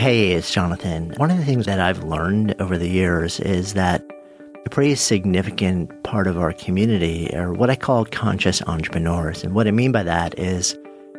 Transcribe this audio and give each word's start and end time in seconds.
Hey, 0.00 0.32
it's 0.32 0.50
Jonathan. 0.50 1.12
One 1.18 1.30
of 1.30 1.36
the 1.36 1.44
things 1.44 1.66
that 1.66 1.78
I've 1.78 2.04
learned 2.04 2.54
over 2.58 2.78
the 2.78 2.88
years 2.88 3.38
is 3.38 3.74
that 3.74 4.02
a 4.64 4.70
pretty 4.70 4.94
significant 4.94 5.90
part 6.04 6.26
of 6.26 6.38
our 6.38 6.54
community 6.54 7.30
are 7.34 7.52
what 7.52 7.68
I 7.68 7.76
call 7.76 8.06
conscious 8.06 8.62
entrepreneurs. 8.62 9.44
And 9.44 9.54
what 9.54 9.66
I 9.66 9.72
mean 9.72 9.92
by 9.92 10.02
that 10.04 10.38
is 10.38 10.74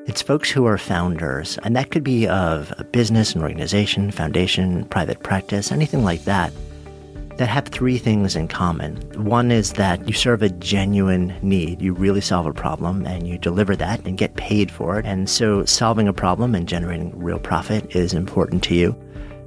it's 0.08 0.24
folks 0.24 0.50
who 0.50 0.66
are 0.66 0.80
founders, 0.80 1.60
and 1.62 1.76
that 1.76 1.92
could 1.92 2.04
be 2.04 2.28
of 2.28 2.74
a 2.80 2.84
business, 2.84 3.36
an 3.36 3.44
organization, 3.44 4.10
foundation, 4.10 4.86
private 4.86 5.22
practice, 5.22 5.72
anything 5.72 6.04
like 6.04 6.24
that, 6.24 6.52
that 7.38 7.48
have 7.48 7.68
three 7.68 7.98
things 7.98 8.36
in 8.36 8.48
common. 8.48 8.96
One 9.24 9.52
is 9.52 9.74
that 9.74 10.08
you 10.08 10.14
serve 10.14 10.42
a 10.42 10.50
genuine 10.50 11.36
need. 11.42 11.82
You 11.82 11.94
really 11.94 12.22
solve 12.22 12.46
a 12.46 12.54
problem 12.54 13.06
and 13.06 13.28
you 13.28 13.38
deliver 13.38 13.76
that 13.76 14.06
and 14.06 14.18
get 14.18 14.36
paid 14.36 14.72
for 14.72 15.00
it. 15.00 15.06
And 15.06 15.30
so 15.30 15.66
solving 15.66 16.08
a 16.08 16.14
problem 16.14 16.56
and 16.56 16.68
generating 16.68 17.18
real 17.18 17.40
profit 17.40 17.96
is 17.96 18.14
important 18.14 18.64
to 18.64 18.76
you. 18.76 18.96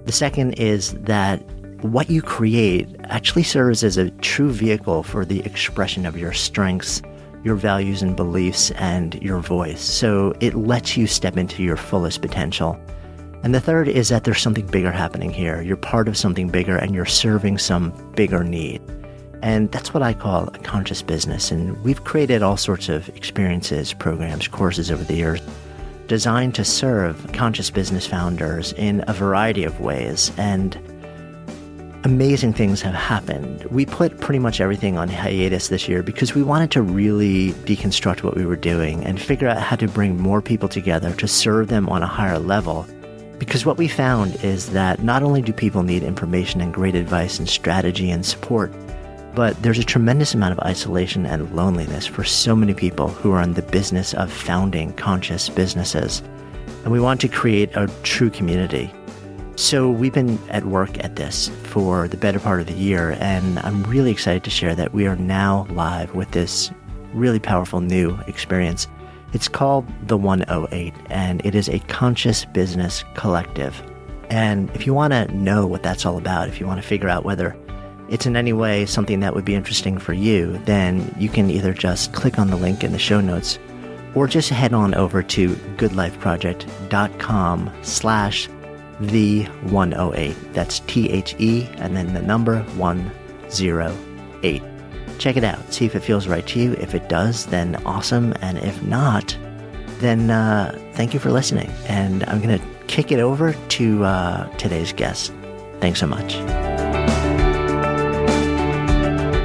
The 0.04 0.12
second 0.12 0.54
is 0.54 0.92
that 0.94 1.36
what 1.82 2.10
you 2.10 2.22
create 2.22 2.88
actually 3.04 3.42
serves 3.42 3.84
as 3.84 3.96
a 3.96 4.10
true 4.10 4.50
vehicle 4.50 5.02
for 5.02 5.24
the 5.24 5.40
expression 5.40 6.06
of 6.06 6.16
your 6.18 6.32
strengths 6.32 7.02
your 7.44 7.54
values 7.54 8.02
and 8.02 8.16
beliefs 8.16 8.70
and 8.72 9.22
your 9.22 9.38
voice. 9.38 9.80
So 9.80 10.34
it 10.40 10.54
lets 10.54 10.96
you 10.96 11.06
step 11.06 11.36
into 11.36 11.62
your 11.62 11.76
fullest 11.76 12.22
potential. 12.22 12.80
And 13.44 13.54
the 13.54 13.60
third 13.60 13.88
is 13.88 14.08
that 14.08 14.24
there's 14.24 14.40
something 14.40 14.66
bigger 14.66 14.90
happening 14.90 15.30
here. 15.30 15.60
You're 15.60 15.76
part 15.76 16.08
of 16.08 16.16
something 16.16 16.48
bigger 16.48 16.78
and 16.78 16.94
you're 16.94 17.04
serving 17.04 17.58
some 17.58 17.92
bigger 18.16 18.42
need. 18.42 18.80
And 19.42 19.70
that's 19.70 19.92
what 19.92 20.02
I 20.02 20.14
call 20.14 20.48
a 20.48 20.58
conscious 20.60 21.02
business. 21.02 21.50
And 21.50 21.78
we've 21.84 22.02
created 22.04 22.42
all 22.42 22.56
sorts 22.56 22.88
of 22.88 23.10
experiences, 23.10 23.92
programs, 23.92 24.48
courses 24.48 24.90
over 24.90 25.04
the 25.04 25.14
years 25.14 25.42
designed 26.06 26.54
to 26.54 26.64
serve 26.64 27.32
conscious 27.34 27.68
business 27.68 28.06
founders 28.06 28.72
in 28.74 29.04
a 29.08 29.12
variety 29.12 29.64
of 29.64 29.78
ways. 29.78 30.32
And 30.38 30.74
amazing 32.04 32.54
things 32.54 32.80
have 32.80 32.94
happened. 32.94 33.64
We 33.64 33.84
put 33.84 34.20
pretty 34.20 34.38
much 34.38 34.62
everything 34.62 34.96
on 34.96 35.08
hiatus 35.08 35.68
this 35.68 35.86
year 35.86 36.02
because 36.02 36.34
we 36.34 36.42
wanted 36.42 36.70
to 36.70 36.82
really 36.82 37.52
deconstruct 37.64 38.22
what 38.22 38.36
we 38.36 38.46
were 38.46 38.56
doing 38.56 39.04
and 39.04 39.20
figure 39.20 39.48
out 39.48 39.60
how 39.60 39.76
to 39.76 39.88
bring 39.88 40.18
more 40.18 40.40
people 40.40 40.68
together 40.70 41.12
to 41.14 41.28
serve 41.28 41.68
them 41.68 41.90
on 41.90 42.02
a 42.02 42.06
higher 42.06 42.38
level. 42.38 42.86
Because 43.38 43.66
what 43.66 43.78
we 43.78 43.88
found 43.88 44.36
is 44.44 44.70
that 44.70 45.02
not 45.02 45.22
only 45.22 45.42
do 45.42 45.52
people 45.52 45.82
need 45.82 46.02
information 46.02 46.60
and 46.60 46.72
great 46.72 46.94
advice 46.94 47.38
and 47.38 47.48
strategy 47.48 48.10
and 48.10 48.24
support, 48.24 48.72
but 49.34 49.60
there's 49.62 49.78
a 49.78 49.84
tremendous 49.84 50.34
amount 50.34 50.52
of 50.52 50.60
isolation 50.60 51.26
and 51.26 51.54
loneliness 51.54 52.06
for 52.06 52.24
so 52.24 52.54
many 52.54 52.74
people 52.74 53.08
who 53.08 53.32
are 53.32 53.42
in 53.42 53.54
the 53.54 53.62
business 53.62 54.14
of 54.14 54.32
founding 54.32 54.92
conscious 54.92 55.48
businesses. 55.48 56.22
And 56.84 56.92
we 56.92 57.00
want 57.00 57.20
to 57.22 57.28
create 57.28 57.74
a 57.74 57.88
true 58.02 58.30
community 58.30 58.92
so, 59.56 59.88
we've 59.88 60.12
been 60.12 60.36
at 60.50 60.64
work 60.64 61.02
at 61.04 61.14
this 61.14 61.48
for 61.62 62.08
the 62.08 62.16
better 62.16 62.40
part 62.40 62.60
of 62.60 62.66
the 62.66 62.72
year, 62.72 63.16
and 63.20 63.60
I'm 63.60 63.84
really 63.84 64.10
excited 64.10 64.42
to 64.44 64.50
share 64.50 64.74
that 64.74 64.92
we 64.92 65.06
are 65.06 65.14
now 65.14 65.68
live 65.70 66.12
with 66.12 66.32
this 66.32 66.72
really 67.12 67.38
powerful 67.38 67.80
new 67.80 68.18
experience. 68.26 68.88
It's 69.34 69.48
called 69.48 69.84
The 70.06 70.16
108, 70.16 70.94
and 71.10 71.44
it 71.44 71.56
is 71.56 71.68
a 71.68 71.80
conscious 71.80 72.44
business 72.44 73.04
collective. 73.14 73.82
And 74.30 74.70
if 74.70 74.86
you 74.86 74.94
want 74.94 75.12
to 75.12 75.26
know 75.34 75.66
what 75.66 75.82
that's 75.82 76.06
all 76.06 76.16
about, 76.16 76.48
if 76.48 76.60
you 76.60 76.66
want 76.68 76.80
to 76.80 76.86
figure 76.86 77.08
out 77.08 77.24
whether 77.24 77.56
it's 78.08 78.26
in 78.26 78.36
any 78.36 78.52
way 78.52 78.86
something 78.86 79.18
that 79.20 79.34
would 79.34 79.44
be 79.44 79.56
interesting 79.56 79.98
for 79.98 80.12
you, 80.12 80.58
then 80.66 81.12
you 81.18 81.28
can 81.28 81.50
either 81.50 81.74
just 81.74 82.12
click 82.12 82.38
on 82.38 82.48
the 82.48 82.56
link 82.56 82.84
in 82.84 82.92
the 82.92 82.98
show 82.98 83.20
notes 83.20 83.58
or 84.14 84.28
just 84.28 84.50
head 84.50 84.72
on 84.72 84.94
over 84.94 85.20
to 85.20 85.48
goodlifeproject.com 85.78 87.72
slash 87.82 88.48
the 89.00 89.42
108. 89.44 90.36
That's 90.52 90.78
T 90.80 91.10
H 91.10 91.34
E 91.40 91.66
and 91.78 91.96
then 91.96 92.14
the 92.14 92.22
number 92.22 92.62
108. 92.76 94.62
Check 95.18 95.36
it 95.36 95.44
out. 95.44 95.72
See 95.72 95.86
if 95.86 95.94
it 95.94 96.00
feels 96.00 96.26
right 96.26 96.46
to 96.48 96.60
you. 96.60 96.72
If 96.74 96.94
it 96.94 97.08
does, 97.08 97.46
then 97.46 97.76
awesome. 97.86 98.34
And 98.40 98.58
if 98.58 98.82
not, 98.82 99.36
then 99.98 100.30
uh, 100.30 100.78
thank 100.92 101.14
you 101.14 101.20
for 101.20 101.30
listening. 101.30 101.70
And 101.86 102.24
I'm 102.24 102.40
going 102.40 102.58
to 102.58 102.66
kick 102.86 103.10
it 103.12 103.20
over 103.20 103.52
to 103.52 104.04
uh, 104.04 104.48
today's 104.56 104.92
guest. 104.92 105.32
Thanks 105.80 106.00
so 106.00 106.06
much. 106.06 106.34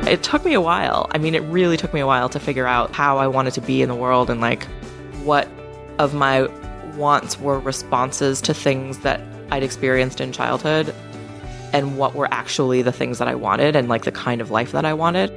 It 0.07 0.23
took 0.23 0.43
me 0.43 0.53
a 0.53 0.61
while. 0.61 1.07
I 1.11 1.19
mean, 1.19 1.35
it 1.35 1.43
really 1.43 1.77
took 1.77 1.93
me 1.93 1.99
a 1.99 2.07
while 2.07 2.29
to 2.29 2.39
figure 2.39 2.65
out 2.65 2.95
how 2.95 3.19
I 3.19 3.27
wanted 3.27 3.53
to 3.53 3.61
be 3.61 3.81
in 3.81 3.89
the 3.89 3.95
world 3.95 4.29
and 4.29 4.41
like 4.41 4.63
what 5.23 5.47
of 5.99 6.13
my 6.13 6.47
wants 6.95 7.39
were 7.39 7.59
responses 7.59 8.41
to 8.41 8.53
things 8.53 8.99
that 8.99 9.21
I'd 9.51 9.63
experienced 9.63 10.19
in 10.19 10.31
childhood 10.31 10.93
and 11.73 11.97
what 11.97 12.15
were 12.15 12.27
actually 12.31 12.81
the 12.81 12.91
things 12.91 13.19
that 13.19 13.27
I 13.27 13.35
wanted 13.35 13.75
and 13.75 13.87
like 13.87 14.03
the 14.03 14.11
kind 14.11 14.41
of 14.41 14.49
life 14.49 14.71
that 14.71 14.85
I 14.85 14.93
wanted. 14.93 15.29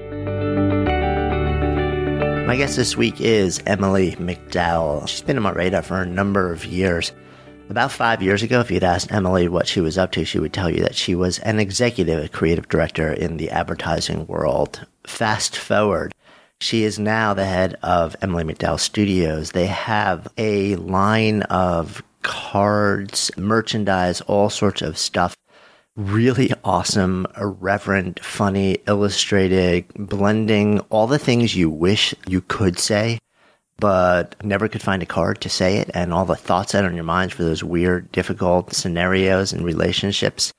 My 2.52 2.58
guest 2.58 2.76
this 2.76 2.98
week 2.98 3.18
is 3.18 3.62
Emily 3.66 4.12
McDowell. 4.16 5.08
She's 5.08 5.22
been 5.22 5.38
on 5.38 5.42
my 5.42 5.52
radar 5.52 5.80
for 5.80 6.02
a 6.02 6.06
number 6.06 6.52
of 6.52 6.66
years. 6.66 7.10
About 7.70 7.90
five 7.90 8.22
years 8.22 8.42
ago, 8.42 8.60
if 8.60 8.70
you'd 8.70 8.84
asked 8.84 9.10
Emily 9.10 9.48
what 9.48 9.66
she 9.66 9.80
was 9.80 9.96
up 9.96 10.12
to, 10.12 10.26
she 10.26 10.38
would 10.38 10.52
tell 10.52 10.68
you 10.68 10.82
that 10.82 10.94
she 10.94 11.14
was 11.14 11.38
an 11.38 11.58
executive, 11.58 12.22
a 12.22 12.28
creative 12.28 12.68
director 12.68 13.10
in 13.10 13.38
the 13.38 13.50
advertising 13.50 14.26
world. 14.26 14.86
Fast 15.04 15.56
forward, 15.56 16.12
she 16.60 16.84
is 16.84 16.98
now 16.98 17.32
the 17.32 17.46
head 17.46 17.78
of 17.82 18.16
Emily 18.20 18.44
McDowell 18.44 18.78
Studios. 18.78 19.52
They 19.52 19.68
have 19.68 20.28
a 20.36 20.76
line 20.76 21.44
of 21.44 22.02
cards, 22.20 23.30
merchandise, 23.38 24.20
all 24.20 24.50
sorts 24.50 24.82
of 24.82 24.98
stuff. 24.98 25.34
Really 25.94 26.50
awesome, 26.64 27.26
irreverent, 27.36 28.24
funny, 28.24 28.78
illustrated, 28.86 29.84
blending 29.94 30.80
all 30.88 31.06
the 31.06 31.18
things 31.18 31.54
you 31.54 31.68
wish 31.68 32.14
you 32.26 32.40
could 32.40 32.78
say, 32.78 33.18
but 33.78 34.34
never 34.42 34.68
could 34.68 34.80
find 34.80 35.02
a 35.02 35.06
card 35.06 35.42
to 35.42 35.50
say 35.50 35.76
it, 35.76 35.90
and 35.92 36.10
all 36.10 36.24
the 36.24 36.34
thoughts 36.34 36.74
are 36.74 36.86
on 36.86 36.94
your 36.94 37.04
minds 37.04 37.34
for 37.34 37.42
those 37.42 37.62
weird, 37.62 38.10
difficult 38.10 38.72
scenarios 38.72 39.52
and 39.52 39.66
relationships. 39.66 40.54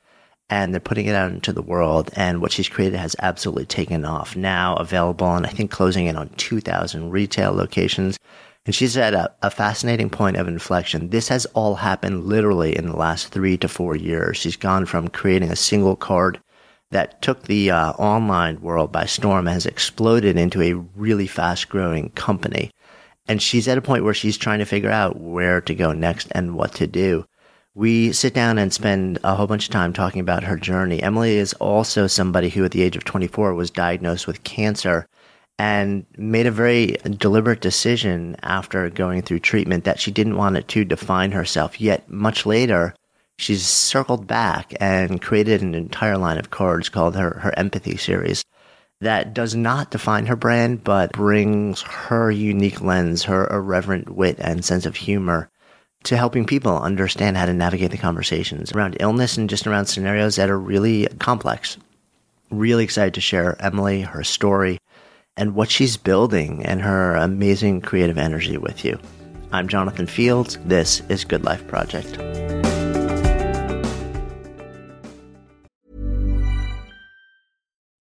And 0.52 0.72
they're 0.72 0.80
putting 0.80 1.08
it 1.08 1.16
out 1.16 1.32
into 1.32 1.52
the 1.52 1.64
world, 1.64 2.12
and 2.16 2.40
what 2.40 2.52
she's 2.52 2.70
created 2.70 3.00
has 3.00 3.16
absolutely 3.18 3.66
taken 3.66 4.06
off. 4.06 4.36
Now 4.36 4.76
available, 4.76 5.34
and 5.34 5.48
I 5.48 5.50
think 5.50 5.72
closing 5.72 6.06
in 6.06 6.16
on 6.16 6.30
2,000 6.38 7.10
retail 7.10 7.54
locations 7.54 8.20
and 8.66 8.74
she's 8.74 8.96
at 8.96 9.14
a, 9.14 9.32
a, 9.42 9.50
fascinating 9.50 10.10
point 10.10 10.38
of 10.38 10.48
inflection. 10.48 11.10
This 11.10 11.28
has 11.28 11.46
all 11.48 11.76
happened 11.76 12.26
literally 12.26 12.76
in 12.78 12.88
the 12.88 12.96
last 12.96 13.28
three 13.28 13.58
to 13.58 13.68
four 13.68 13.96
years. 13.96 14.38
She's 14.38 14.56
gone 14.56 14.86
from 14.86 15.10
creating 15.10 15.52
a 15.52 15.56
single 15.56 15.96
card 15.96 16.40
that 16.92 17.22
took 17.22 17.44
the 17.44 17.72
uh, 17.72 17.92
online 17.94 18.62
world 18.62 18.92
by 18.92 19.06
storm 19.06 19.48
has 19.48 19.66
exploded 19.66 20.38
into 20.38 20.62
a 20.62 20.74
really 20.96 21.28
fast 21.28 21.68
growing 21.68 22.10
company. 22.12 22.72
And 23.28 23.42
she's 23.42 23.68
at 23.68 23.78
a 23.78 23.82
point 23.82 24.04
where 24.04 24.14
she's 24.14 24.38
trying 24.38 24.60
to 24.60 24.66
figure 24.66 24.92
out 24.92 25.20
where 25.20 25.60
to 25.62 25.76
go 25.76 25.92
next 25.92 26.28
and 26.32 26.56
what 26.56 26.74
to 26.76 26.88
do. 26.88 27.26
We 27.76 28.12
sit 28.12 28.34
down 28.34 28.60
and 28.60 28.72
spend 28.72 29.18
a 29.24 29.36
whole 29.36 29.48
bunch 29.48 29.66
of 29.66 29.72
time 29.72 29.94
talking 29.94 30.22
about 30.22 30.44
her 30.44 30.58
journey. 30.58 31.02
Emily 31.02 31.38
is 31.38 31.54
also 31.54 32.06
somebody 32.06 32.50
who 32.50 32.64
at 32.64 32.72
the 32.72 32.84
age 32.84 32.96
of 32.96 33.04
24 33.04 33.56
was 33.56 33.72
diagnosed 33.72 34.28
with 34.28 34.44
cancer 34.44 35.08
and 35.60 36.06
made 36.18 36.48
a 36.48 36.52
very 36.52 36.98
deliberate 37.18 37.62
decision 37.62 38.36
after 38.42 38.90
going 38.90 39.22
through 39.22 39.40
treatment 39.40 39.84
that 39.84 40.00
she 40.00 40.12
didn't 40.12 40.38
want 40.38 40.58
it 40.58 40.68
to 40.70 40.84
define 40.84 41.32
herself. 41.32 41.80
Yet, 41.80 42.10
much 42.10 42.46
later, 42.46 42.96
she's 43.38 43.66
circled 43.66 44.28
back 44.28 44.74
and 44.80 45.22
created 45.22 45.62
an 45.62 45.76
entire 45.76 46.18
line 46.18 46.38
of 46.38 46.50
cards 46.50 46.90
called 46.90 47.16
her, 47.16 47.40
her 47.40 47.58
Empathy 47.58 47.98
series 47.98 48.44
that 49.04 49.34
does 49.34 49.54
not 49.54 49.92
define 49.92 50.26
her 50.26 50.36
brand, 50.36 50.84
but 50.84 51.12
brings 51.12 51.82
her 51.82 52.32
unique 52.32 52.82
lens, 52.82 53.24
her 53.24 53.48
irreverent 53.48 54.10
wit 54.10 54.38
and 54.40 54.64
sense 54.64 54.86
of 54.86 54.96
humor 54.96 55.50
to 56.04 56.18
helping 56.18 56.46
people 56.46 56.78
understand 56.80 57.38
how 57.38 57.46
to 57.46 57.54
navigate 57.54 57.92
the 57.92 57.98
conversations 57.98 58.72
around 58.72 58.98
illness 59.00 59.38
and 59.38 59.50
just 59.50 59.68
around 59.68 59.86
scenarios 59.86 60.36
that 60.36 60.50
are 60.50 60.60
really 60.60 61.08
complex. 61.20 61.78
Really 62.50 62.84
excited 62.84 63.14
to 63.16 63.22
share 63.22 63.62
Emily, 63.62 64.02
her 64.02 64.24
story, 64.24 64.80
and 65.38 65.56
what 65.56 65.72
she's 65.72 65.98
building 65.98 66.66
and 66.66 66.82
her 66.82 67.16
amazing 67.16 67.82
creative 67.82 68.18
energy 68.18 68.58
with 68.58 68.86
you. 68.86 69.00
I'm 69.52 69.68
Jonathan 69.68 70.08
Fields. 70.08 70.58
This 70.66 71.02
is 71.10 71.26
Good 71.26 71.44
Life 71.44 71.68
Project. 71.68 72.18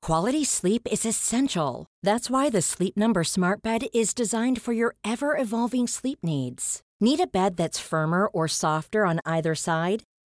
Quality 0.02 0.44
sleep 0.44 0.88
is 0.90 1.06
essential. 1.06 1.86
That's 2.02 2.28
why 2.28 2.50
the 2.50 2.60
Sleep 2.60 2.96
Number 2.96 3.22
Smart 3.22 3.62
Bed 3.62 3.84
is 3.94 4.14
designed 4.14 4.60
for 4.60 4.72
your 4.72 4.96
ever 5.04 5.36
evolving 5.36 5.86
sleep 5.86 6.18
needs. 6.24 6.82
Need 7.00 7.20
a 7.20 7.26
bed 7.26 7.56
that's 7.56 7.78
firmer 7.78 8.26
or 8.26 8.48
softer 8.48 9.04
on 9.06 9.20
either 9.24 9.54
side? 9.54 10.02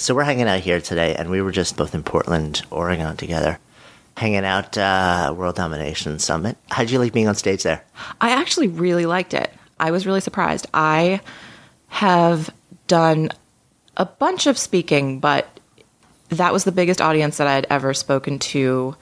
So 0.00 0.14
we're 0.14 0.24
hanging 0.24 0.48
out 0.48 0.60
here 0.60 0.80
today, 0.80 1.14
and 1.14 1.28
we 1.28 1.42
were 1.42 1.52
just 1.52 1.76
both 1.76 1.94
in 1.94 2.02
Portland, 2.02 2.62
Oregon 2.70 3.18
together, 3.18 3.58
hanging 4.16 4.46
out 4.46 4.78
uh, 4.78 5.34
World 5.36 5.56
Domination 5.56 6.18
Summit. 6.18 6.56
How'd 6.70 6.88
you 6.88 6.98
like 6.98 7.12
being 7.12 7.28
on 7.28 7.34
stage 7.34 7.64
there? 7.64 7.84
I 8.18 8.30
actually 8.30 8.68
really 8.68 9.04
liked 9.04 9.34
it. 9.34 9.52
I 9.78 9.90
was 9.90 10.06
really 10.06 10.22
surprised. 10.22 10.66
I 10.72 11.20
have 11.88 12.48
done 12.86 13.30
a 13.98 14.06
bunch 14.06 14.46
of 14.46 14.56
speaking, 14.56 15.20
but 15.20 15.60
that 16.30 16.54
was 16.54 16.64
the 16.64 16.72
biggest 16.72 17.02
audience 17.02 17.36
that 17.36 17.46
I'd 17.46 17.66
ever 17.68 17.92
spoken 17.92 18.38
to. 18.38 18.96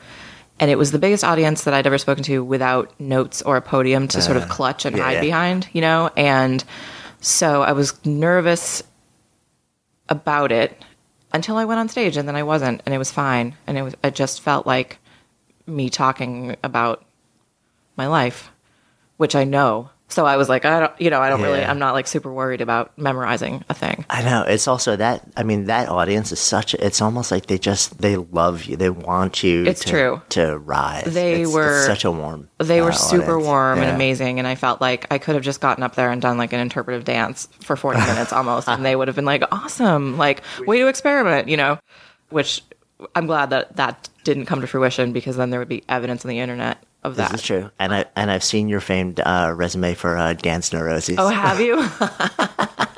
And 0.58 0.68
it 0.68 0.78
was 0.78 0.90
the 0.90 0.98
biggest 0.98 1.22
audience 1.22 1.62
that 1.62 1.74
I'd 1.74 1.86
ever 1.86 1.98
spoken 1.98 2.24
to 2.24 2.42
without 2.42 2.98
notes 2.98 3.40
or 3.42 3.56
a 3.56 3.62
podium 3.62 4.08
to 4.08 4.20
sort 4.20 4.36
of 4.36 4.48
clutch 4.48 4.84
and 4.84 4.96
yeah, 4.96 5.04
hide 5.04 5.12
yeah. 5.12 5.20
behind, 5.20 5.68
you 5.72 5.80
know? 5.80 6.10
And 6.16 6.64
so 7.20 7.62
I 7.62 7.70
was 7.70 8.04
nervous 8.04 8.82
about 10.08 10.50
it 10.50 10.76
until 11.32 11.56
I 11.56 11.64
went 11.64 11.80
on 11.80 11.88
stage 11.88 12.16
and 12.16 12.26
then 12.28 12.36
I 12.36 12.42
wasn't 12.42 12.82
and 12.84 12.94
it 12.94 12.98
was 12.98 13.10
fine. 13.10 13.54
And 13.66 13.76
it 13.78 13.82
was 13.82 13.94
it 14.02 14.14
just 14.14 14.40
felt 14.40 14.66
like 14.66 14.98
me 15.66 15.90
talking 15.90 16.56
about 16.62 17.04
my 17.96 18.06
life, 18.06 18.50
which 19.16 19.34
I 19.34 19.44
know. 19.44 19.90
So 20.10 20.24
I 20.24 20.38
was 20.38 20.48
like, 20.48 20.64
I 20.64 20.80
don't, 20.80 21.00
you 21.00 21.10
know, 21.10 21.20
I 21.20 21.28
don't 21.28 21.42
really, 21.42 21.62
I'm 21.62 21.78
not 21.78 21.92
like 21.92 22.06
super 22.06 22.32
worried 22.32 22.62
about 22.62 22.96
memorizing 22.96 23.62
a 23.68 23.74
thing. 23.74 24.06
I 24.08 24.22
know 24.22 24.42
it's 24.42 24.66
also 24.66 24.96
that. 24.96 25.22
I 25.36 25.42
mean, 25.42 25.66
that 25.66 25.90
audience 25.90 26.32
is 26.32 26.40
such. 26.40 26.72
It's 26.74 27.02
almost 27.02 27.30
like 27.30 27.44
they 27.46 27.58
just 27.58 27.98
they 28.00 28.16
love 28.16 28.64
you. 28.64 28.76
They 28.76 28.88
want 28.88 29.42
you. 29.42 29.64
It's 29.66 29.82
to, 29.84 29.88
true. 29.90 30.22
to 30.30 30.56
rise. 30.58 31.04
They 31.12 31.42
It's- 31.42 31.52
were- 31.52 31.76
it's 31.78 31.86
such 31.86 32.04
a 32.06 32.10
warm. 32.10 32.48
They 32.56 32.80
were 32.80 32.88
uh, 32.88 32.92
super 32.92 33.32
audience. 33.34 33.44
warm 33.46 33.78
and 33.80 33.90
amazing, 33.94 34.38
and 34.38 34.48
I 34.48 34.54
felt 34.54 34.80
like 34.80 35.06
I 35.12 35.18
could 35.18 35.34
have 35.34 35.44
just 35.44 35.60
gotten 35.60 35.84
up 35.84 35.94
there 35.94 36.10
and 36.10 36.22
done 36.22 36.38
like 36.38 36.54
an 36.54 36.60
interpretive 36.60 37.04
dance 37.04 37.46
for 37.60 37.76
40 37.76 38.00
minutes 38.06 38.32
almost, 38.32 38.66
and 38.66 38.84
they 38.86 38.96
would 38.96 39.08
have 39.08 39.14
been 39.14 39.26
like, 39.26 39.42
awesome, 39.52 40.16
like, 40.16 40.42
way 40.66 40.78
to 40.78 40.88
experiment, 40.88 41.48
you 41.48 41.56
know? 41.58 41.78
Which 42.30 42.62
I'm 43.14 43.26
glad 43.26 43.50
that 43.50 43.76
that 43.76 44.08
didn't 44.24 44.46
come 44.46 44.60
to 44.62 44.66
fruition 44.66 45.12
because 45.12 45.36
then 45.36 45.50
there 45.50 45.60
would 45.60 45.68
be 45.68 45.84
evidence 45.88 46.24
on 46.24 46.30
the 46.30 46.38
internet 46.40 46.82
of 47.08 47.16
that. 47.16 47.32
This 47.32 47.40
is 47.40 47.46
true, 47.46 47.70
and 47.78 47.92
I 47.92 48.04
and 48.14 48.30
I've 48.30 48.44
seen 48.44 48.68
your 48.68 48.80
famed 48.80 49.20
uh, 49.20 49.52
resume 49.56 49.94
for 49.94 50.16
uh, 50.16 50.34
dance 50.34 50.72
neuroses. 50.72 51.16
Oh, 51.18 51.28
have 51.28 51.60
you? 51.60 51.78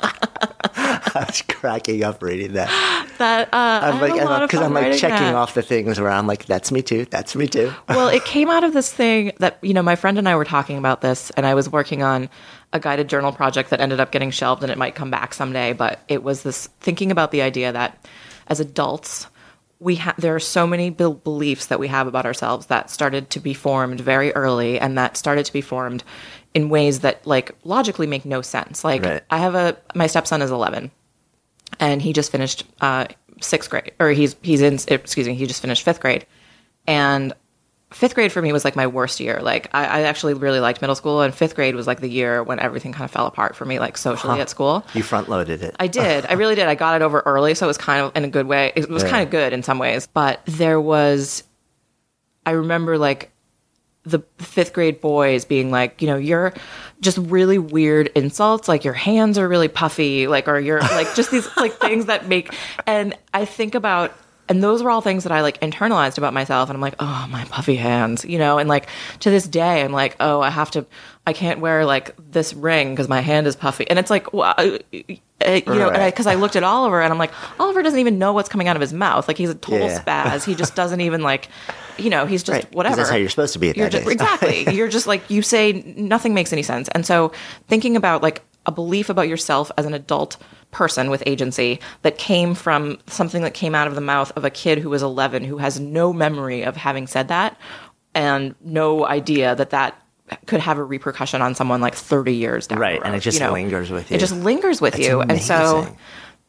I 1.13 1.25
was 1.25 1.41
cracking 1.41 2.03
up 2.03 2.21
reading 2.23 2.53
that. 2.53 2.69
that 3.17 3.53
uh, 3.53 3.81
I'm 3.83 3.99
like, 3.99 4.13
a 4.13 4.25
lot 4.25 4.43
of 4.43 4.49
because 4.49 4.63
I'm 4.63 4.73
like 4.73 4.93
checking 4.93 5.17
that. 5.17 5.35
off 5.35 5.53
the 5.53 5.61
things 5.61 5.99
where 5.99 6.09
I'm 6.09 6.27
like, 6.27 6.45
that's 6.45 6.71
me 6.71 6.81
too. 6.81 7.05
That's 7.05 7.35
me 7.35 7.47
too. 7.47 7.73
well, 7.89 8.07
it 8.07 8.23
came 8.25 8.49
out 8.49 8.63
of 8.63 8.73
this 8.73 8.91
thing 8.91 9.31
that, 9.39 9.57
you 9.61 9.73
know, 9.73 9.83
my 9.83 9.95
friend 9.95 10.17
and 10.17 10.27
I 10.29 10.35
were 10.35 10.45
talking 10.45 10.77
about 10.77 11.01
this, 11.01 11.29
and 11.31 11.45
I 11.45 11.53
was 11.53 11.69
working 11.69 12.03
on 12.03 12.29
a 12.73 12.79
guided 12.79 13.09
journal 13.09 13.31
project 13.31 13.71
that 13.71 13.81
ended 13.81 13.99
up 13.99 14.11
getting 14.11 14.31
shelved 14.31 14.63
and 14.63 14.71
it 14.71 14.77
might 14.77 14.95
come 14.95 15.11
back 15.11 15.33
someday. 15.33 15.73
But 15.73 15.99
it 16.07 16.23
was 16.23 16.43
this 16.43 16.67
thinking 16.79 17.11
about 17.11 17.31
the 17.31 17.41
idea 17.41 17.71
that 17.71 18.05
as 18.47 18.59
adults, 18.59 19.27
we 19.81 19.95
ha- 19.95 20.13
there 20.17 20.35
are 20.35 20.39
so 20.39 20.67
many 20.67 20.91
bel 20.91 21.15
beliefs 21.15 21.65
that 21.65 21.79
we 21.79 21.87
have 21.87 22.05
about 22.05 22.25
ourselves 22.25 22.67
that 22.67 22.91
started 22.91 23.31
to 23.31 23.39
be 23.39 23.53
formed 23.53 23.99
very 23.99 24.31
early 24.33 24.79
and 24.79 24.95
that 24.95 25.17
started 25.17 25.43
to 25.43 25.51
be 25.51 25.61
formed 25.61 26.03
in 26.53 26.69
ways 26.69 26.99
that 26.99 27.25
like 27.25 27.51
logically 27.63 28.05
make 28.05 28.23
no 28.23 28.41
sense. 28.43 28.83
Like 28.83 29.03
Right. 29.03 29.23
I 29.31 29.39
have 29.39 29.55
a 29.55 29.75
my 29.95 30.05
stepson 30.05 30.43
is 30.43 30.51
11 30.51 30.91
and 31.79 32.01
he 32.01 32.13
just 32.13 32.31
finished 32.31 32.63
uh, 32.79 33.07
sixth 33.41 33.71
grade, 33.71 33.91
or 33.99 34.11
he's 34.11 34.35
he's 34.43 34.61
in 34.61 34.75
excuse 34.87 35.27
me, 35.27 35.33
he 35.33 35.47
just 35.47 35.61
finished 35.61 35.83
fifth 35.83 35.99
grade, 35.99 36.27
and 36.85 37.33
fifth 37.91 38.15
grade 38.15 38.31
for 38.31 38.41
me 38.41 38.51
was 38.53 38.63
like 38.65 38.75
my 38.75 38.87
worst 38.87 39.19
year. 39.19 39.41
Like 39.41 39.69
I, 39.73 39.85
I 39.85 40.01
actually 40.03 40.33
really 40.33 40.59
liked 40.59 40.81
middle 40.81 40.95
school, 40.95 41.21
and 41.21 41.33
fifth 41.33 41.55
grade 41.55 41.75
was 41.75 41.87
like 41.87 41.99
the 41.99 42.09
year 42.09 42.41
when 42.43 42.59
everything 42.59 42.93
kind 42.93 43.03
of 43.05 43.11
fell 43.11 43.27
apart 43.27 43.55
for 43.55 43.65
me, 43.65 43.79
like 43.79 43.97
socially 43.97 44.39
at 44.39 44.49
school. 44.49 44.85
You 44.93 45.03
front 45.03 45.29
loaded 45.29 45.61
it. 45.61 45.75
I 45.79 45.87
did. 45.87 46.25
I 46.25 46.33
really 46.33 46.55
did. 46.55 46.67
I 46.67 46.75
got 46.75 46.95
it 46.99 47.03
over 47.03 47.21
early, 47.25 47.53
so 47.53 47.65
it 47.65 47.67
was 47.67 47.77
kind 47.77 48.01
of 48.05 48.15
in 48.15 48.23
a 48.23 48.29
good 48.29 48.47
way. 48.47 48.71
It 48.75 48.89
was 48.89 49.03
Yeah. 49.03 49.09
kind 49.09 49.23
of 49.23 49.29
good 49.29 49.53
in 49.53 49.61
some 49.63 49.77
ways, 49.79 50.07
but 50.07 50.41
there 50.45 50.79
was. 50.79 51.43
I 52.45 52.51
remember 52.51 52.97
like 52.97 53.31
the 54.03 54.19
fifth 54.39 54.73
grade 54.73 54.99
boys 54.99 55.45
being 55.45 55.69
like, 55.69 56.01
you 56.01 56.07
know, 56.07 56.15
you're 56.15 56.53
just 57.01 57.19
really 57.19 57.59
weird 57.59 58.07
insults, 58.15 58.67
like 58.67 58.83
your 58.83 58.95
hands 58.95 59.37
are 59.37 59.47
really 59.47 59.67
puffy, 59.67 60.25
like, 60.25 60.47
or 60.47 60.59
you're 60.59 60.79
like 60.79 61.13
just 61.13 61.29
these 61.29 61.47
like 61.55 61.73
things 61.73 62.07
that 62.07 62.27
make. 62.27 62.51
And 62.87 63.15
I 63.31 63.45
think 63.45 63.75
about, 63.75 64.11
and 64.51 64.61
those 64.61 64.83
were 64.83 64.89
all 64.91 64.99
things 64.99 65.23
that 65.23 65.31
I 65.31 65.41
like 65.41 65.61
internalized 65.61 66.17
about 66.17 66.33
myself. 66.33 66.69
And 66.69 66.75
I'm 66.75 66.81
like, 66.81 66.95
oh, 66.99 67.27
my 67.31 67.45
puffy 67.45 67.77
hands, 67.77 68.25
you 68.25 68.37
know, 68.37 68.57
and 68.57 68.67
like 68.67 68.89
to 69.21 69.29
this 69.29 69.47
day, 69.47 69.81
I'm 69.81 69.93
like, 69.93 70.17
oh, 70.19 70.41
I 70.41 70.49
have 70.49 70.69
to, 70.71 70.85
I 71.25 71.31
can't 71.31 71.61
wear 71.61 71.85
like 71.85 72.13
this 72.31 72.53
ring 72.53 72.89
because 72.91 73.07
my 73.07 73.21
hand 73.21 73.47
is 73.47 73.55
puffy. 73.55 73.89
And 73.89 73.97
it's 73.97 74.09
like, 74.09 74.33
well, 74.33 74.53
uh, 74.57 74.77
uh, 74.93 75.51
you 75.51 75.63
know, 75.65 75.89
because 76.05 76.27
I, 76.27 76.35
looked 76.35 76.57
at 76.57 76.63
Oliver 76.63 77.01
and 77.01 77.13
I'm 77.13 77.17
like, 77.17 77.31
Oliver 77.61 77.81
doesn't 77.81 77.99
even 77.99 78.19
know 78.19 78.33
what's 78.33 78.49
coming 78.49 78.67
out 78.67 78.75
of 78.75 78.81
his 78.81 78.91
mouth. 78.91 79.27
Like 79.29 79.37
he's 79.37 79.49
a 79.49 79.55
total 79.55 79.87
Yeah. 79.87 80.03
spaz. 80.03 80.43
He 80.43 80.53
just 80.53 80.75
doesn't 80.75 80.99
even 80.99 81.21
like, 81.21 81.47
you 81.97 82.09
know, 82.09 82.25
he's 82.25 82.43
just 82.43 82.63
Right, 82.65 82.75
whatever. 82.75 82.97
that's 82.97 83.09
how 83.09 83.15
you're 83.15 83.29
supposed 83.29 83.53
to 83.53 83.59
be 83.59 83.69
at 83.69 83.77
You're 83.77 83.89
that 83.89 84.03
just, 84.03 84.11
exactly. 84.11 84.73
You're 84.75 84.89
just 84.89 85.07
like 85.07 85.29
you 85.29 85.41
say 85.41 85.71
nothing 85.95 86.33
makes 86.33 86.51
any 86.51 86.63
sense. 86.63 86.89
And 86.89 87.05
so 87.05 87.31
thinking 87.69 87.95
about 87.95 88.21
like 88.21 88.41
a 88.65 88.71
belief 88.71 89.09
about 89.09 89.27
yourself 89.27 89.71
as 89.77 89.85
an 89.85 89.93
adult 89.93 90.37
person 90.71 91.09
with 91.09 91.23
agency 91.25 91.79
that 92.03 92.17
came 92.17 92.53
from 92.53 92.97
something 93.07 93.41
that 93.41 93.53
came 93.53 93.75
out 93.75 93.87
of 93.87 93.95
the 93.95 94.01
mouth 94.01 94.31
of 94.35 94.45
a 94.45 94.49
kid 94.49 94.77
who 94.77 94.89
was 94.89 95.03
11 95.03 95.43
who 95.43 95.57
has 95.57 95.79
no 95.79 96.13
memory 96.13 96.63
of 96.63 96.77
having 96.77 97.07
said 97.07 97.27
that 97.27 97.57
and 98.13 98.55
no 98.61 99.05
idea 99.05 99.55
that 99.55 99.71
that 99.71 100.01
could 100.45 100.61
have 100.61 100.77
a 100.77 100.83
repercussion 100.83 101.41
on 101.41 101.55
someone 101.55 101.81
like 101.81 101.95
30 101.95 102.33
years 102.33 102.67
down 102.67 102.77
the 102.77 102.81
Right, 102.81 103.01
and 103.03 103.15
it 103.15 103.19
just 103.19 103.39
you 103.39 103.45
know? 103.45 103.51
lingers 103.51 103.89
with 103.89 104.09
you. 104.09 104.15
It 104.15 104.19
just 104.19 104.33
lingers 104.33 104.79
with 104.79 104.93
That's 104.93 105.05
you. 105.05 105.21
And 105.21 105.41
so 105.41 105.93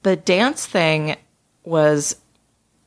the 0.03 0.15
dance 0.15 0.67
thing 0.67 1.17
was 1.65 2.17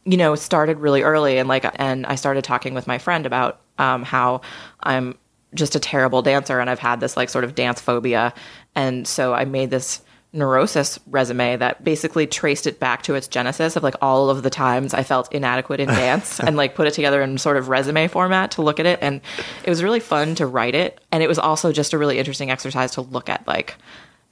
you 0.06 0.18
know 0.18 0.36
started 0.36 0.80
really 0.80 1.02
early 1.02 1.38
and 1.38 1.50
like 1.50 1.66
and 1.76 2.06
i 2.06 2.16
started 2.16 2.44
talking 2.44 2.74
with 2.74 2.88
my 2.88 2.98
friend 2.98 3.26
about 3.26 3.62
um, 3.78 4.04
how 4.04 4.42
i'm 4.82 5.18
just 5.56 5.76
a 5.76 5.80
terrible 5.80 6.22
dancer 6.22 6.60
and 6.60 6.70
i've 6.70 6.80
had 6.80 7.00
this 7.00 7.18
like 7.18 7.30
sort 7.30 7.44
of 7.44 7.56
dance 7.56 7.80
phobia. 7.82 8.34
And 8.76 9.08
so 9.08 9.34
i 9.34 9.46
made 9.46 9.70
this 9.70 10.02
neurosis 10.34 11.00
resume 11.08 11.56
that 11.56 11.82
basically 11.82 12.28
traced 12.28 12.68
it 12.68 12.78
back 12.78 13.04
to 13.04 13.16
its 13.16 13.26
genesis 13.26 13.78
of 13.78 13.84
like 13.84 13.96
all 14.02 14.30
of 14.30 14.44
the 14.44 14.50
times 14.50 14.94
i 14.94 15.02
felt 15.02 15.32
inadequate 15.34 15.80
in 15.80 15.88
dance 16.04 16.42
and 16.42 16.58
like 16.58 16.76
put 16.76 16.88
it 16.88 16.94
together 16.94 17.22
in 17.22 17.38
sort 17.38 17.56
of 17.56 17.70
resume 17.70 18.08
format 18.10 18.52
to 18.52 18.62
look 18.62 18.80
at 18.80 18.86
it. 18.86 19.00
And 19.02 19.22
it 19.64 19.70
was 19.70 19.82
really 19.82 20.02
fun 20.02 20.36
to 20.36 20.46
write 20.46 20.76
it. 20.76 21.00
And 21.12 21.24
it 21.24 21.28
was 21.28 21.40
also 21.40 21.72
just 21.72 21.94
a 21.94 21.98
really 21.98 22.20
interesting 22.20 22.52
exercise 22.52 22.92
to 22.92 23.02
look 23.02 23.30
at 23.30 23.48
like 23.48 23.76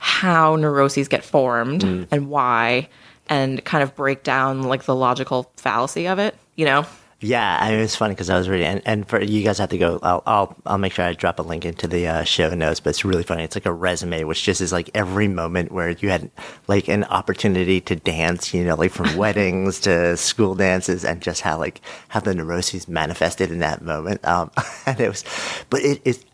how 0.03 0.57
neuroses 0.57 1.07
get 1.07 1.23
formed 1.23 1.81
mm. 1.81 2.07
and 2.11 2.29
why 2.29 2.89
and 3.29 3.63
kind 3.63 3.81
of 3.81 3.95
break 3.95 4.23
down 4.23 4.63
like 4.63 4.83
the 4.83 4.93
logical 4.93 5.49
fallacy 5.55 6.09
of 6.09 6.19
it 6.19 6.35
you 6.55 6.65
know 6.65 6.85
Yeah, 7.23 7.57
I 7.61 7.71
mean, 7.71 7.79
it's 7.79 7.95
funny 7.95 8.13
because 8.13 8.29
I 8.29 8.37
was 8.37 8.49
reading, 8.49 8.67
and, 8.67 8.81
and 8.85 9.07
for 9.07 9.23
you 9.23 9.45
guys 9.45 9.57
have 9.59 9.69
to 9.69 9.77
go. 9.77 9.97
I'll, 10.03 10.23
I'll 10.25 10.57
I'll 10.65 10.77
make 10.77 10.91
sure 10.91 11.05
I 11.05 11.13
drop 11.13 11.39
a 11.39 11.41
link 11.41 11.63
into 11.63 11.87
the 11.87 12.05
uh, 12.05 12.23
show 12.25 12.53
notes. 12.53 12.81
But 12.81 12.89
it's 12.89 13.05
really 13.05 13.23
funny. 13.23 13.45
It's 13.45 13.55
like 13.55 13.65
a 13.65 13.71
resume, 13.71 14.25
which 14.25 14.43
just 14.43 14.59
is 14.59 14.73
like 14.73 14.89
every 14.93 15.29
moment 15.29 15.71
where 15.71 15.91
you 15.91 16.09
had 16.09 16.29
like 16.67 16.89
an 16.89 17.05
opportunity 17.05 17.79
to 17.79 17.95
dance. 17.95 18.53
You 18.53 18.65
know, 18.65 18.75
like 18.75 18.91
from 18.91 19.15
weddings 19.17 19.79
to 19.81 20.17
school 20.17 20.53
dances, 20.53 21.05
and 21.05 21.21
just 21.21 21.39
how 21.39 21.57
like 21.57 21.79
how 22.09 22.19
the 22.19 22.35
neuroses 22.35 22.89
manifested 22.89 23.51
in 23.51 23.59
that 23.59 23.81
moment. 23.81 24.25
Um, 24.27 24.51
and 24.85 24.99
it 24.99 25.07
was, 25.07 25.23
but 25.69 25.81
it 25.81 26.01
is 26.03 26.25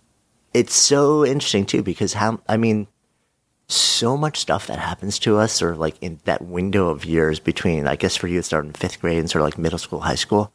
it's 0.56 0.74
so 0.74 1.24
interesting 1.24 1.68
too 1.68 1.84
because 1.84 2.14
how 2.14 2.42
I 2.50 2.58
mean 2.58 2.88
so 3.68 4.18
much 4.18 4.40
stuff 4.40 4.66
that 4.66 4.80
happens 4.80 5.20
to 5.20 5.38
us 5.38 5.62
or 5.62 5.76
like 5.76 5.98
in 6.02 6.20
that 6.24 6.42
window 6.42 6.90
of 6.90 7.06
years 7.06 7.40
between 7.40 7.88
I 7.88 7.96
guess 7.96 8.16
for 8.16 8.28
you 8.28 8.40
it 8.40 8.46
started 8.46 8.70
in 8.70 8.74
fifth 8.74 9.00
grade 9.00 9.20
and 9.20 9.30
sort 9.30 9.44
of 9.44 9.46
like 9.46 9.60
middle 9.60 9.78
school, 9.78 10.00
high 10.00 10.16
school. 10.16 10.52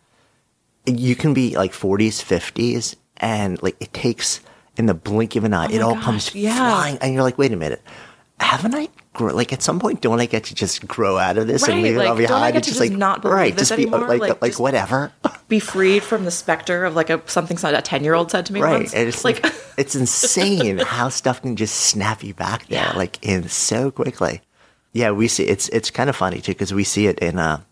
You 0.86 1.16
can 1.16 1.32
be 1.34 1.56
like 1.56 1.72
forties, 1.72 2.20
fifties, 2.20 2.96
and 3.16 3.62
like 3.62 3.76
it 3.80 3.92
takes 3.92 4.40
in 4.76 4.86
the 4.86 4.94
blink 4.94 5.36
of 5.36 5.44
an 5.44 5.54
eye, 5.54 5.68
it 5.72 5.80
all 5.80 5.96
comes 5.96 6.30
Oh 6.34 6.38
yeah. 6.38 6.56
flying 6.56 6.98
and 7.00 7.14
you're 7.14 7.22
like, 7.22 7.38
wait 7.38 7.52
a 7.52 7.56
minute. 7.56 7.80
Haven't 8.40 8.74
I 8.74 8.88
grow 9.12 9.32
like 9.32 9.52
at 9.52 9.62
some 9.62 9.78
point 9.78 10.00
don't 10.00 10.20
I 10.20 10.26
get 10.26 10.44
to 10.44 10.54
just 10.56 10.86
grow 10.88 11.16
out 11.18 11.38
of 11.38 11.46
this 11.46 11.62
and 11.62 11.74
Right, 11.74 11.82
leave 11.84 11.96
it 11.96 12.04
all 12.04 12.16
behind? 12.16 12.28
don't 12.28 12.42
I 12.42 12.50
get 12.50 12.56
and 12.56 12.64
to 12.64 12.70
just 12.70 12.80
just 12.80 12.90
like 12.90 12.98
not 12.98 13.22
believe 13.22 13.34
right, 13.34 13.56
this 13.56 13.68
just 13.68 13.76
be 13.78 13.84
uh, 13.86 13.90
anymore? 13.92 14.08
like 14.08 14.20
Like, 14.20 14.42
like 14.42 14.58
whatever. 14.58 15.12
Be 15.48 15.60
freed 15.60 16.02
from 16.02 16.24
the 16.24 16.30
specter 16.32 16.84
of 16.84 16.96
like 16.96 17.10
a 17.10 17.22
something 17.26 17.56
a 17.62 17.80
ten 17.82 18.02
year 18.02 18.14
old 18.14 18.30
said 18.32 18.46
to 18.46 18.52
me 18.52 18.60
right 18.60 18.80
once. 18.80 18.92
and 18.94 19.06
it's 19.08 19.24
like 19.24 19.44
like 19.44 19.54
it's 19.78 19.94
insane 19.94 20.78
how 20.78 21.08
stuff 21.10 21.40
can 21.42 21.54
just 21.54 21.76
snap 21.76 22.24
you 22.24 22.34
back 22.34 22.66
there 22.66 22.80
Yeah. 22.80 22.96
like 22.96 23.18
in 23.24 23.48
so 23.48 23.90
quickly 23.92 24.40
yeah 24.92 25.12
we 25.12 25.28
see 25.28 25.44
it's 25.44 25.68
it's 25.68 25.90
kind 25.90 26.10
of 26.10 26.16
funny 26.16 26.40
too 26.40 26.52
because 26.52 26.72
we 26.74 26.82
see 26.82 27.06
it 27.06 27.18
in 27.20 27.38
a 27.38 27.64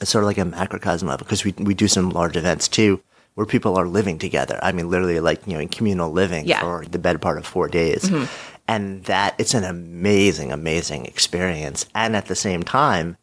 it's 0.00 0.10
sort 0.10 0.24
of 0.24 0.26
like 0.26 0.38
a 0.38 0.44
macrocosm 0.44 1.08
level 1.08 1.24
because 1.24 1.44
we, 1.44 1.52
we 1.58 1.74
do 1.74 1.88
some 1.88 2.10
large 2.10 2.36
events 2.36 2.68
too 2.68 3.00
where 3.34 3.46
people 3.46 3.76
are 3.78 3.86
living 3.86 4.18
together. 4.18 4.58
I 4.62 4.72
mean 4.72 4.90
literally 4.90 5.20
like 5.20 5.46
you 5.46 5.54
know 5.54 5.60
in 5.60 5.68
communal 5.68 6.10
living 6.10 6.46
Yeah. 6.46 6.60
for 6.60 6.84
the 6.84 6.98
better 6.98 7.18
part 7.18 7.38
of 7.38 7.46
four 7.46 7.68
days. 7.68 8.04
Mm-hmm. 8.04 8.24
And 8.66 9.04
that 9.04 9.34
it's 9.38 9.54
an 9.54 9.64
amazing 9.64 10.52
amazing 10.52 11.06
experience. 11.06 11.86
And 11.94 12.14
at 12.16 12.26
the 12.26 12.34
same 12.36 12.62
time 12.62 13.16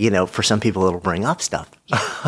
you 0.00 0.10
know 0.10 0.26
for 0.26 0.42
some 0.42 0.60
people 0.60 0.84
it'll 0.86 1.00
bring 1.00 1.24
up 1.24 1.40
stuff 1.40 1.70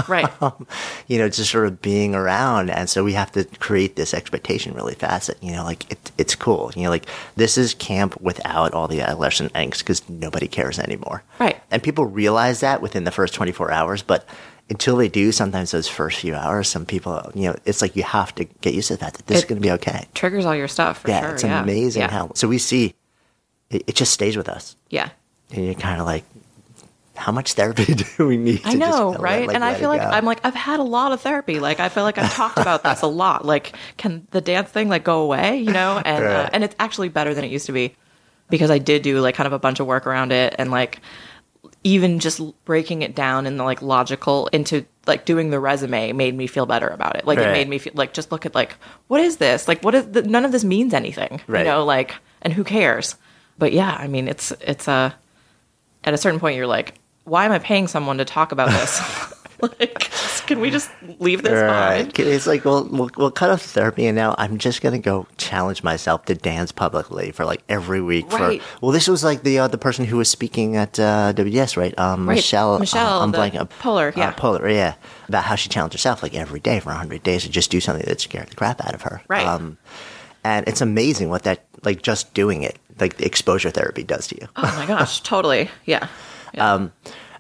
right. 0.09 0.29
Um, 0.43 0.67
you 1.07 1.19
know, 1.19 1.29
just 1.29 1.53
sort 1.53 1.67
of 1.67 1.81
being 1.81 2.17
around. 2.17 2.71
And 2.71 2.91
so 2.91 3.05
we 3.05 3.13
have 3.13 3.31
to 3.33 3.45
create 3.61 3.95
this 3.95 4.13
expectation 4.13 4.75
really 4.75 4.95
fast 4.95 5.29
that, 5.29 5.41
you 5.41 5.53
know, 5.53 5.63
like 5.63 5.89
it, 5.91 6.11
it's 6.19 6.35
cool. 6.35 6.73
You 6.75 6.85
know, 6.85 6.91
like 6.91 7.07
this 7.37 7.57
is 7.57 7.75
camp 7.75 8.21
without 8.21 8.73
all 8.73 8.89
the 8.89 9.01
adolescent 9.03 9.53
angst 9.53 9.79
because 9.81 10.09
nobody 10.09 10.49
cares 10.49 10.81
anymore. 10.81 11.23
Right. 11.39 11.61
And 11.71 11.81
people 11.81 12.07
realize 12.07 12.59
that 12.61 12.83
within 12.83 13.05
the 13.05 13.13
first 13.13 13.35
24 13.35 13.71
hours, 13.71 14.03
but 14.03 14.27
until 14.69 14.97
they 14.97 15.09
do, 15.09 15.31
sometimes 15.31 15.71
those 15.71 15.87
first 15.87 16.19
few 16.19 16.35
hours, 16.35 16.69
some 16.69 16.87
people, 16.87 17.31
you 17.35 17.49
know, 17.49 17.57
it's 17.65 17.83
like 17.83 17.95
you 17.95 18.03
have 18.03 18.35
to 18.35 18.45
get 18.45 18.75
used 18.75 18.89
to 18.89 18.95
the 18.95 18.99
fact 18.99 19.19
that 19.19 19.27
this 19.29 19.39
is 19.39 19.45
going 19.45 19.61
to 19.61 19.67
be 19.67 19.73
okay. 19.73 20.07
Triggers 20.15 20.45
all 20.45 20.57
your 20.57 20.69
stuff 20.69 21.03
for 21.03 21.09
yeah, 21.09 21.21
sure. 21.21 21.31
it's 21.35 21.45
yeah. 21.45 21.63
amazing 21.63 22.03
yeah. 22.03 22.11
how. 22.11 22.33
So 22.35 22.49
we 22.49 22.59
see 22.59 22.95
it, 23.71 23.85
it 23.87 23.95
just 23.95 24.13
stays 24.13 24.37
with 24.37 24.49
us. 24.49 24.75
Yeah. 24.91 25.11
And 25.53 25.65
you're 25.67 25.75
kind 25.75 26.01
of 26.01 26.07
like, 26.07 26.25
how 27.15 27.33
much 27.33 27.53
therapy 27.55 27.95
do 28.17 28.27
we 28.27 28.37
need? 28.37 28.63
I 28.65 28.75
know, 28.75 29.15
right? 29.15 29.47
let- 29.47 29.55
and 29.55 29.65
I 29.65 29.75
feel 29.75 29.89
like 29.89 30.01
go? 30.03 30.09
I'm 30.09 30.25
like 30.25 30.41
I've 30.45 30.55
had 30.55 30.81
a 30.81 30.85
lot 30.85 31.13
of 31.13 31.21
therapy. 31.21 31.61
Like 31.61 31.81
I 31.81 31.89
feel 31.89 32.05
like 32.05 32.19
I've 32.19 32.33
talked 32.33 32.59
about 32.59 32.83
this 32.83 33.03
a 33.03 33.07
lot. 33.07 33.45
Like, 33.53 33.77
can 33.99 34.27
the 34.31 34.41
dance 34.41 34.71
thing 34.71 34.89
like 34.89 35.05
go 35.05 35.23
away? 35.23 35.59
You 35.59 35.73
know, 35.73 36.01
and 36.05 36.25
uh, 36.25 36.49
and 36.53 36.65
it's 36.65 36.75
actually 36.79 37.09
better 37.11 37.35
than 37.35 37.45
it 37.45 37.51
used 37.51 37.67
to 37.67 37.73
be 37.73 37.95
because 38.49 38.71
I 38.71 38.79
did 38.79 39.03
do 39.03 39.21
like 39.21 39.35
kind 39.35 39.47
of 39.47 39.53
a 39.53 39.59
bunch 39.59 39.79
of 39.81 39.87
work 39.87 40.07
around 40.07 40.33
it 40.33 40.55
and 40.59 40.71
like 40.71 41.01
even 41.85 42.19
just 42.19 42.41
breaking 42.65 43.03
it 43.03 43.15
down 43.15 43.47
in 43.47 43.57
the 43.57 43.65
like 43.65 43.83
logical 43.83 44.47
into 44.49 44.87
like 45.07 45.25
doing 45.25 45.51
the 45.51 45.59
resume 45.59 46.13
made 46.13 46.35
me 46.35 46.47
feel 46.47 46.65
better 46.67 46.89
about 46.89 47.17
it. 47.17 47.27
Like 47.27 47.39
it 47.39 47.53
made 47.53 47.69
me 47.69 47.79
feel 47.79 47.93
like 47.97 48.13
just 48.15 48.31
look 48.33 48.47
at 48.47 48.55
like 48.55 48.77
what 49.09 49.21
is 49.21 49.37
this? 49.39 49.69
Like 49.69 49.83
what 49.83 49.95
is 49.95 50.07
the, 50.13 50.23
none 50.23 50.45
of 50.45 50.53
this 50.53 50.65
means 50.65 50.95
anything. 50.95 51.41
Right. 51.47 51.61
You 51.61 51.65
know, 51.65 51.85
like 51.85 52.15
and 52.41 52.53
who 52.53 52.65
cares? 52.65 53.17
But 53.59 53.73
yeah, 53.73 53.97
I 53.99 54.07
mean 54.07 54.29
it's 54.29 54.53
it's 54.61 54.89
a 54.89 55.15
at 56.05 56.15
a 56.15 56.19
certain 56.19 56.41
point 56.41 56.57
you're 56.57 56.67
like, 56.67 56.95
why 57.25 57.45
am 57.45 57.53
I 57.53 57.59
paying 57.59 57.87
someone 57.89 58.19
to 58.19 58.25
talk 58.25 58.53
about 58.53 58.71
this? 58.71 59.01
like, 59.79 60.11
can 60.47 60.61
we 60.61 60.71
just 60.71 60.91
leave 61.21 61.45
this 61.45 61.53
Right. 61.53 62.13
behind? 62.13 62.19
It's 62.19 62.49
like, 62.49 62.65
well, 62.65 62.83
we'll, 62.91 63.11
we'll 63.17 63.31
cut 63.31 63.49
off 63.51 63.63
therapy, 63.63 64.07
and 64.07 64.17
now 64.17 64.35
I'm 64.37 64.59
just 64.59 64.83
gonna 64.83 64.99
go 64.99 65.29
challenge 65.37 65.85
myself 65.85 66.25
to 66.25 66.35
dance 66.35 66.73
publicly 66.73 67.31
for 67.31 67.45
like 67.45 67.63
every 67.69 68.01
week. 68.01 68.33
Right. 68.33 68.61
For 68.61 68.79
well, 68.83 68.91
this 68.93 69.07
was 69.07 69.23
like 69.23 69.45
the 69.45 69.61
uh, 69.61 69.69
the 69.69 69.79
person 69.79 70.05
who 70.05 70.17
was 70.17 70.29
speaking 70.29 70.75
at 70.75 70.99
uh, 70.99 71.33
WDS, 71.37 71.77
right? 71.77 71.97
Um, 71.97 72.29
Right. 72.29 72.35
Michelle. 72.37 72.81
Michelle, 72.81 73.21
uh, 73.21 73.23
I'm 73.23 73.33
blanking. 73.33 73.69
Poler, 73.79 74.13
yeah. 74.17 74.31
Uh, 74.31 74.33
Poler, 74.33 74.69
yeah. 74.69 74.95
About 75.29 75.45
how 75.45 75.55
she 75.55 75.69
challenged 75.69 75.95
herself 75.95 76.25
like 76.25 76.35
every 76.35 76.59
day 76.59 76.81
for 76.81 76.89
100 76.89 77.23
days 77.23 77.45
to 77.45 77.49
just 77.49 77.71
do 77.71 77.81
something 77.81 78.05
that 78.09 78.21
scared 78.21 78.49
the 78.49 78.57
crap 78.57 78.85
out 78.85 78.95
of 78.97 79.03
her. 79.03 79.23
Right. 79.29 79.47
Um, 79.47 79.79
and 80.43 80.67
it's 80.67 80.81
amazing 80.81 81.29
what 81.29 81.45
that 81.45 81.65
like 81.85 82.03
just 82.03 82.35
doing 82.35 82.63
it, 82.65 82.81
like 82.99 83.19
the 83.19 83.27
exposure 83.27 83.71
therapy 83.71 84.03
does 84.03 84.27
to 84.29 84.41
you. 84.41 84.49
Oh 84.57 84.75
my 84.77 84.87
gosh, 84.87 85.21
totally. 85.21 85.71
Yeah. 85.87 86.09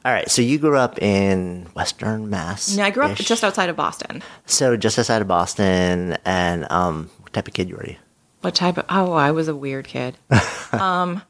All 0.04 0.12
right. 0.12 0.28
So 0.31 0.42
you 0.42 0.59
grew 0.59 0.76
up 0.76 1.00
in 1.00 1.69
Western 1.75 2.28
Mass. 2.28 2.75
Yeah, 2.75 2.87
I 2.87 2.90
grew 2.90 3.04
up 3.04 3.16
just 3.16 3.45
outside 3.45 3.69
of 3.69 3.76
Boston. 3.76 4.23
So 4.47 4.76
just 4.76 4.99
outside 4.99 5.23
of 5.23 5.28
Boston, 5.28 6.16
and 6.25 6.71
um, 6.71 7.09
what 7.21 7.33
type 7.33 7.47
of 7.47 7.54
kid 7.54 7.73
were 7.73 7.87
you? 7.87 7.97
What 8.40 8.54
type 8.57 8.78
of? 8.78 8.85
Oh, 8.88 9.12
I 9.12 9.31
was 9.31 9.47
a 9.47 9.54
weird 9.54 9.87
kid. 9.87 10.16
um, 10.73 11.23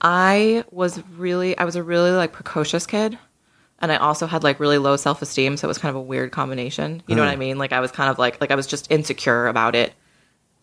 I 0.00 0.64
was 0.70 1.02
really, 1.16 1.56
I 1.58 1.64
was 1.64 1.76
a 1.76 1.82
really 1.82 2.10
like 2.10 2.32
precocious 2.32 2.86
kid, 2.86 3.18
and 3.80 3.92
I 3.92 3.96
also 3.96 4.26
had 4.26 4.42
like 4.42 4.60
really 4.60 4.78
low 4.78 4.96
self 4.96 5.20
esteem, 5.20 5.58
so 5.58 5.66
it 5.66 5.68
was 5.68 5.78
kind 5.78 5.90
of 5.90 5.96
a 5.96 6.02
weird 6.02 6.32
combination. 6.32 7.02
You 7.06 7.16
know 7.16 7.22
what 7.22 7.30
I 7.30 7.36
mean? 7.36 7.58
Like 7.58 7.72
I 7.72 7.80
was 7.80 7.92
kind 7.92 8.08
of 8.10 8.18
like 8.18 8.40
like 8.40 8.50
I 8.50 8.54
was 8.54 8.66
just 8.66 8.90
insecure 8.90 9.46
about 9.48 9.74
it, 9.74 9.92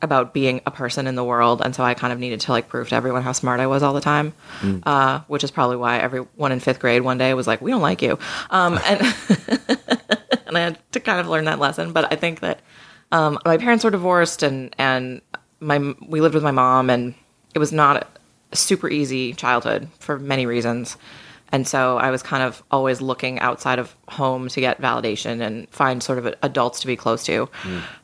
about 0.03 0.33
being 0.33 0.61
a 0.67 0.71
person 0.71 1.07
in 1.07 1.15
the 1.15 1.23
world, 1.23 1.61
and 1.63 1.73
so 1.73 1.83
I 1.83 1.95
kind 1.95 2.13
of 2.13 2.19
needed 2.19 2.41
to 2.41 2.51
like 2.51 2.67
prove 2.67 2.89
to 2.89 2.95
everyone 2.95 3.23
how 3.23 3.31
smart 3.31 3.59
I 3.59 3.67
was 3.67 3.81
all 3.81 3.93
the 3.93 4.01
time, 4.01 4.33
uh, 4.85 5.21
which 5.27 5.43
is 5.43 5.49
probably 5.49 5.77
why 5.77 5.97
everyone 5.97 6.51
in 6.51 6.59
fifth 6.59 6.79
grade 6.79 7.01
one 7.01 7.17
day 7.17 7.33
was 7.33 7.47
like, 7.47 7.61
"We 7.61 7.71
don't 7.71 7.81
like 7.81 8.01
you," 8.03 8.19
um, 8.51 8.79
and 8.85 9.01
and 10.47 10.57
I 10.57 10.59
had 10.59 10.79
to 10.91 10.99
kind 10.99 11.19
of 11.19 11.27
learn 11.27 11.45
that 11.45 11.57
lesson. 11.57 11.93
But 11.93 12.11
I 12.11 12.15
think 12.15 12.41
that 12.41 12.59
um, 13.11 13.39
my 13.45 13.57
parents 13.57 13.83
were 13.83 13.91
divorced, 13.91 14.43
and 14.43 14.75
and 14.77 15.21
my 15.59 15.95
we 16.07 16.21
lived 16.21 16.35
with 16.35 16.43
my 16.43 16.51
mom, 16.51 16.89
and 16.89 17.15
it 17.55 17.59
was 17.59 17.71
not 17.71 18.07
a 18.51 18.55
super 18.55 18.89
easy 18.89 19.33
childhood 19.33 19.87
for 19.99 20.19
many 20.19 20.45
reasons. 20.45 20.97
And 21.51 21.67
so 21.67 21.97
I 21.97 22.09
was 22.09 22.23
kind 22.23 22.41
of 22.41 22.63
always 22.71 22.99
looking 22.99 23.39
outside 23.39 23.77
of 23.77 23.95
home 24.09 24.47
to 24.49 24.59
get 24.59 24.81
validation 24.81 25.39
and 25.39 25.69
find 25.69 26.01
sort 26.01 26.17
of 26.17 26.33
adults 26.41 26.79
to 26.79 26.87
be 26.87 26.95
close 26.95 27.23
to. 27.25 27.47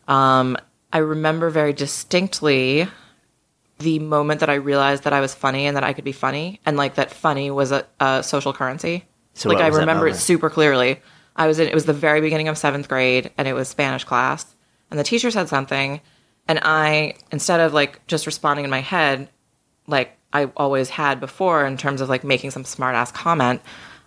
Um, 0.07 0.55
I 0.91 0.99
remember 0.99 1.49
very 1.49 1.73
distinctly 1.73 2.87
the 3.79 3.99
moment 3.99 4.41
that 4.41 4.49
I 4.49 4.55
realized 4.55 5.03
that 5.03 5.13
I 5.13 5.21
was 5.21 5.33
funny 5.33 5.65
and 5.65 5.77
that 5.77 5.83
I 5.83 5.93
could 5.93 6.03
be 6.03 6.11
funny, 6.11 6.59
and 6.65 6.77
like 6.77 6.95
that 6.95 7.11
funny 7.11 7.49
was 7.49 7.71
a, 7.71 7.85
a 7.99 8.23
social 8.23 8.53
currency. 8.53 9.05
So 9.33 9.49
like 9.49 9.59
I 9.59 9.67
remember 9.67 10.07
it 10.07 10.15
super 10.15 10.49
clearly. 10.49 10.99
I 11.35 11.47
was 11.47 11.59
in 11.59 11.67
it 11.67 11.73
was 11.73 11.85
the 11.85 11.93
very 11.93 12.19
beginning 12.19 12.49
of 12.49 12.57
seventh 12.57 12.89
grade, 12.89 13.31
and 13.37 13.47
it 13.47 13.53
was 13.53 13.69
Spanish 13.69 14.03
class, 14.03 14.45
and 14.91 14.99
the 14.99 15.03
teacher 15.03 15.31
said 15.31 15.47
something, 15.47 16.01
and 16.47 16.59
I 16.61 17.13
instead 17.31 17.61
of 17.61 17.73
like 17.73 18.05
just 18.07 18.25
responding 18.25 18.65
in 18.65 18.71
my 18.71 18.81
head, 18.81 19.29
like 19.87 20.17
I 20.33 20.45
always 20.57 20.89
had 20.89 21.21
before 21.21 21.65
in 21.65 21.77
terms 21.77 22.01
of 22.01 22.09
like 22.09 22.23
making 22.25 22.51
some 22.51 22.65
smart 22.65 22.95
ass 22.95 23.11
comment, 23.11 23.61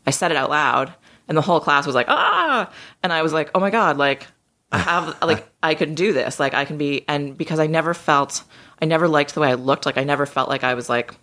I 0.07 0.11
said 0.11 0.31
it 0.33 0.37
out 0.37 0.51
loud, 0.51 0.93
and 1.29 1.39
the 1.39 1.43
whole 1.43 1.61
class 1.61 1.87
was 1.87 1.95
like 1.95 2.09
ah, 2.09 2.71
and 3.03 3.12
I 3.12 3.23
was 3.23 3.33
like 3.33 3.51
oh 3.55 3.61
my 3.61 3.71
god, 3.71 3.97
like 3.97 4.27
I 4.73 4.79
have 4.79 5.23
like 5.23 5.38
uh-huh. 5.38 5.49
I 5.62 5.75
can 5.75 5.95
do 5.95 6.12
this, 6.12 6.41
like 6.41 6.55
I 6.55 6.64
can 6.64 6.79
be, 6.79 7.05
and 7.07 7.37
because 7.37 7.59
I 7.59 7.67
never 7.67 7.95
felt, 7.95 8.43
I 8.81 8.87
never 8.87 9.07
liked 9.07 9.35
the 9.35 9.41
way 9.41 9.50
I 9.50 9.55
looked, 9.55 9.87
like 9.87 9.99
I 9.99 10.05
never 10.05 10.26
felt 10.26 10.49
like 10.49 10.64
I 10.64 10.75
was 10.75 10.88
like 10.88 11.14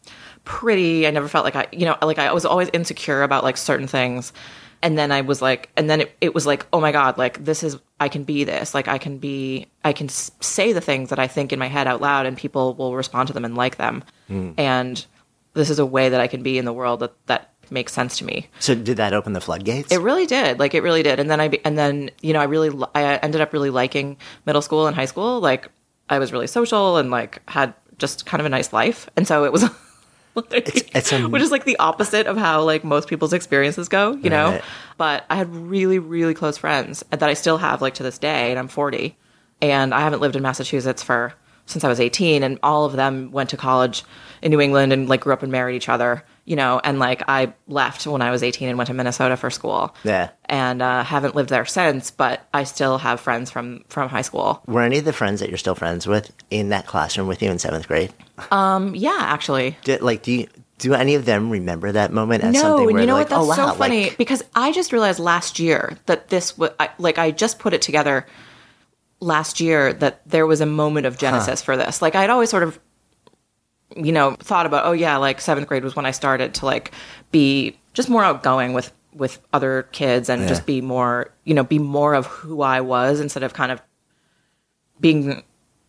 pretty, 0.46 1.08
I 1.08 1.12
never 1.12 1.28
felt 1.28 1.46
like 1.46 1.56
I, 1.56 1.68
you 1.72 1.86
know, 1.86 1.98
like 2.02 2.20
I 2.20 2.32
was 2.32 2.46
always 2.46 2.70
insecure 2.74 3.24
about 3.24 3.44
like 3.44 3.58
certain 3.58 3.88
things. 3.88 4.32
And 4.82 4.98
then 4.98 5.12
I 5.12 5.22
was 5.22 5.42
like, 5.42 5.70
and 5.76 5.90
then 5.90 6.02
it, 6.02 6.16
it 6.22 6.34
was 6.34 6.46
like, 6.46 6.66
oh 6.72 6.80
my 6.80 6.94
God, 6.94 7.18
like 7.18 7.44
this 7.44 7.64
is, 7.64 7.78
I 8.00 8.08
can 8.08 8.24
be 8.24 8.46
this. 8.46 8.74
Like 8.74 8.88
I 8.88 8.98
can 8.98 9.18
be, 9.18 9.68
I 9.84 9.92
can 9.92 10.08
say 10.08 10.72
the 10.72 10.80
things 10.80 11.10
that 11.10 11.20
I 11.20 11.28
think 11.28 11.52
in 11.52 11.60
my 11.60 11.68
head 11.68 11.86
out 11.86 12.00
loud 12.00 12.26
and 12.26 12.38
people 12.38 12.76
will 12.76 12.96
respond 12.96 13.28
to 13.28 13.34
them 13.34 13.44
and 13.44 13.56
like 13.56 13.76
them. 13.76 14.04
Hmm. 14.28 14.52
And 14.58 15.06
this 15.54 15.70
is 15.70 15.80
a 15.80 15.86
way 15.86 16.10
that 16.10 16.22
I 16.22 16.28
can 16.28 16.44
be 16.44 16.58
in 16.58 16.64
the 16.64 16.72
world 16.72 17.02
that, 17.02 17.14
that 17.26 17.49
makes 17.72 17.94
sense 17.94 18.18
to 18.20 18.26
me. 18.26 18.48
So 18.60 18.76
did 18.76 18.98
that 18.98 19.14
open 19.14 19.34
the 19.34 19.42
floodgates? 19.42 19.92
It 19.92 20.00
really 20.00 20.26
did. 20.26 20.60
Like 20.60 20.74
it 20.74 20.82
really 20.84 21.04
did. 21.04 21.20
And 21.20 21.30
then 21.30 21.40
I 21.40 21.48
be- 21.50 21.64
and 21.66 21.78
then 21.78 22.12
you 22.22 22.34
know 22.34 22.40
I 22.40 22.46
really 22.46 22.70
I 22.96 23.16
ended 23.18 23.42
up 23.42 23.54
really 23.54 23.70
liking 23.70 24.18
middle 24.46 24.62
school 24.62 24.88
and 24.88 24.96
high 24.96 25.06
school. 25.06 25.40
Like 25.40 25.70
I 26.10 26.20
was 26.20 26.32
really 26.32 26.48
social 26.48 26.98
and 26.98 27.12
like 27.12 27.42
had 27.48 27.74
just 27.98 28.26
kind 28.26 28.40
of 28.42 28.46
a 28.46 28.50
nice 28.50 28.72
life. 28.74 29.10
And 29.16 29.28
so 29.28 29.44
it 29.46 29.52
was 29.52 29.64
like, 30.36 30.54
It's- 30.54 30.84
it's 30.94 31.12
a- 31.12 31.28
which 31.28 31.42
is 31.42 31.52
like 31.52 31.66
the 31.66 31.78
opposite 31.80 32.28
of 32.28 32.38
how 32.38 32.64
like 32.64 32.84
most 32.84 33.08
people's 33.08 33.34
experiences 33.34 33.90
go, 33.90 34.14
you 34.14 34.30
know. 34.30 34.60
But 34.98 35.26
I 35.30 35.36
had 35.36 35.54
really 35.56 36.00
really 36.00 36.34
close 36.34 36.58
friends 36.58 37.04
that 37.12 37.24
I 37.24 37.34
still 37.34 37.58
have 37.58 37.82
like 37.82 37.96
to 37.96 38.04
this 38.04 38.18
day 38.18 38.50
and 38.52 38.60
I'm 38.60 38.68
40 38.68 39.16
and 39.62 39.94
I 39.94 40.00
haven't 40.00 40.22
lived 40.22 40.36
in 40.36 40.42
Massachusetts 40.44 41.04
for 41.04 41.34
since 41.66 41.84
I 41.84 41.88
was 41.88 42.00
18 42.00 42.42
and 42.42 42.58
all 42.64 42.86
of 42.86 42.94
them 42.94 43.32
went 43.32 43.50
to 43.52 43.58
college 43.58 44.04
in 44.42 44.50
New 44.52 44.60
England 44.62 44.92
and 44.94 45.08
like 45.08 45.22
grew 45.22 45.34
up 45.34 45.44
and 45.44 45.52
married 45.52 45.76
each 45.76 45.90
other 45.90 46.24
you 46.50 46.56
know, 46.56 46.82
and 46.84 46.98
like 46.98 47.22
I 47.28 47.54
left 47.68 48.08
when 48.08 48.24
I 48.24 48.32
was 48.32 48.42
18 48.42 48.70
and 48.70 48.78
went 48.78 48.88
to 48.88 48.94
Minnesota 48.96 49.38
for 49.38 49.52
school. 49.52 49.96
Yeah. 50.04 50.32
And 50.46 50.82
uh, 50.82 51.04
haven't 51.04 51.36
lived 51.36 51.52
there 51.52 51.64
since, 51.64 52.10
but 52.10 52.48
I 52.56 52.64
still 52.64 52.98
have 52.98 53.20
friends 53.20 53.52
from 53.52 53.84
from 53.88 54.10
high 54.10 54.24
school. 54.24 54.64
Were 54.66 54.82
any 54.82 54.98
of 54.98 55.06
the 55.06 55.14
friends 55.14 55.42
that 55.42 55.50
you're 55.50 55.60
still 55.60 55.76
friends 55.76 56.08
with 56.08 56.34
in 56.50 56.70
that 56.70 56.88
classroom 56.88 57.28
with 57.28 57.44
you 57.44 57.52
in 57.52 57.60
seventh 57.60 57.88
grade? 57.88 58.12
Um, 58.50 58.96
yeah, 58.96 59.16
actually. 59.20 59.78
Did, 59.84 60.02
like, 60.02 60.24
do 60.24 60.32
you, 60.32 60.48
do 60.80 60.96
any 60.96 61.14
of 61.14 61.26
them 61.26 61.52
remember 61.52 61.92
that 61.92 62.12
moment 62.12 62.44
as 62.44 62.56
no, 62.56 62.62
something 62.62 62.90
and 62.90 63.00
you 63.02 63.06
know 63.06 63.14
like, 63.14 63.30
what? 63.30 63.46
That's 63.46 63.60
oh 63.60 63.64
wow, 63.64 63.74
so 63.74 63.78
funny 63.78 64.06
like, 64.06 64.18
because 64.18 64.42
I 64.56 64.72
just 64.72 64.92
realized 64.92 65.20
last 65.20 65.60
year 65.60 66.00
that 66.08 66.30
this 66.30 66.58
was 66.58 66.72
I, 66.80 66.90
like 66.98 67.20
I 67.20 67.30
just 67.30 67.60
put 67.60 67.76
it 67.76 67.84
together 67.84 68.26
last 69.20 69.60
year 69.60 69.94
that 69.94 70.28
there 70.28 70.48
was 70.48 70.62
a 70.62 70.66
moment 70.66 71.06
of 71.06 71.20
genesis 71.20 71.62
for 71.62 71.78
this. 71.78 72.02
Like 72.02 72.16
I'd 72.16 72.32
always 72.32 72.50
sort 72.50 72.64
of, 72.64 72.80
you 73.96 74.12
know, 74.12 74.32
thought 74.40 74.66
about 74.66 74.86
oh 74.86 74.92
yeah, 74.92 75.18
like 75.18 75.42
seventh 75.42 75.68
grade 75.68 75.84
was 75.84 75.96
when 75.96 76.06
I 76.06 76.12
started 76.12 76.54
to 76.56 76.66
like 76.66 76.92
be 77.32 77.78
just 77.94 78.10
more 78.10 78.24
outgoing 78.24 78.74
with 78.74 78.92
with 79.14 79.40
other 79.52 79.84
kids 79.92 80.30
and 80.30 80.48
just 80.48 80.66
be 80.66 80.82
more 80.82 81.32
you 81.44 81.54
know 81.56 81.64
be 81.64 81.80
more 81.80 82.14
of 82.14 82.28
who 82.28 82.62
I 82.62 82.82
was 82.82 83.20
instead 83.20 83.42
of 83.44 83.54
kind 83.54 83.72
of 83.72 83.82
being 85.00 85.44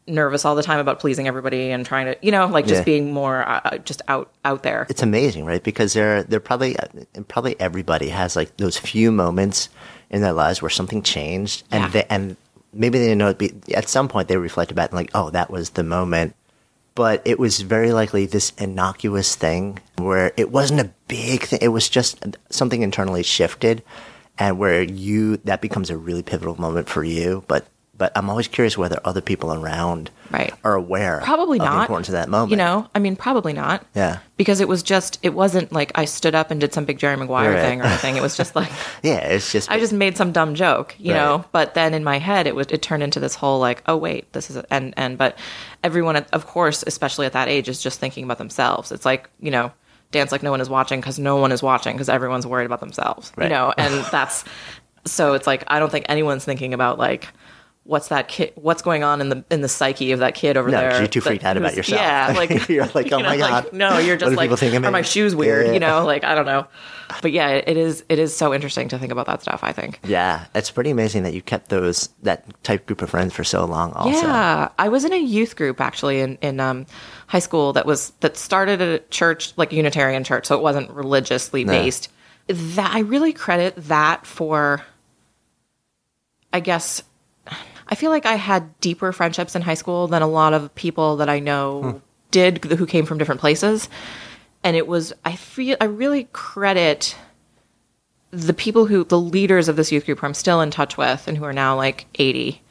nervous 0.06 0.44
all 0.44 0.54
the 0.56 0.62
time 0.62 0.80
about 0.80 0.98
pleasing 0.98 1.28
everybody 1.28 1.70
and 1.70 1.84
trying 1.86 2.06
to 2.06 2.16
you 2.22 2.32
know 2.32 2.46
like 2.46 2.66
just 2.66 2.80
Yeah. 2.80 2.84
being 2.84 3.12
more 3.12 3.46
uh, 3.48 3.60
uh, 3.64 3.78
just 3.78 4.02
out 4.08 4.30
out 4.44 4.62
there. 4.62 4.86
it's 4.88 5.02
amazing, 5.02 5.44
right? 5.44 5.62
Because 5.62 5.92
they're 5.92 6.22
they're 6.24 6.40
probably 6.40 6.76
and 7.14 7.28
probably 7.28 7.60
everybody 7.60 8.08
has 8.08 8.34
like 8.36 8.56
those 8.56 8.76
few 8.78 9.12
moments 9.12 9.68
in 10.08 10.22
their 10.22 10.32
lives 10.32 10.60
where 10.62 10.70
something 10.70 11.02
changed, 11.02 11.62
and 11.70 11.84
Yeah. 11.84 11.90
they, 11.90 12.04
and 12.10 12.36
maybe 12.72 12.98
they 12.98 13.04
didn't 13.06 13.18
know 13.18 13.28
it. 13.28 13.38
Be, 13.38 13.52
at 13.74 13.88
some 13.88 14.08
point, 14.08 14.26
they 14.26 14.36
reflected 14.36 14.74
back 14.74 14.90
and 14.90 14.96
like, 14.96 15.10
oh, 15.14 15.30
that 15.30 15.50
was 15.50 15.70
the 15.70 15.84
moment. 15.84 16.34
But 17.00 17.22
it 17.24 17.38
was 17.38 17.62
very 17.62 17.92
likely 17.92 18.26
this 18.26 18.52
innocuous 18.58 19.34
thing 19.34 19.78
where 19.96 20.34
it 20.36 20.52
wasn't 20.52 20.80
a 20.80 20.92
big 21.08 21.44
thing. 21.44 21.60
It 21.62 21.68
was 21.68 21.88
just 21.88 22.22
something 22.50 22.82
internally 22.82 23.22
shifted, 23.22 23.82
and 24.38 24.58
where 24.58 24.82
you 24.82 25.38
that 25.38 25.62
becomes 25.62 25.88
a 25.88 25.96
really 25.96 26.22
pivotal 26.22 26.60
moment 26.60 26.90
for 26.90 27.02
you. 27.02 27.42
But 27.48 27.64
but 28.00 28.10
I'm 28.16 28.28
always 28.28 28.48
curious 28.48 28.76
whether 28.76 28.98
other 29.04 29.20
people 29.20 29.52
around 29.54 30.10
Right. 30.30 30.52
are 30.64 30.74
aware 30.74 31.20
Probably 31.22 31.58
of 31.58 31.64
not. 31.64 31.74
the 31.74 31.80
importance 31.82 32.08
of 32.08 32.12
that 32.14 32.28
moment. 32.28 32.50
You 32.52 32.56
know, 32.56 32.88
I 32.94 32.98
mean, 32.98 33.14
probably 33.14 33.52
not. 33.52 33.84
Yeah. 33.94 34.18
Because 34.36 34.60
it 34.60 34.68
was 34.68 34.82
just, 34.82 35.18
it 35.22 35.34
wasn't 35.34 35.70
like 35.72 35.92
I 35.96 36.04
stood 36.06 36.34
up 36.34 36.50
and 36.50 36.60
did 36.60 36.72
some 36.72 36.84
big 36.84 36.98
Jerry 36.98 37.16
Maguire 37.16 37.52
Right. 37.52 37.60
thing 37.60 37.80
or 37.80 37.84
anything. 37.84 38.16
It 38.16 38.22
was 38.22 38.36
just 38.36 38.56
like, 38.56 38.70
yeah, 39.02 39.18
it's 39.18 39.52
just 39.52 39.70
I 39.70 39.78
just 39.78 39.92
made 39.92 40.16
some 40.16 40.32
dumb 40.32 40.54
joke, 40.54 40.94
you 40.98 41.12
Right. 41.12 41.18
know. 41.18 41.44
But 41.52 41.74
then 41.74 41.92
in 41.94 42.02
my 42.04 42.18
head, 42.18 42.46
it 42.46 42.54
was 42.56 42.66
it 42.70 42.80
turned 42.80 43.02
into 43.02 43.20
this 43.20 43.34
whole 43.34 43.60
like, 43.60 43.82
oh 43.86 43.96
wait, 43.96 44.32
this 44.32 44.48
is 44.50 44.56
a, 44.56 44.64
and 44.72 44.94
and 44.96 45.18
but 45.18 45.36
everyone, 45.84 46.16
of 46.16 46.46
course, 46.46 46.82
especially 46.86 47.26
at 47.26 47.32
that 47.34 47.48
age, 47.48 47.68
is 47.68 47.82
just 47.82 48.00
thinking 48.00 48.24
about 48.24 48.38
themselves. 48.38 48.92
It's 48.92 49.04
like 49.04 49.28
you 49.40 49.50
know, 49.50 49.72
dance 50.12 50.32
like 50.32 50.42
no 50.42 50.50
one 50.52 50.60
is 50.60 50.70
watching 50.70 51.00
because 51.00 51.18
no 51.18 51.36
one 51.36 51.52
is 51.52 51.62
watching 51.62 51.94
because 51.96 52.08
everyone's 52.08 52.46
worried 52.46 52.66
about 52.66 52.80
themselves, 52.80 53.32
you 53.36 53.48
know. 53.48 53.74
And 53.76 54.04
that's 54.12 54.44
so 55.06 55.32
it's 55.34 55.46
like 55.46 55.64
I 55.66 55.78
don't 55.80 55.90
think 55.90 56.06
anyone's 56.08 56.44
thinking 56.44 56.72
about 56.72 56.98
like. 56.98 57.26
What's 57.90 58.06
that 58.06 58.28
kid? 58.28 58.52
What's 58.54 58.82
going 58.82 59.02
on 59.02 59.20
in 59.20 59.30
the 59.30 59.44
in 59.50 59.62
the 59.62 59.68
psyche 59.68 60.12
of 60.12 60.20
that 60.20 60.36
kid 60.36 60.56
over 60.56 60.70
No, 60.70 60.78
there? 60.78 60.98
you're 61.00 61.08
too 61.08 61.20
freaked 61.20 61.42
out 61.42 61.56
about 61.56 61.74
yourself. 61.74 62.00
Yeah, 62.00 62.32
like 62.36 62.68
You're 62.68 62.86
like, 62.94 63.06
you 63.10 63.16
oh 63.16 63.18
my 63.18 63.34
know, 63.34 63.42
like, 63.42 63.64
God. 63.64 63.72
no, 63.72 63.98
you're 63.98 64.16
just 64.16 64.36
like, 64.36 64.48
are 64.62 64.90
my 64.92 65.02
shoes 65.02 65.34
weird? 65.34 65.66
Yeah. 65.66 65.72
You 65.72 65.80
know, 65.80 66.06
like 66.06 66.22
I 66.22 66.36
don't 66.36 66.46
know. 66.46 66.68
But 67.20 67.32
yeah, 67.32 67.48
it 67.48 67.76
is. 67.76 68.04
It 68.08 68.20
is 68.20 68.36
so 68.36 68.54
interesting 68.54 68.86
to 68.90 68.98
think 69.00 69.10
about 69.10 69.26
that 69.26 69.42
stuff. 69.42 69.64
I 69.64 69.72
think. 69.72 69.98
Yeah, 70.06 70.46
it's 70.54 70.70
pretty 70.70 70.90
amazing 70.90 71.24
that 71.24 71.34
you 71.34 71.42
kept 71.42 71.68
those 71.68 72.10
that 72.22 72.44
type 72.62 72.86
group 72.86 73.02
of 73.02 73.10
friends 73.10 73.34
for 73.34 73.42
so 73.42 73.64
long. 73.64 73.92
Also, 73.94 74.24
Yeah, 74.24 74.68
I 74.78 74.88
was 74.88 75.04
in 75.04 75.12
a 75.12 75.18
youth 75.20 75.56
group 75.56 75.80
actually 75.80 76.20
in 76.20 76.38
in 76.42 76.60
um, 76.60 76.86
high 77.26 77.40
school 77.40 77.72
that 77.72 77.86
was 77.86 78.12
that 78.20 78.36
started 78.36 78.80
at 78.80 78.88
a 79.00 79.04
church 79.08 79.52
like 79.56 79.72
a 79.72 79.74
Unitarian 79.74 80.22
church, 80.22 80.46
so 80.46 80.54
it 80.56 80.62
wasn't 80.62 80.88
religiously 80.90 81.64
based. 81.64 82.08
That 82.46 82.94
I 82.94 83.00
really 83.00 83.32
credit 83.32 83.74
that 83.88 84.26
for. 84.26 84.82
I 86.52 86.60
guess 86.60 87.02
I 87.90 87.96
feel 87.96 88.10
like 88.10 88.24
I 88.24 88.36
had 88.36 88.78
deeper 88.80 89.12
friendships 89.12 89.56
in 89.56 89.62
high 89.62 89.74
school 89.74 90.06
than 90.06 90.22
a 90.22 90.28
lot 90.28 90.52
of 90.52 90.74
people 90.74 91.16
that 91.16 91.28
I 91.28 91.40
know 91.40 92.00
did 92.30 92.64
who 92.64 92.86
came 92.86 93.04
from 93.04 93.18
different 93.18 93.40
places, 93.40 93.88
and 94.62 94.76
it 94.76 94.86
was 94.86 95.12
I 95.24 95.36
feel 95.36 95.76
I 95.80 95.84
really 95.86 96.28
credit 96.32 97.16
the 98.30 98.54
people 98.54 98.86
who 98.86 99.04
the 99.04 99.18
leaders 99.20 99.68
of 99.68 99.76
this 99.76 99.90
youth 99.90 100.06
group 100.06 100.20
who 100.20 100.26
I'm 100.26 100.34
still 100.34 100.60
in 100.60 100.70
touch 100.70 100.96
with 100.96 101.26
and 101.26 101.36
who 101.36 101.44
are 101.44 101.52
now 101.52 101.76
like 101.76 102.06
80 102.14 102.62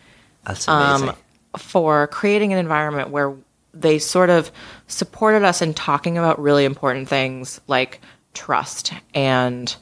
that's 0.46 0.68
amazing. 0.70 1.10
um, 1.10 1.16
for 1.58 2.08
creating 2.08 2.54
an 2.54 2.60
environment 2.60 3.10
where 3.10 3.36
they 3.74 4.00
sort 4.00 4.30
of 4.30 4.52
supported 4.88 5.44
us 5.44 5.62
in 5.62 5.74
talking 5.74 6.18
about 6.18 6.40
really 6.42 6.64
important 6.64 7.10
things 7.10 7.60
like 7.68 8.00
trust 8.34 8.94
and 9.14 9.76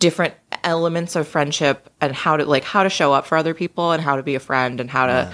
different 0.00 0.34
elements 0.64 1.16
of 1.16 1.26
friendship 1.26 1.90
and 2.00 2.14
how 2.14 2.36
to 2.36 2.44
like 2.44 2.64
how 2.64 2.82
to 2.82 2.90
show 2.90 3.12
up 3.12 3.26
for 3.26 3.36
other 3.36 3.54
people 3.54 3.92
and 3.92 4.02
how 4.02 4.16
to 4.16 4.22
be 4.22 4.34
a 4.34 4.40
friend 4.40 4.80
and 4.80 4.90
how 4.90 5.06
to 5.06 5.32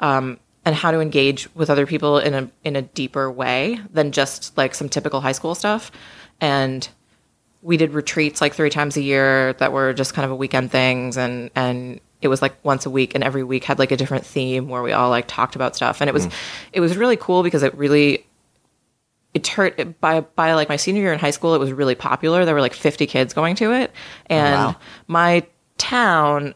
um, 0.00 0.38
and 0.64 0.74
how 0.74 0.90
to 0.90 1.00
engage 1.00 1.48
with 1.54 1.70
other 1.70 1.86
people 1.86 2.18
in 2.18 2.34
a 2.34 2.50
in 2.64 2.76
a 2.76 2.82
deeper 2.82 3.30
way 3.30 3.80
than 3.92 4.12
just 4.12 4.56
like 4.56 4.74
some 4.74 4.88
typical 4.88 5.20
high 5.20 5.32
school 5.32 5.54
stuff. 5.54 5.90
And 6.40 6.86
we 7.62 7.76
did 7.76 7.92
retreats 7.92 8.40
like 8.40 8.54
three 8.54 8.70
times 8.70 8.96
a 8.96 9.02
year 9.02 9.54
that 9.54 9.72
were 9.72 9.92
just 9.92 10.14
kind 10.14 10.24
of 10.24 10.30
a 10.30 10.36
weekend 10.36 10.70
things. 10.70 11.16
And 11.16 11.50
and 11.54 12.00
it 12.20 12.28
was 12.28 12.42
like 12.42 12.56
once 12.64 12.86
a 12.86 12.90
week 12.90 13.14
and 13.14 13.22
every 13.22 13.44
week 13.44 13.64
had 13.64 13.78
like 13.78 13.92
a 13.92 13.96
different 13.96 14.26
theme 14.26 14.68
where 14.68 14.82
we 14.82 14.92
all 14.92 15.10
like 15.10 15.26
talked 15.28 15.54
about 15.54 15.76
stuff. 15.76 16.00
And 16.00 16.08
it 16.08 16.12
was 16.12 16.28
it 16.72 16.80
was 16.80 16.96
really 16.96 17.16
cool 17.16 17.42
because 17.42 17.62
it 17.62 17.74
really 17.76 18.26
it 19.36 19.44
turned 19.44 20.00
by 20.00 20.22
by 20.22 20.54
like 20.54 20.70
my 20.70 20.76
senior 20.76 21.02
year 21.02 21.12
in 21.12 21.18
high 21.18 21.30
school 21.30 21.54
it 21.54 21.58
was 21.58 21.70
really 21.70 21.94
popular. 21.94 22.46
There 22.46 22.54
were 22.54 22.62
like 22.62 22.72
50 22.72 23.06
kids 23.06 23.34
going 23.34 23.54
to 23.56 23.70
it. 23.74 23.92
And 24.26 24.54
oh, 24.54 24.58
wow. 24.58 24.76
my 25.08 25.46
town 25.76 26.54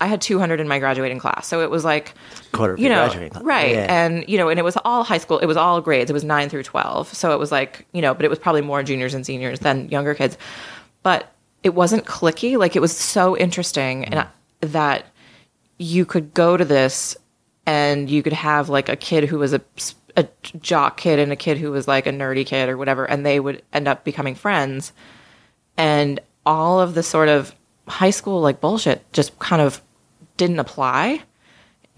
I 0.00 0.08
had 0.08 0.20
200 0.20 0.58
in 0.58 0.66
my 0.66 0.80
graduating 0.80 1.20
class. 1.20 1.46
So 1.46 1.62
it 1.62 1.70
was 1.70 1.84
like 1.84 2.14
Quarter 2.50 2.74
of 2.74 2.80
you 2.80 2.88
know 2.88 3.04
graduating 3.04 3.30
class. 3.30 3.44
right. 3.44 3.70
Yeah. 3.76 4.06
and 4.06 4.28
you 4.28 4.38
know 4.38 4.48
and 4.48 4.58
it 4.58 4.64
was 4.64 4.76
all 4.84 5.04
high 5.04 5.18
school 5.18 5.38
it 5.38 5.46
was 5.46 5.56
all 5.56 5.80
grades. 5.80 6.10
It 6.10 6.14
was 6.14 6.24
9 6.24 6.48
through 6.48 6.64
12 6.64 7.14
so 7.14 7.32
it 7.32 7.38
was 7.38 7.52
like 7.52 7.86
you 7.92 8.02
know 8.02 8.12
but 8.12 8.24
it 8.24 8.28
was 8.28 8.40
probably 8.40 8.62
more 8.62 8.82
juniors 8.82 9.14
and 9.14 9.24
seniors 9.24 9.60
than 9.60 9.88
younger 9.88 10.12
kids. 10.12 10.36
But 11.04 11.32
it 11.62 11.74
wasn't 11.74 12.06
clicky 12.06 12.58
like 12.58 12.74
it 12.74 12.80
was 12.80 12.96
so 12.96 13.36
interesting 13.36 14.02
mm. 14.02 14.06
and 14.06 14.18
I, 14.18 14.26
that 14.62 15.06
you 15.78 16.04
could 16.04 16.34
go 16.34 16.56
to 16.56 16.64
this 16.64 17.16
and 17.66 18.10
you 18.10 18.24
could 18.24 18.32
have 18.32 18.68
like 18.68 18.88
a 18.88 18.96
kid 18.96 19.24
who 19.24 19.38
was 19.38 19.52
a 19.52 19.60
a 20.16 20.26
jock 20.60 20.96
kid 20.96 21.18
and 21.18 21.30
a 21.30 21.36
kid 21.36 21.58
who 21.58 21.70
was 21.70 21.86
like 21.86 22.06
a 22.06 22.10
nerdy 22.10 22.46
kid 22.46 22.68
or 22.68 22.76
whatever 22.76 23.04
and 23.04 23.24
they 23.24 23.38
would 23.38 23.62
end 23.72 23.86
up 23.86 24.04
becoming 24.04 24.34
friends. 24.34 24.92
And 25.76 26.20
all 26.44 26.80
of 26.80 26.94
the 26.94 27.02
sort 27.02 27.28
of 27.28 27.54
high 27.86 28.10
school 28.10 28.40
like 28.40 28.60
bullshit 28.60 29.10
just 29.12 29.38
kind 29.38 29.60
of 29.62 29.80
didn't 30.36 30.58
apply. 30.58 31.22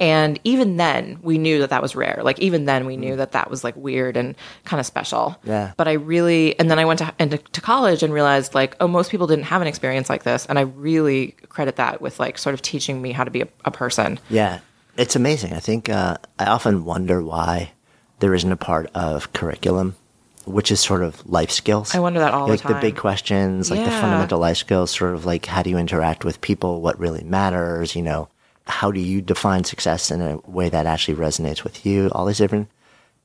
And 0.00 0.38
even 0.44 0.76
then 0.76 1.18
we 1.22 1.38
knew 1.38 1.58
that 1.58 1.70
that 1.70 1.82
was 1.82 1.96
rare. 1.96 2.20
Like 2.22 2.38
even 2.38 2.66
then 2.66 2.86
we 2.86 2.96
knew 2.96 3.16
that 3.16 3.32
that 3.32 3.50
was 3.50 3.64
like 3.64 3.74
weird 3.76 4.16
and 4.16 4.36
kind 4.64 4.78
of 4.78 4.86
special. 4.86 5.36
Yeah. 5.44 5.72
but 5.76 5.88
i 5.88 5.92
really 5.92 6.58
and 6.58 6.70
then 6.70 6.78
i 6.78 6.84
went 6.84 7.00
to 7.00 7.12
into 7.18 7.38
to 7.38 7.60
college 7.60 8.02
and 8.02 8.12
realized 8.12 8.54
like 8.54 8.76
oh 8.80 8.86
most 8.86 9.10
people 9.10 9.26
didn't 9.26 9.44
have 9.46 9.62
an 9.62 9.68
experience 9.68 10.08
like 10.08 10.24
this. 10.24 10.46
And 10.46 10.58
i 10.58 10.62
really 10.62 11.36
credit 11.48 11.76
that 11.76 12.00
with 12.00 12.18
like 12.20 12.38
sort 12.38 12.54
of 12.54 12.62
teaching 12.62 13.00
me 13.00 13.12
how 13.12 13.24
to 13.24 13.30
be 13.30 13.42
a, 13.42 13.48
a 13.64 13.70
person. 13.70 14.18
Yeah, 14.28 14.60
it's 14.96 15.14
amazing. 15.14 15.52
I 15.52 15.60
think 15.60 15.88
uh, 15.88 16.16
I 16.38 16.46
often 16.46 16.84
wonder 16.84 17.22
why 17.22 17.72
there 18.20 18.34
isn't 18.34 18.52
a 18.52 18.56
part 18.56 18.90
of 18.94 19.32
curriculum 19.32 19.96
which 20.48 20.70
is 20.70 20.80
sort 20.80 21.02
of 21.02 21.28
life 21.28 21.50
skills. 21.50 21.94
I 21.94 21.98
wonder 21.98 22.20
that 22.20 22.32
all 22.32 22.46
the 22.46 22.56
time. 22.56 22.72
like 22.72 22.80
the 22.80 22.86
big 22.88 22.96
questions, 22.96 23.70
like 23.70 23.84
the 23.84 23.90
fundamental 23.90 24.38
life 24.38 24.56
skills, 24.56 24.90
sort 24.90 25.14
of 25.14 25.26
like 25.26 25.46
how 25.46 25.62
do 25.62 25.70
you 25.70 25.78
interact 25.78 26.24
with 26.24 26.40
people, 26.40 26.80
what 26.80 26.98
really 26.98 27.22
matters, 27.22 27.94
you 27.94 28.02
know, 28.02 28.28
how 28.66 28.90
do 28.90 29.00
you 29.00 29.20
define 29.20 29.64
success 29.64 30.10
in 30.10 30.20
a 30.20 30.38
way 30.46 30.68
that 30.68 30.86
actually 30.86 31.14
resonates 31.14 31.64
with 31.64 31.84
you, 31.84 32.08
all 32.12 32.26
these 32.26 32.38
different. 32.38 32.68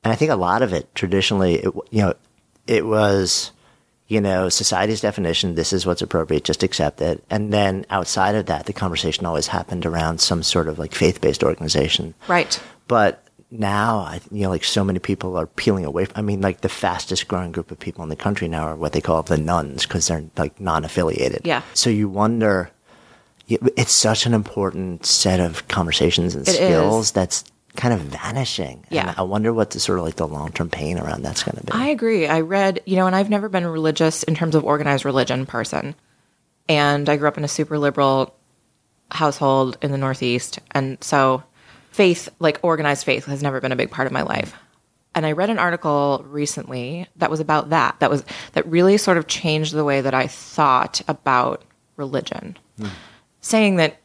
And 0.02 0.12
I 0.12 0.16
think 0.16 0.30
a 0.30 0.36
lot 0.36 0.62
of 0.62 0.72
it 0.72 0.94
traditionally, 0.94 1.56
it, 1.56 1.74
you 1.90 2.02
know, 2.02 2.14
it 2.66 2.84
was, 2.84 3.52
you 4.06 4.20
know, 4.20 4.48
society's 4.48 5.00
definition, 5.00 5.54
this 5.54 5.72
is 5.72 5.86
what's 5.86 6.02
appropriate, 6.02 6.44
just 6.44 6.62
accept 6.62 7.00
it. 7.00 7.24
And 7.30 7.52
then 7.52 7.86
outside 7.88 8.34
of 8.34 8.46
that, 8.46 8.66
the 8.66 8.72
conversation 8.72 9.24
always 9.24 9.46
happened 9.46 9.86
around 9.86 10.20
some 10.20 10.42
sort 10.42 10.68
of 10.68 10.78
like 10.78 10.94
faith 10.94 11.20
based 11.20 11.42
organization. 11.42 12.14
right 12.28 12.60
But 12.86 13.23
now, 13.54 13.98
I, 13.98 14.20
you 14.30 14.42
know, 14.42 14.50
like 14.50 14.64
so 14.64 14.84
many 14.84 14.98
people 14.98 15.36
are 15.36 15.46
peeling 15.46 15.84
away. 15.84 16.06
I 16.14 16.22
mean, 16.22 16.40
like 16.40 16.60
the 16.60 16.68
fastest 16.68 17.28
growing 17.28 17.52
group 17.52 17.70
of 17.70 17.78
people 17.78 18.02
in 18.02 18.08
the 18.08 18.16
country 18.16 18.48
now 18.48 18.64
are 18.64 18.76
what 18.76 18.92
they 18.92 19.00
call 19.00 19.22
the 19.22 19.38
nones 19.38 19.82
because 19.86 20.08
they're 20.08 20.24
like 20.36 20.60
non 20.60 20.84
affiliated. 20.84 21.42
Yeah. 21.44 21.62
So 21.72 21.88
you 21.90 22.08
wonder, 22.08 22.70
it's 23.48 23.92
such 23.92 24.26
an 24.26 24.34
important 24.34 25.06
set 25.06 25.40
of 25.40 25.66
conversations 25.68 26.34
and 26.34 26.46
It 26.46 26.52
skills 26.52 27.06
is. 27.06 27.12
that's 27.12 27.44
kind 27.76 27.94
of 27.94 28.00
vanishing. 28.00 28.84
Yeah. 28.90 29.08
And 29.08 29.18
I 29.18 29.22
wonder 29.22 29.52
what 29.52 29.70
the 29.70 29.80
sort 29.80 29.98
of 29.98 30.04
like 30.04 30.16
the 30.16 30.26
long 30.28 30.52
term 30.52 30.68
pain 30.70 30.98
around 30.98 31.22
that's 31.22 31.42
going 31.42 31.56
to 31.56 31.64
be. 31.64 31.72
I 31.72 31.86
agree. 31.88 32.26
I 32.26 32.40
read, 32.40 32.80
you 32.86 32.96
know, 32.96 33.06
and 33.06 33.14
I've 33.16 33.30
never 33.30 33.48
been 33.48 33.66
religious 33.66 34.22
in 34.22 34.34
terms 34.34 34.54
of 34.54 34.64
organized 34.64 35.04
religion 35.04 35.46
person. 35.46 35.94
And 36.68 37.08
I 37.08 37.16
grew 37.16 37.28
up 37.28 37.36
in 37.38 37.44
a 37.44 37.48
super 37.48 37.78
liberal 37.78 38.34
household 39.10 39.76
in 39.82 39.92
the 39.92 39.98
Northeast. 39.98 40.58
And 40.70 40.98
so 41.02 41.42
faith, 41.94 42.28
like 42.40 42.58
organized 42.62 43.04
faith, 43.04 43.24
has 43.26 43.42
never 43.42 43.60
been 43.60 43.72
a 43.72 43.76
big 43.76 43.90
part 43.90 44.06
of 44.06 44.12
my 44.12 44.22
life. 44.22 44.54
and 45.16 45.24
I 45.24 45.32
read 45.32 45.48
an 45.48 45.58
article 45.60 46.24
recently 46.28 47.06
that 47.16 47.30
was 47.30 47.38
about 47.40 47.70
that. 47.70 48.00
That 48.00 48.10
was 48.10 48.24
that 48.54 48.66
really 48.66 48.98
sort 48.98 49.16
of 49.16 49.28
changed 49.28 49.72
the 49.72 49.84
way 49.84 50.00
that 50.00 50.12
I 50.12 50.26
thought 50.26 51.00
about 51.06 51.62
religion, 51.96 52.56
hmm. 52.78 52.88
saying 53.40 53.76
that 53.76 53.98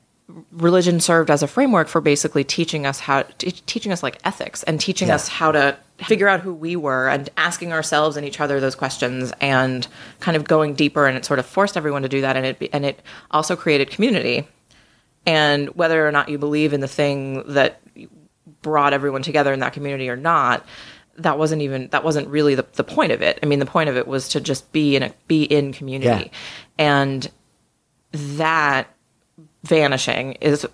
religion 0.51 0.99
served 0.99 1.31
as 1.31 1.41
a 1.41 1.47
framework 1.47 1.87
for 1.87 2.01
basically 2.01 2.43
teaching 2.43 2.85
us 2.85 2.99
how 2.99 3.23
t- 3.39 3.49
teaching 3.65 3.91
us 3.91 4.03
like 4.03 4.19
ethics 4.23 4.61
and 4.67 4.79
teaching 4.79 5.07
Yeah. 5.07 5.15
us 5.15 5.27
how 5.27 5.51
to 5.51 5.75
figure 6.07 6.27
out 6.27 6.41
who 6.41 6.53
we 6.53 6.75
were 6.75 7.09
and 7.09 7.27
asking 7.37 7.73
ourselves 7.73 8.15
and 8.15 8.23
each 8.27 8.39
other 8.39 8.59
those 8.59 8.75
questions 8.75 9.33
and 9.41 9.87
kind 10.19 10.37
of 10.37 10.43
going 10.43 10.75
deeper 10.75 11.07
and 11.07 11.17
it 11.17 11.25
sort 11.25 11.39
of 11.39 11.47
forced 11.47 11.75
everyone 11.75 12.03
to 12.03 12.09
do 12.09 12.21
that 12.21 12.37
and 12.37 12.45
it 12.45 12.69
and 12.71 12.85
it 12.85 13.01
also 13.31 13.55
created 13.55 13.89
community 13.89 14.47
and 15.25 15.69
whether 15.75 16.07
or 16.07 16.11
not 16.11 16.29
you 16.29 16.37
believe 16.37 16.73
in 16.73 16.79
the 16.81 16.87
thing 16.87 17.43
that 17.53 17.81
brought 18.61 18.93
everyone 18.93 19.21
together 19.21 19.53
in 19.53 19.59
that 19.59 19.73
community 19.73 20.09
or 20.09 20.15
not 20.17 20.65
that 21.17 21.37
wasn't 21.37 21.61
even 21.61 21.87
that 21.89 22.03
wasn't 22.03 22.27
really 22.27 22.55
the, 22.55 22.65
the 22.73 22.83
point 22.83 23.11
of 23.11 23.21
it 23.21 23.37
i 23.43 23.45
mean 23.45 23.59
the 23.59 23.65
point 23.65 23.89
of 23.89 23.97
it 23.97 24.07
was 24.07 24.29
to 24.29 24.39
just 24.41 24.71
be 24.71 24.95
in 24.95 25.03
a 25.03 25.13
be 25.27 25.43
in 25.43 25.71
community 25.73 26.31
Yeah. 26.31 26.37
and 26.77 27.29
that 28.11 28.87
vanishing 29.63 30.33
is 30.33 30.65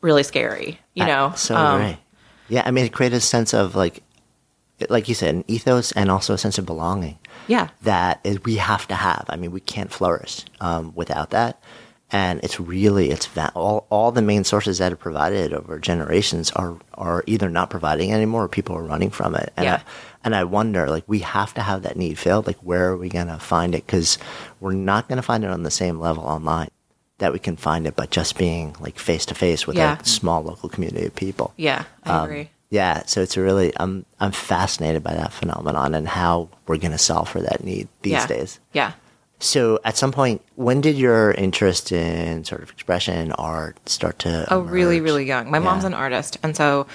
really 0.00 0.22
scary 0.22 0.78
you 0.94 1.04
know 1.06 1.30
I 1.32 1.34
so 1.36 1.56
Um, 1.56 1.80
agree. 1.80 1.98
Yeah, 2.50 2.62
I 2.64 2.70
mean, 2.70 2.86
it 2.86 2.92
created 2.94 3.16
a 3.16 3.20
sense 3.20 3.52
of 3.52 3.76
like, 3.76 4.02
like 4.88 5.06
you 5.06 5.14
said, 5.14 5.34
an 5.34 5.44
ethos 5.48 5.92
and 5.92 6.10
also 6.10 6.32
a 6.32 6.38
sense 6.38 6.56
of 6.56 6.64
belonging. 6.64 7.18
yeah 7.46 7.68
that 7.82 8.20
is 8.24 8.42
we 8.44 8.56
have 8.56 8.88
to 8.88 8.94
have. 8.94 9.26
I 9.28 9.36
mean, 9.36 9.50
we 9.50 9.60
can't 9.60 9.92
flourish 9.92 10.44
um, 10.60 10.92
without 10.94 11.28
that. 11.30 11.60
And 12.10 12.40
it's 12.42 12.58
really 12.58 13.10
it's 13.10 13.26
va- 13.26 13.52
all 13.54 13.86
all 13.90 14.12
the 14.12 14.22
main 14.22 14.44
sources 14.44 14.78
that 14.78 14.92
are 14.92 14.96
provided 14.96 15.52
over 15.52 15.78
generations 15.78 16.50
are 16.52 16.76
are 16.94 17.22
either 17.26 17.50
not 17.50 17.68
providing 17.68 18.12
anymore 18.12 18.44
or 18.44 18.48
people 18.48 18.74
are 18.76 18.82
running 18.82 19.10
from 19.10 19.34
it. 19.34 19.52
And 19.56 19.64
Yeah. 19.64 19.74
I, 19.76 19.80
and 20.24 20.34
I 20.34 20.44
wonder, 20.44 20.88
like, 20.88 21.04
we 21.06 21.20
have 21.20 21.54
to 21.54 21.60
have 21.62 21.82
that 21.82 21.96
need 21.96 22.18
filled. 22.18 22.46
Like, 22.46 22.58
where 22.58 22.88
are 22.88 22.96
we 22.96 23.08
gonna 23.08 23.38
find 23.38 23.74
it? 23.74 23.84
Because 23.86 24.18
we're 24.60 24.72
not 24.72 25.08
gonna 25.08 25.22
find 25.22 25.44
it 25.44 25.50
on 25.50 25.62
the 25.64 25.70
same 25.70 26.00
level 26.00 26.24
online 26.24 26.68
that 27.18 27.32
we 27.32 27.38
can 27.38 27.56
find 27.56 27.86
it 27.86 27.94
by 27.96 28.06
just 28.06 28.38
being 28.38 28.74
like 28.80 28.98
face 28.98 29.26
to 29.26 29.34
face 29.34 29.66
with 29.66 29.76
Yeah. 29.76 29.98
a 30.00 30.04
small 30.06 30.42
local 30.42 30.68
community 30.68 31.06
of 31.06 31.14
people. 31.14 31.52
yeah 31.56 31.84
i 32.04 32.10
Um, 32.10 32.24
agree 32.24 32.50
Yeah, 32.70 33.02
so 33.06 33.20
it's 33.22 33.36
a 33.36 33.42
really 33.42 33.72
I'm 33.76 34.06
I'm 34.20 34.32
fascinated 34.32 35.02
by 35.02 35.14
that 35.14 35.32
phenomenon 35.32 35.94
and 35.94 36.06
how 36.08 36.48
we're 36.66 36.76
going 36.78 36.92
to 36.92 36.98
solve 36.98 37.28
for 37.28 37.40
that 37.40 37.64
need 37.64 37.88
these 38.02 38.12
yeah 38.12 38.26
days. 38.26 38.60
yeah 38.72 38.92
So 39.40 39.78
at 39.84 39.96
some 39.96 40.10
point, 40.10 40.42
when 40.56 40.80
did 40.80 40.96
your 40.96 41.32
interest 41.32 41.92
in 41.92 42.44
sort 42.44 42.62
of 42.62 42.70
expression 42.70 43.32
art 43.32 43.88
start 43.88 44.18
to? 44.20 44.46
Oh, 44.52 44.60
really, 44.60 44.96
emerge? 44.96 45.04
really 45.04 45.24
young. 45.26 45.50
My 45.50 45.60
mom's 45.60 45.84
an 45.84 45.94
artist, 45.94 46.38
and 46.42 46.56
so 46.56 46.86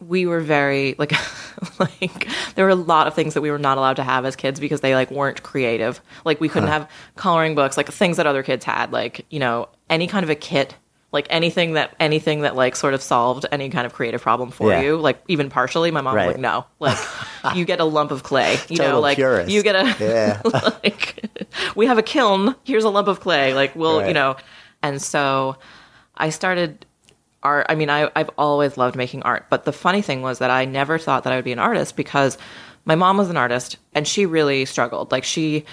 we 0.00 0.26
were 0.26 0.40
very 0.40 0.94
like, 0.98 1.12
like 1.78 2.28
there 2.56 2.64
were 2.64 2.70
a 2.70 2.74
lot 2.74 3.06
of 3.06 3.14
things 3.14 3.34
that 3.34 3.42
we 3.42 3.50
were 3.50 3.58
not 3.58 3.78
allowed 3.78 3.96
to 3.96 4.02
have 4.02 4.24
as 4.24 4.34
kids 4.36 4.58
because 4.58 4.80
they 4.80 4.94
like 4.94 5.10
weren't 5.10 5.42
creative. 5.42 6.00
Like 6.24 6.40
we 6.40 6.48
couldn't 6.48 6.68
uh-huh. 6.68 6.80
have 6.80 6.90
coloring 7.16 7.54
books, 7.54 7.76
like 7.76 7.88
things 7.90 8.16
that 8.16 8.26
other 8.26 8.42
kids 8.42 8.64
had, 8.64 8.92
like 8.92 9.24
you 9.30 9.38
know 9.38 9.68
any 9.88 10.06
kind 10.06 10.24
of 10.24 10.30
a 10.30 10.34
kit, 10.34 10.74
like 11.14 11.26
anything 11.30 11.72
that 11.74 11.94
anything 11.98 12.42
that 12.42 12.54
like 12.56 12.76
sort 12.76 12.92
of 12.92 13.00
solved 13.02 13.46
any 13.50 13.70
kind 13.70 13.86
of 13.86 13.94
creative 13.94 14.20
problem 14.20 14.50
for 14.50 14.70
Yeah. 14.70 14.82
you, 14.82 14.96
like 14.98 15.22
even 15.28 15.48
partially. 15.48 15.90
My 15.90 16.02
mom 16.02 16.14
was 16.14 16.26
like, 16.26 16.38
no, 16.38 16.66
like 16.80 16.98
you 17.54 17.64
get 17.64 17.80
a 17.80 17.84
lump 17.84 18.10
of 18.10 18.22
clay, 18.22 18.58
you 18.68 18.76
know, 18.76 19.00
like 19.00 19.16
purist. 19.16 19.50
you 19.50 19.62
get 19.62 19.74
a 19.76 19.96
Yeah. 20.04 20.42
like 20.84 21.30
we 21.74 21.86
have 21.86 21.96
a 21.96 22.02
kiln 22.02 22.54
here's 22.64 22.84
a 22.84 22.90
lump 22.90 23.08
of 23.08 23.20
clay 23.20 23.54
like 23.54 23.74
we'll 23.74 24.06
you 24.06 24.12
know 24.12 24.36
and 24.82 25.00
so 25.00 25.56
i 26.16 26.30
started 26.30 26.84
art 27.42 27.66
i 27.68 27.74
mean 27.74 27.88
I, 27.90 28.10
i've 28.16 28.30
always 28.36 28.76
loved 28.76 28.96
making 28.96 29.22
art 29.22 29.46
but 29.50 29.64
the 29.64 29.72
funny 29.72 30.02
thing 30.02 30.20
was 30.22 30.38
that 30.40 30.50
i 30.50 30.64
never 30.64 30.98
thought 30.98 31.24
that 31.24 31.32
i 31.32 31.36
would 31.36 31.44
be 31.44 31.52
an 31.52 31.58
artist 31.60 31.96
because 31.96 32.38
my 32.84 32.94
mom 32.96 33.16
was 33.18 33.30
an 33.30 33.36
artist 33.36 33.76
and 33.94 34.06
she 34.06 34.26
really 34.26 34.64
struggled 34.64 35.12
like 35.12 35.24
she 35.24 35.64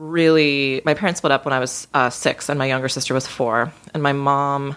really 0.00 0.80
my 0.86 0.94
parents 0.94 1.18
split 1.18 1.30
up 1.30 1.44
when 1.44 1.52
i 1.52 1.58
was 1.58 1.86
uh, 1.92 2.08
six 2.08 2.48
and 2.48 2.58
my 2.58 2.66
younger 2.66 2.88
sister 2.88 3.12
was 3.14 3.26
four. 3.26 3.72
And 3.92 4.02
my 4.02 4.14
mom 4.14 4.76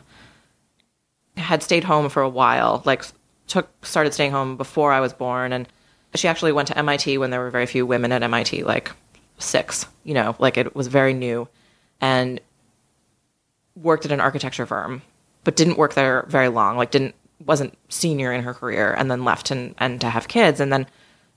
had 1.37 1.63
stayed 1.63 1.85
home 1.85 2.09
for 2.09 2.21
a 2.21 2.29
while 2.29 2.83
like 2.85 3.05
took 3.47 3.69
started 3.85 4.13
staying 4.13 4.31
home 4.31 4.57
before 4.57 4.91
i 4.91 4.99
was 4.99 5.13
born. 5.13 5.53
And 5.53 5.67
she 6.13 6.27
actually 6.27 6.51
went 6.51 6.67
to 6.67 6.83
mit 6.83 7.17
when 7.17 7.31
there 7.31 7.39
were 7.39 7.49
very 7.49 7.65
few 7.65 7.85
women 7.85 8.11
at 8.11 8.29
mit 8.29 8.65
like 8.65 8.91
six 9.37 9.85
you 10.03 10.13
know 10.13 10.35
like 10.39 10.57
it 10.57 10.75
was 10.75 10.87
very 10.87 11.13
new. 11.13 11.47
And 12.01 12.41
worked 13.75 14.05
at 14.05 14.11
an 14.11 14.19
architecture 14.19 14.65
firm 14.65 15.01
but 15.45 15.55
didn't 15.55 15.77
work 15.77 15.93
there 15.93 16.25
very 16.27 16.49
long 16.49 16.75
like 16.77 16.91
didn't 16.91 17.15
wasn't 17.45 17.77
senior 17.89 18.31
in 18.31 18.43
her 18.43 18.53
career 18.53 18.93
and 18.93 19.09
then 19.09 19.23
left 19.23 19.51
and 19.51 19.73
and 19.77 20.01
to 20.01 20.09
have 20.09 20.27
kids. 20.27 20.59
And 20.59 20.71
then 20.71 20.85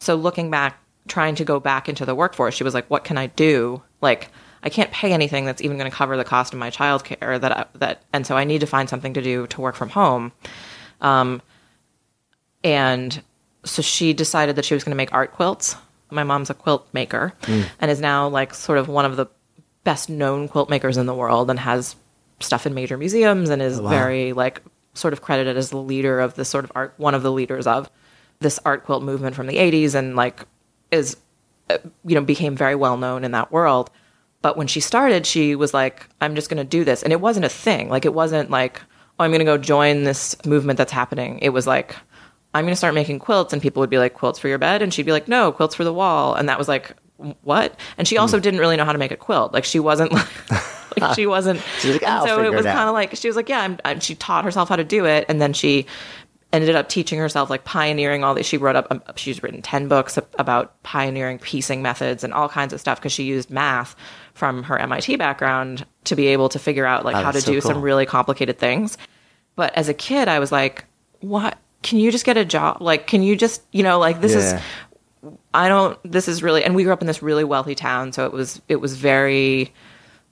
so 0.00 0.16
looking 0.16 0.50
back 0.50 0.80
trying 1.08 1.34
to 1.34 1.44
go 1.44 1.60
back 1.60 1.88
into 1.88 2.04
the 2.04 2.14
workforce 2.14 2.54
she 2.54 2.64
was 2.64 2.74
like 2.74 2.88
what 2.90 3.04
can 3.04 3.16
i 3.18 3.26
do? 3.28 3.82
Like 4.00 4.28
i 4.62 4.68
can't 4.68 4.90
pay 4.90 5.12
anything 5.12 5.44
that's 5.44 5.62
even 5.62 5.78
going 5.78 5.90
to 5.90 5.96
cover 5.96 6.16
the 6.16 6.24
cost 6.24 6.52
of 6.52 6.58
my 6.58 6.70
childcare 6.70 7.40
that 7.40 7.52
I, 7.52 7.66
that 7.74 8.02
and 8.12 8.26
so 8.26 8.36
i 8.36 8.44
need 8.44 8.60
to 8.60 8.66
find 8.66 8.88
something 8.88 9.14
to 9.14 9.22
do 9.22 9.46
to 9.48 9.60
work 9.60 9.74
from 9.74 9.90
home. 9.90 10.32
Um 11.00 11.42
and 12.64 13.22
so 13.64 13.82
she 13.82 14.12
decided 14.12 14.56
that 14.56 14.64
she 14.64 14.74
was 14.74 14.84
going 14.84 14.92
to 14.92 14.96
make 14.96 15.12
art 15.12 15.32
quilts. 15.32 15.76
My 16.10 16.22
mom's 16.24 16.50
a 16.50 16.54
quilt 16.54 16.86
maker 16.92 17.32
and 17.80 17.90
is 17.90 18.00
now 18.00 18.28
like 18.28 18.54
sort 18.54 18.78
of 18.78 18.88
one 18.88 19.04
of 19.04 19.16
the 19.16 19.26
best 19.84 20.08
known 20.08 20.48
quilt 20.48 20.70
makers 20.70 20.96
in 20.96 21.06
the 21.06 21.14
world 21.14 21.50
and 21.50 21.58
has 21.60 21.96
stuff 22.40 22.66
in 22.66 22.74
major 22.74 22.96
museums 22.96 23.50
and 23.50 23.60
is 23.62 23.78
very 23.90 24.32
like 24.32 24.62
sort 24.94 25.12
of 25.12 25.20
credited 25.22 25.56
as 25.56 25.70
the 25.70 25.76
leader 25.76 26.20
of 26.20 26.34
this 26.34 26.48
sort 26.48 26.64
of 26.64 26.72
art 26.74 26.94
one 26.96 27.14
of 27.14 27.22
the 27.22 27.30
leaders 27.32 27.66
of 27.66 27.90
this 28.40 28.58
art 28.64 28.84
quilt 28.84 29.02
movement 29.02 29.34
from 29.36 29.46
the 29.46 29.56
80s 29.56 29.94
and 29.94 30.16
like 30.16 30.44
is 30.90 31.16
uh, 31.70 31.78
you 32.04 32.14
know 32.14 32.20
became 32.20 32.56
very 32.56 32.74
well 32.74 32.96
known 32.96 33.24
in 33.24 33.32
that 33.32 33.52
world. 33.52 33.90
But 34.42 34.56
when 34.56 34.66
she 34.66 34.80
started 34.80 35.26
she 35.26 35.54
was 35.54 35.74
like 35.74 36.08
i'm 36.20 36.34
just 36.34 36.48
going 36.48 36.58
to 36.58 36.64
do 36.64 36.84
this. 36.84 37.02
And 37.02 37.12
it 37.12 37.20
wasn't 37.20 37.46
a 37.46 37.50
thing. 37.50 37.88
Like 37.88 38.04
it 38.04 38.14
wasn't 38.14 38.50
like 38.50 38.80
oh 39.18 39.24
i'm 39.24 39.30
going 39.30 39.40
to 39.40 39.44
go 39.44 39.58
join 39.58 40.04
this 40.04 40.36
movement 40.44 40.78
that's 40.78 40.92
happening. 40.92 41.38
It 41.40 41.50
was 41.50 41.66
like 41.66 41.96
i'm 42.54 42.64
going 42.64 42.72
to 42.72 42.76
start 42.76 42.94
making 42.94 43.18
quilts 43.18 43.52
and 43.52 43.60
people 43.60 43.80
would 43.80 43.90
be 43.90 43.98
like 43.98 44.14
quilts 44.14 44.38
for 44.38 44.48
your 44.48 44.58
bed? 44.58 44.82
And 44.82 44.92
she'd 44.92 45.06
be 45.06 45.12
like 45.12 45.28
no 45.28 45.52
quilts 45.52 45.74
for 45.74 45.84
the 45.84 45.92
wall. 45.92 46.34
And 46.34 46.48
that 46.48 46.58
was 46.58 46.68
like 46.68 46.94
what? 47.42 47.78
And 47.96 48.06
she 48.06 48.18
also 48.18 48.38
didn't 48.38 48.60
really 48.60 48.76
know 48.76 48.84
how 48.84 48.92
to 48.92 48.98
make 48.98 49.10
a 49.10 49.16
quilt. 49.16 49.52
Like 49.52 49.64
she 49.64 49.80
wasn't 49.80 50.12
like, 50.12 50.50
like 51.00 51.14
she 51.14 51.26
wasn't 51.26 51.60
She's 51.80 51.92
like, 51.92 52.02
"I'll 52.02 52.26
so 52.26 52.42
it 52.42 52.52
was 52.52 52.64
kind 52.64 52.88
of 52.88 52.92
like 52.92 53.16
she 53.16 53.28
was 53.28 53.36
like 53.36 53.48
yeah 53.48 53.60
I'm, 53.60 53.78
and 53.84 54.02
she 54.02 54.14
taught 54.14 54.44
herself 54.44 54.68
how 54.68 54.76
to 54.76 54.84
do 54.84 55.06
it. 55.06 55.24
And 55.28 55.40
then 55.40 55.52
she 55.52 55.86
ended 56.56 56.76
up 56.76 56.88
teaching 56.88 57.18
herself 57.18 57.50
like 57.50 57.64
pioneering 57.64 58.24
all 58.24 58.34
this. 58.34 58.46
She 58.46 58.56
wrote 58.56 58.76
up 58.76 58.86
um, 58.90 59.02
she's 59.16 59.42
written 59.42 59.62
10 59.62 59.88
books 59.88 60.18
about 60.38 60.82
pioneering 60.82 61.38
piecing 61.38 61.82
methods 61.82 62.24
and 62.24 62.32
all 62.32 62.48
kinds 62.48 62.72
of 62.72 62.80
stuff 62.80 62.98
because 62.98 63.12
she 63.12 63.24
used 63.24 63.50
math 63.50 63.94
from 64.34 64.62
her 64.64 64.78
mit 64.86 65.18
background 65.18 65.86
to 66.04 66.16
be 66.16 66.26
able 66.28 66.48
to 66.48 66.58
figure 66.58 66.86
out 66.86 67.04
like 67.04 67.16
Oh, 67.16 67.22
how 67.22 67.30
to 67.30 67.40
so 67.40 67.52
do 67.52 67.60
some 67.60 67.80
really 67.80 68.06
complicated 68.06 68.58
things. 68.58 68.98
But 69.54 69.74
as 69.74 69.88
a 69.88 69.94
kid 69.94 70.28
i 70.28 70.38
was 70.38 70.52
like 70.52 70.84
what? 71.20 71.58
Can 71.82 71.98
you 71.98 72.10
just 72.10 72.24
get 72.24 72.36
a 72.36 72.44
job? 72.44 72.78
Like 72.80 73.06
can 73.06 73.22
you 73.22 73.36
just 73.36 73.62
you 73.72 73.82
know 73.82 73.98
like 73.98 74.20
this 74.20 74.34
is 74.34 74.60
I 75.54 75.68
don't 75.68 75.98
this 76.04 76.28
is 76.28 76.42
really 76.42 76.64
and 76.64 76.74
we 76.74 76.84
grew 76.84 76.92
up 76.92 77.00
in 77.00 77.06
this 77.06 77.22
really 77.22 77.44
wealthy 77.44 77.74
town 77.74 78.12
so 78.12 78.26
it 78.26 78.32
was 78.32 78.60
it 78.68 78.76
was 78.76 78.96
very 78.96 79.72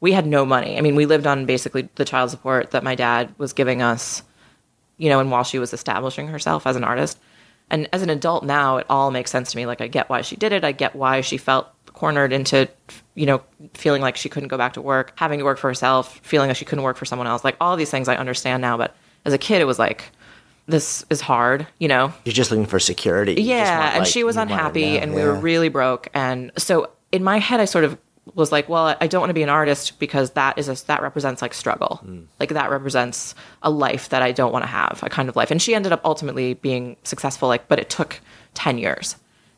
we 0.04 0.12
had 0.12 0.26
no 0.26 0.44
money. 0.44 0.76
I 0.76 0.82
mean, 0.82 0.96
we 0.96 1.06
lived 1.06 1.26
on 1.26 1.46
basically 1.46 1.88
the 1.94 2.04
child 2.04 2.30
support 2.30 2.72
that 2.72 2.84
my 2.84 2.94
dad 2.94 3.34
was 3.38 3.54
giving 3.54 3.80
us, 3.80 4.22
you 4.96 5.08
know, 5.08 5.20
and 5.20 5.30
while 5.30 5.44
she 5.44 5.58
was 5.58 5.72
establishing 5.72 6.28
herself 6.28 6.66
as 6.66 6.76
an 6.76 6.84
artist. 6.84 7.18
And 7.70 7.88
as 7.92 8.02
an 8.02 8.10
adult 8.10 8.44
now, 8.44 8.76
it 8.76 8.86
all 8.90 9.10
makes 9.10 9.30
sense 9.30 9.52
to 9.52 9.56
me. 9.56 9.66
Like 9.66 9.80
I 9.80 9.88
get 9.88 10.08
why 10.08 10.20
she 10.20 10.36
did 10.36 10.52
it. 10.52 10.64
I 10.64 10.72
get 10.72 10.94
why 10.94 11.22
she 11.22 11.38
felt 11.38 11.66
cornered 11.94 12.32
into, 12.32 12.68
you 13.14 13.24
know, 13.24 13.42
feeling 13.72 14.02
like 14.02 14.16
she 14.16 14.28
couldn't 14.28 14.48
go 14.48 14.58
back 14.58 14.74
to 14.74 14.82
work, 14.82 15.12
having 15.16 15.38
to 15.38 15.44
work 15.44 15.58
for 15.58 15.68
herself, 15.68 16.20
feeling 16.22 16.48
like 16.48 16.56
she 16.56 16.64
couldn't 16.64 16.84
work 16.84 16.96
for 16.96 17.04
someone 17.06 17.26
else. 17.26 17.42
Like 17.44 17.56
all 17.60 17.76
these 17.76 17.90
things 17.90 18.08
I 18.08 18.16
understand 18.16 18.60
now, 18.60 18.76
but 18.76 18.94
as 19.24 19.32
a 19.32 19.38
kid 19.38 19.62
it 19.62 19.64
was 19.64 19.78
like 19.78 20.10
this 20.66 21.04
is 21.10 21.20
hard, 21.20 21.66
you 21.78 21.88
know. 21.88 22.12
You're 22.24 22.32
just 22.32 22.50
looking 22.50 22.66
for 22.66 22.78
security. 22.78 23.34
You 23.34 23.50
Yeah, 23.50 23.80
want, 23.80 23.96
and 23.96 24.06
she 24.06 24.24
was 24.24 24.36
you 24.36 24.40
want 24.40 24.50
to 24.50 24.54
unhappy, 24.54 24.98
and 24.98 25.14
we 25.14 25.22
were 25.22 25.34
really 25.34 25.68
broke. 25.68 26.08
And 26.14 26.52
so 26.56 26.90
in 27.12 27.22
my 27.22 27.38
head, 27.38 27.60
I 27.60 27.66
sort 27.66 27.84
of 27.84 27.98
was 28.34 28.50
like, 28.50 28.68
well, 28.68 28.96
I 29.00 29.06
don't 29.06 29.20
want 29.20 29.30
to 29.30 29.34
be 29.34 29.42
an 29.42 29.48
artist 29.50 29.98
because 29.98 30.30
that 30.30 30.56
is 30.58 30.68
a, 30.68 30.86
that 30.86 31.02
represents 31.02 31.42
like 31.42 31.52
struggle, 31.52 32.00
Mm. 32.04 32.24
like 32.40 32.48
that 32.50 32.70
represents 32.70 33.34
a 33.62 33.70
life 33.70 34.08
that 34.08 34.22
I 34.22 34.32
don't 34.32 34.52
want 34.52 34.62
to 34.62 34.68
have, 34.68 35.00
a 35.02 35.10
kind 35.10 35.28
of 35.28 35.36
life. 35.36 35.50
And 35.50 35.60
she 35.60 35.74
ended 35.74 35.92
up 35.92 36.00
ultimately 36.04 36.54
being 36.54 36.96
successful, 37.04 37.48
like, 37.48 37.68
but 37.68 37.78
it 37.78 37.90
took 37.90 38.20
ten 38.54 38.78
years. 38.78 39.16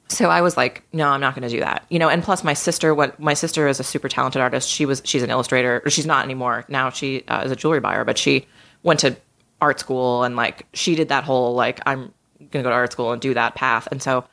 So 0.08 0.30
I 0.30 0.40
was 0.40 0.56
like, 0.56 0.82
no, 0.92 1.08
I'm 1.08 1.20
not 1.20 1.34
going 1.34 1.48
to 1.48 1.54
do 1.54 1.60
that, 1.60 1.84
you 1.90 1.98
know. 1.98 2.08
And 2.08 2.22
plus, 2.22 2.44
my 2.44 2.54
sister, 2.54 2.94
what 2.94 3.18
my 3.18 3.34
sister 3.34 3.66
is 3.66 3.80
a 3.80 3.84
super 3.84 4.08
talented 4.08 4.40
artist. 4.40 4.68
She 4.68 4.86
was, 4.86 5.02
she's 5.04 5.22
an 5.24 5.30
illustrator, 5.30 5.82
or 5.84 5.90
she's 5.90 6.06
not 6.06 6.24
anymore. 6.24 6.64
Now 6.68 6.90
she 6.90 7.24
uh, 7.26 7.42
is 7.44 7.50
a 7.50 7.56
jewelry 7.56 7.80
buyer, 7.80 8.04
but 8.04 8.16
she 8.18 8.46
went 8.82 9.00
to 9.00 9.16
art 9.60 9.80
school 9.80 10.22
and 10.22 10.36
like 10.36 10.66
she 10.74 10.94
did 10.94 11.08
that 11.08 11.24
whole 11.24 11.54
like 11.54 11.80
I'm 11.86 12.12
going 12.38 12.50
to 12.50 12.62
go 12.62 12.68
to 12.68 12.74
art 12.74 12.92
school 12.92 13.12
and 13.12 13.22
do 13.22 13.34
that 13.34 13.54
path. 13.54 13.88
And 13.90 14.02
so, 14.02 14.24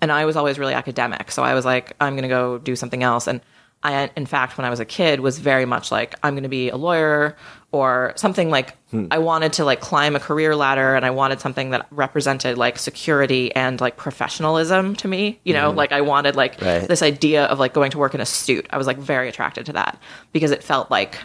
and 0.00 0.10
I 0.10 0.24
was 0.24 0.34
always 0.34 0.58
really 0.58 0.74
academic, 0.74 1.30
so 1.30 1.42
I 1.44 1.54
was 1.54 1.64
like, 1.64 1.92
I'm 2.00 2.14
going 2.14 2.22
to 2.22 2.28
go 2.28 2.58
do 2.58 2.74
something 2.74 3.02
else. 3.02 3.26
And 3.28 3.40
I, 3.84 4.10
in 4.16 4.26
fact, 4.26 4.56
when 4.56 4.64
I 4.64 4.70
was 4.70 4.80
a 4.80 4.84
kid, 4.84 5.20
was 5.20 5.38
very 5.38 5.64
much 5.64 5.90
like, 5.90 6.14
I'm 6.22 6.34
going 6.34 6.44
to 6.44 6.48
be 6.48 6.68
a 6.68 6.76
lawyer 6.76 7.36
or 7.72 8.12
something 8.16 8.50
like 8.50 8.76
hmm. 8.90 9.06
I 9.10 9.18
wanted 9.18 9.54
to 9.54 9.64
like 9.64 9.80
climb 9.80 10.14
a 10.14 10.20
career 10.20 10.54
ladder 10.54 10.94
and 10.94 11.04
I 11.04 11.10
wanted 11.10 11.40
something 11.40 11.70
that 11.70 11.86
represented 11.90 12.58
like 12.58 12.78
security 12.78 13.52
and 13.54 13.80
like 13.80 13.96
professionalism 13.96 14.94
to 14.96 15.08
me. 15.08 15.40
You 15.44 15.54
know, 15.54 15.70
hmm. 15.70 15.76
like 15.76 15.90
I 15.90 16.02
wanted 16.02 16.36
like 16.36 16.60
Right. 16.60 16.86
this 16.86 17.02
idea 17.02 17.46
of 17.46 17.58
like 17.58 17.72
going 17.72 17.90
to 17.92 17.98
work 17.98 18.14
in 18.14 18.20
a 18.20 18.26
suit. 18.26 18.66
I 18.70 18.76
was 18.78 18.86
like 18.86 18.98
very 18.98 19.28
attracted 19.28 19.66
to 19.66 19.72
that 19.72 19.98
because 20.32 20.50
it 20.50 20.62
felt 20.62 20.90
like 20.90 21.18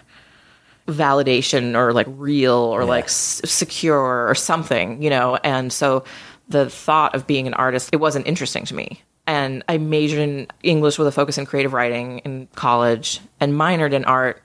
validation 0.88 1.76
or 1.76 1.94
like 1.94 2.08
real 2.10 2.54
or 2.54 2.86
like 2.86 3.06
s- 3.06 3.42
secure 3.46 4.28
or 4.30 4.34
something, 4.34 5.02
you 5.04 5.10
know? 5.10 5.36
And 5.44 5.72
so 5.72 6.06
the 6.48 6.70
thought 6.70 7.14
of 7.14 7.28
being 7.28 7.46
an 7.46 7.54
artist, 7.54 7.90
it 7.92 7.98
wasn't 7.98 8.26
interesting 8.26 8.64
to 8.66 8.74
me. 8.74 9.02
And 9.28 9.64
I 9.68 9.78
majored 9.78 10.20
in 10.20 10.48
English 10.64 10.98
with 10.98 11.08
a 11.08 11.12
focus 11.12 11.38
in 11.38 11.46
creative 11.46 11.74
writing 11.74 12.20
in 12.20 12.48
college 12.56 13.20
and 13.42 13.54
minored 13.54 13.92
in 13.94 14.06
art 14.06 14.42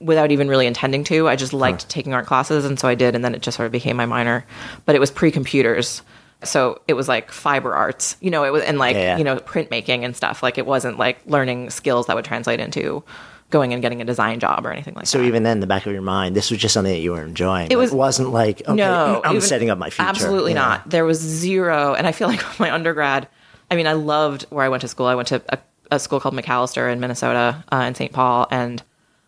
without 0.00 0.30
even 0.32 0.48
really 0.48 0.66
intending 0.66 1.04
to. 1.04 1.28
I 1.28 1.36
just 1.36 1.52
liked 1.52 1.88
taking 1.88 2.12
art 2.14 2.26
classes, 2.26 2.64
and 2.64 2.78
so 2.78 2.88
I 2.88 2.94
did, 2.96 3.14
and 3.14 3.24
then 3.24 3.34
it 3.34 3.42
just 3.42 3.56
sort 3.56 3.66
of 3.66 3.72
became 3.72 3.96
my 3.96 4.06
minor. 4.06 4.44
But 4.86 4.96
it 4.96 4.98
was 4.98 5.10
pre 5.10 5.30
computers. 5.30 6.02
So 6.44 6.82
it 6.86 6.94
was 6.94 7.08
like 7.08 7.32
fiber 7.32 7.74
arts, 7.74 8.16
you 8.20 8.30
know, 8.30 8.44
it 8.44 8.50
was 8.52 8.62
and 8.62 8.78
like, 8.78 8.94
Yeah, 8.94 9.02
yeah. 9.02 9.18
you 9.18 9.24
know, 9.24 9.36
printmaking 9.38 10.04
and 10.04 10.14
stuff. 10.16 10.40
Like 10.42 10.56
it 10.58 10.66
wasn't 10.66 10.96
like 10.98 11.18
learning 11.26 11.70
skills 11.70 12.06
that 12.06 12.14
would 12.14 12.24
translate 12.24 12.60
into 12.60 13.02
going 13.50 13.72
and 13.72 13.82
getting 13.82 14.00
a 14.00 14.04
design 14.04 14.38
job 14.38 14.64
or 14.66 14.70
anything 14.70 14.94
like 14.94 15.06
So 15.06 15.18
that. 15.18 15.24
So 15.24 15.26
even 15.28 15.42
then, 15.42 15.56
in 15.56 15.60
the 15.60 15.66
back 15.66 15.84
of 15.86 15.92
your 15.92 16.02
mind, 16.02 16.36
this 16.36 16.50
was 16.50 16.60
just 16.60 16.74
something 16.74 16.92
that 16.92 17.00
you 17.00 17.10
were 17.12 17.22
enjoying. 17.24 17.70
It 17.72 17.76
was- 17.76 17.92
it 17.92 17.96
wasn't 17.96 18.30
like 18.30 18.60
okay, 18.62 18.74
no, 18.74 19.20
I'm 19.24 19.36
was- 19.36 19.48
setting 19.48 19.68
up 19.70 19.78
my 19.78 19.90
future. 19.90 20.08
Absolutely 20.08 20.52
Yeah. 20.52 20.60
not. 20.60 20.90
There 20.90 21.04
was 21.04 21.18
zero, 21.18 21.94
and 21.94 22.06
I 22.06 22.12
feel 22.12 22.28
like 22.28 22.44
my 22.60 22.72
undergrad. 22.72 23.26
I 23.70 23.76
mean, 23.76 23.86
I 23.86 23.92
loved 23.92 24.44
where 24.50 24.64
I 24.64 24.68
went 24.68 24.80
to 24.82 24.88
school. 24.88 25.06
I 25.06 25.14
went 25.14 25.28
to 25.28 25.42
a, 25.48 25.58
a 25.90 25.98
school 25.98 26.20
called 26.20 26.34
Macalester 26.34 26.90
in 26.92 27.00
Minnesota, 27.00 27.64
uh, 27.72 27.76
in 27.76 27.94
St. 27.94 28.12
Paul, 28.12 28.46
and 28.50 28.82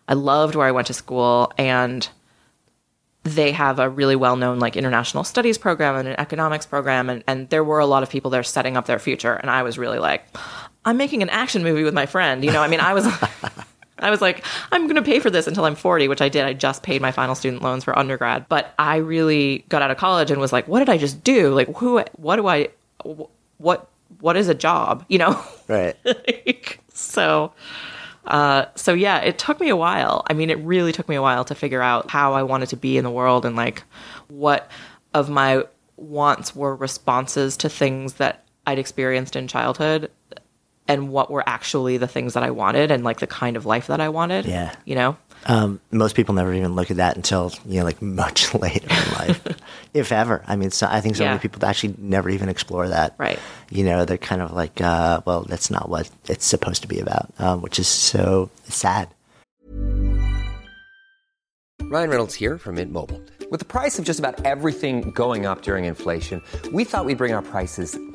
I 0.07 0.13
loved 0.13 0.55
where 0.55 0.67
I 0.67 0.71
went 0.71 0.87
to 0.87 0.93
school. 0.93 1.51
And 1.57 2.07
they 3.23 3.51
have 3.51 3.77
a 3.77 3.87
really 3.87 4.15
well-known 4.15 4.57
like 4.57 4.75
international 4.75 5.23
studies 5.23 5.57
program 5.57 5.95
and 5.95 6.07
an 6.07 6.19
economics 6.19 6.65
program, 6.65 7.09
and 7.09 7.23
and 7.27 7.49
there 7.49 7.63
were 7.63 7.79
a 7.79 7.85
lot 7.85 8.03
of 8.03 8.09
people 8.09 8.31
there 8.31 8.43
setting 8.43 8.77
up 8.77 8.85
their 8.85 8.99
future. 8.99 9.33
And 9.33 9.49
I 9.49 9.63
was 9.63 9.77
really 9.77 9.99
like, 9.99 10.25
I'm 10.85 10.97
making 10.97 11.21
an 11.21 11.29
action 11.29 11.63
movie 11.63 11.83
with 11.83 11.93
my 11.93 12.07
friend. 12.07 12.43
You 12.43 12.51
know, 12.51 12.61
I 12.61 12.67
mean, 12.67 12.79
I 12.79 12.93
was. 12.93 13.07
I 14.01 14.09
was 14.09 14.19
like, 14.19 14.43
I'm 14.71 14.85
going 14.85 14.95
to 14.95 15.03
pay 15.03 15.19
for 15.19 15.29
this 15.29 15.45
until 15.45 15.63
I'm 15.65 15.75
40, 15.75 16.07
which 16.07 16.21
I 16.21 16.29
did. 16.29 16.43
I 16.43 16.53
just 16.53 16.81
paid 16.81 17.03
my 17.03 17.11
final 17.11 17.35
student 17.35 17.61
loans 17.61 17.83
for 17.83 17.97
undergrad. 17.97 18.49
But 18.49 18.73
I 18.79 18.97
really 18.97 19.63
got 19.69 19.83
out 19.83 19.91
of 19.91 19.97
college 19.97 20.31
and 20.31 20.41
was 20.41 20.51
like, 20.51 20.67
what 20.67 20.79
did 20.79 20.89
I 20.89 20.97
just 20.97 21.23
do? 21.23 21.53
Like, 21.53 21.67
who, 21.77 22.03
what 22.13 22.37
do 22.37 22.47
I, 22.47 22.69
what, 23.59 23.87
what 24.19 24.37
is 24.37 24.47
a 24.47 24.55
job? 24.55 25.05
You 25.07 25.19
know? 25.19 25.43
Right. 25.67 25.95
Like, 26.45 26.79
so, 26.93 27.53
uh, 28.25 28.65
so 28.75 28.93
yeah, 28.93 29.19
it 29.19 29.39
took 29.39 29.59
me 29.59 29.69
a 29.69 29.75
while. 29.75 30.23
I 30.27 30.33
mean, 30.33 30.49
it 30.49 30.57
really 30.59 30.91
took 30.91 31.07
me 31.07 31.15
a 31.15 31.21
while 31.21 31.45
to 31.45 31.55
figure 31.55 31.81
out 31.81 32.11
how 32.11 32.33
I 32.33 32.43
wanted 32.43 32.69
to 32.69 32.75
be 32.75 32.97
in 32.97 33.03
the 33.03 33.09
world 33.09 33.45
and 33.45 33.55
like 33.55 33.83
what 34.27 34.69
of 35.13 35.29
my 35.29 35.63
wants 35.97 36.55
were 36.55 36.75
responses 36.75 37.57
to 37.57 37.69
things 37.69 38.13
that 38.15 38.43
I'd 38.67 38.79
experienced 38.79 39.35
in 39.35 39.47
childhood 39.47 40.11
and 40.87 41.09
what 41.09 41.31
were 41.31 41.47
actually 41.47 41.97
the 41.97 42.07
things 42.07 42.33
that 42.33 42.43
I 42.43 42.51
wanted 42.51 42.91
and 42.91 43.03
like 43.03 43.19
the 43.19 43.27
kind 43.27 43.55
of 43.55 43.65
life 43.65 43.87
that 43.87 44.01
I 44.01 44.09
wanted. 44.09 44.45
Yeah. 44.45 44.75
You 44.85 44.95
know? 44.95 45.17
Um, 45.47 45.79
most 45.91 46.15
people 46.15 46.35
never 46.35 46.53
even 46.53 46.75
look 46.75 46.91
at 46.91 46.97
that 46.97 47.15
until 47.15 47.51
you 47.65 47.79
know, 47.79 47.85
like 47.85 48.01
much 48.01 48.53
later 48.53 48.87
in 48.87 49.13
life, 49.13 49.47
if 49.93 50.11
ever. 50.11 50.43
I 50.47 50.55
mean, 50.55 50.71
so 50.71 50.87
I 50.89 51.01
think 51.01 51.15
so 51.15 51.23
Yeah. 51.23 51.29
many 51.31 51.39
people 51.41 51.65
actually 51.65 51.95
never 51.97 52.29
even 52.29 52.47
explore 52.49 52.87
that. 52.89 53.15
Right. 53.17 53.39
You 53.69 53.83
know, 53.83 54.05
they're 54.05 54.17
kind 54.17 54.41
of 54.41 54.51
like, 54.53 54.79
uh, 54.81 55.21
well, 55.25 55.43
that's 55.43 55.71
not 55.71 55.89
what 55.89 56.09
it's 56.27 56.45
supposed 56.45 56.81
to 56.83 56.87
be 56.87 56.99
about, 56.99 57.33
um, 57.39 57.61
which 57.61 57.79
is 57.79 57.87
so 57.87 58.49
sad. 58.65 59.09
Ryan 61.83 62.09
Reynolds 62.09 62.35
here 62.35 62.57
from 62.57 62.75
Mint 62.75 62.91
Mobile. 62.91 63.21
With 63.49 63.59
the 63.59 63.65
price 63.65 63.99
of 63.99 64.05
just 64.05 64.19
about 64.19 64.45
everything 64.45 65.11
going 65.11 65.45
up 65.45 65.61
during 65.63 65.83
inflation, 65.85 66.41
we 66.71 66.85
thought 66.85 67.03
we'd 67.05 67.17
bring 67.17 67.33
our 67.33 67.41
prices 67.41 67.97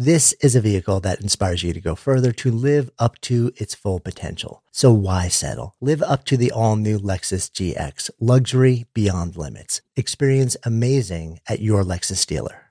This 0.00 0.32
is 0.40 0.56
a 0.56 0.62
vehicle 0.62 1.00
that 1.00 1.20
inspires 1.20 1.62
you 1.62 1.74
to 1.74 1.80
go 1.80 1.94
further 1.94 2.32
to 2.32 2.50
live 2.50 2.88
up 2.98 3.20
to 3.20 3.52
its 3.56 3.74
full 3.74 4.00
potential. 4.00 4.62
So 4.72 4.90
why 4.94 5.28
settle? 5.28 5.74
Live 5.78 6.00
up 6.00 6.24
to 6.24 6.38
the 6.38 6.50
all 6.50 6.76
new 6.76 6.98
Lexus 6.98 7.50
GX, 7.50 8.08
luxury 8.18 8.86
beyond 8.94 9.36
limits. 9.36 9.82
Experience 9.96 10.56
amazing 10.64 11.40
at 11.46 11.60
your 11.60 11.84
Lexus 11.84 12.24
dealer. 12.24 12.70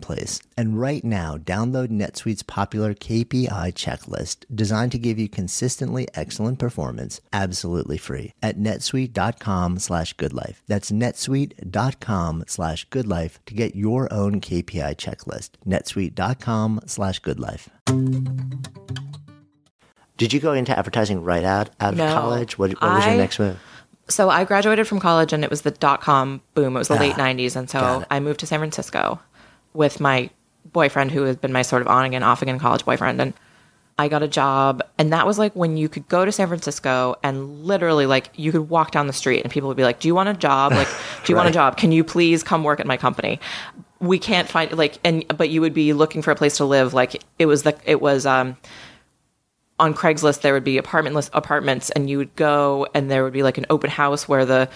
place. 0.00 0.40
And 0.56 0.80
right 0.80 1.04
now, 1.04 1.36
download 1.36 1.88
NetSuite's 1.88 2.42
popular 2.42 2.94
KPI 2.94 3.48
checklist 3.74 4.44
designed 4.54 4.92
to 4.92 4.98
give 4.98 5.18
you 5.18 5.28
consistently 5.28 6.08
excellent 6.14 6.58
performance 6.58 7.20
absolutely 7.32 7.98
free 7.98 8.32
at 8.42 8.58
netsuite.com 8.58 9.78
slash 9.78 10.14
goodlife. 10.16 10.56
That's 10.66 10.90
netsuite.com 10.90 12.44
slash 12.46 12.88
goodlife 12.88 13.38
to 13.46 13.54
get 13.54 13.76
your 13.76 14.12
own 14.12 14.40
KPI 14.40 14.96
checklist. 14.96 15.50
netsuite.com 15.66 16.80
slash 16.86 17.20
goodlife. 17.20 17.68
Did 20.16 20.32
you 20.32 20.40
go 20.40 20.52
into 20.52 20.76
advertising 20.78 21.22
right 21.22 21.44
out, 21.44 21.70
out 21.80 21.94
of 21.94 21.98
college? 21.98 22.58
What, 22.58 22.70
what 22.80 22.82
was 22.94 23.06
your 23.06 23.16
next 23.16 23.38
move? 23.38 23.58
So 24.06 24.28
I 24.28 24.44
graduated 24.44 24.86
from 24.86 25.00
college 25.00 25.32
and 25.32 25.42
it 25.42 25.50
was 25.50 25.62
the 25.62 25.70
dot 25.70 26.02
com 26.02 26.42
boom. 26.52 26.76
It 26.76 26.78
was 26.78 26.88
the 26.88 26.94
late 26.94 27.14
Ah, 27.18 27.22
90s. 27.22 27.56
And 27.56 27.70
so. 27.70 28.04
I 28.10 28.20
moved 28.20 28.40
to 28.40 28.46
San 28.46 28.58
Francisco 28.60 29.18
with 29.74 30.00
my 30.00 30.30
boyfriend, 30.72 31.10
who 31.10 31.22
had 31.24 31.40
been 31.40 31.52
my 31.52 31.62
sort 31.62 31.82
of 31.82 31.88
on 31.88 32.04
again, 32.04 32.22
off 32.22 32.40
again 32.42 32.58
college 32.58 32.84
boyfriend. 32.84 33.20
And 33.20 33.34
I 33.98 34.08
got 34.08 34.22
a 34.22 34.28
job. 34.28 34.82
And 34.98 35.12
that 35.12 35.26
was 35.26 35.38
like 35.38 35.54
when 35.54 35.76
you 35.76 35.88
could 35.88 36.08
go 36.08 36.24
to 36.24 36.32
San 36.32 36.48
Francisco 36.48 37.16
and 37.22 37.64
literally, 37.64 38.06
like, 38.06 38.30
you 38.34 38.50
could 38.50 38.68
walk 38.68 38.90
down 38.90 39.06
the 39.06 39.12
street 39.12 39.42
and 39.42 39.52
people 39.52 39.68
would 39.68 39.76
be 39.76 39.84
like, 39.84 40.00
Do 40.00 40.08
you 40.08 40.14
want 40.14 40.28
a 40.28 40.34
job? 40.34 40.72
Like, 40.72 40.88
do 41.24 41.32
you 41.32 41.36
want 41.36 41.48
a 41.48 41.52
job? 41.52 41.76
Can 41.76 41.92
you 41.92 42.02
please 42.02 42.42
come 42.42 42.64
work 42.64 42.80
at 42.80 42.86
my 42.86 42.96
company? 42.96 43.38
We 44.00 44.18
can't 44.18 44.48
find, 44.48 44.72
like, 44.72 44.98
and, 45.04 45.24
but 45.36 45.50
you 45.50 45.60
would 45.60 45.74
be 45.74 45.92
looking 45.92 46.22
for 46.22 46.30
a 46.30 46.36
place 46.36 46.56
to 46.58 46.64
live. 46.64 46.92
Like, 46.92 47.22
it 47.38 47.46
was 47.46 47.62
the, 47.62 47.76
it 47.84 48.00
was, 48.00 48.26
um, 48.26 48.56
on 49.78 49.92
Craigslist 49.92 50.42
there 50.42 50.54
would 50.54 50.64
be 50.64 50.78
apartment 50.78 51.16
list 51.16 51.30
apartments 51.32 51.90
and 51.90 52.08
you 52.08 52.18
would 52.18 52.34
go 52.36 52.86
and 52.94 53.10
there 53.10 53.24
would 53.24 53.32
be 53.32 53.42
like 53.42 53.58
an 53.58 53.66
open 53.70 53.90
house 53.90 54.28
where 54.28 54.44
the 54.44 54.68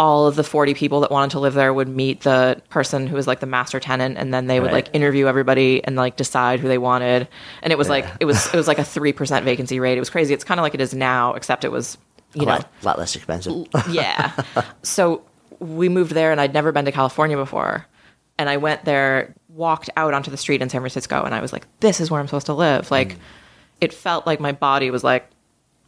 all 0.00 0.26
of 0.26 0.36
the 0.36 0.44
40 0.44 0.74
people 0.74 1.00
that 1.00 1.10
wanted 1.10 1.32
to 1.32 1.40
live 1.40 1.54
there 1.54 1.74
would 1.74 1.88
meet 1.88 2.20
the 2.20 2.60
person 2.68 3.06
who 3.06 3.16
was 3.16 3.26
like 3.26 3.40
the 3.40 3.46
master 3.46 3.80
tenant 3.80 4.16
and 4.16 4.32
then 4.32 4.46
they 4.46 4.60
would 4.60 4.66
Right. 4.66 4.86
like 4.86 4.94
interview 4.94 5.26
everybody 5.26 5.82
and 5.84 5.96
like 5.96 6.16
decide 6.16 6.60
who 6.60 6.68
they 6.68 6.78
wanted 6.78 7.26
and 7.62 7.72
it 7.72 7.78
was 7.78 7.88
like 7.88 8.06
it 8.20 8.24
was 8.24 8.46
it 8.46 8.56
was 8.56 8.68
like 8.68 8.78
a 8.78 8.82
3% 8.82 9.42
vacancy 9.42 9.80
rate 9.80 9.96
it 9.96 10.00
was 10.00 10.10
crazy 10.10 10.32
it's 10.34 10.44
kind 10.44 10.60
of 10.60 10.62
like 10.62 10.74
it 10.74 10.80
is 10.80 10.94
now 10.94 11.34
except 11.34 11.64
it 11.64 11.72
was 11.72 11.98
you 12.34 12.42
a 12.42 12.44
know 12.44 12.50
lot, 12.52 12.72
lot 12.82 12.98
less 12.98 13.16
expensive. 13.16 13.66
yeah. 13.90 14.32
So 14.82 15.22
we 15.60 15.88
moved 15.88 16.12
there, 16.12 16.30
and 16.30 16.40
I'd 16.40 16.54
never 16.54 16.70
been 16.72 16.84
to 16.84 16.92
California 16.92 17.36
before. 17.36 17.86
And 18.38 18.48
I 18.48 18.58
went 18.58 18.84
there, 18.84 19.34
walked 19.48 19.90
out 19.96 20.14
onto 20.14 20.30
the 20.30 20.36
street 20.36 20.62
in 20.62 20.68
San 20.68 20.80
Francisco, 20.82 21.24
and 21.24 21.34
I 21.34 21.40
was 21.40 21.52
like, 21.52 21.66
this 21.80 22.00
is 22.00 22.10
where 22.10 22.20
I'm 22.20 22.26
supposed 22.28 22.46
to 22.46 22.52
live. 22.54 22.90
Like, 22.92 23.14
mm. 23.14 23.18
it 23.80 23.92
felt 23.92 24.26
like 24.26 24.38
my 24.38 24.52
body 24.52 24.90
was 24.92 25.02
like, 25.02 25.28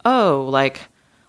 oh, 0.03 0.47
like 0.51 0.81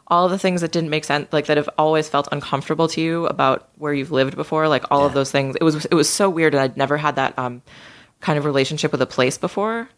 all 0.08 0.28
the 0.28 0.38
things 0.38 0.60
that 0.60 0.72
didn't 0.72 0.90
make 0.90 1.04
sense, 1.04 1.32
like 1.32 1.46
that 1.46 1.56
have 1.56 1.70
always 1.78 2.08
felt 2.08 2.28
uncomfortable 2.32 2.88
to 2.88 3.00
you 3.00 3.26
about 3.26 3.68
where 3.78 3.94
you've 3.94 4.10
lived 4.12 4.36
before, 4.36 4.68
like 4.68 4.84
all 4.90 5.06
of 5.06 5.14
those 5.14 5.30
things. 5.30 5.56
It 5.60 5.64
was 5.64 5.84
it 5.86 5.94
was 5.94 6.08
so 6.08 6.28
weird, 6.28 6.54
and 6.54 6.62
I'd 6.62 6.76
never 6.76 6.96
had 6.96 7.16
that 7.16 7.38
um, 7.38 7.62
kind 8.20 8.38
of 8.38 8.44
relationship 8.44 8.92
with 8.92 9.00
a 9.02 9.06
place 9.06 9.38
before. 9.38 9.88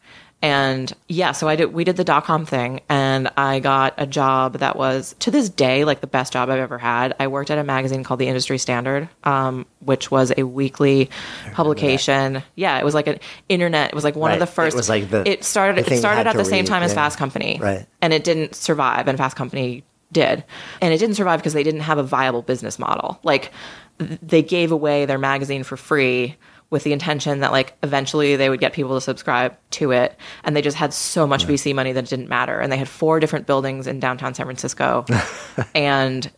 And 0.43 0.93
yeah, 1.09 1.33
so 1.33 1.49
I 1.49 1.57
did. 1.57 1.73
We 1.73 1.85
did 1.85 1.97
the 1.97 2.05
dot 2.05 2.25
com 2.25 2.45
thing, 2.45 2.81
and 2.90 3.31
I 3.37 3.61
got 3.61 3.95
a 3.97 4.07
job 4.07 4.59
that 4.59 4.77
was 4.77 5.14
to 5.21 5.31
this 5.31 5.49
day 5.49 5.85
like 5.85 6.03
the 6.03 6.07
best 6.07 6.35
job 6.35 6.51
I've 6.51 6.59
ever 6.59 6.77
had. 6.77 7.14
I 7.19 7.29
worked 7.29 7.51
at 7.51 7.57
a 7.57 7.64
magazine 7.64 8.05
called 8.05 8.21
the 8.21 8.27
Industry 8.29 8.59
Standard, 8.59 9.09
um, 9.23 9.64
which 9.81 10.11
was 10.11 10.33
a 10.37 10.43
weekly 10.43 11.09
publication. 11.55 12.43
Yeah, 12.57 12.79
it 12.79 12.85
was 12.85 12.95
like 12.95 13.07
an 13.07 13.21
internet. 13.49 13.88
It 13.90 13.95
was 13.95 14.05
like 14.05 14.17
one 14.17 14.31
Right. 14.31 14.35
of 14.43 14.47
the 14.47 14.53
It 14.53 14.55
first. 14.55 14.77
was 14.77 14.88
like 14.88 15.09
the- 15.09 15.27
It 15.29 15.45
started. 15.45 15.85
the 15.87 15.95
It 15.95 15.99
started 15.99 16.27
at 16.27 16.37
the 16.37 16.45
same 16.45 16.64
read, 16.64 16.67
time 16.67 16.83
as. 16.83 16.93
Fast 16.95 17.17
Company, 17.19 17.59
Right. 17.61 17.87
And 18.03 18.12
it 18.12 18.23
didn't 18.25 18.55
survive, 18.55 19.09
and 19.09 19.17
Fast 19.17 19.37
Company 19.37 19.83
did, 20.14 20.42
and 20.81 20.94
it 20.94 20.98
didn't 20.98 21.16
survive 21.16 21.40
because 21.40 21.53
they 21.53 21.62
didn't 21.62 21.81
have 21.81 21.98
a 21.98 22.03
viable 22.03 22.40
business 22.40 22.79
model. 22.79 23.20
Like 23.22 23.53
they 23.98 24.42
gave 24.42 24.72
away 24.72 25.05
their 25.05 25.18
magazine 25.18 25.62
for 25.62 25.77
free 25.77 26.37
with 26.70 26.83
the 26.83 26.92
intention 26.92 27.40
that 27.40 27.53
like 27.53 27.77
eventually 27.83 28.35
they 28.37 28.48
would 28.50 28.59
get 28.59 28.72
people 28.72 28.94
to 28.94 29.00
subscribe 29.00 29.57
to 29.70 29.92
it. 29.92 30.16
And 30.42 30.57
they 30.57 30.62
just 30.62 30.77
had 30.77 30.92
so 30.92 31.27
much 31.27 31.46
VC 31.46 31.74
money 31.74 31.92
that 31.92 32.05
it 32.05 32.11
didn't 32.11 32.29
matter. 32.29 32.59
And 32.59 32.72
they 32.72 32.77
had 32.77 32.88
four 32.88 33.20
different 33.20 33.46
buildings 33.46 33.87
in 33.87 34.00
downtown 34.00 34.35
San 34.35 34.46
Francisco. 34.46 35.05
And 35.74 36.29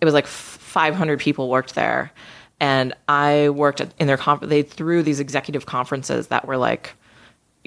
it 0.00 0.04
was 0.04 0.14
like 0.14 0.26
500 0.26 1.20
people 1.20 1.50
worked 1.50 1.74
there. 1.74 2.12
And 2.60 2.94
I 3.08 3.50
worked 3.50 3.82
in 3.98 4.06
their 4.06 4.16
conf- 4.16 4.40
they 4.40 4.62
threw 4.62 5.02
these 5.02 5.20
executive 5.20 5.66
conferences 5.66 6.28
that 6.28 6.46
were 6.46 6.56
like 6.56 6.94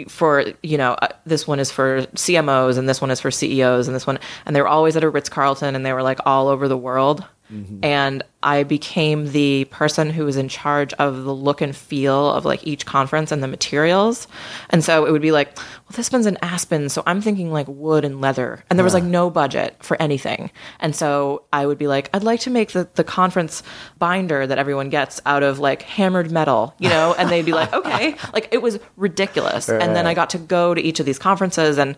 for 0.08 0.46
you 0.62 0.78
know 0.78 0.94
uh, 0.94 1.08
this 1.26 1.48
one 1.48 1.60
is 1.60 1.72
for 1.72 2.04
CMOs 2.08 2.78
and 2.78 2.88
this 2.88 3.02
one 3.02 3.12
is 3.12 3.20
for 3.20 3.32
CEOs 3.32 3.88
and 3.88 3.96
this 3.96 4.06
one 4.06 4.20
and 4.46 4.56
they 4.56 4.62
were 4.62 4.68
always 4.68 4.96
at 4.96 5.04
a 5.04 5.10
Ritz 5.10 5.30
Carlton 5.30 5.76
and 5.76 5.86
they 5.86 5.94
were 5.94 6.04
like 6.04 6.20
all 6.26 6.48
over 6.48 6.68
the 6.68 6.78
world 6.78 7.26
Mm-hmm. 7.52 7.80
and 7.82 8.24
I 8.44 8.64
became 8.64 9.32
the 9.32 9.66
person 9.66 10.10
who 10.10 10.26
was 10.26 10.36
in 10.36 10.50
charge 10.50 10.94
of 10.94 11.24
the 11.24 11.34
look 11.34 11.62
and 11.62 11.74
feel 11.74 12.32
of 12.32 12.44
like 12.44 12.66
each 12.68 12.86
conference 12.86 13.32
and 13.32 13.42
the 13.42 13.48
materials. 13.48 14.28
And 14.70 14.84
so 14.84 15.06
it 15.06 15.12
would 15.12 15.22
be 15.22 15.32
like 15.32 15.56
well 15.56 15.96
this 15.96 16.12
one's 16.12 16.26
in 16.26 16.38
Aspen 16.42 16.90
so 16.90 17.04
I'm 17.06 17.22
thinking 17.22 17.52
like 17.52 17.68
wood 17.70 18.04
and 18.04 18.20
leather. 18.20 18.66
And 18.70 18.78
there 18.78 18.84
was 18.84 18.94
like 18.94 19.06
no 19.06 19.30
budget 19.30 19.78
for 19.82 20.02
anything. 20.02 20.52
And 20.82 20.94
so 20.94 21.44
I 21.54 21.66
would 21.66 21.78
be 21.78 21.88
like 21.88 22.10
I'd 22.14 22.24
like 22.24 22.42
to 22.42 22.50
make 22.50 22.74
the 22.74 22.90
the 22.96 23.04
conference 23.06 23.64
binder 23.98 24.46
that 24.46 24.58
everyone 24.58 24.90
gets 24.90 25.22
out 25.26 25.44
of 25.44 25.60
like 25.60 25.84
hammered 25.84 26.30
metal 26.30 26.76
you 26.80 26.90
know? 26.90 27.16
And 27.18 27.30
they'd 27.30 27.46
be 27.46 27.54
like 27.54 27.74
okay. 27.80 28.16
Like 28.34 28.50
it 28.52 28.62
was 28.62 28.78
ridiculous. 28.98 29.70
And 29.70 29.96
then 29.96 30.06
I 30.06 30.14
got 30.14 30.32
to 30.32 30.38
go 30.38 30.74
to 30.74 30.82
each 30.82 31.00
of 31.00 31.06
these 31.06 31.20
conferences 31.20 31.78
and 31.78 31.96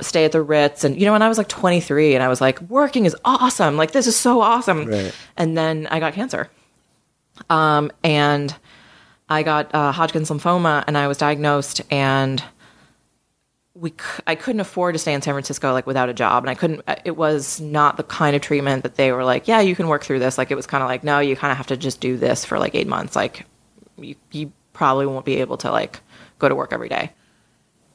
stay 0.00 0.24
at 0.24 0.32
the 0.32 0.42
Ritz. 0.42 0.84
And 0.84 0.98
you 0.98 1.06
know 1.06 1.12
when 1.12 1.22
I 1.22 1.28
was 1.28 1.38
like 1.38 1.48
23 1.48 2.14
and 2.14 2.22
I 2.22 2.28
was 2.28 2.40
like 2.40 2.60
working 2.62 3.06
is 3.06 3.16
awesome. 3.24 3.76
Like 3.76 3.92
this 3.92 4.06
is 4.06 4.16
so 4.16 4.40
awesome. 4.40 4.86
Right. 4.86 5.14
and 5.36 5.56
then 5.56 5.86
I 5.90 6.00
got 6.00 6.12
cancer. 6.12 6.50
Um 7.50 7.90
and 8.04 8.54
I 9.28 9.42
got 9.42 9.74
uh, 9.74 9.92
Hodgkin's 9.92 10.30
lymphoma 10.30 10.84
and 10.86 10.96
I 10.96 11.08
was 11.08 11.18
diagnosed 11.18 11.82
and 11.90 12.42
we 13.74 13.90
c- 13.90 14.22
I 14.26 14.36
couldn't 14.36 14.60
afford 14.60 14.94
to 14.94 14.98
stay 14.98 15.12
in 15.12 15.20
San 15.20 15.34
Francisco 15.34 15.72
like 15.72 15.86
without 15.86 16.08
a 16.08 16.14
job. 16.14 16.44
And 16.44 16.50
I 16.50 16.54
couldn't 16.54 16.82
uh, 16.86 16.96
it 17.04 17.16
was 17.16 17.60
not 17.60 17.96
the 17.96 18.04
kind 18.04 18.36
of 18.36 18.42
treatment 18.42 18.82
that 18.84 18.94
they 18.96 19.12
were 19.12 19.24
like 19.24 19.48
yeah 19.48 19.60
you 19.60 19.74
can 19.74 19.88
work 19.88 20.04
through 20.04 20.18
this. 20.18 20.38
Like 20.38 20.50
it 20.50 20.56
was 20.56 20.66
kind 20.66 20.82
of 20.82 20.88
like 20.88 21.04
no 21.04 21.18
you 21.20 21.36
kind 21.36 21.50
of 21.50 21.56
have 21.56 21.66
to 21.68 21.76
just 21.76 22.00
do 22.00 22.16
this 22.16 22.44
for 22.44 22.58
like 22.58 22.74
8 22.74 22.86
months. 22.86 23.16
Like 23.16 23.46
you, 23.98 24.14
you 24.30 24.52
probably 24.74 25.06
won't 25.06 25.24
be 25.24 25.36
able 25.36 25.56
to 25.58 25.70
like 25.70 26.00
go 26.38 26.48
to 26.48 26.54
work 26.54 26.72
every 26.72 26.90
day 26.90 27.10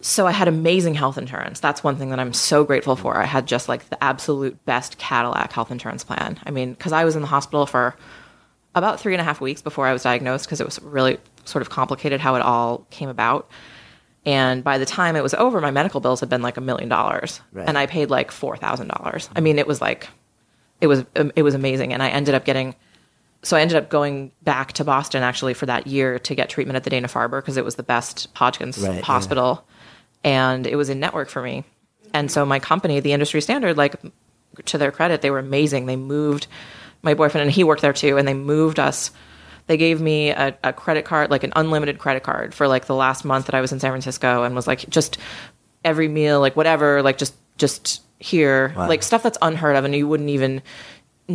so 0.01 0.27
I 0.27 0.31
had 0.31 0.47
amazing 0.47 0.95
health 0.95 1.17
insurance. 1.17 1.59
That's 1.59 1.83
one 1.83 1.95
thing 1.95 2.09
that 2.09 2.19
I'm 2.19 2.33
so 2.33 2.63
grateful 2.63 2.95
for. 2.95 3.17
I 3.17 3.25
had 3.25 3.45
just 3.47 3.69
like 3.69 3.87
the 3.89 4.03
absolute 4.03 4.63
best 4.65 4.97
Cadillac 4.97 5.51
health 5.53 5.71
insurance 5.71 6.03
plan. 6.03 6.39
I 6.45 6.51
mean, 6.51 6.73
because 6.73 6.91
I 6.91 7.05
was 7.05 7.15
in 7.15 7.21
the 7.21 7.27
hospital 7.27 7.65
for 7.65 7.95
about 8.73 8.99
three 8.99 9.13
and 9.13 9.21
a 9.21 9.23
half 9.23 9.41
weeks 9.41 9.61
before 9.61 9.87
I 9.87 9.93
was 9.93 10.03
diagnosed 10.03 10.45
because 10.45 10.61
it 10.61 10.65
was 10.65 10.81
really 10.81 11.17
sort 11.45 11.61
of 11.61 11.69
complicated 11.69 12.19
how 12.19 12.35
it 12.35 12.41
all 12.41 12.87
came 12.89 13.09
about. 13.09 13.49
And 14.25 14.63
by 14.63 14.77
the 14.77 14.85
time 14.85 15.15
it 15.15 15.23
was 15.23 15.33
over, 15.33 15.59
my 15.61 15.71
medical 15.71 15.99
bills 15.99 16.19
had 16.19 16.29
been 16.29 16.41
like 16.41 16.57
a 16.57 16.61
million 16.61 16.89
dollars, 16.89 17.41
and 17.67 17.77
I 17.77 17.87
paid 17.87 18.09
like 18.09 18.31
four 18.31 18.55
thousand 18.55 18.89
dollars. 18.89 19.29
I 19.35 19.41
mean, 19.41 19.57
it 19.57 19.65
was 19.65 19.81
like, 19.81 20.07
it 20.79 20.87
was 20.87 21.03
um, 21.15 21.31
it 21.35 21.41
was 21.41 21.55
amazing, 21.55 21.91
and 21.91 22.03
I 22.03 22.09
ended 22.09 22.35
up 22.35 22.45
getting. 22.45 22.75
So 23.43 23.57
I 23.57 23.61
ended 23.61 23.77
up 23.77 23.89
going 23.89 24.31
back 24.43 24.73
to 24.73 24.83
Boston 24.83 25.23
actually 25.23 25.55
for 25.55 25.65
that 25.65 25.87
year 25.87 26.19
to 26.19 26.35
get 26.35 26.49
treatment 26.49 26.75
at 26.75 26.83
the 26.83 26.89
Dana 26.91 27.07
Farber 27.07 27.41
because 27.41 27.57
it 27.57 27.65
was 27.65 27.75
the 27.75 27.83
best 27.83 28.27
Hodgkin's 28.35 28.77
Right, 28.77 28.95
yeah. 28.95 29.01
hospital, 29.01 29.65
and 30.23 30.67
it 30.67 30.75
was 30.75 30.89
in 30.89 30.99
network 30.99 31.29
for 31.29 31.41
me. 31.41 31.63
And 32.13 32.29
so 32.29 32.45
my 32.45 32.59
company, 32.59 32.99
the 32.99 33.13
Industry 33.13 33.41
Standard, 33.41 33.77
like 33.77 33.95
to 34.65 34.77
their 34.77 34.91
credit, 34.91 35.21
they 35.21 35.31
were 35.31 35.39
amazing. 35.39 35.85
They 35.85 35.95
moved 35.95 36.47
my 37.01 37.13
boyfriend 37.15 37.43
and 37.43 37.51
he 37.51 37.63
worked 37.63 37.81
there 37.81 37.93
too, 37.93 38.17
and 38.17 38.27
they 38.27 38.33
moved 38.33 38.79
us. 38.79 39.09
They 39.67 39.77
gave 39.77 40.01
me 40.01 40.29
a, 40.31 40.55
a 40.63 40.73
credit 40.73 41.05
card, 41.05 41.31
like 41.31 41.43
an 41.43 41.53
unlimited 41.55 41.97
credit 41.97 42.23
card 42.23 42.53
for 42.53 42.67
like 42.67 42.85
the 42.85 42.95
last 42.95 43.23
month 43.25 43.45
that 43.45 43.55
I 43.55 43.61
was 43.61 43.71
in 43.71 43.79
San 43.79 43.91
Francisco, 43.91 44.43
and 44.43 44.53
was 44.53 44.67
like 44.67 44.87
just 44.89 45.17
every 45.83 46.07
meal, 46.07 46.39
like 46.39 46.55
whatever, 46.55 47.01
like 47.01 47.17
just 47.17 47.33
just 47.57 48.03
here, 48.19 48.73
like 48.87 49.01
stuff 49.01 49.23
that's 49.23 49.37
unheard 49.41 49.75
of, 49.75 49.83
and 49.85 49.95
you 49.95 50.07
wouldn't 50.07 50.29
even. 50.29 50.61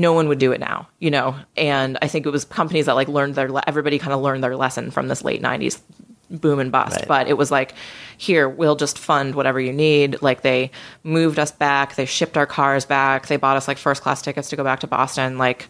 No 0.01 0.13
one 0.13 0.29
would 0.29 0.39
do 0.39 0.53
it 0.53 0.61
now, 0.61 0.89
you 0.99 1.11
know. 1.11 1.35
And 1.57 1.99
I 2.03 2.09
think 2.09 2.27
it 2.27 2.31
was 2.31 2.45
companies 2.45 2.87
that 2.87 2.95
like 2.95 3.09
learned 3.09 3.35
their. 3.35 3.51
le- 3.51 3.63
Everybody 3.67 3.99
kind 3.99 4.13
of 4.13 4.21
learned 4.21 4.45
their 4.45 4.57
lesson 4.57 4.91
from 4.91 5.09
this 5.09 5.25
late 5.25 5.41
'90s 5.43 5.81
boom 6.29 6.59
and 6.59 6.73
bust. 6.73 6.97
Right. 6.97 7.09
But 7.09 7.29
it 7.29 7.35
was 7.35 7.53
like, 7.53 7.73
here, 8.19 8.49
we'll 8.49 8.75
just 8.75 8.99
fund 8.99 9.37
whatever 9.37 9.61
you 9.61 9.73
need. 9.73 10.21
Like 10.23 10.43
they 10.43 10.73
moved 11.05 11.39
us 11.39 11.53
back, 11.53 11.95
they 11.95 12.05
shipped 12.05 12.37
our 12.37 12.47
cars 12.47 12.85
back, 12.85 13.29
they 13.29 13.37
bought 13.37 13.57
us 13.57 13.69
like 13.69 13.79
first 13.79 14.03
class 14.03 14.23
tickets 14.23 14.49
to 14.51 14.57
go 14.57 14.65
back 14.65 14.81
to 14.81 14.89
Boston. 14.89 15.39
Like 15.39 15.69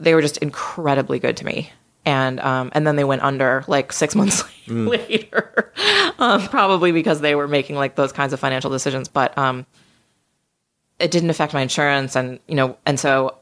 they 0.00 0.14
were 0.14 0.22
just 0.22 0.38
incredibly 0.38 1.18
good 1.18 1.36
to 1.36 1.44
me. 1.44 1.70
and 2.06 2.40
um, 2.40 2.70
and 2.72 2.86
then 2.86 2.96
they 2.96 3.04
went 3.04 3.22
under 3.22 3.64
like 3.68 3.92
six 3.92 4.14
months 4.14 4.42
later, 4.68 5.72
um, 6.18 6.48
probably 6.48 6.90
because 6.90 7.20
they 7.20 7.34
were 7.34 7.46
making 7.48 7.76
like 7.76 7.94
those 7.94 8.12
kinds 8.12 8.32
of 8.32 8.40
financial 8.40 8.70
decisions. 8.70 9.08
But 9.08 9.36
um, 9.36 9.66
it 10.98 11.10
didn't 11.10 11.30
affect 11.30 11.52
my 11.52 11.60
insurance, 11.60 12.16
and 12.16 12.40
you 12.48 12.54
know, 12.54 12.78
and 12.86 12.98
so 12.98 13.36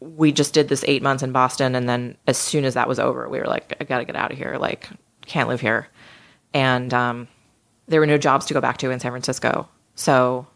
we 0.00 0.32
just 0.32 0.54
did 0.54 0.68
this 0.68 0.84
eight 0.88 1.02
months 1.02 1.22
in 1.22 1.32
Boston, 1.32 1.74
and 1.74 1.88
then 1.88 2.16
as 2.26 2.36
soon 2.36 2.64
as 2.64 2.74
that 2.74 2.88
was 2.88 2.98
over, 2.98 3.28
we 3.28 3.38
were 3.38 3.46
like, 3.46 3.76
I 3.80 3.84
gotta 3.84 4.04
get 4.04 4.16
out 4.16 4.32
of 4.32 4.38
here. 4.38 4.56
Like, 4.58 4.88
can't 5.26 5.48
live 5.48 5.60
here, 5.60 5.88
and 6.52 6.92
um, 6.92 7.28
there 7.86 8.00
were 8.00 8.06
no 8.06 8.18
jobs 8.18 8.46
to 8.46 8.54
go 8.54 8.60
back 8.60 8.78
to 8.78 8.90
in 8.90 9.00
San 9.00 9.12
Francisco, 9.12 9.68
so 9.94 10.46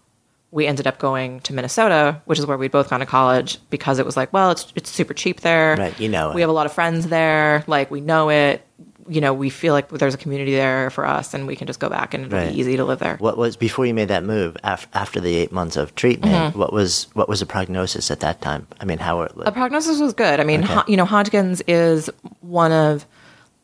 we 0.55 0.69
ended 0.69 0.87
up 0.87 1.01
going 1.01 1.41
to 1.41 1.53
Minnesota, 1.53 2.23
which 2.27 2.39
is 2.39 2.47
where 2.47 2.57
we'd 2.57 2.71
both 2.71 2.89
gone 2.89 3.01
to 3.01 3.07
college 3.07 3.59
because 3.71 3.99
it 3.99 4.07
was 4.07 4.17
like, 4.17 4.33
well, 4.33 4.53
it's 4.53 4.73
it's 4.77 4.89
super 4.89 5.13
cheap 5.13 5.41
there. 5.41 5.77
Right, 5.77 5.99
you 5.99 6.09
know 6.09 6.31
it. 6.31 6.35
We 6.37 6.43
have 6.43 6.51
a 6.51 6.55
lot 6.55 6.67
of 6.67 6.73
friends 6.73 7.09
there. 7.09 7.65
Like 7.67 7.91
we 7.91 8.01
know 8.01 8.31
it. 8.31 8.64
You 9.09 9.21
know, 9.21 9.35
we 9.35 9.51
feel 9.51 9.75
like 9.75 9.89
there's 9.89 10.15
a 10.15 10.19
community 10.19 10.53
there 10.55 10.89
for 10.91 11.07
us, 11.07 11.35
and 11.35 11.47
we 11.47 11.57
can 11.57 11.67
just 11.67 11.79
go 11.81 11.89
back, 11.89 12.15
and 12.15 12.25
it'll 12.27 12.39
Right. 12.39 12.53
be 12.53 12.59
easy 12.61 12.77
to 12.77 12.85
live 12.85 12.99
there. 13.01 13.17
What 13.19 13.37
was 13.37 13.57
before 13.57 13.85
you 13.87 13.93
made 13.95 14.09
that 14.09 14.25
move 14.25 14.57
af- 14.65 14.89
after 14.95 15.21
the 15.21 15.35
eight 15.37 15.53
months 15.53 15.77
of 15.77 15.95
treatment? 15.95 16.33
Mm-hmm. 16.35 16.59
What 16.59 16.73
was 16.73 17.09
what 17.15 17.29
was 17.29 17.41
the 17.41 17.47
prognosis 17.47 18.11
at 18.11 18.21
that 18.21 18.41
time? 18.41 18.67
I 18.81 18.85
mean, 18.85 18.99
how 18.99 19.23
it 19.23 19.33
The 19.37 19.53
prognosis 19.53 20.01
was 20.01 20.15
good. 20.15 20.41
I 20.41 20.45
mean, 20.45 20.65
Okay. 20.65 20.73
Ho- 20.75 20.85
you 20.89 20.97
know, 20.97 21.05
Hodgkin's 21.05 21.61
is 21.69 22.09
one 22.41 22.73
of 22.73 23.05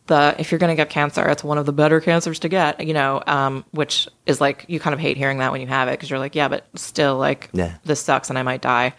the 0.08 0.34
if 0.38 0.50
you're 0.50 0.58
going 0.58 0.70
to 0.72 0.76
get 0.76 0.90
cancer, 0.90 1.26
it's 1.28 1.44
one 1.44 1.56
of 1.56 1.66
the 1.66 1.72
better 1.72 2.00
cancers 2.00 2.38
to 2.40 2.48
get. 2.48 2.84
You 2.84 2.92
know, 2.94 3.22
um, 3.26 3.64
which 3.70 4.08
is 4.26 4.40
like 4.40 4.64
you 4.68 4.78
kind 4.80 4.92
of 4.92 5.00
hate 5.00 5.16
hearing 5.16 5.38
that 5.38 5.52
when 5.52 5.60
you 5.60 5.66
have 5.68 5.88
it 5.88 5.92
because 5.92 6.10
you're 6.10 6.18
like, 6.18 6.34
yeah, 6.34 6.48
but 6.48 6.66
still, 6.74 7.16
like, 7.16 7.48
Yeah. 7.52 7.74
this 7.84 8.00
sucks 8.00 8.28
and 8.28 8.38
I 8.38 8.42
might 8.42 8.60
die. 8.60 8.92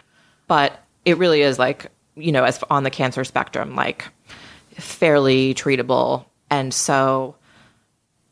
But 0.48 0.78
it 1.04 1.18
really 1.18 1.42
is 1.42 1.58
like 1.58 1.86
you 2.16 2.32
know, 2.32 2.44
as 2.44 2.62
on 2.68 2.82
the 2.82 2.90
cancer 2.90 3.24
spectrum, 3.24 3.74
like 3.74 4.04
fairly 4.78 5.54
treatable, 5.54 6.24
and 6.52 6.72
so 6.72 7.36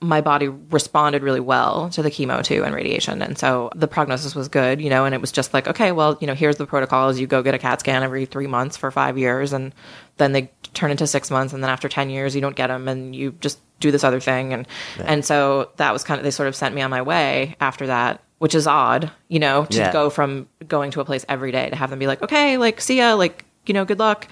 my 0.03 0.21
body 0.23 0.49
responded 0.49 1.23
really 1.23 1.41
well 1.41 1.91
to 1.91 2.03
the 2.03 2.11
chemo 2.11 2.43
too 2.43 2.65
and 2.65 2.75
radiation. 2.75 3.21
And 3.21 3.37
so 3.37 3.71
the 3.75 3.87
prognosis 3.87 4.35
was 4.35 4.49
good, 4.49 4.81
you 4.81 4.89
know, 4.89 5.05
and 5.05 5.15
it 5.15 5.21
was 5.21 5.31
just 5.31 5.53
like, 5.53 5.69
okay, 5.69 5.93
well, 5.93 6.17
you 6.23 6.27
know, 6.27 6.33
here's 6.35 6.57
the 6.57 6.65
protocol 6.67 7.11
is 7.11 7.21
you 7.21 7.27
go 7.27 7.43
get 7.43 7.55
a 7.55 7.59
CAT 7.59 7.81
scan 7.81 8.03
every 8.03 8.25
three 8.25 8.47
months 8.47 8.79
for 8.79 8.91
five 8.91 9.19
years 9.19 9.53
and 9.53 9.75
then 10.17 10.33
they 10.33 10.51
turn 10.73 10.91
into 10.91 11.07
six 11.07 11.31
months. 11.31 11.53
And 11.53 11.63
then 11.63 11.69
after 11.71 11.87
10 11.87 12.09
years, 12.09 12.35
you 12.35 12.41
don't 12.41 12.57
get 12.57 12.69
them 12.69 12.89
and 12.89 13.15
you 13.15 13.33
just 13.41 13.59
do 13.79 13.91
this 13.91 14.03
other 14.03 14.21
thing. 14.21 14.55
And, 14.55 14.67
and 15.05 15.23
so 15.23 15.71
that 15.77 15.93
was 15.93 16.03
kind 16.03 16.19
of, 16.19 16.25
they 16.25 16.31
sort 16.31 16.49
of 16.49 16.57
sent 16.57 16.75
me 16.75 16.81
on 16.81 16.89
my 16.91 17.03
way 17.03 17.57
after 17.61 17.87
that, 17.89 18.23
which 18.39 18.55
is 18.55 18.67
odd, 18.67 19.11
you 19.29 19.39
know, 19.39 19.67
to 19.67 19.77
Yeah. 19.77 19.93
go 19.93 20.09
from 20.09 20.49
going 20.67 20.93
to 20.93 21.03
a 21.03 21.05
place 21.05 21.27
every 21.29 21.53
day 21.53 21.69
to 21.69 21.77
have 21.77 21.91
them 21.91 21.99
be 21.99 22.07
like, 22.07 22.23
okay, 22.23 22.57
like, 22.57 22.81
see 22.81 22.97
ya, 22.97 23.13
like, 23.15 23.45
you 23.67 23.75
know, 23.75 23.85
good 23.85 23.99
luck. 23.99 24.29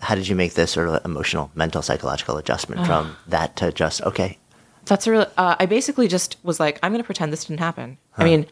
How 0.00 0.14
did 0.14 0.28
you 0.28 0.34
make 0.34 0.54
this 0.54 0.70
sort 0.70 0.88
of 0.88 1.04
emotional, 1.04 1.50
mental, 1.54 1.82
psychological 1.82 2.36
adjustment 2.36 2.86
from 2.86 3.16
that 3.28 3.56
to 3.56 3.72
just 3.72 4.02
okay? 4.02 4.38
That's 4.86 5.06
a 5.06 5.10
real. 5.10 5.26
Uh, 5.36 5.56
I 5.58 5.66
basically 5.66 6.08
just 6.08 6.36
was 6.42 6.58
like, 6.58 6.78
I'm 6.82 6.92
going 6.92 7.02
to 7.02 7.06
pretend 7.06 7.32
this 7.32 7.44
didn't 7.44 7.60
happen. 7.60 7.98
I 8.16 8.24
mean, 8.24 8.46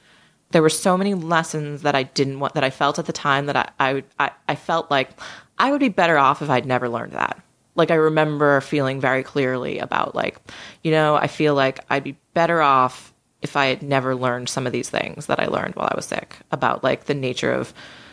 there 0.51 0.63
were 0.63 0.69
so 0.69 0.97
many 0.97 1.15
lessons 1.15 1.83
that 1.83 1.95
I 1.95 2.05
didn't 2.05 2.41
want 2.41 2.55
that 2.55 2.65
I 2.65 2.71
felt 2.71 2.99
at 2.99 3.07
the 3.07 3.13
time 3.13 3.47
that 3.47 3.57
I 3.57 3.71
I, 3.81 4.05
I 4.19 4.31
I 4.49 4.55
felt 4.55 4.91
like 4.91 5.11
I 5.59 5.71
would 5.71 5.81
be 5.81 5.89
better 5.89 6.19
off 6.19 6.43
if 6.43 6.51
I'd 6.51 6.67
never 6.67 6.89
learned 6.89 7.13
that. 7.13 7.41
Like 7.75 7.91
I 7.91 7.95
remember 7.95 8.61
feeling 8.61 9.01
very 9.01 9.23
clearly 9.23 9.79
about 9.79 10.15
like, 10.15 10.39
you 10.83 10.91
know, 10.91 11.17
I 11.17 11.27
feel 11.29 11.55
like 11.55 11.81
I'd 11.91 12.05
be 12.05 12.17
better 12.35 12.61
off 12.61 13.13
if 13.41 13.57
I 13.57 13.67
had 13.67 13.83
never 13.83 14.15
learned 14.15 14.49
some 14.49 14.67
of 14.67 14.73
these 14.73 14.91
things 14.91 15.27
that 15.27 15.39
I 15.41 15.47
learned 15.47 15.77
while 15.77 15.89
I 15.91 15.97
was 15.97 16.07
sick 16.07 16.37
about 16.51 16.83
like 16.83 17.05
the 17.05 17.15
nature 17.15 17.53
of 17.53 17.73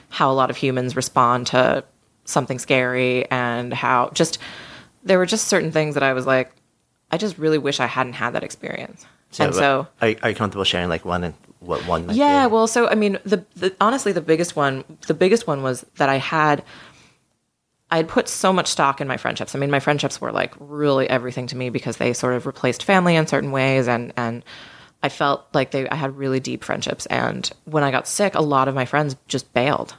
how 0.10 0.32
a 0.32 0.34
lot 0.36 0.50
of 0.50 0.58
humans 0.58 0.96
respond 0.96 1.48
to 1.48 1.84
something 2.26 2.60
scary 2.60 3.30
and 3.32 3.74
how 3.74 4.10
just 4.14 4.40
there 5.04 5.18
were 5.18 5.26
just 5.26 5.48
certain 5.48 5.72
things 5.72 5.94
that 5.94 6.04
I 6.04 6.14
was 6.14 6.26
like, 6.26 6.52
I 7.12 7.18
just 7.18 7.38
really 7.38 7.58
wish 7.58 7.80
I 7.80 7.86
hadn't 7.86 8.14
had 8.14 8.32
that 8.32 8.44
experience. 8.44 9.06
and 9.40 9.54
so, 9.54 9.88
are, 10.02 10.16
are 10.24 10.30
you 10.30 10.36
comfortable 10.36 10.64
sharing 10.64 10.90
like 10.90 11.06
one 11.06 11.24
and 11.24 11.34
what 11.60 11.86
one? 11.88 12.10
Yeah, 12.10 12.48
be? 12.48 12.54
well, 12.54 12.68
so 12.68 12.88
I 12.88 12.96
mean, 12.96 13.20
the, 13.24 13.46
the 13.56 13.76
honestly, 13.80 14.12
the 14.12 14.22
biggest 14.22 14.56
one, 14.56 14.84
the 15.08 15.14
biggest 15.14 15.48
one 15.48 15.64
was 15.64 15.86
that 15.98 16.10
I 16.10 16.18
had, 16.18 16.64
I 17.92 17.98
had 17.98 18.08
put 18.08 18.28
so 18.28 18.52
much 18.52 18.68
stock 18.68 19.00
in 19.00 19.08
my 19.08 19.18
friendships. 19.18 19.56
I 19.56 19.60
mean, 19.60 19.72
my 19.72 19.80
friendships 19.80 20.20
were 20.20 20.32
like 20.32 20.54
really 20.60 21.10
everything 21.10 21.48
to 21.48 21.56
me 21.56 21.70
because 21.70 21.98
they 21.98 22.14
sort 22.14 22.34
of 22.34 22.46
replaced 22.46 22.84
family 22.84 23.16
in 23.16 23.28
certain 23.28 23.52
ways, 23.52 23.88
and 23.88 24.12
and 24.18 24.44
I 25.04 25.10
felt 25.10 25.46
like 25.54 25.72
they, 25.72 25.88
I 25.88 25.96
had 25.96 26.18
really 26.18 26.40
deep 26.40 26.64
friendships. 26.64 27.06
And 27.06 27.50
when 27.66 27.84
I 27.84 27.92
got 27.92 28.08
sick, 28.08 28.34
a 28.34 28.42
lot 28.42 28.68
of 28.68 28.74
my 28.74 28.86
friends 28.86 29.16
just 29.28 29.54
bailed 29.54 29.96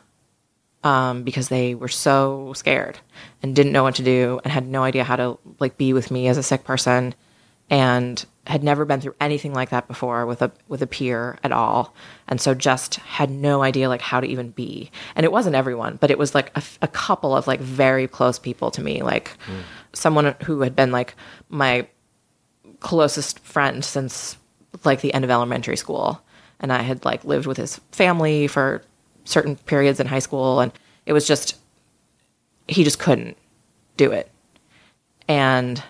um, 0.84 1.22
because 1.22 1.48
they 1.48 1.74
were 1.74 1.88
so 1.88 2.52
scared 2.54 2.98
and 3.42 3.56
didn't 3.56 3.72
know 3.72 3.82
what 3.82 3.96
to 3.96 4.02
do 4.02 4.40
and 4.44 4.52
had 4.52 4.66
no 4.66 4.82
idea 4.82 5.04
how 5.04 5.16
to 5.16 5.38
like 5.58 5.76
be 5.76 5.92
with 5.92 6.10
me 6.10 6.28
as 6.28 6.38
a 6.38 6.42
sick 6.42 6.64
person 6.64 7.14
and 7.70 8.24
had 8.46 8.62
never 8.62 8.84
been 8.84 9.00
through 9.00 9.14
anything 9.20 9.52
like 9.52 9.70
that 9.70 9.88
before 9.88 10.24
with 10.24 10.40
a 10.40 10.52
with 10.68 10.80
a 10.80 10.86
peer 10.86 11.38
at 11.42 11.50
all. 11.50 11.94
And 12.28 12.40
so 12.40 12.54
just 12.54 12.96
had 12.96 13.30
no 13.30 13.62
idea 13.62 13.88
like 13.88 14.00
how 14.00 14.20
to 14.20 14.26
even 14.26 14.50
be. 14.50 14.90
And 15.16 15.24
it 15.24 15.32
wasn't 15.32 15.56
everyone 15.56 15.96
but 15.96 16.10
it 16.10 16.18
was 16.18 16.34
like 16.34 16.56
a 16.80 16.88
couple 16.88 17.36
of 17.36 17.46
like 17.46 17.60
very 17.60 18.06
close 18.06 18.38
people 18.38 18.70
to 18.70 18.82
me 18.82 19.02
like 19.02 19.36
someone 19.92 20.36
who 20.44 20.60
had 20.60 20.76
been 20.76 20.92
like 20.92 21.14
my 21.48 21.88
closest 22.80 23.40
friend 23.40 23.84
since 23.84 24.36
like 24.84 25.00
the 25.00 25.14
end 25.14 25.24
of 25.24 25.30
elementary 25.30 25.76
school. 25.76 26.22
And 26.60 26.72
i 26.72 26.82
had 26.82 27.04
like 27.04 27.24
lived 27.24 27.46
with 27.46 27.56
his 27.56 27.80
family 27.90 28.46
for 28.46 28.82
certain 29.26 29.56
periods 29.56 30.00
in 30.00 30.06
high 30.06 30.18
school 30.18 30.60
and 30.60 30.72
it 31.04 31.12
was 31.12 31.26
just 31.26 31.56
he 32.68 32.82
just 32.82 32.98
couldn't 32.98 33.36
do 33.96 34.10
it. 34.10 34.30
And 35.28 35.82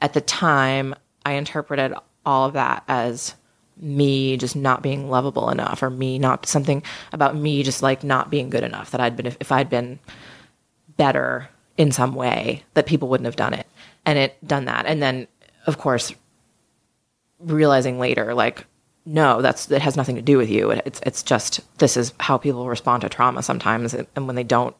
at 0.00 0.12
the 0.12 0.20
time 0.20 0.94
i 1.24 1.32
interpreted 1.32 1.94
all 2.24 2.46
of 2.46 2.52
that 2.52 2.84
as 2.86 3.34
me 3.78 4.36
just 4.36 4.54
not 4.54 4.82
being 4.82 5.08
lovable 5.08 5.48
enough 5.50 5.82
or 5.82 5.90
me 5.90 6.18
not 6.18 6.46
something 6.46 6.82
about 7.12 7.34
me 7.34 7.62
just 7.62 7.82
like 7.82 8.04
not 8.04 8.30
being 8.30 8.50
good 8.50 8.62
enough 8.62 8.90
that 8.90 9.00
i'd 9.00 9.16
been 9.16 9.26
if, 9.26 9.36
if 9.40 9.50
i'd 9.50 9.70
been 9.70 9.98
better 10.96 11.48
in 11.76 11.92
some 11.92 12.14
way 12.14 12.62
that 12.74 12.86
people 12.86 13.08
wouldn't 13.08 13.26
have 13.26 13.36
done 13.36 13.54
it. 13.54 13.66
And 14.04 14.18
it 14.18 14.36
done 14.46 14.64
that. 14.66 14.86
And 14.86 15.02
then 15.02 15.26
of 15.66 15.78
course 15.78 16.12
realizing 17.40 17.98
later 17.98 18.34
like 18.34 18.66
no 19.06 19.40
that's 19.40 19.70
it 19.70 19.80
has 19.80 19.96
nothing 19.96 20.16
to 20.16 20.22
do 20.22 20.36
with 20.36 20.50
you 20.50 20.70
It- 20.70 20.82
it's 20.84 21.00
it's 21.04 21.22
just 21.22 21.60
this 21.78 21.96
is 21.96 22.12
how 22.20 22.36
people 22.38 22.66
respond 22.68 23.02
to 23.02 23.08
trauma 23.08 23.42
sometimes 23.42 23.94
and 23.94 24.26
when 24.26 24.34
they 24.36 24.42
don't 24.44 24.74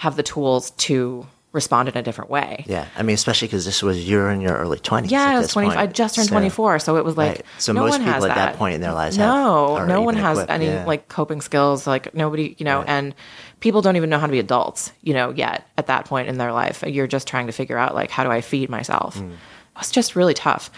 have 0.00 0.16
the 0.16 0.22
tools 0.24 0.72
to 0.72 1.26
respond 1.52 1.88
in 1.88 1.96
a 1.96 2.02
different 2.02 2.30
way 2.30 2.64
yeah. 2.66 2.88
I 2.96 3.02
mean, 3.04 3.14
especially 3.14 3.46
because 3.46 3.64
this 3.64 3.80
was 3.80 4.08
you're 4.10 4.28
in 4.32 4.40
your 4.40 4.56
early 4.56 4.80
twenties. 4.80 5.12
yeah, 5.12 5.28
I 5.30 5.38
was 5.38 5.52
20. 5.52 5.68
point. 5.68 5.78
I 5.78 5.86
just 5.86 6.16
turned 6.16 6.26
So- 6.28 6.32
24, 6.34 6.80
so 6.80 6.96
it 6.96 7.04
was 7.04 7.16
like 7.16 7.28
Right. 7.36 7.42
So 7.58 7.72
no 7.72 7.82
most 7.82 7.90
one 7.92 8.00
people 8.00 8.12
has 8.14 8.24
at 8.24 8.28
that 8.30 8.34
that 8.34 8.56
point 8.56 8.74
in 8.74 8.80
their 8.80 8.92
lives 8.92 9.16
no, 9.16 9.84
no 9.86 10.02
one 10.02 10.16
has 10.16 10.36
equipped, 10.38 10.50
any 10.50 10.66
yeah. 10.66 10.84
like 10.84 11.06
coping 11.08 11.40
skills. 11.40 11.86
Like 11.86 12.12
nobody, 12.12 12.56
you 12.58 12.64
know, 12.64 12.78
Right. 12.78 12.88
and 12.88 13.14
people 13.60 13.82
don't 13.82 13.94
even 13.94 14.10
know 14.10 14.18
how 14.18 14.26
to 14.26 14.32
be 14.32 14.40
adults, 14.40 14.90
you 15.02 15.14
know, 15.14 15.30
yet 15.30 15.64
at 15.78 15.86
that 15.86 16.06
point 16.06 16.28
in 16.28 16.38
their 16.38 16.52
life. 16.52 16.82
You're 16.84 17.06
just 17.06 17.28
trying 17.28 17.46
to 17.46 17.52
figure 17.52 17.78
out 17.78 17.94
like 17.94 18.10
how 18.10 18.24
do 18.24 18.32
I 18.32 18.40
feed 18.40 18.68
myself. 18.68 19.16
Mm. 19.16 19.30
It 19.30 19.78
was 19.78 19.92
just 19.92 20.16
really 20.16 20.34
tough, 20.34 20.70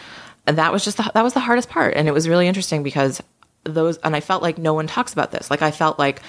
that 0.46 0.72
was 0.72 0.84
just 0.84 0.96
the, 0.96 1.10
that 1.14 1.22
was 1.22 1.34
the 1.34 1.40
hardest 1.40 1.68
part. 1.68 1.94
And 1.96 2.08
it 2.08 2.12
was 2.12 2.28
really 2.28 2.48
interesting 2.48 2.82
because 2.82 3.22
those, 3.64 3.98
and 3.98 4.14
I 4.14 4.20
felt 4.20 4.42
like 4.42 4.58
no 4.58 4.74
one 4.74 4.86
talks 4.86 5.12
about 5.12 5.32
this. 5.32 5.50
Like 5.50 5.62
I 5.62 5.70
felt 5.70 5.98
like 5.98 6.22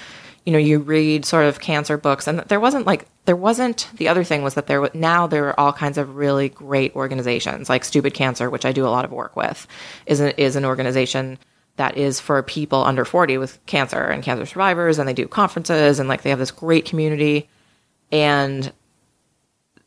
you 0.48 0.54
know, 0.54 0.60
you 0.60 0.80
read 0.80 1.26
sort 1.26 1.44
of 1.44 1.60
cancer 1.60 1.98
books, 1.98 2.26
and 2.26 2.40
there 2.40 2.62
wasn't 2.62 2.88
like 2.88 3.06
there 3.26 3.36
wasn't. 3.36 3.90
The 3.98 4.08
other 4.08 4.24
thing 4.24 4.44
was 4.44 4.54
that 4.54 4.68
there 4.68 4.90
now 4.94 5.28
there 5.28 5.50
are 5.50 5.60
all 5.60 5.74
kinds 5.74 5.98
of 5.98 6.16
really 6.16 6.48
great 6.48 6.96
organizations, 6.96 7.68
like 7.68 7.84
Stupid 7.84 8.14
Cancer, 8.14 8.50
which 8.50 8.64
I 8.64 8.72
do 8.72 8.88
a 8.88 8.88
lot 8.88 9.04
of 9.04 9.12
work 9.12 9.36
with, 9.36 9.68
is 10.06 10.22
an, 10.22 10.30
is 10.38 10.56
an 10.56 10.64
organization 10.64 11.38
that 11.76 11.98
is 11.98 12.22
for 12.22 12.42
people 12.44 12.82
under 12.82 13.04
forty 13.04 13.38
with 13.38 13.60
cancer 13.66 14.02
and 14.02 14.24
cancer 14.24 14.46
survivors, 14.46 15.00
and 15.00 15.10
they 15.10 15.14
do 15.14 15.28
conferences 15.28 16.00
and 16.00 16.08
like 16.08 16.22
they 16.22 16.30
have 16.30 16.40
this 16.40 16.52
great 16.52 16.86
community. 16.86 17.50
And 18.14 18.72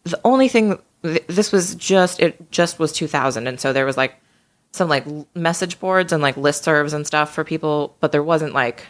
the 0.05 0.20
only 0.24 0.49
thing 0.49 0.78
th- 1.03 1.26
this 1.26 1.53
was 1.53 1.74
just 1.74 2.20
it 2.20 2.51
just 2.51 2.78
was 2.78 2.92
2000, 2.92 3.46
and 3.46 3.61
so 3.61 3.72
there 3.72 3.86
was 3.86 3.96
like 3.96 4.14
some 4.72 4.88
like 4.88 5.07
message 5.34 5.80
boards 5.80 6.12
and 6.12 6.22
like 6.22 6.36
listservs 6.36 6.92
and 6.92 7.07
stuff 7.07 7.34
for 7.34 7.44
people, 7.44 7.96
but 8.01 8.12
there 8.12 8.22
wasn't 8.22 8.55
like 8.55 8.86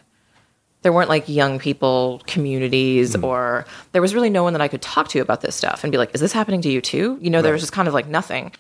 there 0.82 0.92
weren't 0.92 1.08
like 1.08 1.28
young 1.28 1.58
people 1.58 2.22
communities 2.26 3.14
mm. 3.14 3.22
or 3.22 3.66
there 3.92 4.00
was 4.00 4.14
really 4.14 4.30
no 4.30 4.42
one 4.42 4.54
that 4.54 4.62
I 4.62 4.68
could 4.68 4.82
talk 4.82 5.08
to 5.08 5.20
about 5.20 5.42
this 5.42 5.54
stuff 5.54 5.84
and 5.84 5.90
be 5.90 5.98
like, 5.98 6.14
is 6.14 6.20
this 6.20 6.32
happening 6.32 6.62
to 6.62 6.70
you 6.70 6.80
too? 6.80 7.18
You 7.20 7.30
know, 7.30 7.42
there 7.42 7.52
was 7.52 7.62
just 7.62 7.72
kind 7.72 7.88
of 7.88 7.94
like 7.94 8.06
nothing. 8.06 8.52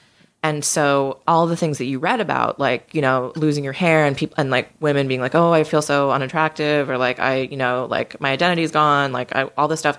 And 0.42 0.64
so 0.64 1.20
all 1.26 1.46
the 1.46 1.56
things 1.56 1.78
that 1.78 1.84
you 1.84 1.98
read 1.98 2.20
about, 2.20 2.58
like, 2.58 2.94
you 2.94 3.02
know, 3.02 3.32
losing 3.36 3.62
your 3.62 3.74
hair 3.74 4.06
and 4.06 4.16
people 4.16 4.34
and 4.38 4.50
like 4.50 4.70
women 4.80 5.06
being 5.06 5.20
like, 5.20 5.34
oh, 5.34 5.52
I 5.52 5.64
feel 5.64 5.82
so 5.82 6.10
unattractive 6.10 6.88
or 6.88 6.96
like 6.96 7.20
I, 7.20 7.40
you 7.42 7.58
know, 7.58 7.86
like 7.90 8.18
my 8.20 8.30
identity's 8.30 8.70
gone, 8.70 9.12
like 9.12 9.34
I, 9.34 9.44
all 9.56 9.68
this 9.68 9.80
stuff. 9.80 9.98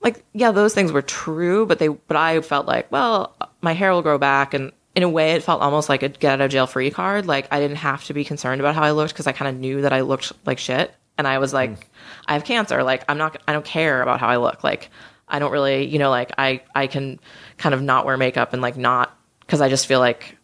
Like, 0.00 0.24
yeah, 0.32 0.52
those 0.52 0.74
things 0.74 0.92
were 0.92 1.02
true, 1.02 1.66
but 1.66 1.78
they, 1.78 1.88
but 1.88 2.16
I 2.16 2.40
felt 2.40 2.66
like, 2.66 2.90
well, 2.92 3.36
my 3.60 3.72
hair 3.72 3.92
will 3.92 4.02
grow 4.02 4.18
back. 4.18 4.54
And 4.54 4.72
in 4.94 5.02
a 5.02 5.08
way, 5.08 5.32
it 5.32 5.42
felt 5.42 5.60
almost 5.60 5.88
like 5.88 6.02
a 6.02 6.08
get 6.08 6.34
out 6.34 6.40
of 6.40 6.50
jail 6.50 6.66
free 6.66 6.90
card. 6.90 7.26
Like 7.26 7.48
I 7.50 7.60
didn't 7.60 7.78
have 7.78 8.04
to 8.04 8.14
be 8.14 8.24
concerned 8.24 8.60
about 8.60 8.74
how 8.74 8.82
I 8.82 8.92
looked 8.92 9.12
because 9.12 9.26
I 9.26 9.32
kind 9.32 9.48
of 9.48 9.60
knew 9.60 9.82
that 9.82 9.92
I 9.92 10.02
looked 10.02 10.32
like 10.46 10.58
shit. 10.58 10.94
And 11.16 11.26
I 11.26 11.38
was 11.38 11.52
like, 11.52 11.70
hmm. 11.70 11.84
I 12.26 12.34
have 12.34 12.44
cancer. 12.44 12.82
Like 12.84 13.04
I'm 13.08 13.18
not, 13.18 13.42
I 13.48 13.52
don't 13.52 13.64
care 13.64 14.02
about 14.02 14.20
how 14.20 14.28
I 14.28 14.36
look. 14.36 14.62
Like 14.62 14.90
I 15.28 15.38
don't 15.38 15.52
really, 15.52 15.86
you 15.86 15.98
know, 15.98 16.10
like 16.10 16.32
I 16.38 16.62
I 16.74 16.86
can 16.86 17.20
kind 17.58 17.74
of 17.74 17.82
not 17.82 18.06
wear 18.06 18.16
makeup 18.16 18.52
and 18.52 18.62
like 18.62 18.76
not 18.76 19.16
because 19.40 19.60
I 19.60 19.68
just 19.68 19.86
feel 19.86 20.00
like 20.00 20.37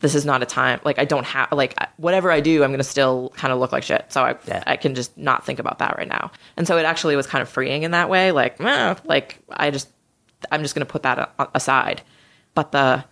this 0.00 0.14
is 0.14 0.24
not 0.24 0.42
a 0.42 0.46
time 0.46 0.80
like 0.84 0.98
I 0.98 1.04
don't 1.04 1.24
have 1.26 1.50
like 1.52 1.76
whatever 1.96 2.30
I 2.30 2.40
do, 2.40 2.62
I'm 2.62 2.70
gonna 2.70 2.84
still 2.84 3.32
kind 3.36 3.52
of 3.52 3.58
look 3.58 3.72
like 3.72 3.82
shit. 3.82 4.06
So 4.08 4.22
I 4.22 4.36
Yeah. 4.46 4.62
I 4.66 4.76
can 4.76 4.94
just 4.94 5.16
not 5.18 5.44
think 5.44 5.58
about 5.58 5.78
that 5.80 5.96
right 5.96 6.08
now. 6.08 6.30
And 6.56 6.66
so 6.66 6.78
it 6.78 6.84
actually 6.84 7.16
was 7.16 7.26
kind 7.26 7.42
of 7.42 7.48
freeing 7.48 7.82
in 7.82 7.90
that 7.92 8.08
way. 8.08 8.32
Like, 8.32 8.60
eh, 8.60 8.94
like 9.04 9.38
I 9.50 9.70
just 9.70 9.88
I'm 10.52 10.62
just 10.62 10.74
gonna 10.74 10.86
put 10.86 11.02
that 11.02 11.32
aside. 11.54 12.02
But 12.54 12.72
the 12.72 13.04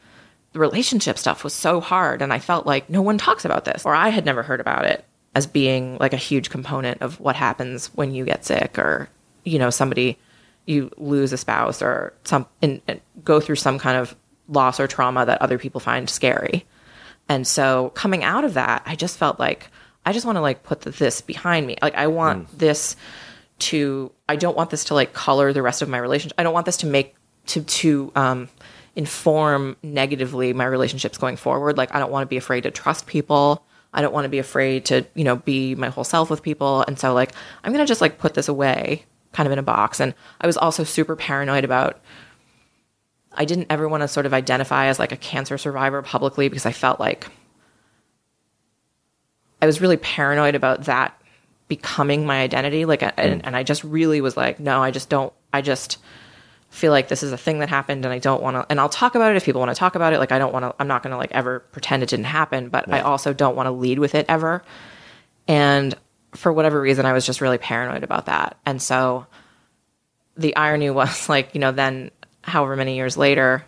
the 0.53 0.59
relationship 0.61 1.19
stuff 1.19 1.45
was 1.45 1.53
so 1.53 1.81
hard 1.81 2.23
and 2.23 2.33
I 2.33 2.39
felt 2.39 2.67
like 2.67 2.89
no 2.89 3.03
one 3.03 3.19
talks 3.19 3.45
about 3.45 3.65
this 3.65 3.85
or 3.85 3.95
I 3.95 4.09
had 4.09 4.25
never 4.25 4.43
heard 4.43 4.61
about 4.61 4.85
it 4.87 5.05
as 5.35 5.47
being 5.47 5.99
like 6.01 6.15
a 6.15 6.17
huge 6.19 6.49
component 6.49 7.03
of 7.03 7.21
what 7.21 7.37
happens 7.37 7.89
when 7.95 8.15
you 8.15 8.25
get 8.25 8.45
sick 8.45 8.79
or 8.79 9.11
you 9.45 9.59
know 9.59 9.69
somebody 9.69 10.19
you 10.65 10.91
lose 10.97 11.33
a 11.33 11.37
spouse 11.37 11.83
or 11.83 12.15
some 12.25 12.47
and, 12.63 12.81
and 12.89 13.01
go 13.23 13.39
through 13.41 13.57
some 13.57 13.79
kind 13.79 13.99
of 13.99 14.17
loss 14.49 14.81
or 14.81 14.87
trauma 14.87 15.27
that 15.27 15.41
other 15.43 15.59
people 15.59 15.81
find 15.81 16.09
scary. 16.09 16.65
And 17.29 17.47
so 17.47 17.91
coming 17.95 18.23
out 18.23 18.45
of 18.45 18.55
that, 18.55 18.83
I 18.87 18.95
just 18.95 19.19
felt 19.19 19.39
like 19.39 19.69
I 20.05 20.13
just 20.13 20.25
want 20.25 20.37
to 20.37 20.41
like 20.41 20.63
put 20.63 20.83
this 20.83 21.21
behind 21.21 21.67
me. 21.67 21.77
Like 21.83 21.97
I 21.97 22.07
want 22.07 22.59
this 22.59 22.97
to 23.59 24.13
I 24.29 24.37
don't 24.37 24.57
want 24.57 24.71
this 24.71 24.85
to 24.85 24.95
like 24.95 25.13
color 25.13 25.53
the 25.53 25.63
rest 25.63 25.83
of 25.83 25.89
my 25.89 25.99
relationship. 25.99 26.39
I 26.39 26.43
don't 26.43 26.55
want 26.55 26.67
this 26.67 26.77
to 26.79 26.87
make 26.87 27.15
to 27.47 27.63
to 27.63 28.13
um 28.15 28.49
inform 28.95 29.77
negatively 29.83 30.53
my 30.53 30.65
relationships 30.65 31.19
going 31.19 31.37
forward. 31.37 31.77
Like 31.77 31.95
I 31.95 31.99
don't 31.99 32.11
want 32.11 32.23
to 32.23 32.29
be 32.29 32.37
afraid 32.37 32.63
to 32.63 32.71
trust 32.71 33.07
people. 33.07 33.63
I 33.93 34.03
don't 34.03 34.13
want 34.13 34.25
to 34.25 34.29
be 34.29 34.39
afraid 34.39 34.85
to, 34.87 35.07
you 35.15 35.25
know, 35.25 35.37
be 35.37 35.75
my 35.75 35.89
whole 35.89 36.05
self 36.05 36.31
with 36.31 36.43
people. 36.43 36.85
And 36.87 36.99
so 36.99 37.13
like 37.13 37.33
I'm 37.65 37.73
going 37.73 37.85
to 37.85 37.89
just 37.89 38.01
like 38.01 38.19
put 38.19 38.35
this 38.35 38.49
away 38.49 39.05
kind 39.33 39.47
of 39.47 39.53
in 39.53 39.59
a 39.59 39.63
box. 39.63 40.01
And 40.01 40.15
I 40.41 40.47
was 40.47 40.57
also 40.57 40.85
super 40.85 41.17
paranoid 41.17 41.65
about 41.65 42.01
I 43.37 43.45
didn't 43.45 43.67
ever 43.71 43.89
want 43.89 44.03
to 44.03 44.09
sort 44.09 44.27
of 44.27 44.35
identify 44.35 44.87
as 44.87 44.99
like 44.99 45.13
a 45.13 45.17
cancer 45.17 45.59
survivor 45.59 46.03
publicly 46.03 46.49
because 46.49 46.67
I 46.67 46.73
felt 46.73 47.01
like 47.01 47.27
I 49.61 49.67
was 49.67 49.81
really 49.81 49.97
paranoid 49.97 50.55
about 50.55 50.85
that 50.85 51.21
becoming 51.69 52.27
my 52.27 52.41
identity. 52.41 52.85
Like, 52.85 53.03
and, 53.03 53.45
and 53.45 53.57
I 53.57 53.63
just 53.63 53.83
really 53.85 54.21
was 54.21 54.37
like, 54.37 54.61
no, 54.61 54.83
I 54.83 54.91
just 54.91 55.09
don't, 55.09 55.33
I 55.53 55.63
just 55.63 55.99
feel 56.71 56.93
like 56.93 57.09
this 57.09 57.23
is 57.23 57.33
a 57.33 57.39
thing 57.39 57.61
that 57.61 57.69
happened 57.69 58.05
and 58.05 58.13
I 58.13 58.19
don't 58.19 58.43
want 58.43 58.57
to, 58.57 58.67
and 58.69 58.79
I'll 58.79 58.89
talk 58.89 59.15
about 59.15 59.33
it 59.33 59.37
if 59.37 59.45
people 59.45 59.61
want 59.61 59.75
to 59.75 59.79
talk 59.79 59.95
about 59.95 60.13
it. 60.13 60.19
Like, 60.19 60.33
I 60.33 60.39
don't 60.39 60.53
want 60.53 60.65
to, 60.65 60.75
I'm 60.79 60.89
not 60.89 61.03
going 61.03 61.13
to 61.13 61.17
like 61.17 61.33
ever 61.33 61.61
pretend 61.61 62.03
it 62.03 62.09
didn't 62.09 62.27
happen, 62.27 62.69
but 62.69 62.93
I 62.93 63.01
also 63.01 63.33
don't 63.33 63.57
want 63.57 63.67
to 63.67 63.73
lead 63.73 63.99
with 63.99 64.15
it 64.15 64.27
ever. 64.29 64.63
And 65.49 65.95
for 66.35 66.53
whatever 66.53 66.81
reason, 66.81 67.07
I 67.07 67.13
was 67.13 67.25
just 67.25 67.41
really 67.41 67.59
paranoid 67.59 68.05
about 68.05 68.27
that. 68.27 68.57
And 68.67 68.81
so 68.81 69.27
the 70.37 70.55
irony 70.55 70.91
was 70.91 71.29
like, 71.29 71.55
you 71.55 71.61
know, 71.61 71.73
then 71.73 72.11
however 72.47 72.77
many 72.77 72.97
years 72.97 73.17
later, 73.17 73.65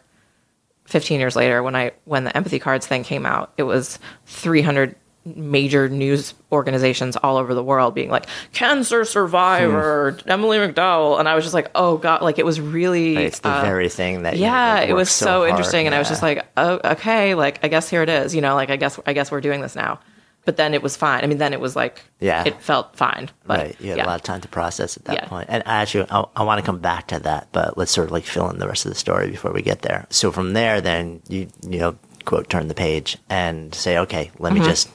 15 0.87 1.21
years 1.21 1.37
later, 1.37 1.63
when 1.63 1.77
I, 1.77 1.93
when 2.05 2.25
the 2.25 2.35
empathy 2.37 2.59
cards 2.59 2.87
thing 2.87 3.05
came 3.05 3.27
out, 3.27 3.53
it 3.59 3.65
was 3.65 3.99
300 4.27 4.95
major 5.37 5.89
news 5.91 6.33
organizations 6.53 7.17
all 7.17 7.37
over 7.37 7.53
the 7.53 7.63
world 7.63 7.95
being 7.95 8.09
like 8.09 8.25
cancer 8.55 9.05
survivor 9.05 10.17
Emily 10.27 10.57
McDowell. 10.57 11.19
And 11.19 11.29
I 11.29 11.35
was 11.35 11.45
just 11.45 11.53
like 11.53 11.71
oh 11.75 11.99
god 11.99 12.23
like 12.23 12.39
it 12.39 12.47
was 12.47 12.61
really 12.61 13.17
It's 13.17 13.41
the 13.41 13.51
uh, 13.51 13.61
very 13.61 13.91
thing 13.91 14.23
that 14.23 14.37
you, 14.37 14.43
yeah 14.45 14.75
like, 14.75 14.89
it 14.89 14.95
was 14.95 15.11
so, 15.11 15.41
hard- 15.41 15.51
interesting. 15.51 15.85
And 15.85 15.95
i 15.95 15.99
was 15.99 16.09
just 16.09 16.23
like 16.23 16.47
oh 16.57 16.81
okay 16.83 17.35
like 17.35 17.63
i 17.63 17.69
guess 17.69 17.91
here 17.91 18.03
it 18.03 18.09
is 18.09 18.35
you 18.35 18.41
know 18.41 18.55
like 18.55 18.71
i 18.71 18.77
guess 18.77 18.99
i 19.07 19.13
guess 19.13 19.31
we're 19.31 19.43
doing 19.43 19.61
this 19.61 19.77
now 19.77 20.01
but 20.49 20.57
then 20.57 20.73
it 20.73 20.83
was 20.83 20.97
fine 20.97 21.23
i 21.23 21.27
mean 21.27 21.37
then 21.39 21.53
it 21.53 21.61
was 21.61 21.77
like 21.77 21.97
Yeah. 22.21 22.43
it 22.47 22.57
felt 22.63 22.97
fine 22.97 23.29
but 23.47 23.59
right. 23.61 23.77
You 23.81 23.91
had 23.91 23.99
yeah. 23.99 24.07
a 24.07 24.11
lot 24.13 24.17
of 24.17 24.23
time 24.23 24.41
to 24.41 24.49
process 24.49 24.97
at 24.97 25.05
that 25.05 25.15
Yeah. 25.17 25.29
point. 25.29 25.47
And 25.51 25.63
I 25.67 25.83
actually, 25.83 26.07
I, 26.11 26.25
I 26.37 26.43
want 26.43 26.59
to 26.61 26.65
come 26.67 26.79
back 26.81 27.07
to 27.09 27.19
that, 27.21 27.49
but 27.53 27.77
let's 27.79 27.93
sort 27.93 28.07
of 28.09 28.13
like 28.13 28.25
fill 28.25 28.49
in 28.51 28.59
the 28.59 28.67
rest 28.69 28.87
of 28.87 28.91
the 28.93 28.99
story 29.07 29.31
before 29.31 29.53
we 29.53 29.63
get 29.63 29.83
there. 29.83 30.07
So 30.11 30.33
from 30.33 30.53
there, 30.55 30.81
then 30.81 31.21
you 31.29 31.49
you 31.73 31.79
know 31.83 31.97
quote 32.25 32.49
turn 32.49 32.69
the 32.69 32.75
page 32.75 33.17
and 33.31 33.75
say, 33.75 33.99
okay, 34.05 34.31
let 34.39 34.53
Mm-hmm. 34.53 34.63
me 34.63 34.69
just 34.69 34.89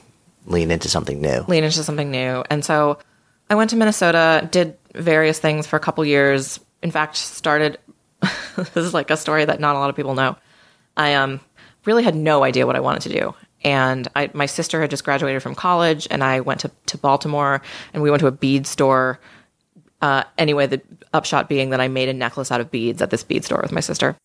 lean 0.46 0.70
into 0.70 0.88
something 0.88 1.20
new. 1.20 1.44
lean 1.48 1.64
into 1.64 1.82
something 1.84 2.10
new. 2.10 2.44
And 2.50 2.64
so 2.64 2.98
I 3.50 3.54
went 3.54 3.70
to 3.70 3.76
Minnesota, 3.76 4.48
did 4.50 4.76
various 4.94 5.38
things 5.38 5.66
for 5.66 5.76
a 5.76 5.80
couple 5.86 6.04
years. 6.04 6.60
In 6.82 6.90
fact, 6.90 7.16
started 7.16 7.78
this 8.56 8.76
is 8.76 8.94
like 8.94 9.10
a 9.10 9.16
story 9.16 9.44
that 9.44 9.60
not 9.60 9.76
a 9.76 9.78
lot 9.78 9.90
of 9.90 9.96
people 9.96 10.14
know. 10.14 10.36
I 10.96 11.14
um 11.14 11.40
really 11.86 12.02
had 12.04 12.14
no 12.14 12.44
idea 12.44 12.66
what 12.66 12.76
I 12.76 12.80
wanted 12.80 13.02
to 13.02 13.20
do. 13.20 13.34
And 13.64 14.06
I, 14.14 14.30
my 14.34 14.46
sister 14.46 14.80
had 14.80 14.90
just 14.90 15.04
graduated 15.04 15.42
from 15.42 15.54
college, 15.54 16.06
and 16.10 16.22
I 16.22 16.40
went 16.40 16.60
to, 16.60 16.70
to 16.86 16.98
Baltimore, 16.98 17.62
and 17.92 18.02
we 18.02 18.10
went 18.10 18.20
to 18.20 18.26
a 18.26 18.32
bead 18.32 18.66
store. 18.66 19.18
Uh, 20.02 20.24
anyway, 20.36 20.66
the 20.66 20.82
upshot 21.14 21.48
being 21.48 21.70
that 21.70 21.80
I 21.80 21.88
made 21.88 22.10
a 22.10 22.12
necklace 22.12 22.52
out 22.52 22.60
of 22.60 22.70
beads 22.70 23.00
at 23.00 23.10
this 23.10 23.24
bead 23.24 23.44
store 23.44 23.60
with 23.62 23.72
my 23.72 23.80
sister. 23.80 24.16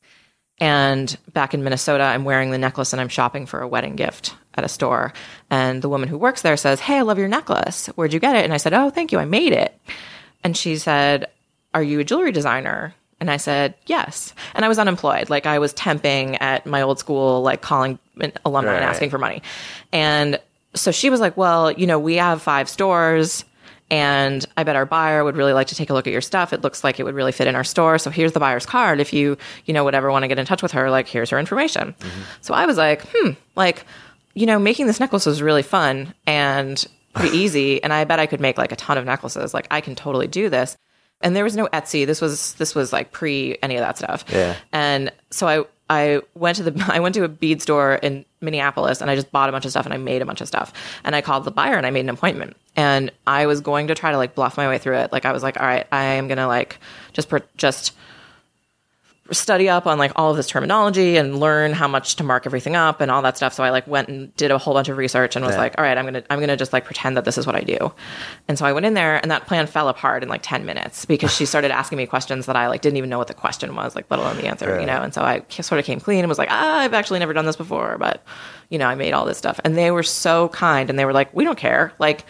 And 0.60 1.18
back 1.32 1.54
in 1.54 1.64
Minnesota, 1.64 2.04
I'm 2.04 2.26
wearing 2.26 2.52
the 2.52 2.58
necklace 2.58 2.92
and 2.92 3.02
I'm 3.02 3.08
shopping 3.08 3.46
for 3.46 3.62
a 3.62 3.68
wedding 3.68 3.96
gift 3.96 4.36
at 4.56 4.66
a 4.66 4.70
store. 4.70 5.14
And 5.50 5.82
the 5.82 5.90
woman 5.90 6.10
who 6.10 6.18
works 6.18 6.42
there 6.42 6.58
says, 6.58 6.82
Hey, 6.82 6.98
I 6.98 7.02
love 7.02 7.18
your 7.18 7.30
necklace. 7.30 7.88
Where'd 7.96 8.14
you 8.14 8.20
get 8.20 8.36
it? 8.36 8.44
And 8.44 8.54
I 8.54 8.58
said, 8.58 8.74
Oh, 8.74 8.90
thank 8.90 9.12
you. 9.12 9.20
I 9.20 9.26
made 9.26 9.54
it. 9.54 9.80
And 10.44 10.58
she 10.58 10.78
said, 10.78 11.28
Are 11.74 11.84
you 11.84 12.00
a 12.02 12.04
jewelry 12.04 12.34
designer? 12.34 12.94
And 13.22 13.32
I 13.32 13.38
said, 13.38 13.76
Yes. 13.86 14.34
And 14.54 14.66
I 14.66 14.68
was 14.68 14.80
unemployed. 14.80 15.30
Like 15.30 15.46
I 15.46 15.60
was 15.60 15.74
temping 15.74 16.38
at 16.42 16.66
my 16.66 16.82
old 16.82 17.00
school, 17.00 17.42
like 17.42 17.62
calling 17.62 17.98
an 18.22 18.34
alumni 18.46 18.76
and 18.76 18.86
asking 18.86 19.10
for 19.10 19.18
money. 19.18 19.42
And 19.92 20.40
so 20.74 20.92
she 20.92 21.10
was 21.10 21.20
like, 21.20 21.38
Well, 21.38 21.72
you 21.72 21.88
know, 21.88 22.00
we 22.00 22.16
have 22.16 22.42
five 22.42 22.70
stores 22.70 23.46
and 23.92 24.46
I 24.56 24.64
bet 24.64 24.76
our 24.76 24.86
buyer 24.86 25.24
would 25.24 25.36
really 25.36 25.54
like 25.54 25.68
to 25.68 25.76
take 25.76 25.90
a 25.90 25.94
look 25.94 26.06
at 26.06 26.14
your 26.14 26.22
stuff. 26.22 26.54
It 26.54 26.62
looks 26.62 26.84
like 26.84 27.00
it 27.00 27.04
would 27.04 27.16
really 27.16 27.32
fit 27.32 27.48
in 27.48 27.56
our 27.56 27.64
store. 27.64 27.98
So 27.98 28.10
here's 28.10 28.34
the 28.34 28.40
buyer's 28.40 28.66
card. 28.66 29.00
If 29.00 29.14
you, 29.14 29.38
you 29.66 29.74
know, 29.74 29.84
would 29.84 29.96
ever 29.96 30.12
want 30.12 30.24
to 30.24 30.28
get 30.28 30.38
in 30.38 30.46
touch 30.46 30.62
with 30.62 30.74
her, 30.74 30.92
like 30.92 31.08
here's 31.08 31.30
her 31.32 31.40
information. 31.40 31.96
So 32.42 32.54
I 32.54 32.66
was 32.66 32.78
like, 32.78 33.04
hmm, 33.12 33.32
like, 33.56 33.86
you 34.36 34.46
know, 34.46 34.60
making 34.60 34.86
this 34.86 35.00
necklace 35.00 35.26
was 35.26 35.42
really 35.42 35.64
fun 35.64 36.14
and 36.28 36.86
pretty 37.16 37.38
easy. 37.38 37.84
And 37.84 37.92
I 37.92 38.04
bet 38.04 38.20
I 38.20 38.28
could 38.28 38.40
make 38.42 38.58
like 38.58 38.72
a 38.72 38.76
ton 38.76 38.98
of 38.98 39.06
necklaces. 39.06 39.54
Like 39.54 39.68
I 39.72 39.82
can 39.82 39.96
totally 39.96 40.28
do 40.28 40.50
this. 40.50 40.78
And 41.22 41.36
there 41.36 41.44
was 41.44 41.56
no 41.56 41.68
Etsy. 41.68 42.06
This 42.06 42.22
was 42.22 42.54
this 42.54 42.74
was 42.74 42.94
like 42.94 43.12
pre 43.12 43.58
any 43.62 43.76
of 43.76 43.82
that 43.82 43.98
stuff. 43.98 44.24
Yeah. 44.32 44.56
And 44.72 45.12
so 45.32 45.48
I 45.48 45.66
I 45.90 46.22
went 46.36 46.58
to 46.58 46.64
the 46.64 46.86
I 46.94 47.00
went 47.00 47.16
to 47.16 47.24
a 47.24 47.28
bead 47.28 47.62
store 47.62 47.96
in 47.96 48.26
Minneapolis 48.42 49.02
and 49.02 49.10
I 49.10 49.16
just 49.16 49.32
bought 49.32 49.50
a 49.50 49.52
bunch 49.52 49.66
of 49.66 49.72
stuff 49.72 49.86
and 49.86 49.94
I 49.94 49.98
made 49.98 50.22
a 50.22 50.26
bunch 50.26 50.42
of 50.42 50.48
stuff. 50.48 50.72
And 51.04 51.16
I 51.16 51.22
called 51.22 51.44
the 51.44 51.52
buyer 51.52 51.76
and 51.76 51.86
I 51.86 51.92
made 51.92 52.02
an 52.02 52.10
appointment. 52.10 52.56
And 52.76 53.12
I 53.28 53.46
was 53.46 53.62
going 53.62 53.88
to 53.88 53.96
try 53.96 54.12
to 54.12 54.18
like 54.18 54.36
bluff 54.36 54.58
my 54.58 54.68
way 54.68 54.78
through 54.78 54.98
it. 54.98 55.12
Like 55.12 55.26
I 55.26 55.32
was 55.32 55.44
like, 55.44 55.60
all 55.60 55.66
right, 55.66 55.88
I 55.92 56.04
am 56.04 56.28
gonna 56.28 56.48
like 56.48 56.80
just 57.14 57.30
per- 57.30 57.44
just 57.58 57.94
study 59.32 59.70
up 59.70 59.88
on 59.88 59.98
like 59.98 60.12
all 60.16 60.32
of 60.32 60.38
this 60.38 60.48
terminology 60.48 61.18
and 61.18 61.40
learn 61.40 61.74
how 61.74 61.88
much 61.88 62.16
to 62.18 62.24
mark 62.24 62.46
everything 62.46 62.76
up 62.76 63.02
and 63.02 63.12
all 63.12 63.22
that 63.22 63.38
stuff. 63.38 63.54
So 63.54 63.64
I 63.64 63.70
like 63.70 63.88
went 63.88 64.08
and 64.08 64.36
did 64.36 64.52
a 64.52 64.58
whole 64.58 64.74
bunch 64.74 64.90
of 64.90 64.98
research 64.98 65.36
and 65.36 65.46
was 65.46 65.56
like, 65.56 65.76
all 65.78 65.84
right, 65.84 65.98
I'm 65.98 66.06
gonna 66.06 66.24
I'm 66.30 66.40
gonna 66.40 66.58
just 66.58 66.74
like 66.74 66.86
pretend 66.86 67.18
that 67.18 67.26
this 67.26 67.38
is 67.38 67.46
what 67.46 67.56
I 67.56 67.62
do. 67.62 67.92
And 68.48 68.58
so 68.58 68.66
I 68.66 68.74
went 68.74 68.86
in 68.86 68.94
there 68.94 69.18
and 69.22 69.32
that 69.32 69.48
plan 69.48 69.68
fell 69.68 69.88
apart 69.90 70.24
in 70.24 70.30
like 70.30 70.42
ten 70.44 70.66
minutes 70.66 71.06
because 71.06 71.34
she 71.34 71.46
started 71.46 71.72
asking 71.72 71.98
me 71.98 72.06
questions 72.06 72.46
that 72.46 72.56
I 72.56 72.68
like 72.68 72.82
didn't 72.82 72.98
even 72.98 73.10
know 73.10 73.18
what 73.18 73.28
the 73.28 73.34
question 73.34 73.76
was, 73.76 73.96
like 73.96 74.06
let 74.10 74.20
alone 74.20 74.38
the 74.38 74.48
answer, 74.48 74.80
you 74.80 74.86
know. 74.86 75.02
And 75.02 75.14
so 75.14 75.22
I 75.22 75.44
sort 75.50 75.80
of 75.80 75.86
came 75.86 76.00
clean 76.00 76.20
and 76.20 76.30
was 76.30 76.38
like, 76.38 76.50
ah, 76.52 76.80
I've 76.80 76.94
actually 76.94 77.20
never 77.20 77.34
done 77.34 77.46
this 77.46 77.56
before, 77.56 77.98
but 77.98 78.24
you 78.70 78.78
know, 78.78 78.88
I 78.88 78.96
made 78.96 79.14
all 79.14 79.26
this 79.26 79.38
stuff. 79.38 79.60
And 79.64 79.78
they 79.78 79.92
were 79.92 80.04
so 80.04 80.50
kind 80.50 80.90
and 80.90 80.98
they 80.98 81.06
were 81.06 81.14
like, 81.14 81.34
we 81.34 81.44
don't 81.44 81.58
care, 81.58 81.94
like. 82.00 82.26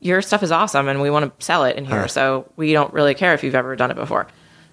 Your 0.00 0.20
stuff 0.20 0.42
is 0.42 0.52
awesome, 0.52 0.88
and 0.88 1.00
we 1.00 1.08
want 1.08 1.36
to 1.36 1.44
sell 1.44 1.64
it 1.64 1.76
in 1.76 1.86
here. 1.86 2.06
So 2.06 2.52
we 2.56 2.74
don't 2.74 2.92
really 2.92 3.14
care 3.14 3.32
if 3.32 3.42
you've 3.42 3.54
ever 3.54 3.74
done 3.76 3.90
it 3.90 3.96
before. 3.96 4.26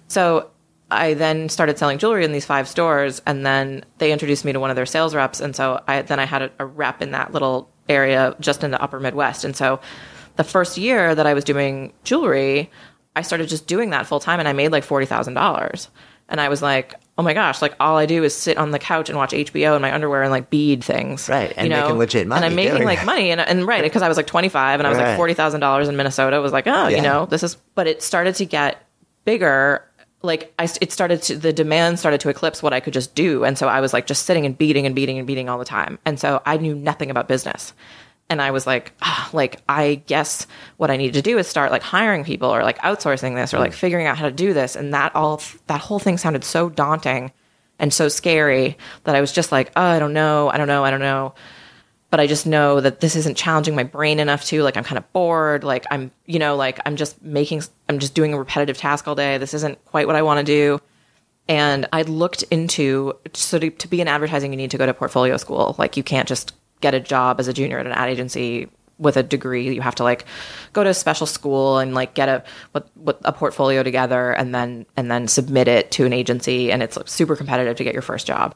So 0.06 0.50
I 0.90 1.14
then 1.14 1.48
started 1.48 1.78
selling 1.78 1.98
jewelry 1.98 2.24
in 2.24 2.32
these 2.32 2.44
five 2.46 2.68
stores, 2.68 3.20
and 3.26 3.44
then 3.44 3.84
they 3.98 4.12
introduced 4.12 4.44
me 4.44 4.52
to 4.52 4.60
one 4.60 4.70
of 4.70 4.76
their 4.76 4.86
sales 4.86 5.14
reps, 5.14 5.40
and 5.40 5.56
so 5.56 5.82
I 5.88 6.02
then 6.02 6.20
I 6.20 6.24
had 6.26 6.42
a, 6.42 6.50
a 6.58 6.66
rep 6.66 7.02
in 7.02 7.12
that 7.12 7.32
little 7.32 7.70
area 7.88 8.36
just 8.40 8.62
in 8.64 8.70
the 8.70 8.80
Upper 8.82 9.00
Midwest, 9.00 9.44
and 9.44 9.56
so 9.56 9.80
the 10.36 10.44
first 10.44 10.76
year 10.78 11.14
that 11.14 11.26
I 11.26 11.34
was 11.34 11.44
doing 11.44 11.92
jewelry, 12.04 12.70
I 13.16 13.22
started 13.22 13.48
just 13.48 13.66
doing 13.66 13.90
that 13.90 14.06
full 14.06 14.20
time, 14.20 14.38
and 14.40 14.48
I 14.48 14.52
made 14.52 14.72
like 14.72 14.84
forty 14.84 15.06
thousand 15.06 15.34
dollars, 15.34 15.88
and 16.28 16.40
I 16.40 16.48
was 16.48 16.62
like. 16.62 16.94
Oh 17.16 17.22
my 17.22 17.32
gosh! 17.32 17.62
Like 17.62 17.76
all 17.78 17.96
I 17.96 18.06
do 18.06 18.24
is 18.24 18.34
sit 18.34 18.58
on 18.58 18.72
the 18.72 18.78
couch 18.80 19.08
and 19.08 19.16
watch 19.16 19.30
HBO 19.30 19.76
in 19.76 19.82
my 19.82 19.94
underwear 19.94 20.22
and 20.24 20.32
like 20.32 20.50
bead 20.50 20.82
things, 20.82 21.28
Right, 21.28 21.54
and 21.56 21.68
you 21.68 21.70
know? 21.72 21.82
making 21.82 21.98
legit 21.98 22.26
money 22.26 22.38
And 22.38 22.44
I'm 22.46 22.56
making 22.56 22.84
like 22.84 22.98
that. 22.98 23.06
money, 23.06 23.30
and, 23.30 23.40
and 23.40 23.64
right 23.68 23.82
because 23.84 24.02
I 24.02 24.08
was 24.08 24.16
like 24.16 24.26
25 24.26 24.80
and 24.80 24.84
I 24.88 24.90
was 24.90 24.98
Right. 24.98 25.10
like 25.10 25.16
forty 25.16 25.32
thousand 25.32 25.60
dollars 25.60 25.86
in 25.88 25.96
Minnesota. 25.96 26.34
It 26.34 26.40
was 26.40 26.50
like, 26.50 26.66
oh, 26.66 26.88
Yeah. 26.88 26.96
you 26.96 27.02
know, 27.02 27.26
this 27.26 27.44
is. 27.44 27.54
But 27.76 27.86
it 27.86 28.02
started 28.02 28.34
to 28.34 28.44
get 28.44 28.82
bigger 29.24 29.84
like 30.24 30.52
I, 30.58 30.68
it 30.80 30.90
started 30.90 31.22
to 31.22 31.36
the 31.36 31.52
demand 31.52 31.98
started 31.98 32.20
to 32.20 32.28
eclipse 32.28 32.62
what 32.62 32.72
I 32.72 32.80
could 32.80 32.92
just 32.94 33.14
do, 33.14 33.44
and 33.44 33.56
so 33.56 33.68
I 33.68 33.80
was 33.80 33.92
like 33.92 34.06
just 34.06 34.26
sitting 34.26 34.46
and 34.46 34.56
beating 34.56 34.86
and 34.86 34.94
beating 34.94 35.18
and 35.18 35.26
beating 35.26 35.48
all 35.48 35.58
the 35.58 35.64
time, 35.64 35.98
and 36.04 36.18
so 36.18 36.42
I 36.46 36.56
knew 36.56 36.74
nothing 36.74 37.10
about 37.10 37.28
business, 37.28 37.74
and 38.30 38.40
I 38.40 38.50
was 38.50 38.66
like, 38.66 38.92
ah, 39.02 39.28
like 39.32 39.60
I 39.68 40.02
guess 40.06 40.46
what 40.78 40.90
I 40.90 40.96
need 40.96 41.14
to 41.14 41.22
do 41.22 41.38
is 41.38 41.46
start 41.46 41.70
like 41.70 41.82
hiring 41.82 42.24
people 42.24 42.48
or 42.52 42.62
like 42.62 42.78
outsourcing 42.78 43.34
this 43.34 43.52
or 43.54 43.58
like 43.58 43.72
figuring 43.72 44.06
out 44.06 44.18
how 44.18 44.24
to 44.24 44.32
do 44.32 44.54
this, 44.54 44.74
and 44.74 44.94
that 44.94 45.14
all 45.14 45.40
that 45.66 45.80
whole 45.80 45.98
thing 45.98 46.16
sounded 46.16 46.42
so 46.42 46.68
daunting 46.68 47.30
and 47.78 47.92
so 47.92 48.08
scary 48.08 48.78
that 49.04 49.14
I 49.14 49.20
was 49.20 49.32
just 49.32 49.52
like, 49.52 49.72
oh, 49.76 49.82
I 49.82 49.98
don't 49.98 50.14
know, 50.14 50.48
I 50.48 50.56
don't 50.56 50.68
know, 50.68 50.84
I 50.84 50.90
don't 50.90 51.00
know. 51.00 51.34
But 52.14 52.20
I 52.20 52.28
just 52.28 52.46
know 52.46 52.80
that 52.80 53.00
this 53.00 53.16
isn't 53.16 53.36
challenging 53.36 53.74
my 53.74 53.82
brain 53.82 54.20
enough 54.20 54.44
to 54.44 54.62
like 54.62 54.76
I'm 54.76 54.84
kind 54.84 54.98
of 54.98 55.12
bored 55.12 55.64
like 55.64 55.84
I'm 55.90 56.12
you 56.26 56.38
know 56.38 56.54
like 56.54 56.78
I'm 56.86 56.94
just 56.94 57.20
making 57.20 57.64
I'm 57.88 57.98
just 57.98 58.14
doing 58.14 58.32
a 58.32 58.38
repetitive 58.38 58.78
task 58.78 59.08
all 59.08 59.16
day. 59.16 59.36
This 59.36 59.52
isn't 59.52 59.84
quite 59.84 60.06
what 60.06 60.14
I 60.14 60.22
want 60.22 60.38
to 60.38 60.44
do. 60.44 60.80
And 61.48 61.88
I 61.92 62.02
looked 62.02 62.44
into 62.52 63.14
so 63.32 63.58
to, 63.58 63.68
to 63.68 63.88
be 63.88 64.00
in 64.00 64.06
advertising 64.06 64.52
you 64.52 64.56
need 64.56 64.70
to 64.70 64.78
go 64.78 64.86
to 64.86 64.94
portfolio 64.94 65.36
school. 65.38 65.74
Like 65.76 65.96
you 65.96 66.04
can't 66.04 66.28
just 66.28 66.52
get 66.80 66.94
a 66.94 67.00
job 67.00 67.40
as 67.40 67.48
a 67.48 67.52
junior 67.52 67.80
at 67.80 67.86
an 67.86 67.90
ad 67.90 68.08
agency 68.08 68.68
with 68.96 69.16
a 69.16 69.24
degree. 69.24 69.74
You 69.74 69.80
have 69.80 69.96
to 69.96 70.04
like 70.04 70.24
go 70.72 70.84
to 70.84 70.90
a 70.90 70.94
special 70.94 71.26
school 71.26 71.78
and 71.78 71.94
like 71.94 72.14
get 72.14 72.28
a 72.28 72.44
what, 72.70 72.88
what 72.94 73.20
a 73.24 73.32
portfolio 73.32 73.82
together 73.82 74.30
and 74.30 74.54
then 74.54 74.86
and 74.96 75.10
then 75.10 75.26
submit 75.26 75.66
it 75.66 75.90
to 75.90 76.06
an 76.06 76.12
agency. 76.12 76.70
And 76.70 76.80
it's 76.80 76.96
like, 76.96 77.08
super 77.08 77.34
competitive 77.34 77.76
to 77.78 77.82
get 77.82 77.92
your 77.92 78.02
first 78.02 78.24
job. 78.24 78.54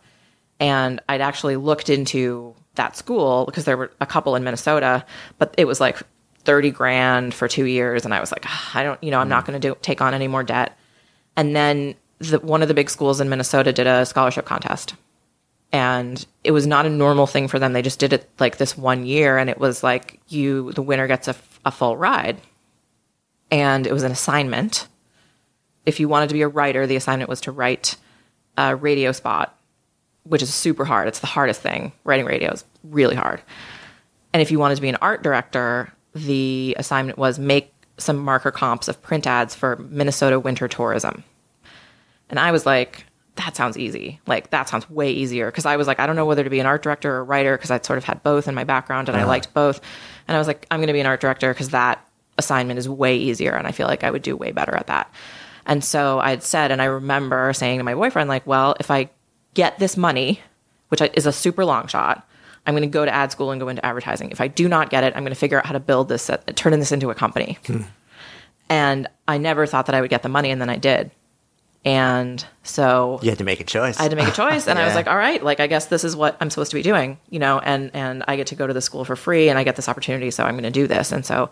And 0.60 1.00
I'd 1.08 1.20
actually 1.20 1.56
looked 1.56 1.88
into 1.88 2.54
that 2.78 2.96
school 2.96 3.44
because 3.44 3.64
there 3.64 3.76
were 3.76 3.92
a 4.00 4.06
couple 4.06 4.34
in 4.34 4.42
Minnesota, 4.42 5.04
but 5.36 5.54
it 5.58 5.66
was 5.66 5.80
like 5.80 5.98
30 6.44 6.70
grand 6.70 7.34
for 7.34 7.46
two 7.46 7.66
years. 7.66 8.06
And 8.06 8.14
I 8.14 8.20
was 8.20 8.32
like, 8.32 8.44
"Ah, 8.46 8.70
I 8.74 8.82
don't, 8.82 9.02
you 9.04 9.10
know, 9.10 9.20
I'm 9.20 9.28
not 9.28 9.44
going 9.44 9.60
to 9.60 9.74
take 9.82 10.00
on 10.00 10.14
any 10.14 10.26
more 10.26 10.42
debt. 10.42 10.78
And 11.36 11.54
then 11.54 11.94
the, 12.18 12.38
one 12.40 12.62
of 12.62 12.68
the 12.68 12.74
big 12.74 12.88
schools 12.88 13.20
in 13.20 13.28
Minnesota 13.28 13.72
did 13.72 13.86
a 13.86 14.06
scholarship 14.06 14.46
contest. 14.46 14.94
And 15.70 16.24
it 16.42 16.52
was 16.52 16.66
not 16.66 16.86
a 16.86 16.90
normal 16.90 17.26
thing 17.26 17.48
for 17.48 17.58
them. 17.58 17.74
They 17.74 17.82
just 17.82 17.98
did 17.98 18.14
it 18.14 18.28
like 18.38 18.56
this 18.56 18.78
one 18.78 19.04
year. 19.04 19.36
And 19.36 19.50
it 19.50 19.58
was 19.58 19.82
like, 19.82 20.18
you, 20.28 20.72
the 20.72 20.82
winner 20.82 21.06
gets 21.06 21.28
a 21.28 21.70
full 21.70 21.96
ride. 21.96 22.40
And 23.50 23.86
it 23.86 23.92
was 23.92 24.02
an 24.02 24.12
assignment. 24.12 24.88
If 25.84 26.00
you 26.00 26.08
wanted 26.08 26.28
to 26.28 26.34
be 26.34 26.42
a 26.42 26.48
writer, 26.48 26.86
the 26.86 26.96
assignment 26.96 27.28
was 27.28 27.42
to 27.42 27.52
write 27.52 27.96
a 28.56 28.74
radio 28.74 29.12
spot 29.12 29.57
which 30.24 30.42
is 30.42 30.52
super 30.52 30.84
hard. 30.84 31.08
It's 31.08 31.20
the 31.20 31.26
hardest 31.26 31.60
thing. 31.60 31.92
Writing 32.04 32.26
radio 32.26 32.52
is 32.52 32.64
really 32.84 33.16
hard. 33.16 33.42
And 34.32 34.42
if 34.42 34.50
you 34.50 34.58
wanted 34.58 34.76
to 34.76 34.82
be 34.82 34.88
an 34.88 34.98
art 35.00 35.22
director, 35.22 35.92
the 36.14 36.76
assignment 36.78 37.18
was 37.18 37.38
make 37.38 37.72
some 37.96 38.18
marker 38.18 38.50
comps 38.50 38.88
of 38.88 39.00
print 39.02 39.26
ads 39.26 39.54
for 39.54 39.76
Minnesota 39.76 40.38
winter 40.38 40.68
tourism. 40.68 41.24
And 42.30 42.38
I 42.38 42.52
was 42.52 42.66
like, 42.66 43.04
that 43.36 43.56
sounds 43.56 43.78
easy. 43.78 44.20
Like 44.26 44.50
that 44.50 44.68
sounds 44.68 44.88
way 44.90 45.10
easier 45.10 45.46
because 45.46 45.66
I 45.66 45.76
was 45.76 45.86
like, 45.86 46.00
I 46.00 46.06
don't 46.06 46.16
know 46.16 46.26
whether 46.26 46.44
to 46.44 46.50
be 46.50 46.60
an 46.60 46.66
art 46.66 46.82
director 46.82 47.14
or 47.14 47.18
a 47.20 47.22
writer 47.22 47.56
because 47.56 47.70
I'd 47.70 47.84
sort 47.84 47.96
of 47.96 48.04
had 48.04 48.22
both 48.22 48.48
in 48.48 48.54
my 48.54 48.64
background 48.64 49.08
and 49.08 49.16
I 49.16 49.20
uh-huh. 49.20 49.28
liked 49.28 49.54
both. 49.54 49.80
And 50.26 50.36
I 50.36 50.38
was 50.38 50.46
like, 50.46 50.66
I'm 50.70 50.80
going 50.80 50.88
to 50.88 50.92
be 50.92 51.00
an 51.00 51.06
art 51.06 51.20
director 51.20 51.52
because 51.52 51.70
that 51.70 52.04
assignment 52.36 52.78
is 52.78 52.88
way 52.88 53.16
easier 53.16 53.54
and 53.54 53.66
I 53.66 53.72
feel 53.72 53.86
like 53.86 54.04
I 54.04 54.10
would 54.10 54.22
do 54.22 54.36
way 54.36 54.52
better 54.52 54.74
at 54.74 54.88
that. 54.88 55.12
And 55.66 55.84
so 55.84 56.18
I'd 56.18 56.42
said, 56.42 56.70
and 56.70 56.80
I 56.82 56.86
remember 56.86 57.52
saying 57.52 57.78
to 57.78 57.84
my 57.84 57.94
boyfriend, 57.94 58.28
like, 58.28 58.46
well, 58.46 58.74
if 58.80 58.90
I 58.90 59.10
get 59.58 59.76
this 59.80 59.96
money, 59.96 60.40
which 60.88 61.02
is 61.14 61.26
a 61.26 61.32
super 61.32 61.64
long 61.64 61.88
shot, 61.88 62.24
I'm 62.64 62.74
going 62.74 62.82
to 62.82 62.86
go 62.88 63.04
to 63.04 63.12
ad 63.12 63.32
school 63.32 63.50
and 63.50 63.60
go 63.60 63.68
into 63.68 63.84
advertising. 63.84 64.30
If 64.30 64.40
I 64.40 64.46
do 64.46 64.68
not 64.68 64.88
get 64.88 65.02
it, 65.02 65.16
I'm 65.16 65.24
going 65.24 65.34
to 65.34 65.40
figure 65.40 65.58
out 65.58 65.66
how 65.66 65.72
to 65.72 65.80
build 65.80 66.08
this, 66.08 66.30
uh, 66.30 66.36
turn 66.54 66.78
this 66.78 66.92
into 66.92 67.10
a 67.10 67.14
company. 67.14 67.58
And 68.70 69.08
I 69.26 69.38
never 69.38 69.66
thought 69.66 69.86
that 69.86 69.96
I 69.96 70.00
would 70.00 70.10
get 70.10 70.22
the 70.22 70.28
money, 70.28 70.52
and 70.52 70.60
then 70.60 70.70
I 70.70 70.76
did. 70.76 71.10
And 71.84 72.44
so 72.62 73.18
You 73.20 73.30
had 73.30 73.38
to 73.38 73.44
make 73.44 73.58
a 73.58 73.64
choice. 73.64 73.98
I 73.98 74.02
had 74.02 74.10
to 74.10 74.16
make 74.16 74.28
a 74.28 74.32
choice, 74.32 74.68
and 74.68 74.78
I 74.78 74.84
was 74.84 74.94
like, 75.00 75.08
all 75.08 75.16
right, 75.16 75.42
like 75.42 75.58
I 75.58 75.66
guess 75.66 75.86
this 75.86 76.04
is 76.04 76.14
what 76.14 76.36
I'm 76.40 76.50
supposed 76.50 76.70
to 76.70 76.76
be 76.76 76.82
doing, 76.82 77.18
you 77.30 77.40
know, 77.40 77.58
and 77.58 77.90
and 77.94 78.22
I 78.28 78.36
get 78.36 78.46
to 78.48 78.54
go 78.54 78.66
to 78.66 78.74
the 78.74 78.80
school 78.80 79.04
for 79.04 79.16
free, 79.16 79.48
and 79.48 79.58
I 79.58 79.64
get 79.64 79.74
this 79.74 79.88
opportunity, 79.88 80.30
so 80.30 80.44
I'm 80.44 80.54
going 80.54 80.62
to 80.64 80.70
do 80.70 80.86
this. 80.86 81.10
And 81.10 81.26
so 81.26 81.50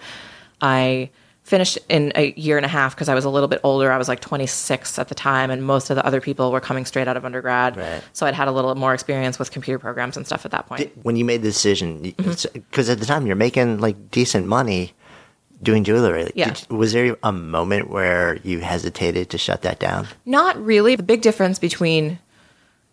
I 0.60 1.10
finished 1.46 1.78
in 1.88 2.10
a 2.16 2.32
year 2.32 2.56
and 2.56 2.66
a 2.66 2.68
half 2.68 2.94
because 2.96 3.08
I 3.08 3.14
was 3.14 3.24
a 3.24 3.30
little 3.30 3.46
bit 3.48 3.60
older. 3.62 3.92
I 3.92 3.98
was 3.98 4.08
like 4.08 4.18
26 4.20 4.98
at 4.98 5.06
the 5.08 5.14
time, 5.14 5.48
and 5.52 5.62
most 5.64 5.90
of 5.90 5.96
the 5.96 6.04
other 6.04 6.20
people 6.20 6.50
were 6.50 6.60
coming 6.60 6.84
straight 6.84 7.06
out 7.06 7.16
of 7.16 7.24
undergrad. 7.24 7.76
Right. 7.76 8.02
So 8.12 8.26
I'd 8.26 8.34
had 8.34 8.48
a 8.48 8.52
little 8.52 8.74
more 8.74 8.92
experience 8.92 9.38
with 9.38 9.52
computer 9.52 9.78
programs 9.78 10.16
and 10.16 10.26
stuff 10.26 10.44
at 10.44 10.50
that 10.50 10.66
point. 10.66 10.90
when 11.04 11.14
you 11.14 11.24
made 11.24 11.42
the 11.42 11.48
decision, 11.48 12.02
Mm-hmm. 12.02 12.58
because 12.68 12.88
at 12.90 12.98
the 12.98 13.06
time 13.06 13.26
you're 13.28 13.36
making 13.36 13.78
like 13.78 14.10
decent 14.10 14.46
money 14.48 14.92
doing 15.62 15.84
jewelry. 15.84 16.30
Yeah. 16.34 16.50
Did- 16.50 16.68
was 16.70 16.92
there 16.92 17.16
a 17.22 17.30
moment 17.32 17.90
where 17.90 18.36
you 18.42 18.58
hesitated 18.58 19.30
to 19.30 19.38
shut 19.38 19.62
that 19.62 19.78
down? 19.78 20.08
Not 20.24 20.62
really. 20.62 20.96
The 20.96 21.02
big 21.04 21.22
difference 21.22 21.58
between 21.60 22.18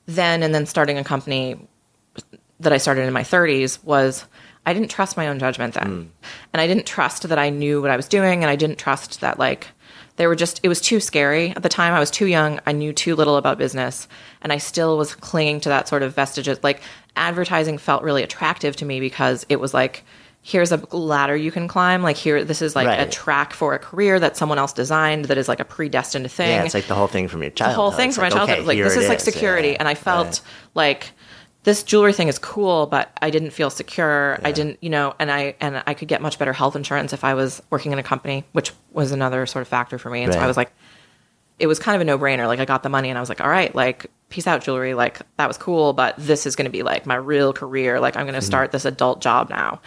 then 0.05 0.43
and 0.43 0.53
then 0.53 0.65
starting 0.67 0.97
a 0.99 1.03
company 1.03 1.57
that 2.59 2.71
I 2.71 2.77
started 2.77 3.01
in 3.07 3.13
my 3.13 3.23
30s 3.23 3.83
was 3.83 4.25
I 4.65 4.73
didn't 4.73 4.89
trust 4.89 5.17
my 5.17 5.27
own 5.27 5.39
judgment 5.39 5.73
then. 5.73 5.85
Mm. 5.87 6.07
And 6.53 6.61
I 6.61 6.67
didn't 6.67 6.85
trust 6.85 7.27
that 7.27 7.37
I 7.39 7.49
knew 7.49 7.81
what 7.81 7.91
I 7.91 7.95
was 7.97 8.07
doing 8.07 8.43
and 8.43 8.49
I 8.49 8.55
didn't 8.55 8.77
trust 8.77 9.21
that 9.21 9.37
like 9.39 9.67
they 10.15 10.27
were 10.27 10.35
just 10.35 10.59
it 10.63 10.67
was 10.69 10.79
too 10.79 10.99
scary 10.99 11.49
at 11.49 11.63
the 11.63 11.69
time. 11.69 11.93
I 11.93 11.99
was 11.99 12.11
too 12.11 12.27
young. 12.27 12.59
I 12.65 12.71
knew 12.71 12.93
too 12.93 13.15
little 13.15 13.35
about 13.35 13.57
business 13.57 14.07
and 14.41 14.53
I 14.53 14.57
still 14.57 14.97
was 14.97 15.15
clinging 15.15 15.59
to 15.61 15.69
that 15.69 15.87
sort 15.87 16.03
of 16.03 16.15
vestiges 16.15 16.59
like 16.63 16.81
advertising 17.15 17.77
felt 17.77 18.03
really 18.03 18.23
attractive 18.23 18.75
to 18.77 18.85
me 18.85 18.99
because 18.99 19.45
it 19.49 19.59
was 19.59 19.73
like 19.73 20.03
here's 20.45 20.73
a 20.73 20.77
ladder 20.95 21.37
you 21.37 21.51
can 21.51 21.69
climb 21.69 22.03
like 22.03 22.17
here 22.17 22.43
this 22.43 22.61
is 22.61 22.75
like 22.75 22.99
a 22.99 23.09
track 23.09 23.53
for 23.53 23.73
a 23.73 23.79
career 23.79 24.19
that 24.19 24.35
someone 24.35 24.57
else 24.59 24.73
designed 24.73 25.25
that 25.25 25.37
is 25.37 25.47
like 25.47 25.61
a 25.61 25.65
predestined 25.65 26.29
thing 26.29 26.49
Yeah, 26.49 26.63
it's 26.65 26.73
like 26.73 26.87
the 26.87 26.95
whole 26.95 27.07
thing 27.07 27.29
from 27.29 27.41
your 27.43 27.51
childhood. 27.51 27.77
the 27.77 27.81
whole 27.81 27.91
thing 27.91 28.09
It's 28.09 28.17
from 28.17 28.23
my 28.23 28.29
childhood. 28.29 28.57
okay, 28.59 28.67
like 28.67 28.77
this 28.77 28.97
is, 28.97 29.07
like 29.07 29.21
security, 29.21 29.69
Yeah. 29.69 29.77
and 29.79 29.87
I 29.87 29.95
felt 29.95 30.41
like 30.73 31.11
this 31.63 31.83
jewelry 31.83 32.13
thing 32.13 32.27
is 32.27 32.37
cool, 32.39 32.87
but 32.87 33.09
I 33.21 33.29
didn't 33.29 33.51
feel 33.51 33.69
secure. 33.69 34.37
I 34.43 34.51
didn't, 34.51 34.79
you 34.81 34.89
know, 34.89 35.15
and 35.17 35.31
I 35.31 35.55
and 35.61 35.81
I 35.87 35.93
could 35.93 36.09
get 36.09 36.21
much 36.21 36.37
better 36.37 36.51
health 36.51 36.75
insurance 36.75 37.13
if 37.13 37.23
I 37.23 37.33
was 37.33 37.61
working 37.69 37.93
in 37.93 37.99
a 37.99 38.03
company, 38.03 38.43
which 38.51 38.73
was 38.91 39.11
another 39.11 39.45
sort 39.45 39.61
of 39.61 39.69
factor 39.69 39.97
for 39.97 40.09
me. 40.09 40.23
And 40.23 40.33
so 40.33 40.39
I 40.39 40.47
was 40.47 40.57
like, 40.57 40.73
it 41.59 41.67
was 41.67 41.79
kind 41.79 41.95
of 41.95 42.01
a 42.01 42.05
no 42.05 42.19
brainer. 42.19 42.47
Like 42.47 42.59
I 42.59 42.65
got 42.65 42.83
the 42.83 42.89
money, 42.89 43.09
and 43.09 43.17
I 43.17 43.21
was 43.21 43.29
like, 43.29 43.39
all 43.39 43.49
right, 43.49 43.73
like 43.73 44.07
peace 44.27 44.45
out 44.45 44.61
jewelry. 44.61 44.93
Like 44.93 45.21
that 45.37 45.47
was 45.47 45.57
cool, 45.57 45.93
but 45.93 46.15
this 46.17 46.45
is 46.45 46.57
going 46.57 46.65
to 46.65 46.71
be 46.71 46.83
like 46.83 47.05
my 47.05 47.15
real 47.15 47.53
career. 47.53 47.99
Like 48.01 48.17
I'm 48.17 48.25
going 48.25 48.33
to 48.33 48.39
mm-hmm. 48.39 48.45
start 48.45 48.71
this 48.71 48.83
adult 48.83 49.21
job 49.21 49.49
now. 49.49 49.81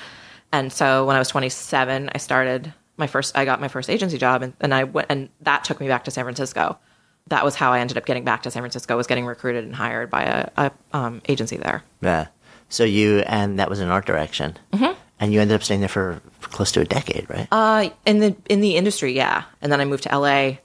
And 0.53 0.73
so 0.73 1.05
when 1.05 1.17
I 1.17 1.19
was 1.19 1.29
27, 1.29 2.11
I 2.15 2.19
started 2.19 2.73
my 2.97 3.07
first. 3.07 3.37
I 3.37 3.45
got 3.45 3.61
my 3.61 3.69
first 3.69 3.91
agency 3.91 4.17
job, 4.17 4.43
and, 4.43 4.55
and 4.61 4.73
I 4.73 4.85
went, 4.85 5.09
and 5.11 5.29
that 5.43 5.65
took 5.65 5.79
me 5.79 5.89
back 5.89 6.05
to 6.05 6.11
San 6.11 6.25
Francisco. 6.25 6.79
That 7.29 7.45
was 7.45 7.57
how 7.57 7.73
I 7.73 7.81
ended 7.81 7.97
up 7.97 8.07
getting 8.07 8.25
back 8.25 8.43
to 8.45 8.51
San 8.51 8.63
Francisco. 8.63 8.97
Was 8.97 9.07
getting 9.07 9.27
recruited 9.27 9.65
and 9.65 9.75
hired 9.75 10.11
by 10.11 10.23
a, 10.23 10.51
a 10.57 10.73
um, 10.93 11.23
agency 11.29 11.57
there. 11.57 11.83
Yeah. 12.01 12.29
So 12.69 12.85
you 12.85 13.21
and 13.21 13.59
that 13.59 13.71
was 13.71 13.81
an 13.81 13.89
art 13.89 14.07
direction, 14.07 14.57
mm-hmm. 14.73 14.99
and 15.21 15.33
you 15.33 15.41
ended 15.41 15.55
up 15.55 15.63
staying 15.63 15.81
there 15.81 15.89
for, 15.89 16.21
for 16.41 16.49
close 16.51 16.73
to 16.73 16.81
a 16.81 16.85
decade, 16.85 17.29
right? 17.31 17.47
Uh, 17.53 17.91
in 18.05 18.19
the 18.19 18.37
in 18.49 18.61
the 18.61 18.77
industry, 18.77 19.13
yeah. 19.13 19.45
And 19.63 19.71
then 19.71 19.81
I 19.81 19.85
moved 19.85 20.03
to 20.05 20.19
LA 20.19 20.59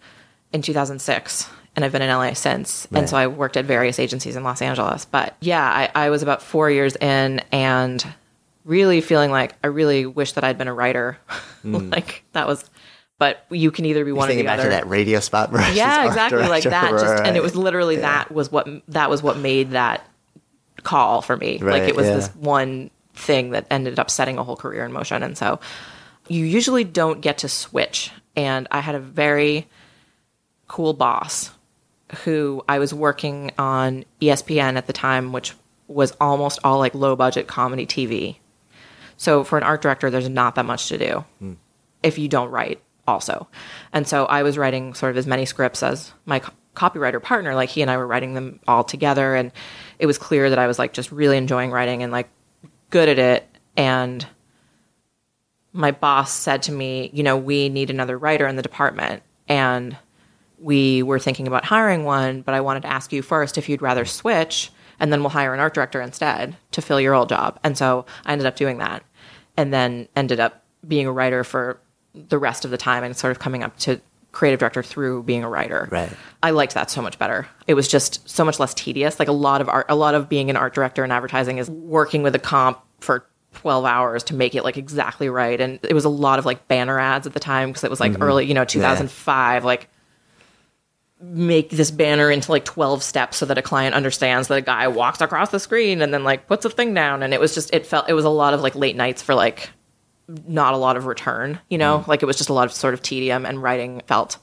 in 0.52 0.62
2006, 0.62 1.50
and 1.76 1.86
I've 1.86 1.92
been 1.92 2.02
in 2.02 2.10
LA 2.10 2.34
since. 2.34 2.88
And 2.92 3.08
so 3.10 3.18
I 3.18 3.28
worked 3.28 3.56
at 3.56 3.66
various 3.66 4.00
agencies 4.00 4.36
in 4.36 4.44
Los 4.44 4.62
Angeles. 4.62 5.06
But 5.06 5.36
yeah, 5.42 5.64
I, 5.64 6.06
I 6.06 6.10
was 6.10 6.24
about 6.24 6.42
four 6.42 6.72
years 6.72 6.96
in, 6.96 7.42
and 7.52 8.04
really 8.66 9.02
feeling 9.02 9.32
like 9.32 9.54
I 9.64 9.68
really 9.68 10.06
wish 10.06 10.34
that 10.34 10.44
I'd 10.44 10.58
been 10.58 10.68
a 10.68 10.74
writer. 10.74 11.18
like 11.64 12.24
that 12.34 12.48
was. 12.48 12.70
But 13.22 13.46
you 13.52 13.70
can 13.70 13.86
either 13.86 14.04
be 14.04 14.12
one 14.12 14.32
or 14.32 14.34
the 14.34 14.42
back 14.42 14.58
other. 14.58 14.64
to 14.64 14.70
that 14.70 14.88
radio 14.88 15.20
spot. 15.20 15.52
versus 15.52 15.76
yeah 15.76 16.08
exactly 16.08 16.42
like 16.48 16.64
that 16.64 16.90
just 16.90 17.24
and 17.24 17.38
it 17.38 17.44
was 17.44 17.56
literally 17.56 17.98
that 17.98 18.32
was 18.32 18.52
what 18.52 18.68
that 18.88 19.12
was 19.12 19.22
what 19.22 19.38
made 19.38 19.70
that 19.72 20.04
call 20.82 21.22
for 21.22 21.38
me 21.38 21.60
like 21.60 21.84
it 21.84 21.96
was 21.96 22.08
yeah. 22.08 22.16
this 22.16 22.30
one 22.30 22.90
thing 23.14 23.52
that 23.52 23.68
ended 23.70 24.00
up 24.00 24.10
setting 24.10 24.40
a 24.40 24.44
whole 24.44 24.56
career 24.56 24.84
in 24.84 24.92
motion 24.92 25.22
and 25.22 25.38
so 25.38 25.60
you 26.30 26.46
usually 26.46 26.84
don't 26.84 27.22
get 27.22 27.38
to 27.38 27.48
switch 27.48 28.10
and 28.36 28.68
i 28.72 28.80
had 28.80 28.96
a 28.96 29.00
very 29.00 29.68
cool 30.68 30.94
boss 30.94 31.52
who 32.24 32.64
i 32.68 32.80
was 32.80 32.92
working 32.92 33.52
on 33.60 34.04
espn 34.20 34.78
at 34.78 34.88
the 34.88 34.94
time 34.94 35.32
which 35.32 35.54
was 35.88 36.12
almost 36.20 36.58
all 36.64 36.80
like 36.80 36.96
low 36.96 37.16
budget 37.16 37.48
comedy 37.48 37.86
tv 37.86 38.38
so 39.16 39.44
for 39.44 39.60
an 39.60 39.64
art 39.64 39.84
director 39.84 40.10
there's 40.10 40.28
not 40.28 40.56
that 40.56 40.66
much 40.66 40.88
to 40.88 40.98
do 40.98 41.24
hmm. 41.38 41.54
if 42.02 42.18
you 42.18 42.28
don't 42.28 42.50
write 42.50 42.82
also. 43.12 43.48
And 43.94 44.08
so 44.08 44.26
I 44.26 44.44
was 44.44 44.58
writing 44.58 44.94
sort 44.94 45.12
of 45.12 45.18
as 45.18 45.28
many 45.28 45.46
scripts 45.46 45.84
as 45.84 46.12
my 46.26 46.40
co- 46.40 46.54
copywriter 46.76 47.22
partner, 47.22 47.54
like 47.54 47.70
he 47.70 47.82
and 47.82 47.92
I 47.92 47.98
were 47.98 48.08
writing 48.08 48.34
them 48.34 48.60
all 48.68 48.84
together. 48.84 49.36
And 49.36 49.52
it 50.00 50.06
was 50.06 50.18
clear 50.18 50.50
that 50.50 50.60
I 50.60 50.68
was 50.68 50.80
like 50.80 50.94
just 50.94 51.12
really 51.12 51.38
enjoying 51.38 51.72
writing 51.72 52.04
and 52.04 52.12
like 52.12 52.30
good 52.90 53.10
at 53.10 53.20
it. 53.20 53.48
And 53.76 54.26
my 55.74 55.92
boss 55.92 56.32
said 56.32 56.64
to 56.64 56.72
me, 56.72 57.10
you 57.14 57.24
know, 57.24 57.38
we 57.38 57.70
need 57.70 57.90
another 57.90 58.18
writer 58.18 58.48
in 58.48 58.56
the 58.56 58.62
department. 58.62 59.24
And 59.48 59.98
we 60.60 61.04
were 61.04 61.20
thinking 61.20 61.48
about 61.48 61.66
hiring 61.66 62.04
one, 62.04 62.42
but 62.42 62.54
I 62.54 62.62
wanted 62.62 62.84
to 62.84 62.92
ask 62.92 63.12
you 63.12 63.22
first 63.22 63.58
if 63.58 63.68
you'd 63.68 63.82
rather 63.82 64.06
switch 64.06 64.72
and 65.00 65.12
then 65.12 65.22
we'll 65.22 65.30
hire 65.30 65.54
an 65.54 65.60
art 65.60 65.74
director 65.74 66.00
instead 66.00 66.56
to 66.72 66.82
fill 66.82 67.02
your 67.02 67.16
old 67.16 67.30
job. 67.30 67.60
And 67.64 67.78
so 67.78 68.06
I 68.26 68.32
ended 68.32 68.46
up 68.46 68.56
doing 68.56 68.78
that 68.78 69.04
and 69.58 69.74
then 69.74 70.08
ended 70.16 70.40
up 70.40 70.64
being 70.88 71.08
a 71.08 71.12
writer 71.12 71.44
for 71.44 71.80
the 72.14 72.38
rest 72.38 72.66
of 72.66 72.72
the 72.72 72.78
time 72.78 73.04
and 73.04 73.16
sort 73.16 73.32
of 73.32 73.40
coming 73.40 73.64
up 73.64 73.78
to 73.80 74.02
creative 74.32 74.60
director 74.60 74.82
through 74.82 75.24
being 75.24 75.44
a 75.44 75.50
writer. 75.50 75.88
Right. 75.92 76.12
I 76.42 76.52
liked 76.52 76.74
that 76.74 76.90
so 76.90 77.02
much 77.02 77.20
better. 77.20 77.48
It 77.68 77.74
was 77.74 77.88
just 77.88 78.28
so 78.30 78.46
much 78.46 78.60
less 78.60 78.74
tedious. 78.74 79.20
Like 79.20 79.28
a 79.28 79.34
lot 79.34 79.62
of 79.62 79.70
art, 79.70 79.86
a 79.90 79.96
lot 79.96 80.16
of 80.16 80.30
being 80.30 80.50
an 80.50 80.56
art 80.56 80.74
director 80.74 81.04
in 81.04 81.12
advertising 81.12 81.58
is 81.58 81.70
working 81.70 82.24
with 82.24 82.34
a 82.36 82.40
comp 82.40 82.80
for 83.00 83.26
12 83.56 83.84
hours 83.84 84.24
to 84.24 84.34
make 84.34 84.56
it 84.56 84.64
like 84.64 84.78
exactly 84.78 85.30
right. 85.30 85.60
And 85.60 85.80
it 85.84 85.94
was 85.94 86.06
a 86.06 86.10
lot 86.10 86.40
of 86.40 86.46
like 86.46 86.68
banner 86.68 87.00
ads 87.00 87.28
at 87.28 87.34
the 87.34 87.40
time 87.40 87.70
because 87.70 87.84
it 87.84 87.90
was 87.90 88.00
like 88.00 88.14
mm-hmm. 88.14 88.24
early, 88.24 88.46
you 88.46 88.54
know, 88.54 88.64
2005. 88.64 89.66
Like 89.66 89.90
make 91.22 91.70
this 91.70 91.92
banner 91.92 92.32
into 92.32 92.52
like 92.52 92.66
12 92.66 93.04
steps 93.04 93.38
so 93.38 93.46
that 93.46 93.58
a 93.58 93.62
client 93.62 93.94
understands 93.94 94.48
that 94.48 94.58
a 94.58 94.62
guy 94.62 94.88
walks 94.88 95.22
across 95.22 95.52
the 95.52 95.60
screen 95.60 96.02
and 96.02 96.14
then 96.14 96.24
like 96.24 96.48
puts 96.48 96.66
a 96.66 96.70
thing 96.70 96.96
down 96.96 97.22
and 97.22 97.32
it 97.32 97.40
was 97.40 97.54
just 97.54 97.72
it 97.74 97.86
felt 97.86 98.10
it 98.10 98.14
was 98.14 98.26
a 98.26 98.30
lot 98.30 98.56
of 98.56 98.62
like 98.62 98.74
late 98.74 98.96
nights 98.96 99.22
for 99.22 99.36
like 99.36 99.70
not 100.48 100.74
a 100.74 100.78
lot 100.78 100.98
of 100.98 101.06
return 101.06 101.60
you 101.70 101.78
know 101.78 102.00
mm. 102.00 102.08
like 102.08 102.22
it 102.22 102.26
was 102.26 102.38
just 102.38 102.50
a 102.50 102.54
lot 102.54 102.66
of 102.66 102.72
sort 102.72 102.94
of 102.94 103.02
tedium 103.02 103.46
and 103.46 103.62
writing 103.62 104.02
felt 104.08 104.38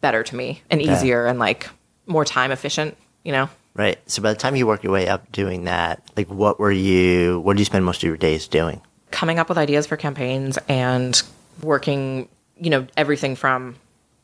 better 0.00 0.22
to 0.22 0.36
me 0.36 0.62
and 0.70 0.80
easier 0.80 1.24
yeah. 1.24 1.30
and 1.30 1.38
like 1.38 1.68
more 2.06 2.24
time 2.24 2.50
efficient 2.50 2.96
you 3.24 3.32
know 3.32 3.48
right 3.74 3.98
so 4.10 4.22
by 4.22 4.32
the 4.32 4.38
time 4.38 4.56
you 4.56 4.66
work 4.66 4.82
your 4.82 4.92
way 4.92 5.08
up 5.08 5.30
doing 5.32 5.64
that 5.64 6.02
like 6.16 6.28
what 6.28 6.58
were 6.58 6.72
you 6.72 7.40
what 7.40 7.54
did 7.54 7.60
you 7.60 7.64
spend 7.64 7.84
most 7.84 8.02
of 8.02 8.06
your 8.06 8.16
days 8.16 8.46
doing 8.46 8.80
coming 9.10 9.38
up 9.38 9.48
with 9.48 9.58
ideas 9.58 9.86
for 9.86 9.96
campaigns 9.96 10.58
and 10.68 11.22
working 11.62 12.28
you 12.58 12.70
know 12.70 12.86
everything 12.96 13.34
from 13.34 13.76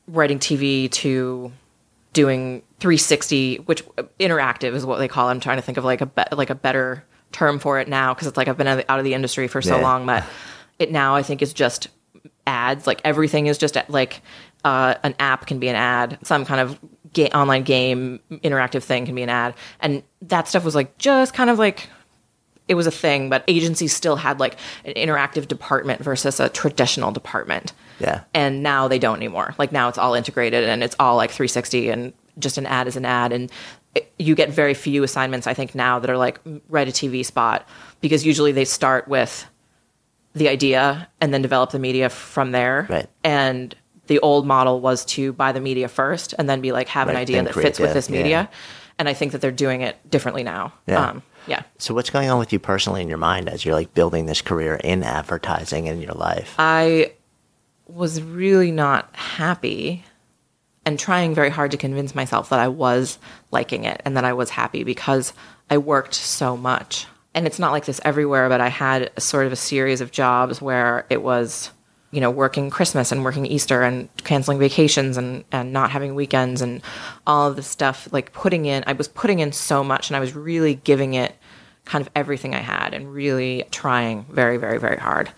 writing 0.08 0.38
tv 0.38 0.90
to 0.90 1.50
doing 2.12 2.62
360, 2.80 3.56
which 3.56 3.84
interactive 4.18 4.74
is 4.74 4.84
what 4.84 4.98
they 4.98 5.08
call. 5.08 5.28
It. 5.28 5.32
I'm 5.32 5.40
trying 5.40 5.58
to 5.58 5.62
think 5.62 5.78
of 5.78 5.84
like 5.84 6.00
a 6.00 6.06
be- 6.06 6.22
like 6.32 6.50
a 6.50 6.54
better 6.54 7.04
term 7.30 7.58
for 7.58 7.78
it 7.78 7.88
now 7.88 8.12
because 8.12 8.26
it's 8.26 8.36
like 8.36 8.48
I've 8.48 8.58
been 8.58 8.66
out 8.66 8.98
of 8.98 9.04
the 9.04 9.14
industry 9.14 9.48
for 9.48 9.62
so 9.62 9.76
yeah. 9.76 9.82
long, 9.82 10.06
but 10.06 10.24
it 10.82 10.90
now 10.90 11.14
I 11.14 11.22
think 11.22 11.42
is 11.42 11.52
just 11.52 11.88
ads. 12.46 12.86
Like 12.86 13.00
everything 13.04 13.46
is 13.46 13.58
just 13.58 13.76
like 13.88 14.22
uh, 14.64 14.94
an 15.02 15.14
app 15.18 15.46
can 15.46 15.58
be 15.58 15.68
an 15.68 15.76
ad, 15.76 16.18
some 16.22 16.44
kind 16.44 16.60
of 16.60 16.78
ga- 17.12 17.30
online 17.30 17.62
game 17.62 18.20
interactive 18.30 18.82
thing 18.82 19.06
can 19.06 19.14
be 19.14 19.22
an 19.22 19.30
ad, 19.30 19.54
and 19.80 20.02
that 20.22 20.48
stuff 20.48 20.64
was 20.64 20.74
like 20.74 20.98
just 20.98 21.34
kind 21.34 21.50
of 21.50 21.58
like 21.58 21.88
it 22.68 22.74
was 22.74 22.86
a 22.86 22.92
thing, 22.92 23.28
but 23.28 23.44
agencies 23.48 23.94
still 23.94 24.16
had 24.16 24.40
like 24.40 24.56
an 24.84 24.94
interactive 24.94 25.48
department 25.48 26.02
versus 26.02 26.40
a 26.40 26.48
traditional 26.48 27.10
department. 27.10 27.72
Yeah. 27.98 28.22
And 28.34 28.62
now 28.62 28.88
they 28.88 28.98
don't 28.98 29.16
anymore. 29.16 29.54
Like 29.58 29.72
now 29.72 29.88
it's 29.88 29.98
all 29.98 30.14
integrated 30.14 30.64
and 30.64 30.82
it's 30.82 30.96
all 30.98 31.16
like 31.16 31.30
360 31.30 31.90
and 31.90 32.12
just 32.38 32.58
an 32.58 32.66
ad 32.66 32.86
is 32.86 32.96
an 32.96 33.04
ad. 33.04 33.32
And 33.32 33.50
it, 33.94 34.12
you 34.18 34.34
get 34.34 34.48
very 34.50 34.74
few 34.74 35.02
assignments, 35.02 35.46
I 35.46 35.54
think, 35.54 35.74
now 35.74 35.98
that 35.98 36.08
are 36.08 36.16
like 36.16 36.40
write 36.68 36.88
a 36.88 36.92
TV 36.92 37.24
spot 37.24 37.68
because 38.00 38.24
usually 38.24 38.52
they 38.52 38.64
start 38.64 39.08
with 39.08 39.46
the 40.34 40.48
idea 40.48 41.08
and 41.20 41.32
then 41.32 41.42
develop 41.42 41.70
the 41.70 41.78
media 41.78 42.08
from 42.08 42.52
there. 42.52 42.86
Right. 42.88 43.08
And 43.22 43.74
the 44.06 44.18
old 44.20 44.46
model 44.46 44.80
was 44.80 45.04
to 45.06 45.32
buy 45.32 45.52
the 45.52 45.60
media 45.60 45.88
first 45.88 46.34
and 46.38 46.48
then 46.48 46.60
be 46.60 46.72
like, 46.72 46.88
have 46.88 47.08
right, 47.08 47.16
an 47.16 47.20
idea 47.20 47.42
that 47.42 47.54
fits 47.54 47.78
with 47.78 47.92
this 47.92 48.08
media. 48.08 48.28
Yeah. 48.28 48.46
And 48.98 49.08
I 49.08 49.14
think 49.14 49.32
that 49.32 49.40
they're 49.40 49.50
doing 49.50 49.80
it 49.82 49.96
differently 50.10 50.42
now. 50.42 50.72
Yeah. 50.86 51.10
Um, 51.10 51.22
yeah. 51.46 51.62
So 51.78 51.94
what's 51.94 52.10
going 52.10 52.30
on 52.30 52.38
with 52.38 52.52
you 52.52 52.58
personally 52.58 53.02
in 53.02 53.08
your 53.08 53.18
mind 53.18 53.48
as 53.48 53.64
you're 53.64 53.74
like 53.74 53.94
building 53.94 54.26
this 54.26 54.40
career 54.40 54.76
in 54.76 55.02
advertising 55.02 55.86
in 55.86 56.00
your 56.00 56.12
life? 56.12 56.54
I 56.58 57.12
was 57.86 58.22
really 58.22 58.70
not 58.70 59.14
happy 59.14 60.04
and 60.84 60.98
trying 60.98 61.34
very 61.34 61.50
hard 61.50 61.70
to 61.72 61.76
convince 61.76 62.14
myself 62.14 62.48
that 62.48 62.58
I 62.58 62.68
was 62.68 63.18
liking 63.50 63.84
it 63.84 64.00
and 64.04 64.16
that 64.16 64.24
I 64.24 64.32
was 64.32 64.50
happy 64.50 64.84
because 64.84 65.32
I 65.70 65.78
worked 65.78 66.14
so 66.14 66.56
much. 66.56 67.06
And 67.34 67.46
it's 67.46 67.58
not 67.58 67.72
like 67.72 67.86
this 67.86 68.00
everywhere, 68.04 68.48
but 68.48 68.60
I 68.60 68.68
had 68.68 69.10
a 69.16 69.20
sort 69.20 69.46
of 69.46 69.52
a 69.52 69.56
series 69.56 70.00
of 70.00 70.10
jobs 70.10 70.60
where 70.60 71.06
it 71.08 71.22
was, 71.22 71.70
you 72.10 72.20
know, 72.20 72.30
working 72.30 72.68
Christmas 72.68 73.10
and 73.10 73.24
working 73.24 73.46
Easter 73.46 73.82
and 73.82 74.08
canceling 74.18 74.58
vacations 74.58 75.16
and, 75.16 75.44
and 75.50 75.72
not 75.72 75.90
having 75.90 76.14
weekends 76.14 76.60
and 76.60 76.82
all 77.26 77.48
of 77.48 77.56
this 77.56 77.66
stuff, 77.66 78.06
like 78.12 78.32
putting 78.32 78.66
in, 78.66 78.84
I 78.86 78.92
was 78.92 79.08
putting 79.08 79.38
in 79.38 79.52
so 79.52 79.82
much 79.82 80.10
and 80.10 80.16
I 80.16 80.20
was 80.20 80.34
really 80.34 80.74
giving 80.74 81.14
it 81.14 81.34
kind 81.84 82.04
of 82.04 82.12
everything 82.14 82.54
I 82.54 82.58
had 82.60 82.92
and 82.92 83.12
really 83.12 83.64
trying 83.70 84.26
very, 84.30 84.58
very, 84.58 84.78
very 84.78 84.98
hard. 84.98 85.32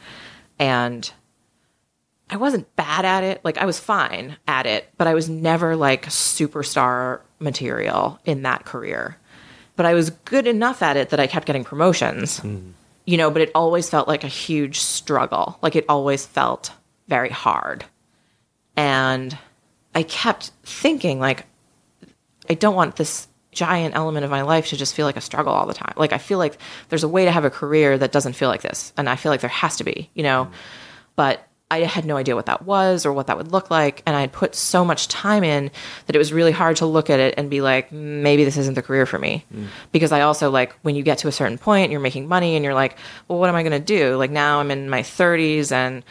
And 0.59 1.11
I 2.29 2.37
wasn't 2.37 2.75
bad 2.75 3.05
at 3.05 3.23
it. 3.23 3.41
Like 3.45 3.59
I 3.59 3.67
was 3.67 3.79
fine 3.79 4.37
at 4.49 4.67
it, 4.67 4.89
but 4.97 5.07
I 5.07 5.15
was 5.15 5.29
never 5.29 5.77
like 5.77 6.07
superstar 6.07 7.21
material 7.39 8.19
in 8.25 8.43
that 8.43 8.65
career. 8.65 9.19
But 9.77 9.87
I 9.87 9.95
was 9.95 10.11
good 10.11 10.47
enough 10.47 10.83
at 10.83 10.97
it 10.97 11.11
that 11.11 11.21
I 11.21 11.27
kept 11.27 11.47
getting 11.47 11.65
promotions. 11.65 12.41
Mm. 12.41 12.73
You 13.07 13.17
know, 13.17 13.31
but 13.31 13.43
it 13.43 13.51
always 13.55 13.91
felt 13.91 14.09
like 14.09 14.25
a 14.25 14.29
huge 14.29 14.81
struggle. 14.81 15.59
Like 15.63 15.77
it 15.77 15.85
always 15.89 16.25
felt 16.25 16.73
very 17.09 17.29
hard. 17.31 17.85
And 18.77 19.37
I 19.95 20.03
kept 20.03 20.53
thinking 20.65 21.21
like 21.21 21.47
I 22.49 22.55
don't 22.55 22.75
want 22.75 22.97
this 22.97 23.29
giant 23.53 23.95
element 23.95 24.25
of 24.25 24.31
my 24.31 24.43
life 24.43 24.69
to 24.69 24.77
just 24.77 24.95
feel 24.95 25.07
like 25.07 25.17
a 25.17 25.21
struggle 25.21 25.53
all 25.53 25.67
the 25.67 25.75
time. 25.75 25.95
Like 25.97 26.13
I 26.13 26.19
feel 26.19 26.39
like 26.39 26.59
there's 26.89 27.05
a 27.05 27.09
way 27.09 27.25
to 27.25 27.31
have 27.31 27.45
a 27.45 27.51
career 27.51 27.97
that 27.97 28.13
doesn't 28.13 28.35
feel 28.35 28.49
like 28.49 28.63
this, 28.63 28.93
and 28.97 29.09
I 29.09 29.17
feel 29.17 29.31
like 29.31 29.41
there 29.41 29.51
has 29.51 29.77
to 29.77 29.85
be, 29.85 30.11
you 30.15 30.23
know. 30.23 30.47
Mm. 30.47 30.53
But 31.17 31.49
I 31.75 31.87
had 31.87 32.05
no 32.05 32.17
idea 32.17 32.37
what 32.37 32.47
that 32.47 32.63
was 32.63 33.05
or 33.05 33.13
what 33.13 33.27
that 33.27 33.37
would 33.37 33.51
look 33.51 33.71
like. 33.71 34.03
And 34.07 34.15
I 34.15 34.21
had 34.21 34.33
put 34.33 34.55
so 34.55 34.85
much 34.85 35.09
time 35.09 35.43
in 35.43 35.71
that 36.07 36.15
it 36.15 36.19
was 36.19 36.33
really 36.33 36.53
hard 36.53 36.77
to 36.77 36.87
look 36.87 37.11
at 37.11 37.19
it 37.19 37.35
and 37.37 37.51
be 37.51 37.61
like, 37.61 37.91
maybe 37.91 38.45
this 38.45 38.57
isn't 38.57 38.75
the 38.75 38.83
career 38.83 39.07
for 39.07 39.19
me. 39.19 39.45
Mm. 39.53 39.67
Because 39.91 40.13
I 40.13 40.21
also 40.21 40.51
like 40.51 40.73
when 40.83 40.95
you 40.95 41.03
get 41.03 41.19
to 41.19 41.29
a 41.29 41.33
certain 41.33 41.59
point, 41.59 41.91
you're 41.91 42.01
making 42.01 42.29
money 42.29 42.55
and 42.55 42.65
you're 42.65 42.75
like, 42.75 42.97
well, 43.27 43.39
what 43.39 43.49
am 43.49 43.57
I 43.57 43.63
going 43.63 43.73
to 43.73 43.85
do? 43.85 44.17
Like 44.17 44.31
now 44.31 44.61
I'm 44.61 44.71
in 44.71 44.89
my 44.89 45.03
30s 45.03 45.73
and 45.73 46.05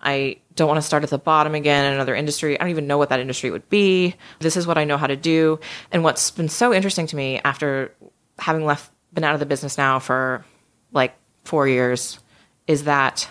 I 0.00 0.38
don't 0.54 0.68
want 0.68 0.78
to 0.78 0.86
start 0.86 1.02
at 1.04 1.10
the 1.10 1.18
bottom 1.18 1.54
again 1.54 1.84
in 1.84 1.92
another 1.92 2.14
industry. 2.14 2.58
I 2.58 2.64
don't 2.64 2.70
even 2.70 2.86
know 2.86 2.96
what 2.96 3.10
that 3.10 3.20
industry 3.20 3.50
would 3.50 3.68
be. 3.68 4.14
This 4.38 4.56
is 4.56 4.66
what 4.66 4.78
I 4.78 4.84
know 4.84 4.96
how 4.96 5.06
to 5.06 5.16
do. 5.16 5.60
And 5.92 6.02
what's 6.02 6.30
been 6.30 6.48
so 6.48 6.72
interesting 6.72 7.06
to 7.08 7.16
me 7.16 7.40
after 7.44 7.94
having 8.38 8.64
left, 8.64 8.90
been 9.12 9.24
out 9.24 9.34
of 9.34 9.40
the 9.40 9.46
business 9.46 9.76
now 9.76 9.98
for 9.98 10.44
like 10.92 11.14
four 11.44 11.68
years 11.68 12.18
is 12.66 12.84
that 12.84 13.28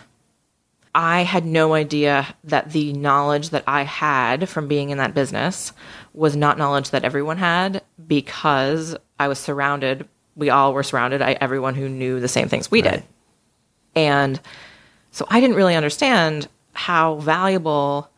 I 0.99 1.23
had 1.23 1.45
no 1.45 1.75
idea 1.75 2.27
that 2.43 2.73
the 2.73 2.91
knowledge 2.91 3.51
that 3.51 3.63
I 3.65 3.83
had 3.83 4.49
from 4.49 4.67
being 4.67 4.89
in 4.89 4.97
that 4.97 5.13
business 5.13 5.71
was 6.13 6.35
not 6.35 6.57
knowledge 6.57 6.89
that 6.89 7.05
everyone 7.05 7.37
had 7.37 7.83
because 8.05 8.97
I 9.17 9.29
was 9.29 9.39
surrounded, 9.39 10.09
we 10.35 10.49
all 10.49 10.73
were 10.73 10.83
surrounded, 10.83 11.21
by 11.21 11.37
everyone 11.39 11.75
who 11.75 11.87
knew 11.87 12.19
the 12.19 12.27
same 12.27 12.49
things 12.49 12.69
we 12.69 12.83
right. 12.83 12.95
did. 12.95 13.03
And 13.95 14.41
so 15.11 15.25
I 15.29 15.39
didn't 15.39 15.55
really 15.55 15.75
understand 15.75 16.49
how 16.73 17.15
valuable 17.15 18.09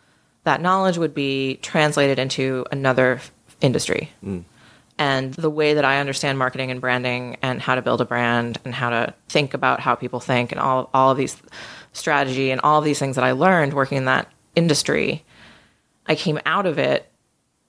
that 0.46 0.60
knowledge 0.60 0.98
would 0.98 1.14
be 1.14 1.60
translated 1.62 2.18
into 2.18 2.66
another 2.72 3.22
industry. 3.62 4.10
Mm. 4.26 4.44
And 4.98 5.36
the 5.36 5.52
way 5.52 5.76
that 5.76 5.86
I 5.86 6.00
understand 6.00 6.40
marketing 6.40 6.72
and 6.72 6.82
branding 6.82 7.38
and 7.44 7.62
how 7.62 7.76
to 7.76 7.84
build 7.84 8.02
a 8.02 8.06
brand 8.06 8.58
and 8.66 8.74
how 8.74 8.90
to 8.90 9.14
think 9.30 9.54
about 9.54 9.82
how 9.82 9.94
people 9.94 10.20
think 10.20 10.52
and 10.52 10.60
all, 10.60 10.90
all 10.96 11.12
of 11.12 11.18
these 11.18 11.38
strategy 11.94 12.52
and 12.52 12.62
all 12.62 12.80
of 12.80 12.86
these 12.86 13.00
things 13.00 13.16
that 13.16 13.26
I 13.26 13.32
learned 13.32 13.74
working 13.74 13.98
in 13.98 14.06
that 14.06 14.32
industry, 14.56 15.24
I 16.06 16.16
came 16.16 16.40
out 16.46 16.66
of 16.66 16.78
it 16.78 17.12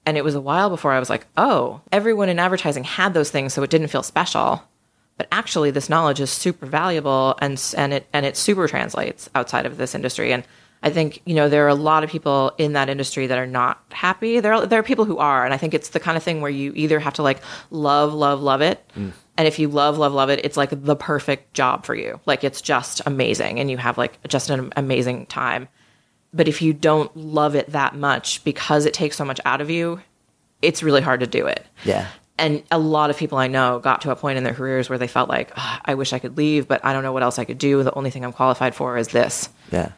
and 0.05 0.17
it 0.17 0.25
was 0.25 0.35
a 0.35 0.41
while 0.41 0.69
before 0.69 0.93
I 0.93 0.99
was 0.99 1.11
like, 1.11 1.27
oh, 1.37 1.81
everyone 1.93 2.29
in 2.29 2.39
advertising 2.39 2.85
had 2.85 3.15
those 3.15 3.31
things, 3.31 3.55
so 3.55 3.63
it 3.63 3.71
didn't 3.71 3.89
feel 3.89 4.03
special. 4.03 4.63
But 5.17 5.29
actually, 5.31 5.71
this 5.71 5.89
knowledge 5.89 6.21
is 6.21 6.31
super 6.31 6.67
valuable, 6.67 7.37
and 7.41 7.63
and 7.77 7.93
it 7.93 8.09
and 8.13 8.27
it 8.27 8.37
super 8.37 8.67
translates 8.67 9.31
outside 9.35 9.67
of 9.67 9.77
this 9.77 9.95
industry. 9.95 10.33
And 10.33 10.43
I 10.83 10.91
think 10.91 11.23
you 11.25 11.35
know 11.35 11.49
there 11.49 11.65
are 11.65 11.69
a 11.69 11.75
lot 11.75 12.05
of 12.05 12.11
people 12.11 12.53
in 12.59 12.73
that 12.73 12.89
industry 12.89 13.27
that 13.29 13.39
are 13.39 13.47
not 13.47 13.83
happy. 13.91 14.41
There 14.41 14.53
are, 14.53 14.67
there 14.67 14.81
are 14.81 14.85
people 14.85 15.05
who 15.05 15.19
are, 15.19 15.45
and 15.45 15.55
I 15.55 15.57
think 15.57 15.75
it's 15.75 15.91
the 15.91 16.01
kind 16.01 16.17
of 16.17 16.23
thing 16.23 16.41
where 16.41 16.51
you 16.51 16.73
either 16.75 16.99
have 16.99 17.15
to 17.15 17.23
like 17.23 17.41
love, 17.71 18.13
love, 18.15 18.43
love 18.43 18.61
it, 18.63 18.85
mm. 18.97 19.13
And 19.37 19.49
if 19.49 19.59
you 19.59 19.69
love, 19.69 19.99
love, 19.99 20.13
love 20.13 20.31
it, 20.31 20.45
it's 20.45 20.57
like 20.57 20.71
the 20.71 20.97
perfect 20.97 21.55
job 21.55 21.85
for 21.85 21.95
you. 21.95 22.21
Like 22.27 22.45
it's 22.45 22.61
just 22.61 23.01
amazing 23.07 23.61
and 23.61 23.71
you 23.71 23.79
have 23.79 23.97
like 23.97 24.23
just 24.29 24.51
an 24.51 24.73
amazing 24.77 25.27
time. 25.27 25.69
But 26.35 26.49
if 26.49 26.63
you 26.63 26.73
don't 26.73 27.15
love 27.17 27.55
it 27.55 27.71
that 27.73 27.95
much 27.95 28.45
because 28.45 28.87
it 28.87 28.95
takes 28.95 29.17
so 29.17 29.25
much 29.25 29.41
out 29.45 29.61
of 29.61 29.71
you, 29.71 30.01
it's 30.61 30.83
really 30.83 31.01
hard 31.01 31.21
to 31.21 31.27
do 31.27 31.47
it. 31.47 31.67
Yeah. 31.85 32.09
And 32.39 32.63
a 32.71 32.79
lot 32.79 33.11
of 33.11 33.17
people 33.17 33.39
I 33.39 33.47
know 33.47 33.79
got 33.79 34.03
to 34.03 34.11
a 34.11 34.17
point 34.17 34.39
in 34.39 34.45
their 34.45 34.55
careers 34.55 34.89
where 34.89 34.99
they 34.99 35.07
felt 35.07 35.29
like, 35.29 35.53
oh, 35.57 35.79
I 35.85 35.95
wish 35.95 36.13
I 36.13 36.19
could 36.19 36.37
leave, 36.37 36.69
but 36.69 36.85
I 36.85 36.93
don't 36.93 37.03
know 37.03 37.13
what 37.13 37.23
else 37.23 37.39
I 37.39 37.45
could 37.45 37.59
do. 37.59 37.83
The 37.83 37.95
only 37.95 38.11
thing 38.11 38.25
I'm 38.25 38.33
qualified 38.33 38.75
for 38.75 38.97
is 38.97 39.09
this. 39.09 39.49
Yeah. 39.71 39.93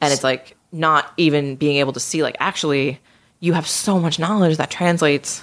And 0.00 0.12
it's 0.12 0.24
like 0.24 0.56
not 0.72 1.12
even 1.16 1.56
being 1.56 1.76
able 1.76 1.92
to 1.92 2.00
see, 2.00 2.22
like, 2.22 2.36
actually, 2.40 3.00
you 3.40 3.52
have 3.52 3.66
so 3.66 3.98
much 3.98 4.18
knowledge 4.18 4.56
that 4.56 4.70
translates 4.70 5.42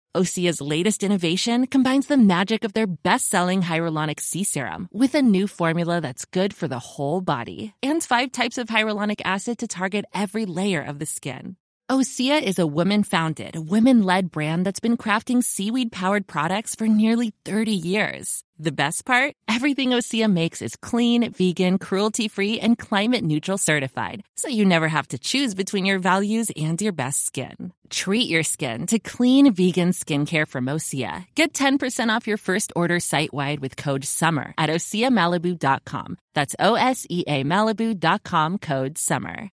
Osea's 0.13 0.59
latest 0.59 1.03
innovation 1.03 1.67
combines 1.67 2.07
the 2.07 2.17
magic 2.17 2.65
of 2.65 2.73
their 2.73 2.87
best-selling 2.87 3.61
hyaluronic 3.61 4.19
sea 4.19 4.43
serum 4.43 4.89
with 4.91 5.15
a 5.15 5.21
new 5.21 5.47
formula 5.47 6.01
that's 6.01 6.25
good 6.25 6.53
for 6.53 6.67
the 6.67 6.79
whole 6.79 7.21
body 7.21 7.73
and 7.81 8.03
five 8.03 8.33
types 8.33 8.57
of 8.57 8.67
hyaluronic 8.67 9.21
acid 9.23 9.59
to 9.59 9.67
target 9.67 10.03
every 10.13 10.45
layer 10.45 10.81
of 10.81 10.99
the 10.99 11.05
skin. 11.05 11.55
Osea 11.89 12.41
is 12.41 12.59
a 12.59 12.67
women-founded, 12.67 13.55
women-led 13.69 14.31
brand 14.31 14.65
that's 14.65 14.79
been 14.81 14.97
crafting 14.97 15.41
seaweed-powered 15.43 16.27
products 16.27 16.75
for 16.75 16.87
nearly 16.87 17.33
30 17.45 17.71
years. 17.71 18.43
The 18.63 18.71
best 18.71 19.05
part? 19.05 19.33
Everything 19.47 19.89
Osea 19.89 20.31
makes 20.31 20.61
is 20.61 20.75
clean, 20.75 21.31
vegan, 21.31 21.79
cruelty-free, 21.79 22.59
and 22.59 22.77
climate-neutral 22.77 23.57
certified, 23.57 24.21
so 24.37 24.49
you 24.49 24.65
never 24.65 24.87
have 24.87 25.07
to 25.07 25.17
choose 25.17 25.55
between 25.55 25.83
your 25.83 25.97
values 25.97 26.51
and 26.55 26.79
your 26.79 26.91
best 26.91 27.25
skin. 27.25 27.73
Treat 27.89 28.29
your 28.29 28.43
skin 28.43 28.85
to 28.85 28.99
clean, 28.99 29.51
vegan 29.51 29.93
skincare 29.93 30.47
from 30.47 30.67
Osea. 30.67 31.25
Get 31.33 31.53
10% 31.53 32.15
off 32.15 32.27
your 32.27 32.37
first 32.37 32.71
order 32.75 32.99
site-wide 32.99 33.61
with 33.61 33.77
code 33.77 34.05
SUMMER 34.05 34.53
at 34.59 34.69
OseaMalibu.com. 34.69 36.19
That's 36.35 36.55
O-S-E-A 36.59 37.43
Malibu.com 37.43 38.59
code 38.59 38.99
SUMMER. 38.99 39.49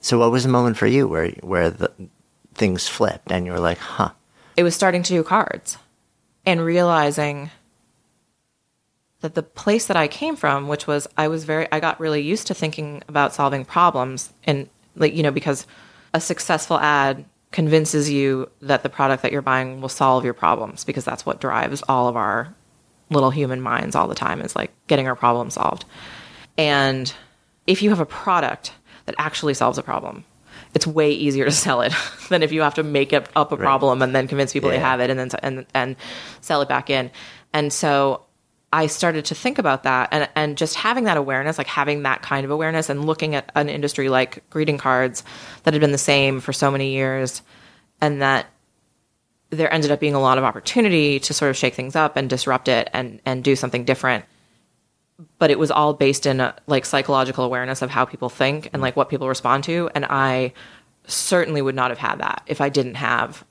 So, 0.00 0.18
what 0.18 0.32
was 0.32 0.44
the 0.44 0.48
moment 0.48 0.78
for 0.78 0.86
you 0.86 1.06
where 1.06 1.32
where 1.42 1.68
the 1.68 1.92
things 2.54 2.88
flipped 2.88 3.30
and 3.30 3.44
you 3.44 3.52
were 3.52 3.60
like, 3.60 3.76
"Huh"? 3.76 4.12
It 4.56 4.62
was 4.62 4.74
starting 4.74 5.02
to 5.02 5.12
do 5.12 5.22
cards 5.22 5.76
and 6.46 6.64
realizing 6.64 7.50
that 9.20 9.34
the 9.34 9.42
place 9.42 9.86
that 9.86 9.96
I 9.96 10.08
came 10.08 10.36
from, 10.36 10.68
which 10.68 10.86
was 10.86 11.08
I 11.16 11.28
was 11.28 11.44
very 11.44 11.66
I 11.72 11.80
got 11.80 12.00
really 12.00 12.22
used 12.22 12.46
to 12.46 12.54
thinking 12.54 13.02
about 13.08 13.34
solving 13.34 13.64
problems 13.64 14.32
and 14.44 14.68
like 14.94 15.14
you 15.14 15.22
know 15.22 15.32
because 15.32 15.66
a 16.14 16.20
successful 16.20 16.78
ad 16.78 17.24
convinces 17.50 18.08
you 18.10 18.48
that 18.60 18.82
the 18.82 18.88
product 18.88 19.22
that 19.22 19.32
you're 19.32 19.42
buying 19.42 19.80
will 19.80 19.88
solve 19.88 20.24
your 20.24 20.34
problems 20.34 20.84
because 20.84 21.04
that's 21.04 21.26
what 21.26 21.40
drives 21.40 21.82
all 21.88 22.08
of 22.08 22.16
our 22.16 22.54
little 23.10 23.30
human 23.30 23.60
minds 23.60 23.94
all 23.94 24.08
the 24.08 24.14
time 24.14 24.40
is 24.40 24.56
like 24.56 24.70
getting 24.88 25.06
our 25.06 25.16
problem 25.16 25.50
solved. 25.50 25.84
And 26.58 27.12
if 27.66 27.82
you 27.82 27.90
have 27.90 28.00
a 28.00 28.06
product 28.06 28.72
that 29.06 29.14
actually 29.18 29.54
solves 29.54 29.78
a 29.78 29.82
problem, 29.82 30.24
it's 30.76 30.86
way 30.86 31.10
easier 31.10 31.46
to 31.46 31.50
sell 31.50 31.80
it 31.80 31.94
than 32.28 32.42
if 32.42 32.52
you 32.52 32.60
have 32.60 32.74
to 32.74 32.82
make 32.82 33.14
up, 33.14 33.30
up 33.34 33.50
a 33.50 33.56
problem 33.56 34.02
and 34.02 34.14
then 34.14 34.28
convince 34.28 34.52
people 34.52 34.68
they 34.68 34.78
have 34.78 35.00
it 35.00 35.08
and 35.08 35.18
then 35.18 35.30
and 35.42 35.66
and 35.72 35.96
sell 36.42 36.60
it 36.60 36.68
back 36.68 36.90
in. 36.90 37.10
And 37.54 37.72
so 37.72 38.24
I 38.74 38.86
started 38.86 39.24
to 39.26 39.34
think 39.34 39.58
about 39.58 39.84
that 39.84 40.10
and 40.12 40.28
and 40.34 40.58
just 40.58 40.74
having 40.74 41.04
that 41.04 41.16
awareness, 41.16 41.56
like 41.56 41.66
having 41.66 42.02
that 42.02 42.20
kind 42.20 42.44
of 42.44 42.50
awareness 42.50 42.90
and 42.90 43.06
looking 43.06 43.34
at 43.34 43.50
an 43.54 43.70
industry 43.70 44.10
like 44.10 44.48
greeting 44.50 44.76
cards 44.76 45.24
that 45.62 45.72
had 45.72 45.80
been 45.80 45.92
the 45.92 45.98
same 45.98 46.40
for 46.40 46.52
so 46.52 46.70
many 46.70 46.92
years 46.92 47.40
and 48.02 48.20
that 48.20 48.44
there 49.48 49.72
ended 49.72 49.90
up 49.90 49.98
being 49.98 50.14
a 50.14 50.20
lot 50.20 50.36
of 50.36 50.44
opportunity 50.44 51.18
to 51.20 51.32
sort 51.32 51.48
of 51.48 51.56
shake 51.56 51.72
things 51.72 51.96
up 51.96 52.18
and 52.18 52.28
disrupt 52.28 52.68
it 52.68 52.90
and 52.92 53.18
and 53.24 53.42
do 53.42 53.56
something 53.56 53.86
different 53.86 54.26
but 55.38 55.50
it 55.50 55.58
was 55.58 55.70
all 55.70 55.94
based 55.94 56.26
in 56.26 56.40
a, 56.40 56.54
like 56.66 56.84
psychological 56.84 57.44
awareness 57.44 57.82
of 57.82 57.90
how 57.90 58.04
people 58.04 58.28
think 58.28 58.68
and 58.72 58.82
like 58.82 58.96
what 58.96 59.08
people 59.08 59.28
respond 59.28 59.64
to 59.64 59.90
and 59.94 60.04
i 60.06 60.52
certainly 61.06 61.62
would 61.62 61.74
not 61.74 61.90
have 61.90 61.98
had 61.98 62.16
that 62.16 62.42
if 62.46 62.60
i 62.60 62.68
didn't 62.68 62.96
have 62.96 63.44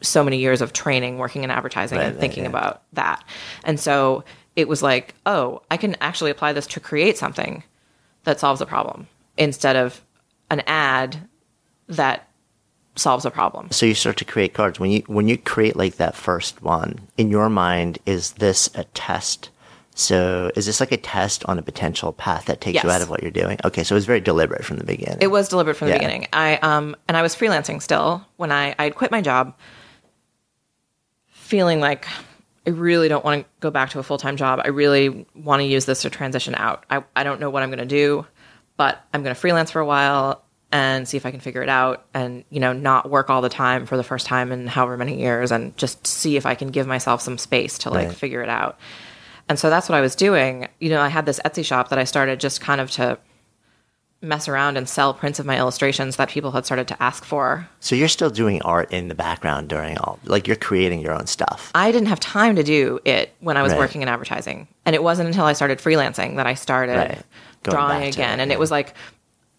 so 0.00 0.22
many 0.22 0.38
years 0.38 0.60
of 0.60 0.72
training 0.72 1.18
working 1.18 1.44
in 1.44 1.50
advertising 1.50 1.98
Right, 1.98 2.06
and 2.06 2.16
right, 2.16 2.20
thinking 2.20 2.44
yeah. 2.44 2.50
about 2.50 2.82
that 2.92 3.24
and 3.64 3.80
so 3.80 4.24
it 4.56 4.68
was 4.68 4.82
like 4.82 5.14
oh 5.26 5.62
i 5.70 5.76
can 5.76 5.96
actually 6.00 6.30
apply 6.30 6.52
this 6.52 6.66
to 6.68 6.80
create 6.80 7.16
something 7.16 7.62
that 8.24 8.40
solves 8.40 8.60
a 8.60 8.66
problem 8.66 9.06
instead 9.36 9.76
of 9.76 10.02
an 10.50 10.62
ad 10.66 11.16
that 11.88 12.28
solves 12.96 13.24
a 13.24 13.30
problem 13.30 13.70
So 13.70 13.86
you 13.86 13.94
start 13.94 14.16
to 14.18 14.24
create 14.24 14.54
cards. 14.54 14.78
When 14.78 14.90
you 14.90 15.02
when 15.06 15.26
you 15.26 15.36
create 15.36 15.74
like 15.76 15.96
that 15.96 16.14
first 16.14 16.62
one, 16.62 17.00
in 17.16 17.28
your 17.28 17.50
mind, 17.50 17.98
is 18.06 18.32
this 18.34 18.70
a 18.74 18.84
test? 18.84 19.50
So 19.96 20.50
is 20.56 20.66
this 20.66 20.80
like 20.80 20.90
a 20.90 20.96
test 20.96 21.44
on 21.46 21.58
a 21.58 21.62
potential 21.62 22.12
path 22.12 22.46
that 22.46 22.60
takes 22.60 22.82
you 22.82 22.90
out 22.90 23.00
of 23.00 23.08
what 23.10 23.22
you're 23.22 23.30
doing? 23.30 23.58
Okay, 23.64 23.84
so 23.84 23.94
it 23.94 23.98
was 23.98 24.06
very 24.06 24.20
deliberate 24.20 24.64
from 24.64 24.78
the 24.78 24.84
beginning. 24.84 25.18
It 25.20 25.28
was 25.28 25.48
deliberate 25.48 25.76
from 25.76 25.86
the 25.88 25.94
beginning. 25.94 26.26
I 26.32 26.56
um 26.56 26.96
and 27.06 27.16
I 27.16 27.22
was 27.22 27.34
freelancing 27.36 27.80
still 27.80 28.26
when 28.36 28.50
I 28.50 28.74
I 28.78 28.84
had 28.84 28.96
quit 28.96 29.10
my 29.12 29.20
job, 29.20 29.54
feeling 31.28 31.80
like 31.80 32.06
I 32.66 32.70
really 32.70 33.08
don't 33.08 33.24
want 33.24 33.42
to 33.42 33.48
go 33.60 33.70
back 33.70 33.90
to 33.90 33.98
a 33.98 34.02
full 34.02 34.18
time 34.18 34.36
job. 34.36 34.60
I 34.64 34.68
really 34.68 35.26
want 35.34 35.60
to 35.60 35.64
use 35.64 35.84
this 35.84 36.02
to 36.02 36.10
transition 36.10 36.54
out. 36.54 36.84
I 36.90 37.04
I 37.14 37.22
don't 37.22 37.40
know 37.40 37.50
what 37.50 37.62
I'm 37.62 37.68
going 37.70 37.78
to 37.78 37.84
do, 37.86 38.26
but 38.76 39.00
I'm 39.12 39.22
going 39.22 39.34
to 39.34 39.40
freelance 39.40 39.70
for 39.70 39.80
a 39.80 39.86
while 39.86 40.42
and 40.72 41.06
see 41.06 41.16
if 41.16 41.24
I 41.24 41.30
can 41.30 41.38
figure 41.40 41.62
it 41.62 41.68
out 41.68 42.06
and 42.14 42.44
you 42.50 42.58
know 42.58 42.72
not 42.72 43.08
work 43.10 43.30
all 43.30 43.42
the 43.42 43.48
time 43.48 43.86
for 43.86 43.96
the 43.96 44.02
first 44.02 44.26
time 44.26 44.50
in 44.50 44.66
however 44.66 44.96
many 44.96 45.20
years 45.20 45.52
and 45.52 45.76
just 45.76 46.04
see 46.06 46.36
if 46.36 46.46
I 46.46 46.54
can 46.56 46.68
give 46.68 46.86
myself 46.86 47.20
some 47.22 47.38
space 47.38 47.78
to 47.78 47.90
like 47.90 48.08
Right. 48.08 48.16
figure 48.16 48.42
it 48.42 48.48
out. 48.48 48.78
And 49.48 49.58
so 49.58 49.68
that's 49.70 49.88
what 49.88 49.96
I 49.96 50.00
was 50.00 50.14
doing. 50.14 50.68
You 50.80 50.90
know, 50.90 51.00
I 51.00 51.08
had 51.08 51.26
this 51.26 51.40
Etsy 51.44 51.64
shop 51.64 51.88
that 51.90 51.98
I 51.98 52.04
started 52.04 52.40
just 52.40 52.60
kind 52.60 52.80
of 52.80 52.90
to 52.92 53.18
mess 54.22 54.48
around 54.48 54.78
and 54.78 54.88
sell 54.88 55.12
prints 55.12 55.38
of 55.38 55.44
my 55.44 55.58
illustrations 55.58 56.16
that 56.16 56.30
people 56.30 56.50
had 56.52 56.64
started 56.64 56.88
to 56.88 57.02
ask 57.02 57.24
for. 57.24 57.68
So 57.80 57.94
you're 57.94 58.08
still 58.08 58.30
doing 58.30 58.62
art 58.62 58.90
in 58.90 59.08
the 59.08 59.14
background 59.14 59.68
during 59.68 59.98
all, 59.98 60.18
like 60.24 60.46
you're 60.46 60.56
creating 60.56 61.00
your 61.00 61.12
own 61.12 61.26
stuff. 61.26 61.70
I 61.74 61.92
didn't 61.92 62.08
have 62.08 62.20
time 62.20 62.56
to 62.56 62.62
do 62.62 63.00
it 63.04 63.34
when 63.40 63.58
I 63.58 63.62
was 63.62 63.72
Right. 63.72 63.78
working 63.80 64.00
in 64.00 64.08
advertising. 64.08 64.66
And 64.86 64.94
it 64.94 65.02
wasn't 65.02 65.26
until 65.28 65.44
I 65.44 65.52
started 65.52 65.78
freelancing 65.78 66.36
that 66.36 66.46
I 66.46 66.54
started 66.54 66.96
Right. 66.96 67.22
Drawing 67.64 68.04
again. 68.04 68.40
it, 68.40 68.42
and 68.44 68.50
yeah. 68.50 68.56
it 68.56 68.58
was 68.60 68.70
like, 68.70 68.94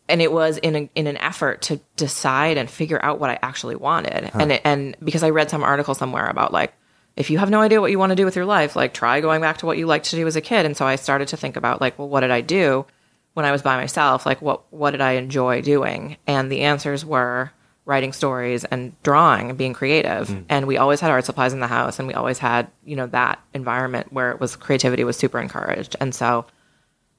and 0.09 0.19
it 0.21 0.31
was 0.31 0.57
in 0.57 0.75
a, 0.75 0.89
in 0.95 1.05
an 1.07 1.17
effort 1.17 1.61
to 1.63 1.79
decide 1.95 2.57
and 2.57 2.69
figure 2.69 3.03
out 3.03 3.19
what 3.19 3.29
I 3.29 3.37
actually 3.43 3.75
wanted. 3.75 4.31
And 4.33 4.51
it, 4.51 4.61
and 4.63 4.95
because 5.03 5.21
I 5.23 5.29
read 5.31 5.49
some 5.51 5.63
article 5.63 5.93
somewhere 5.95 6.25
about 6.27 6.51
like, 6.53 6.73
if 7.15 7.29
you 7.29 7.37
have 7.37 7.49
no 7.49 7.61
idea 7.61 7.81
what 7.81 7.91
you 7.91 7.99
want 7.99 8.11
to 8.11 8.15
do 8.15 8.25
with 8.25 8.35
your 8.35 8.45
life, 8.45 8.75
like 8.75 8.93
try 8.93 9.21
going 9.21 9.41
back 9.41 9.57
to 9.59 9.65
what 9.65 9.77
you 9.77 9.85
liked 9.87 10.05
to 10.09 10.15
do 10.15 10.27
as 10.27 10.35
a 10.35 10.41
kid. 10.41 10.65
And 10.65 10.75
so 10.75 10.85
I 10.85 10.97
started 10.97 11.29
to 11.29 11.37
think 11.37 11.55
about 11.55 11.81
like, 11.81 11.97
well, 11.97 12.09
what 12.09 12.21
did 12.21 12.31
I 12.31 12.41
do 12.41 12.85
when 13.33 13.45
I 13.45 13.51
was 13.51 13.61
by 13.61 13.77
myself? 13.77 14.25
Like, 14.25 14.41
what 14.41 14.71
what 14.71 14.91
did 14.91 15.01
I 15.01 15.13
enjoy 15.13 15.61
doing? 15.61 16.17
And 16.27 16.51
the 16.51 16.61
answers 16.61 17.05
were 17.05 17.51
writing 17.85 18.11
stories 18.11 18.65
and 18.65 19.01
drawing 19.03 19.49
and 19.49 19.57
being 19.57 19.73
creative. 19.73 20.27
Mm. 20.27 20.45
And 20.49 20.67
we 20.67 20.77
always 20.77 20.99
had 20.99 21.11
art 21.11 21.23
supplies 21.23 21.53
in 21.53 21.59
the 21.59 21.67
house, 21.67 21.99
and 21.99 22.07
we 22.07 22.13
always 22.13 22.39
had 22.39 22.69
you 22.83 22.95
know 22.95 23.07
that 23.07 23.39
environment 23.53 24.11
where 24.11 24.31
it 24.31 24.39
was 24.39 24.55
creativity 24.55 25.03
was 25.03 25.15
super 25.15 25.39
encouraged. 25.39 25.95
And 26.01 26.13
so 26.13 26.45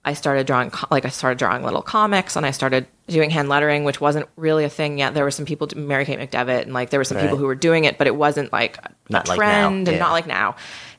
I 0.07 0.15
started 0.15 0.47
drawing, 0.47 0.71
like 0.89 1.05
I 1.05 1.09
started 1.09 1.37
drawing 1.37 1.65
little 1.65 1.83
comics, 1.83 2.37
and 2.37 2.47
I 2.47 2.53
started 2.53 2.87
doing 3.09 3.29
hand 3.29 3.49
lettering, 3.49 3.83
which 3.83 4.01
wasn't 4.01 4.29
really 4.37 4.65
a 4.65 4.69
thing 4.71 4.99
yet. 4.99 5.15
There 5.15 5.25
were 5.25 5.33
some 5.33 5.45
people, 5.45 5.69
Mary 5.75 6.05
Kate 6.05 6.19
McDevitt, 6.19 6.63
and 6.63 6.73
like 6.73 6.91
there 6.91 7.01
were 7.01 7.05
some 7.05 7.19
people 7.19 7.37
who 7.37 7.47
were 7.47 7.57
doing 7.57 7.85
it, 7.85 7.99
but 7.99 8.07
it 8.07 8.15
wasn't 8.15 8.53
like 8.53 8.79
a 8.79 8.93
Not 9.11 9.27
like 9.27 9.39
now, 9.39 9.69
trend, 9.69 9.89
and 9.89 9.99
not 9.99 10.13
like 10.13 10.29
now. 10.29 10.55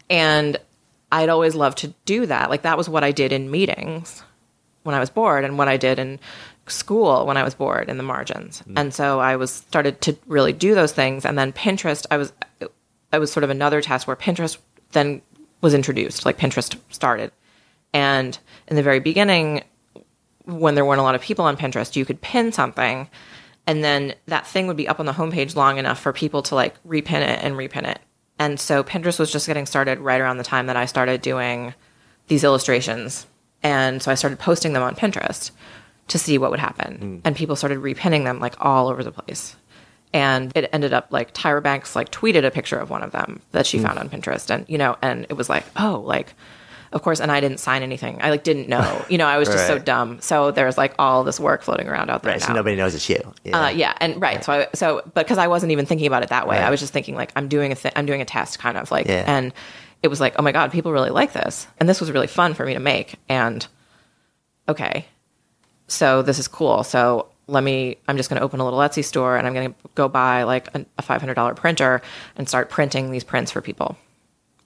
And 0.10 0.58
I'd 1.10 1.30
always 1.30 1.56
loved 1.56 1.78
to 1.80 1.94
do 2.04 2.26
that. 2.26 2.50
Like 2.50 2.64
that 2.64 2.78
was 2.78 2.90
what 2.90 3.06
I 3.06 3.14
did 3.14 3.32
in 3.32 3.50
meetings 3.50 4.24
when 4.84 4.94
I 4.94 5.00
was 5.00 5.10
bored, 5.10 5.46
and 5.46 5.58
what 5.58 5.70
I 5.70 5.78
did 5.78 6.00
in 6.00 6.20
school 6.68 7.26
when 7.26 7.38
I 7.38 7.44
was 7.44 7.56
bored 7.56 7.90
in 7.90 7.96
the 7.96 8.04
margins. 8.04 8.62
Mm. 8.68 8.74
And 8.76 8.94
so 8.94 9.22
I 9.22 9.38
was 9.38 9.52
started 9.52 10.02
to 10.02 10.18
really 10.28 10.52
do 10.52 10.76
those 10.76 10.92
things. 10.92 11.26
And 11.26 11.38
then 11.38 11.54
Pinterest, 11.54 12.06
I 12.12 12.18
was, 12.18 12.34
I 13.14 13.20
was 13.20 13.32
sort 13.32 13.46
of 13.46 13.50
another 13.50 13.80
test 13.80 14.06
where 14.06 14.18
Pinterest 14.18 14.58
then 14.92 15.22
was 15.62 15.74
introduced, 15.74 16.26
like 16.26 16.38
Pinterest 16.38 16.78
started. 16.90 17.32
And 17.94 18.38
in 18.68 18.76
the 18.76 18.84
very 18.84 19.00
beginning, 19.00 19.64
when 20.46 20.76
there 20.76 20.86
weren't 20.86 21.00
a 21.00 21.04
lot 21.04 21.16
of 21.16 21.22
people 21.22 21.46
on 21.46 21.58
Pinterest, 21.58 21.96
you 21.96 22.06
could 22.06 22.22
pin 22.22 22.52
something 22.52 23.10
and 23.68 23.84
then 23.84 24.16
that 24.28 24.48
thing 24.48 24.66
would 24.68 24.78
be 24.78 24.88
up 24.88 25.00
on 25.00 25.06
the 25.06 25.12
homepage 25.12 25.56
long 25.56 25.78
enough 25.78 26.00
for 26.00 26.14
people 26.14 26.42
to 26.44 26.56
like 26.56 26.82
repin 26.84 27.22
it 27.22 27.44
and 27.44 27.56
repin 27.56 27.86
it. 27.86 28.00
And 28.40 28.60
so 28.60 28.84
Pinterest 28.84 29.20
was 29.20 29.32
just 29.32 29.46
getting 29.46 29.66
started 29.66 30.00
right 30.00 30.22
around 30.22 30.38
the 30.38 30.44
time 30.44 30.68
that 30.68 30.78
I 30.78 30.86
started 30.86 31.22
doing 31.22 31.74
these 32.28 32.46
illustrations. 32.46 33.28
And 33.62 34.02
so 34.02 34.10
I 34.10 34.16
started 34.16 34.40
posting 34.40 34.72
them 34.72 34.84
on 34.84 34.96
Pinterest 34.96 35.52
to 36.08 36.18
see 36.18 36.38
what 36.38 36.52
would 36.52 36.62
happen. 36.62 36.98
Hmm. 36.98 37.18
And 37.26 37.36
people 37.36 37.58
started 37.58 37.80
repinning 37.80 38.24
them 38.24 38.40
like 38.40 38.56
all 38.60 38.88
over 38.88 39.04
the 39.04 39.12
place. 39.12 39.56
And 40.14 40.54
it 40.56 40.70
ended 40.72 40.94
up 40.94 41.08
like 41.10 41.34
Tyra 41.34 41.62
Banks 41.62 41.94
like 41.94 42.10
tweeted 42.10 42.46
a 42.46 42.52
picture 42.52 42.80
of 42.80 42.90
one 42.90 43.04
of 43.04 43.12
them 43.12 43.42
that 43.52 43.66
she 43.66 43.80
hmm. 43.80 43.86
found 43.86 44.00
on 44.00 44.10
Pinterest. 44.10 44.50
And, 44.50 44.68
you 44.70 44.78
know, 44.78 44.96
and 45.02 45.26
it 45.28 45.34
was 45.34 45.50
like, 45.50 45.66
oh, 45.76 46.02
like, 46.06 46.34
of 46.92 47.02
course, 47.02 47.20
and 47.20 47.32
I 47.32 47.40
didn't 47.40 47.60
sign 47.60 47.84
anything. 47.84 48.20
I 48.22 48.30
like 48.30 48.44
didn't 48.44 48.70
know, 48.70 49.06
you 49.10 49.18
know, 49.18 49.26
I 49.28 49.38
was 49.38 49.48
just 49.48 49.68
so 49.68 49.78
dumb. 49.80 50.20
So 50.22 50.52
there's 50.52 50.78
like 50.78 50.94
all 51.00 51.24
this 51.24 51.40
work 51.40 51.62
floating 51.64 51.88
around 51.88 52.10
out 52.10 52.24
there. 52.24 52.34
Right. 52.34 52.42
So 52.42 52.54
nobody 52.54 52.76
knows 52.76 52.96
it's 52.96 53.10
you. 53.10 53.20
Yeah. 53.44 53.66
Uh, 53.66 53.70
yeah, 53.70 53.94
and 54.00 54.22
right. 54.22 54.44
So, 54.44 54.54
I, 54.54 54.68
so, 54.74 55.02
but 55.14 55.26
because 55.26 55.38
I 55.38 55.48
wasn't 55.48 55.72
even 55.72 55.86
thinking 55.86 56.08
about 56.08 56.24
it 56.24 56.30
that 56.30 56.48
way, 56.48 56.58
Right. 56.58 56.66
I 56.66 56.70
was 56.70 56.80
just 56.80 56.94
thinking 56.94 57.16
like 57.16 57.32
I'm 57.36 57.48
doing 57.48 57.72
a 57.72 57.76
th- 57.76 57.94
I'm 57.96 58.06
doing 58.06 58.22
a 58.22 58.26
test, 58.26 58.60
kind 58.60 58.78
of 58.78 58.90
like, 58.92 59.08
Yeah. 59.08 59.24
and 59.28 59.54
it 60.04 60.08
was 60.10 60.20
like, 60.20 60.36
oh 60.38 60.44
my 60.44 60.52
god, 60.52 60.72
people 60.72 60.92
really 60.92 61.10
like 61.10 61.34
this, 61.34 61.68
and 61.80 61.90
this 61.90 62.00
was 62.00 62.12
really 62.12 62.28
fun 62.28 62.54
for 62.54 62.66
me 62.66 62.74
to 62.74 62.80
make, 62.80 63.16
and 63.28 63.66
okay, 64.70 65.06
so 65.88 66.22
this 66.22 66.40
is 66.40 66.48
cool. 66.48 66.84
So 66.84 67.28
let 67.48 67.64
me, 67.64 67.98
I'm 68.08 68.18
just 68.18 68.30
going 68.30 68.38
to 68.40 68.44
open 68.44 68.60
a 68.60 68.64
little 68.66 68.80
Etsy 68.80 69.04
store, 69.04 69.38
and 69.38 69.48
I'm 69.48 69.54
going 69.54 69.70
to 69.74 69.76
go 69.96 70.08
buy 70.10 70.44
like 70.44 70.68
a, 70.76 70.86
a 70.98 71.02
$500 71.02 71.56
printer 71.56 72.02
and 72.36 72.48
start 72.48 72.70
printing 72.70 73.10
these 73.12 73.24
prints 73.24 73.52
for 73.52 73.62
people. 73.62 73.98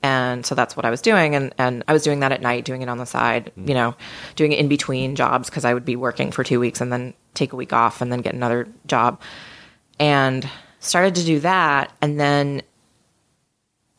And 0.04 0.45
so 0.45 0.56
that's 0.56 0.76
what 0.76 0.86
I 0.86 0.89
was 0.89 1.02
doing. 1.02 1.36
And, 1.36 1.54
and 1.58 1.84
I 1.88 1.93
was 1.93 2.04
doing 2.04 2.22
that 2.22 2.32
at 2.32 2.41
night, 2.41 2.66
doing 2.66 2.82
it 2.82 2.89
on 2.89 2.97
the 2.97 3.06
side, 3.06 3.52
mm. 3.58 3.68
you 3.68 3.74
know, 3.74 3.95
doing 4.36 4.52
it 4.52 4.60
in 4.60 4.68
between 4.68 5.16
jobs 5.16 5.49
because 5.49 5.66
I 5.66 5.74
would 5.74 5.86
be 5.86 5.95
working 5.95 6.32
for 6.32 6.43
two 6.43 6.60
weeks 6.60 6.82
and 6.82 6.91
then 6.91 7.14
take 7.34 7.54
a 7.54 7.56
week 7.56 7.74
off 7.74 8.02
and 8.02 8.12
then 8.12 8.22
get 8.22 8.34
another 8.34 8.68
job. 8.88 9.22
And 9.99 10.49
started 10.80 11.16
to 11.16 11.24
do 11.24 11.39
that. 11.41 11.93
And 12.02 12.20
then 12.20 12.64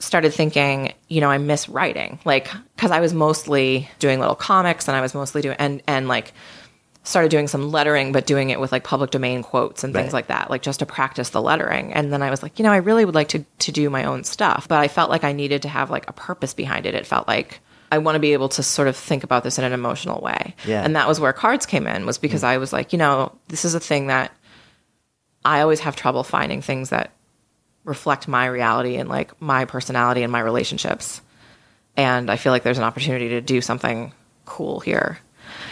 started 0.00 0.34
thinking, 0.34 0.92
you 1.08 1.20
know, 1.20 1.30
I 1.30 1.38
miss 1.38 1.68
writing. 1.68 2.18
Like, 2.24 2.50
because 2.74 2.90
I 2.90 2.98
was 2.98 3.14
mostly 3.14 3.88
doing 4.00 4.18
little 4.18 4.34
comics 4.34 4.88
and 4.88 4.96
I 4.96 5.00
was 5.00 5.14
mostly 5.14 5.42
doing, 5.42 5.56
and, 5.60 5.80
and 5.86 6.08
like, 6.08 6.32
started 7.04 7.30
doing 7.30 7.48
some 7.48 7.70
lettering, 7.70 8.12
but 8.12 8.26
doing 8.26 8.50
it 8.50 8.60
with 8.60 8.70
like 8.70 8.84
public 8.84 9.10
domain 9.10 9.42
quotes 9.42 9.82
and 9.82 9.92
things 9.92 10.06
Right. 10.06 10.12
like 10.12 10.26
that, 10.28 10.50
like 10.50 10.62
just 10.62 10.78
to 10.78 10.86
practice 10.86 11.30
the 11.30 11.42
lettering. 11.42 11.92
And 11.92 12.12
then 12.12 12.22
I 12.22 12.30
was 12.30 12.42
like, 12.42 12.58
you 12.58 12.62
know, 12.64 12.70
I 12.70 12.76
really 12.76 13.04
would 13.04 13.14
like 13.14 13.28
to 13.28 13.44
to 13.60 13.72
do 13.72 13.90
my 13.90 14.04
own 14.04 14.24
stuff, 14.24 14.68
but 14.68 14.78
I 14.78 14.88
felt 14.88 15.10
like 15.10 15.24
I 15.24 15.32
needed 15.32 15.62
to 15.62 15.68
have 15.68 15.90
like 15.90 16.08
a 16.08 16.12
purpose 16.12 16.54
behind 16.54 16.86
it. 16.86 16.94
It 16.94 17.06
felt 17.06 17.26
like 17.26 17.60
I 17.90 17.98
want 17.98 18.16
to 18.16 18.20
be 18.20 18.32
able 18.32 18.48
to 18.50 18.62
sort 18.62 18.88
of 18.88 18.96
think 18.96 19.24
about 19.24 19.44
this 19.44 19.58
in 19.58 19.64
an 19.64 19.72
emotional 19.72 20.20
way. 20.20 20.54
Yeah. 20.64 20.82
And 20.82 20.96
that 20.96 21.08
was 21.08 21.20
where 21.20 21.32
cards 21.32 21.66
came 21.66 21.86
in, 21.86 22.06
was 22.06 22.18
because 22.18 22.40
hmm. 22.40 22.46
I 22.46 22.58
was 22.58 22.72
like, 22.72 22.92
you 22.92 22.98
know, 22.98 23.32
this 23.48 23.64
is 23.64 23.74
a 23.74 23.80
thing 23.80 24.06
that 24.06 24.32
I 25.44 25.60
always 25.60 25.80
have 25.80 25.96
trouble 25.96 26.22
finding 26.22 26.62
things 26.62 26.90
that 26.90 27.10
reflect 27.84 28.28
my 28.28 28.46
reality 28.46 28.96
and 28.96 29.08
like 29.08 29.40
my 29.42 29.64
personality 29.64 30.22
and 30.22 30.30
my 30.30 30.40
relationships. 30.40 31.20
And 31.96 32.30
I 32.30 32.36
feel 32.36 32.52
like 32.52 32.62
there's 32.62 32.78
an 32.78 32.84
opportunity 32.84 33.30
to 33.30 33.40
do 33.40 33.60
something 33.60 34.12
cool 34.44 34.80
here. 34.80 35.18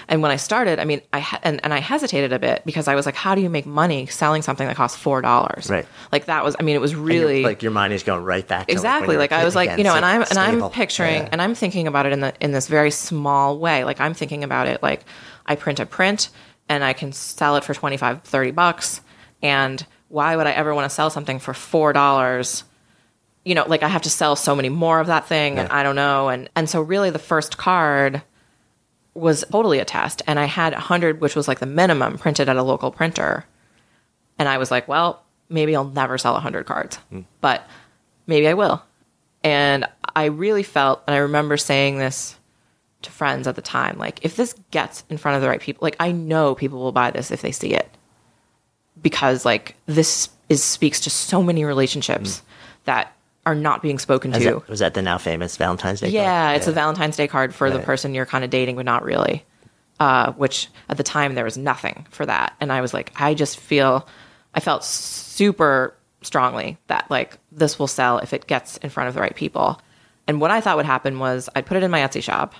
And 0.09 0.23
when 0.23 0.31
I 0.31 0.37
started, 0.37 0.79
I 0.79 0.85
mean, 0.85 1.01
I 1.13 1.21
ha- 1.21 1.41
and, 1.43 1.61
and 1.65 1.73
I 1.75 1.79
hesitated 1.79 2.33
a 2.33 2.39
bit 2.39 2.63
because 2.65 2.89
I 2.89 2.95
was 2.95 3.07
like, 3.07 3.15
how 3.15 3.35
do 3.35 3.41
you 3.41 3.51
make 3.51 3.67
money 3.67 4.07
selling 4.07 4.43
something 4.43 4.67
that 4.67 4.77
costs 4.77 4.99
four 4.99 5.21
dollars? 5.21 5.69
Right. 5.71 5.87
Like 6.13 6.27
that 6.27 6.45
was, 6.45 6.57
I 6.59 6.63
mean, 6.63 6.77
it 6.77 6.81
was 6.81 6.95
really 6.95 7.43
like 7.43 7.63
your 7.63 7.73
mind 7.73 7.93
is 7.93 8.03
going 8.03 8.25
right 8.25 8.47
back 8.47 8.67
to 8.67 8.73
exactly. 8.73 9.09
when 9.09 9.19
like 9.19 9.33
I 9.33 9.45
was 9.45 9.55
like 9.55 9.79
you 9.79 9.85
know 9.85 9.95
and 9.95 10.05
i'm 10.05 10.23
and 10.23 10.39
i'm 10.39 10.71
picturing 10.71 11.23
Yeah. 11.23 11.29
and 11.33 11.41
i'm 11.43 11.55
thinking 11.55 11.87
about 11.87 12.07
it 12.07 12.13
in 12.13 12.21
the 12.21 12.35
in 12.41 12.53
this 12.53 12.67
very 12.69 12.91
small 12.91 13.59
way. 13.59 13.85
Like 13.85 14.01
i'm 14.01 14.15
thinking 14.15 14.45
about 14.45 14.67
it 14.67 14.83
like 14.83 15.05
i 15.47 15.57
print 15.57 15.81
a 15.81 15.87
print 15.87 16.29
and 16.69 16.85
i 16.85 16.93
can 16.93 17.13
sell 17.13 17.57
it 17.57 17.65
for 17.65 17.75
25 17.75 18.23
30 18.23 18.51
bucks. 18.53 19.01
And 19.43 19.85
why 20.09 20.37
would 20.37 20.47
i 20.47 20.51
ever 20.53 20.75
want 20.75 20.89
to 20.89 20.95
sell 20.95 21.11
something 21.11 21.39
for 21.39 21.55
four 21.55 21.93
dollars? 21.93 22.65
You 23.45 23.55
know 23.55 23.65
like 23.67 23.83
i 23.83 23.89
have 23.89 24.03
to 24.03 24.11
sell 24.11 24.37
so 24.37 24.55
many 24.55 24.69
more 24.69 25.01
of 25.01 25.07
that 25.07 25.27
thing 25.27 25.59
and 25.59 25.69
i 25.71 25.83
don't 25.83 25.97
know. 25.97 26.29
And 26.29 26.49
and 26.55 26.69
so 26.69 26.81
really 26.81 27.11
the 27.11 27.19
first 27.19 27.57
card 27.57 28.23
was 29.15 29.45
totally 29.51 29.79
a 29.79 29.85
test 29.85 30.23
and 30.27 30.39
i 30.39 30.45
had 30.45 30.73
100 30.73 31.21
which 31.21 31.35
was 31.35 31.49
like 31.49 31.59
the 31.59 31.67
minimum 31.67 32.19
printed 32.19 32.49
at 32.49 32.57
a 32.57 32.63
local 32.63 32.91
printer. 32.91 33.45
And 34.39 34.49
i 34.49 34.59
was 34.59 34.71
like 34.71 34.89
well 34.89 35.23
maybe 35.49 35.75
i'll 35.75 35.85
never 35.85 36.17
sell 36.19 36.33
100 36.35 36.67
cards 36.67 36.97
hmm. 37.11 37.23
but 37.41 37.67
maybe 38.27 38.49
i 38.49 38.55
will. 38.55 38.83
And 39.43 39.87
i 40.15 40.27
really 40.27 40.63
felt 40.63 41.03
and 41.07 41.15
i 41.15 41.19
remember 41.19 41.57
saying 41.57 41.99
this 41.99 42.37
to 43.03 43.11
friends 43.11 43.47
at 43.49 43.57
the 43.57 43.63
time 43.63 43.97
like 43.99 44.19
if 44.23 44.37
this 44.37 44.55
gets 44.71 45.05
in 45.09 45.17
front 45.17 45.37
of 45.37 45.43
the 45.43 45.49
right 45.49 45.61
people 45.61 45.81
like 45.83 45.97
i 45.99 46.13
know 46.13 46.55
people 46.55 46.79
will 46.79 46.93
buy 46.93 47.11
this 47.11 47.31
if 47.31 47.43
they 47.43 47.53
see 47.53 47.75
it. 47.75 47.89
Because 49.01 49.45
like 49.45 49.77
this 49.87 50.29
is 50.49 50.63
speaks 50.63 51.01
to 51.01 51.11
so 51.11 51.43
many 51.43 51.65
relationships 51.65 52.39
hmm. 52.39 52.45
that 52.85 53.15
are 53.51 53.55
not 53.55 53.83
being 53.83 53.99
spoken 53.99 54.33
Is 54.33 54.39
to 54.43 54.45
that- 54.55 54.69
was 54.69 54.79
that 54.81 54.95
the 54.95 55.03
now 55.03 55.19
famous 55.19 55.57
Valentine's 55.57 56.01
Day? 56.01 56.07
card? 56.07 56.15
yeah, 56.15 56.51
it's 56.53 56.67
a 56.67 56.73
Valentine's 56.73 57.17
Day 57.17 57.27
card 57.27 57.55
for 57.55 57.71
the 57.71 57.77
Right. 57.79 57.85
person 57.87 58.15
you're 58.15 58.27
kind 58.27 58.45
of 58.45 58.51
dating, 58.51 58.77
but 58.77 58.85
not 58.85 59.03
really. 59.05 59.45
Uh, 59.99 60.33
which 60.33 60.69
at 60.89 60.97
the 60.97 61.03
time 61.03 61.35
there 61.35 61.45
was 61.45 61.59
nothing 61.59 62.07
for 62.11 62.25
that, 62.25 62.55
and 62.61 62.73
I 62.73 62.81
was 62.81 62.95
like, 62.95 63.13
I 63.17 63.35
just 63.35 63.59
feel, 63.61 64.09
I 64.55 64.61
felt 64.61 64.83
super 64.85 65.95
strongly 66.23 66.79
that 66.87 67.11
like 67.11 67.37
this 67.53 67.79
will 67.79 67.87
sell 67.87 68.19
if 68.19 68.33
it 68.33 68.47
gets 68.47 68.77
in 68.79 68.89
front 68.91 69.09
of 69.09 69.15
the 69.15 69.21
right 69.21 69.35
people. 69.35 69.81
And 70.27 70.41
what 70.41 70.51
I 70.51 70.61
thought 70.63 70.77
would 70.77 70.87
happen 70.87 71.19
was 71.19 71.49
I'd 71.55 71.67
put 71.67 71.77
it 71.77 71.83
in 71.83 71.91
my 71.91 72.01
Etsy 72.01 72.23
shop, 72.23 72.55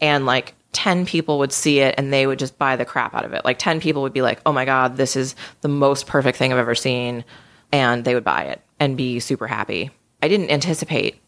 and 0.00 0.24
like 0.24 0.54
10 0.72 1.04
people 1.04 1.38
would 1.40 1.52
see 1.52 1.80
it 1.80 1.96
and 1.98 2.12
they 2.12 2.26
would 2.26 2.38
just 2.38 2.56
buy 2.56 2.76
the 2.76 2.84
crap 2.84 3.12
out 3.14 3.24
of 3.24 3.32
it. 3.34 3.44
Like 3.44 3.58
10 3.58 3.80
people 3.80 4.02
would 4.02 4.12
be 4.12 4.22
like, 4.22 4.40
oh 4.46 4.52
my 4.52 4.64
God, 4.64 4.96
this 4.96 5.16
is 5.16 5.34
the 5.62 5.68
most 5.68 6.06
perfect 6.06 6.38
thing 6.38 6.52
I've 6.52 6.58
ever 6.58 6.76
seen. 6.76 7.24
And 7.72 8.04
they 8.04 8.14
would 8.14 8.22
buy 8.24 8.44
it 8.44 8.62
and 8.78 8.96
be 8.96 9.18
super 9.20 9.46
happy. 9.48 9.90
I 10.22 10.28
didn't 10.28 10.50
anticipate 10.50 11.20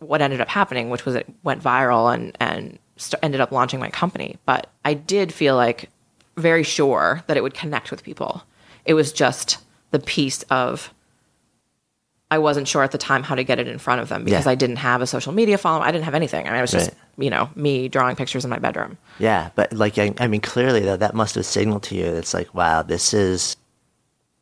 what 0.00 0.20
ended 0.22 0.40
up 0.40 0.48
happening, 0.48 0.90
which 0.90 1.04
was 1.04 1.14
it 1.14 1.26
went 1.42 1.62
viral 1.62 2.12
and, 2.12 2.36
and 2.40 2.78
st- 2.96 3.22
ended 3.22 3.40
up 3.40 3.50
launching 3.52 3.80
my 3.80 3.90
company. 3.90 4.36
But 4.46 4.68
I 4.84 4.94
did 4.94 5.32
feel 5.32 5.56
like 5.56 5.90
very 6.36 6.62
sure 6.62 7.22
that 7.26 7.36
it 7.36 7.42
would 7.42 7.54
connect 7.54 7.90
with 7.90 8.02
people. 8.04 8.42
It 8.84 8.94
was 8.94 9.12
just 9.12 9.58
the 9.90 9.98
piece 9.98 10.42
of 10.44 10.92
I 12.30 12.36
wasn't 12.38 12.68
sure 12.68 12.82
at 12.82 12.90
the 12.92 12.98
time 12.98 13.22
how 13.22 13.34
to 13.34 13.42
get 13.42 13.58
it 13.58 13.66
in 13.68 13.78
front 13.78 14.02
of 14.02 14.10
them 14.10 14.22
because 14.22 14.44
Yeah. 14.44 14.52
I 14.52 14.54
didn't 14.54 14.76
have 14.76 15.00
a 15.00 15.06
social 15.06 15.32
media 15.32 15.56
following. 15.56 15.84
I 15.88 15.90
didn't 15.90 16.04
have 16.04 16.14
anything. 16.14 16.46
I 16.46 16.50
mean, 16.50 16.58
it 16.58 16.60
was 16.62 16.70
just, 16.72 16.90
Right. 16.90 17.24
you 17.24 17.30
know, 17.30 17.48
me 17.54 17.88
drawing 17.88 18.16
pictures 18.16 18.44
in 18.44 18.50
my 18.50 18.58
bedroom. 18.58 18.98
Yeah, 19.18 19.48
but 19.54 19.72
like 19.72 19.96
I, 19.98 20.12
I 20.18 20.26
mean, 20.26 20.42
clearly 20.42 20.80
though, 20.80 20.98
that 20.98 21.14
must 21.14 21.36
have 21.36 21.46
signaled 21.46 21.84
to 21.84 21.94
you. 21.94 22.04
It's 22.04 22.34
like, 22.34 22.54
wow, 22.54 22.82
this 22.82 23.14
is 23.14 23.56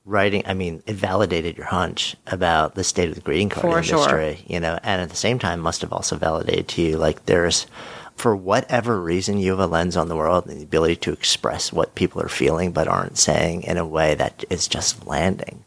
writing. 0.06 0.42
I 0.46 0.54
mean, 0.54 0.82
it 0.86 0.94
validated 0.96 1.56
your 1.58 1.66
hunch 1.66 2.16
about 2.28 2.74
the 2.76 2.84
state 2.84 3.08
of 3.10 3.14
the 3.16 3.20
greeting 3.20 3.48
card 3.50 3.64
For 3.74 3.82
sure. 3.82 3.98
industry, 3.98 4.44
you 4.48 4.60
know, 4.60 4.78
and 4.82 5.02
at 5.02 5.10
the 5.10 5.16
same 5.16 5.38
time, 5.38 5.60
must 5.60 5.82
have 5.82 5.92
also 5.92 6.16
validated 6.16 6.68
to 6.68 6.82
you 6.82 6.96
like 6.96 7.26
there's 7.26 7.66
for 8.14 8.34
whatever 8.34 8.98
reason, 8.98 9.36
you 9.38 9.50
have 9.50 9.60
a 9.60 9.66
lens 9.66 9.94
on 9.94 10.08
the 10.08 10.16
world 10.16 10.46
and 10.46 10.58
the 10.58 10.64
ability 10.64 10.96
to 10.96 11.12
express 11.12 11.70
what 11.70 11.94
people 11.94 12.22
are 12.22 12.28
feeling 12.30 12.72
but 12.72 12.88
aren't 12.88 13.18
saying 13.18 13.62
in 13.64 13.76
a 13.76 13.84
way 13.84 14.14
that 14.14 14.42
is 14.48 14.66
just 14.66 15.06
landing. 15.06 15.62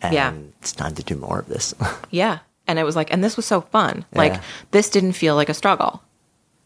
And 0.00 0.14
Yeah. 0.14 0.32
it's 0.60 0.70
time 0.70 0.94
to 0.94 1.02
do 1.02 1.16
more 1.16 1.40
of 1.40 1.48
this. 1.48 1.74
Yeah. 2.12 2.38
And 2.68 2.78
it 2.78 2.84
was 2.84 2.94
like, 2.94 3.10
and 3.12 3.24
this 3.24 3.36
was 3.36 3.46
so 3.46 3.62
fun. 3.62 4.04
Like, 4.14 4.34
Yeah. 4.34 4.40
this 4.70 4.90
didn't 4.90 5.14
feel 5.14 5.34
like 5.34 5.48
a 5.48 5.54
struggle. 5.54 6.00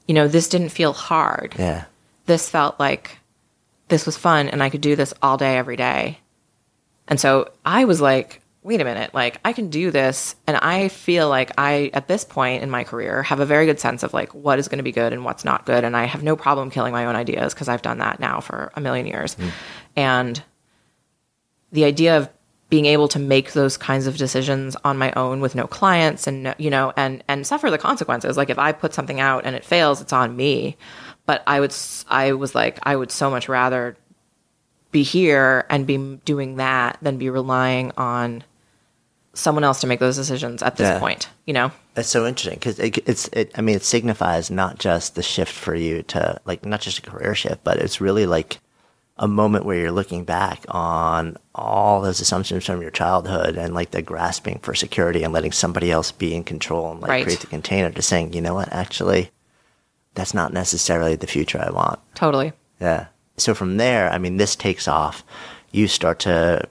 You 0.07 0.14
know, 0.14 0.29
this 0.29 0.49
didn't 0.49 0.68
feel 0.70 0.93
hard. 0.93 1.55
yeah. 1.59 1.85
This 2.27 2.51
felt 2.51 2.79
like 2.79 3.16
this 3.89 4.05
was 4.05 4.16
fun 4.18 4.49
and 4.49 4.62
I 4.62 4.68
could 4.68 4.81
do 4.83 4.97
this 4.97 5.14
all 5.23 5.39
day, 5.39 5.57
every 5.57 5.77
day. 5.77 6.18
And 7.09 7.21
so 7.21 7.51
I 7.65 7.85
was 7.85 8.01
like, 8.01 8.43
wait 8.63 8.81
a 8.81 8.85
minute, 8.85 9.13
like, 9.13 9.41
I 9.45 9.53
can 9.53 9.71
do 9.71 9.91
this. 9.91 10.37
And 10.47 10.57
I 10.57 10.89
feel 10.89 11.29
like 11.29 11.51
I, 11.59 11.91
at 11.95 12.07
this 12.07 12.25
point 12.25 12.63
in 12.63 12.71
my 12.71 12.85
career, 12.85 13.23
have 13.25 13.41
a 13.41 13.47
very 13.47 13.67
good 13.67 13.81
sense 13.81 14.03
of 14.03 14.15
like 14.15 14.35
what 14.35 14.59
is 14.59 14.69
going 14.69 14.79
to 14.79 14.85
be 14.85 14.93
good 14.93 15.13
and 15.13 15.25
what's 15.25 15.45
not 15.45 15.67
good. 15.67 15.83
And 15.83 15.97
I 15.97 16.05
have 16.05 16.23
no 16.23 16.37
problem 16.37 16.71
killing 16.71 16.93
my 16.93 17.07
own 17.07 17.17
ideas 17.17 17.55
because 17.55 17.69
I've 17.69 17.83
done 17.83 17.99
that 17.99 18.21
now 18.21 18.41
for 18.41 18.73
a 18.75 18.81
million 18.81 19.07
years. 19.07 19.35
Mm. 19.35 19.51
And 19.97 20.43
the 21.73 21.85
idea 21.85 22.19
of 22.19 22.29
being 22.73 22.87
able 22.87 23.09
to 23.09 23.19
make 23.19 23.53
those 23.53 23.77
kinds 23.77 24.07
of 24.07 24.17
decisions 24.17 24.77
on 24.83 24.97
my 24.97 25.13
own 25.13 25.43
with 25.43 25.55
no 25.55 25.67
clients 25.67 26.27
and 26.27 26.45
no, 26.45 26.55
you 26.57 26.71
know 26.71 26.91
and 26.97 27.23
and 27.29 27.47
suffer 27.47 27.71
the 27.71 27.77
consequences 27.77 28.39
like 28.39 28.49
if 28.49 28.59
i 28.59 28.73
put 28.73 28.95
something 28.95 29.21
out 29.21 29.45
and 29.45 29.55
it 29.55 29.63
fails 29.63 30.01
it's 30.01 30.11
on 30.15 30.35
me 30.35 30.75
but 31.27 31.43
i 31.47 31.61
would 31.61 31.75
i 32.09 32.33
was 32.33 32.55
like 32.55 32.79
i 32.85 32.97
would 32.97 33.11
so 33.11 33.29
much 33.29 33.47
rather 33.47 33.95
be 34.93 35.03
here 35.03 35.64
and 35.70 35.86
be 35.86 35.97
doing 36.24 36.57
that 36.57 36.99
than 37.03 37.18
be 37.18 37.28
relying 37.30 37.90
on 37.97 38.45
someone 39.34 39.64
else 39.64 39.80
to 39.80 39.86
make 39.86 39.99
those 39.99 40.16
decisions 40.16 40.62
at 40.62 40.76
this 40.76 40.88
Yeah. 40.88 40.99
point 41.01 41.28
you 41.47 41.55
know 41.55 41.72
That's 41.95 42.09
so 42.09 42.26
interesting 42.26 42.59
because 42.59 42.78
it, 42.78 42.99
it's. 43.09 43.28
It, 43.32 43.51
I 43.57 43.61
mean, 43.61 43.76
it 43.76 43.82
signifies 43.84 44.51
not 44.51 44.78
just 44.78 45.14
the 45.14 45.22
shift 45.22 45.53
for 45.53 45.74
you 45.74 46.03
to 46.05 46.40
like 46.47 46.64
not 46.64 46.80
just 46.80 46.99
a 46.99 47.03
career 47.03 47.34
shift, 47.34 47.62
but 47.64 47.76
it's 47.78 48.01
really 48.01 48.24
like 48.26 48.61
a 49.18 49.28
moment 49.28 49.66
where 49.66 49.76
you're 49.76 49.93
looking 49.93 50.24
back 50.24 50.64
on 50.70 51.36
all 51.55 52.01
those 52.01 52.18
assumptions 52.20 52.64
from 52.64 52.80
your 52.80 52.90
childhood 52.90 53.57
and 53.59 53.74
like 53.74 53.90
the 53.90 54.01
grasping 54.01 54.59
for 54.61 54.74
security 54.74 55.22
and 55.22 55.34
letting 55.34 55.53
somebody 55.53 55.90
else 55.90 56.11
be 56.12 56.34
in 56.34 56.45
control 56.45 56.90
and 56.93 57.01
like 57.03 57.11
Right. 57.11 57.24
create 57.24 57.40
the 57.40 57.47
container 57.47 57.90
to 57.90 58.01
saying, 58.03 58.32
you 58.32 58.40
know 58.40 58.55
what, 58.55 58.72
actually, 58.72 59.30
that's 60.14 60.32
not 60.32 60.53
necessarily 60.55 61.14
the 61.14 61.26
future 61.26 61.59
I 61.61 61.70
want. 61.70 61.99
totally 62.14 62.53
Yeah. 62.80 63.07
So 63.43 63.55
from 63.55 63.76
there, 63.76 64.11
I 64.11 64.18
mean, 64.18 64.36
this 64.36 64.57
takes 64.57 64.88
off. 64.88 65.24
You 65.72 65.88
start 65.88 66.20
to 66.20 66.68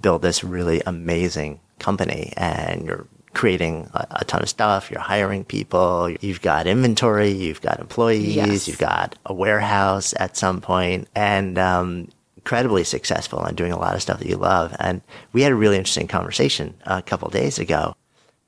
build 0.00 0.22
this 0.22 0.44
really 0.44 0.82
amazing 0.86 1.60
company 1.78 2.32
and 2.36 2.86
you're 2.86 3.06
creating 3.34 3.90
a, 3.94 4.06
a 4.10 4.24
ton 4.24 4.42
of 4.42 4.48
stuff. 4.48 4.90
You're 4.90 5.00
hiring 5.00 5.44
people. 5.44 6.10
You've 6.20 6.42
got 6.42 6.66
inventory. 6.66 7.30
You've 7.30 7.60
got 7.60 7.80
employees. 7.80 8.36
Yes. 8.36 8.68
You've 8.68 8.78
got 8.78 9.18
a 9.26 9.34
warehouse 9.34 10.14
at 10.18 10.36
some 10.36 10.60
point 10.60 11.08
and, 11.14 11.58
um, 11.58 12.08
incredibly 12.36 12.82
successful 12.82 13.40
and 13.44 13.56
doing 13.56 13.72
a 13.72 13.78
lot 13.78 13.94
of 13.94 14.02
stuff 14.02 14.18
that 14.18 14.28
you 14.28 14.36
love. 14.36 14.74
And 14.80 15.00
we 15.32 15.42
had 15.42 15.52
a 15.52 15.56
really 15.56 15.76
interesting 15.76 16.08
conversation 16.08 16.74
a 16.84 17.00
couple 17.00 17.30
days 17.30 17.58
ago 17.58 17.94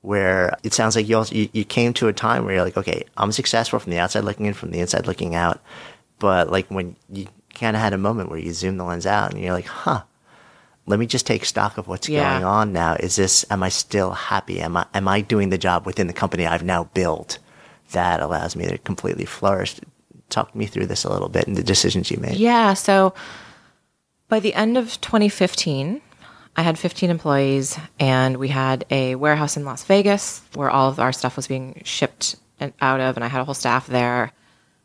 where 0.01 0.55
it 0.63 0.73
sounds 0.73 0.95
like 0.95 1.07
you 1.07 1.17
also 1.17 1.33
you, 1.33 1.49
you 1.53 1.63
came 1.63 1.93
to 1.93 2.07
a 2.07 2.13
time 2.13 2.43
where 2.43 2.55
you're 2.55 2.63
like, 2.63 2.77
okay, 2.77 3.05
I'm 3.17 3.31
successful 3.31 3.79
from 3.79 3.91
the 3.91 3.99
outside 3.99 4.23
looking 4.23 4.45
in, 4.45 4.53
from 4.53 4.71
the 4.71 4.79
inside 4.79 5.07
looking 5.07 5.33
out. 5.33 5.61
But 6.19 6.51
like 6.51 6.67
when 6.67 6.95
you 7.09 7.27
kind 7.55 7.75
of 7.75 7.81
had 7.81 7.93
a 7.93 7.97
moment 7.97 8.29
where 8.29 8.39
you 8.39 8.53
zoom 8.53 8.77
the 8.77 8.83
lens 8.83 9.05
out 9.05 9.31
and 9.33 9.41
you're 9.41 9.53
like, 9.53 9.65
huh, 9.65 10.03
let 10.85 10.99
me 10.99 11.05
just 11.07 11.25
take 11.25 11.45
stock 11.45 11.77
of 11.77 11.87
what's 11.87 12.07
Yeah. 12.07 12.33
going 12.33 12.43
on 12.43 12.73
now. 12.73 12.95
Is 12.95 13.15
this, 13.15 13.45
am 13.49 13.63
I 13.63 13.69
still 13.69 14.11
happy? 14.11 14.61
Am 14.61 14.77
I, 14.77 14.85
am 14.93 15.07
I 15.07 15.21
doing 15.21 15.49
the 15.49 15.57
job 15.57 15.85
within 15.85 16.07
the 16.07 16.13
company 16.13 16.45
I've 16.45 16.63
now 16.63 16.85
built 16.93 17.39
that 17.91 18.19
allows 18.19 18.55
me 18.55 18.67
to 18.67 18.77
completely 18.77 19.25
flourish? 19.25 19.75
Talk 20.29 20.53
me 20.55 20.65
through 20.65 20.87
this 20.87 21.03
a 21.03 21.09
little 21.11 21.29
bit 21.29 21.47
and 21.47 21.55
the 21.55 21.63
decisions 21.63 22.11
you 22.11 22.17
made. 22.17 22.35
Yeah. 22.35 22.73
So 22.73 23.13
by 24.27 24.39
the 24.39 24.53
end 24.53 24.77
of 24.77 24.99
2015, 25.01 26.01
I 26.57 26.61
had 26.61 26.79
15 26.79 27.09
employees 27.09 27.77
and 27.99 28.37
we 28.37 28.47
had 28.49 28.85
a 28.89 29.15
warehouse 29.15 29.57
in 29.57 29.65
Las 29.65 29.83
Vegas 29.83 30.41
where 30.53 30.69
all 30.69 30.89
of 30.89 30.99
our 30.99 31.11
stuff 31.13 31.35
was 31.35 31.47
being 31.47 31.81
shipped 31.83 32.35
out 32.81 33.01
of, 33.01 33.17
and 33.17 33.23
I 33.23 33.27
had 33.27 33.41
a 33.41 33.43
whole 33.43 33.53
staff 33.53 33.87
there. 33.87 34.31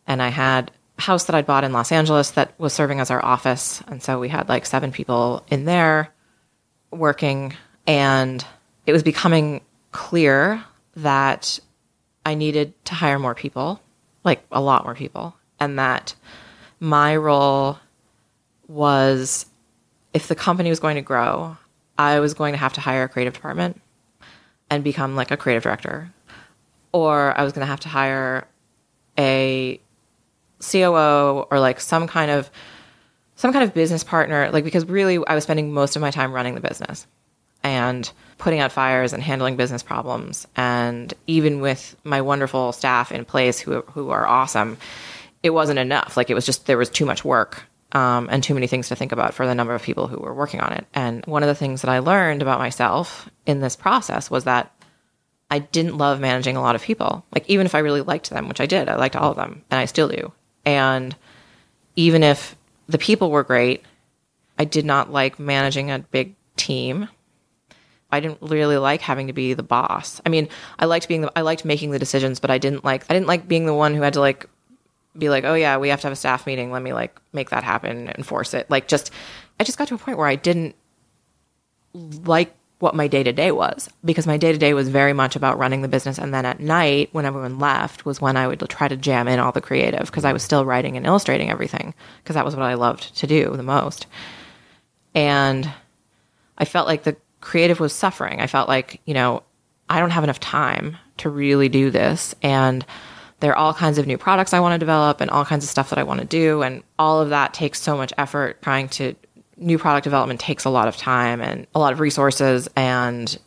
And 0.06 0.20
I 0.20 0.28
had 0.28 0.72
house 1.00 1.24
that 1.24 1.34
I'd 1.34 1.46
bought 1.46 1.64
in 1.64 1.72
Los 1.72 1.92
Angeles 1.92 2.32
that 2.32 2.58
was 2.58 2.72
serving 2.72 3.00
as 3.00 3.10
our 3.10 3.24
office. 3.24 3.82
And 3.88 4.02
so 4.02 4.18
we 4.18 4.28
had 4.28 4.48
like 4.48 4.66
seven 4.66 4.92
people 4.92 5.44
in 5.48 5.64
there 5.64 6.12
working. 6.90 7.54
And 7.86 8.44
it 8.86 8.92
was 8.92 9.02
becoming 9.02 9.62
clear 9.92 10.64
that 10.96 11.58
I 12.24 12.34
needed 12.34 12.72
to 12.86 12.94
hire 12.94 13.18
more 13.18 13.34
people, 13.34 13.80
like 14.24 14.44
a 14.52 14.60
lot 14.60 14.84
more 14.84 14.94
people, 14.94 15.34
and 15.58 15.78
that 15.78 16.14
my 16.78 17.16
role 17.16 17.78
was 18.68 19.46
if 20.12 20.28
the 20.28 20.34
company 20.34 20.70
was 20.70 20.80
going 20.80 20.96
to 20.96 21.02
grow, 21.02 21.56
I 21.98 22.20
was 22.20 22.34
going 22.34 22.52
to 22.52 22.58
have 22.58 22.72
to 22.74 22.80
hire 22.80 23.04
a 23.04 23.08
creative 23.08 23.34
department 23.34 23.80
and 24.70 24.84
become 24.84 25.16
like 25.16 25.30
a 25.30 25.36
creative 25.36 25.62
director, 25.62 26.12
or 26.92 27.36
I 27.36 27.44
was 27.44 27.52
going 27.52 27.62
to 27.62 27.70
have 27.70 27.80
to 27.80 27.88
hire 27.88 28.46
a 29.18 29.80
COO 30.60 31.46
or 31.50 31.60
like 31.60 31.80
some 31.80 32.06
kind 32.06 32.30
of 32.30 32.50
some 33.36 33.52
kind 33.52 33.64
of 33.64 33.72
business 33.72 34.04
partner 34.04 34.50
like 34.52 34.64
because 34.64 34.84
really 34.86 35.18
I 35.26 35.34
was 35.34 35.44
spending 35.44 35.72
most 35.72 35.96
of 35.96 36.02
my 36.02 36.10
time 36.10 36.32
running 36.32 36.54
the 36.54 36.60
business 36.60 37.06
and 37.62 38.10
putting 38.38 38.60
out 38.60 38.72
fires 38.72 39.12
and 39.12 39.22
handling 39.22 39.56
business 39.56 39.82
problems 39.82 40.46
and 40.56 41.12
even 41.26 41.60
with 41.60 41.96
my 42.04 42.20
wonderful 42.20 42.72
staff 42.72 43.12
in 43.12 43.24
place 43.24 43.58
who 43.58 43.82
who 43.82 44.10
are 44.10 44.26
awesome 44.26 44.76
it 45.42 45.50
wasn't 45.50 45.78
enough 45.78 46.16
like 46.16 46.30
it 46.30 46.34
was 46.34 46.46
just 46.46 46.66
there 46.66 46.78
was 46.78 46.90
too 46.90 47.06
much 47.06 47.24
work 47.24 47.64
um, 47.92 48.28
and 48.30 48.44
too 48.44 48.54
many 48.54 48.68
things 48.68 48.88
to 48.88 48.94
think 48.94 49.10
about 49.10 49.34
for 49.34 49.46
the 49.46 49.54
number 49.54 49.74
of 49.74 49.82
people 49.82 50.06
who 50.06 50.18
were 50.18 50.34
working 50.34 50.60
on 50.60 50.72
it 50.72 50.86
and 50.94 51.24
one 51.26 51.42
of 51.42 51.48
the 51.48 51.54
things 51.54 51.82
that 51.82 51.90
I 51.90 51.98
learned 51.98 52.42
about 52.42 52.58
myself 52.58 53.28
in 53.46 53.60
this 53.60 53.74
process 53.74 54.30
was 54.30 54.44
that 54.44 54.72
I 55.50 55.58
didn't 55.58 55.98
love 55.98 56.20
managing 56.20 56.56
a 56.56 56.62
lot 56.62 56.76
of 56.76 56.82
people. 56.82 57.24
Like 57.32 57.48
even 57.50 57.66
if 57.66 57.74
I 57.74 57.80
really 57.80 58.02
liked 58.02 58.30
them, 58.30 58.48
which 58.48 58.60
I 58.60 58.66
did, 58.66 58.88
I 58.88 58.94
liked 58.94 59.16
all 59.16 59.30
of 59.30 59.36
them, 59.36 59.64
and 59.70 59.80
I 59.80 59.86
still 59.86 60.08
do. 60.08 60.32
And 60.64 61.16
even 61.96 62.22
if 62.22 62.56
the 62.88 62.98
people 62.98 63.30
were 63.30 63.44
great, 63.44 63.84
I 64.58 64.64
did 64.64 64.84
not 64.84 65.12
like 65.12 65.38
managing 65.38 65.90
a 65.90 66.00
big 66.00 66.34
team. 66.56 67.08
I 68.12 68.20
didn't 68.20 68.42
really 68.42 68.76
like 68.76 69.00
having 69.00 69.28
to 69.28 69.32
be 69.32 69.54
the 69.54 69.62
boss. 69.62 70.20
I 70.26 70.28
mean, 70.28 70.48
I 70.78 70.86
liked 70.86 71.08
being 71.08 71.22
the, 71.22 71.32
I 71.36 71.42
liked 71.42 71.64
making 71.64 71.92
the 71.92 71.98
decisions, 71.98 72.40
but 72.40 72.50
I 72.50 72.58
didn't 72.58 72.84
like 72.84 73.04
I 73.08 73.14
didn't 73.14 73.28
like 73.28 73.46
being 73.46 73.66
the 73.66 73.74
one 73.74 73.94
who 73.94 74.02
had 74.02 74.14
to 74.14 74.20
like 74.20 74.46
be 75.16 75.28
like, 75.28 75.44
"Oh 75.44 75.54
yeah, 75.54 75.78
we 75.78 75.88
have 75.88 76.00
to 76.00 76.06
have 76.08 76.12
a 76.12 76.16
staff 76.16 76.46
meeting. 76.46 76.72
Let 76.72 76.82
me 76.82 76.92
like 76.92 77.18
make 77.32 77.50
that 77.50 77.62
happen 77.62 78.08
and 78.08 78.26
force 78.26 78.52
it." 78.52 78.68
Like 78.68 78.88
just 78.88 79.12
I 79.60 79.64
just 79.64 79.78
got 79.78 79.88
to 79.88 79.94
a 79.94 79.98
point 79.98 80.18
where 80.18 80.26
I 80.26 80.36
didn't 80.36 80.74
like 81.94 82.54
what 82.80 82.94
my 82.94 83.06
day 83.06 83.22
to 83.22 83.32
day 83.32 83.52
was 83.52 83.88
because 84.04 84.26
my 84.26 84.38
day 84.38 84.52
to 84.52 84.58
day 84.58 84.72
was 84.74 84.88
very 84.88 85.12
much 85.12 85.36
about 85.36 85.58
running 85.58 85.82
the 85.82 85.88
business. 85.88 86.18
And 86.18 86.32
then 86.32 86.46
at 86.46 86.60
night, 86.60 87.10
when 87.12 87.26
everyone 87.26 87.58
left, 87.58 88.06
was 88.06 88.20
when 88.20 88.36
I 88.36 88.48
would 88.48 88.58
try 88.68 88.88
to 88.88 88.96
jam 88.96 89.28
in 89.28 89.38
all 89.38 89.52
the 89.52 89.60
creative 89.60 90.06
because 90.06 90.24
I 90.24 90.32
was 90.32 90.42
still 90.42 90.64
writing 90.64 90.96
and 90.96 91.06
illustrating 91.06 91.50
everything 91.50 91.94
because 92.22 92.34
that 92.34 92.44
was 92.44 92.56
what 92.56 92.64
I 92.64 92.74
loved 92.74 93.16
to 93.18 93.26
do 93.26 93.54
the 93.54 93.62
most. 93.62 94.06
And 95.14 95.70
I 96.56 96.64
felt 96.64 96.88
like 96.88 97.02
the 97.02 97.16
creative 97.42 97.80
was 97.80 97.92
suffering. 97.92 98.40
I 98.40 98.46
felt 98.46 98.68
like, 98.68 99.00
you 99.04 99.12
know, 99.12 99.42
I 99.90 100.00
don't 100.00 100.10
have 100.10 100.24
enough 100.24 100.40
time 100.40 100.96
to 101.18 101.28
really 101.28 101.68
do 101.68 101.90
this. 101.90 102.34
And 102.42 102.84
there 103.40 103.52
are 103.52 103.56
all 103.56 103.74
kinds 103.74 103.98
of 103.98 104.06
new 104.06 104.16
products 104.16 104.54
I 104.54 104.60
want 104.60 104.74
to 104.74 104.78
develop 104.78 105.20
and 105.20 105.30
all 105.30 105.44
kinds 105.44 105.64
of 105.64 105.70
stuff 105.70 105.90
that 105.90 105.98
I 105.98 106.02
want 106.02 106.20
to 106.20 106.26
do. 106.26 106.62
And 106.62 106.82
all 106.98 107.20
of 107.20 107.28
that 107.30 107.52
takes 107.52 107.80
so 107.80 107.96
much 107.96 108.12
effort 108.16 108.62
trying 108.62 108.88
to 108.90 109.14
new 109.60 109.78
product 109.78 110.04
development 110.04 110.40
takes 110.40 110.64
a 110.64 110.70
lot 110.70 110.88
of 110.88 110.96
time 110.96 111.40
and 111.40 111.66
a 111.74 111.78
lot 111.78 111.92
of 111.92 112.00
resources 112.00 112.68
and 112.76 113.38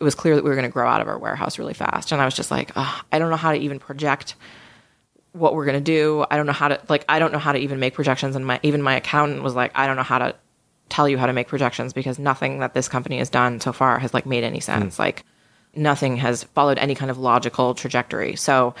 it 0.00 0.04
was 0.04 0.14
clear 0.16 0.34
that 0.34 0.42
we 0.42 0.50
were 0.50 0.56
going 0.56 0.68
to 0.68 0.72
grow 0.72 0.88
out 0.88 1.00
of 1.00 1.06
our 1.06 1.18
warehouse 1.18 1.58
really 1.58 1.74
fast. 1.74 2.10
And 2.10 2.20
i 2.20 2.24
was 2.24 2.34
just 2.34 2.50
like 2.50 2.72
i 2.76 3.18
don't 3.18 3.30
know 3.30 3.36
how 3.36 3.52
to 3.52 3.58
even 3.58 3.78
project 3.78 4.34
what 5.32 5.54
we're 5.54 5.64
going 5.64 5.78
to 5.78 5.80
do. 5.80 6.26
I 6.30 6.36
don't 6.36 6.46
know 6.46 6.52
how 6.52 6.68
to 6.68 6.80
like 6.88 7.04
i 7.08 7.18
don't 7.18 7.32
know 7.32 7.38
how 7.38 7.52
to 7.52 7.58
even 7.58 7.78
make 7.78 7.94
projections. 7.94 8.34
And 8.34 8.46
my 8.46 8.58
even 8.62 8.82
my 8.82 8.96
accountant 8.96 9.42
was 9.42 9.54
like 9.54 9.72
i 9.74 9.86
don't 9.86 9.96
know 9.96 10.02
how 10.02 10.18
to 10.18 10.34
tell 10.88 11.08
you 11.08 11.16
how 11.18 11.26
to 11.26 11.32
make 11.32 11.48
projections 11.48 11.92
because 11.92 12.18
nothing 12.18 12.58
that 12.58 12.74
this 12.74 12.88
company 12.88 13.18
has 13.18 13.30
done 13.30 13.60
so 13.60 13.72
far 13.72 13.98
has 13.98 14.12
like 14.12 14.26
made 14.26 14.44
any 14.44 14.58
hmm. 14.58 14.62
sense. 14.62 14.98
Like 14.98 15.24
nothing 15.74 16.16
has 16.18 16.44
followed 16.44 16.78
any 16.78 16.94
kind 16.94 17.10
of 17.10 17.18
logical 17.18 17.74
trajectory. 17.74 18.36
So 18.36 18.74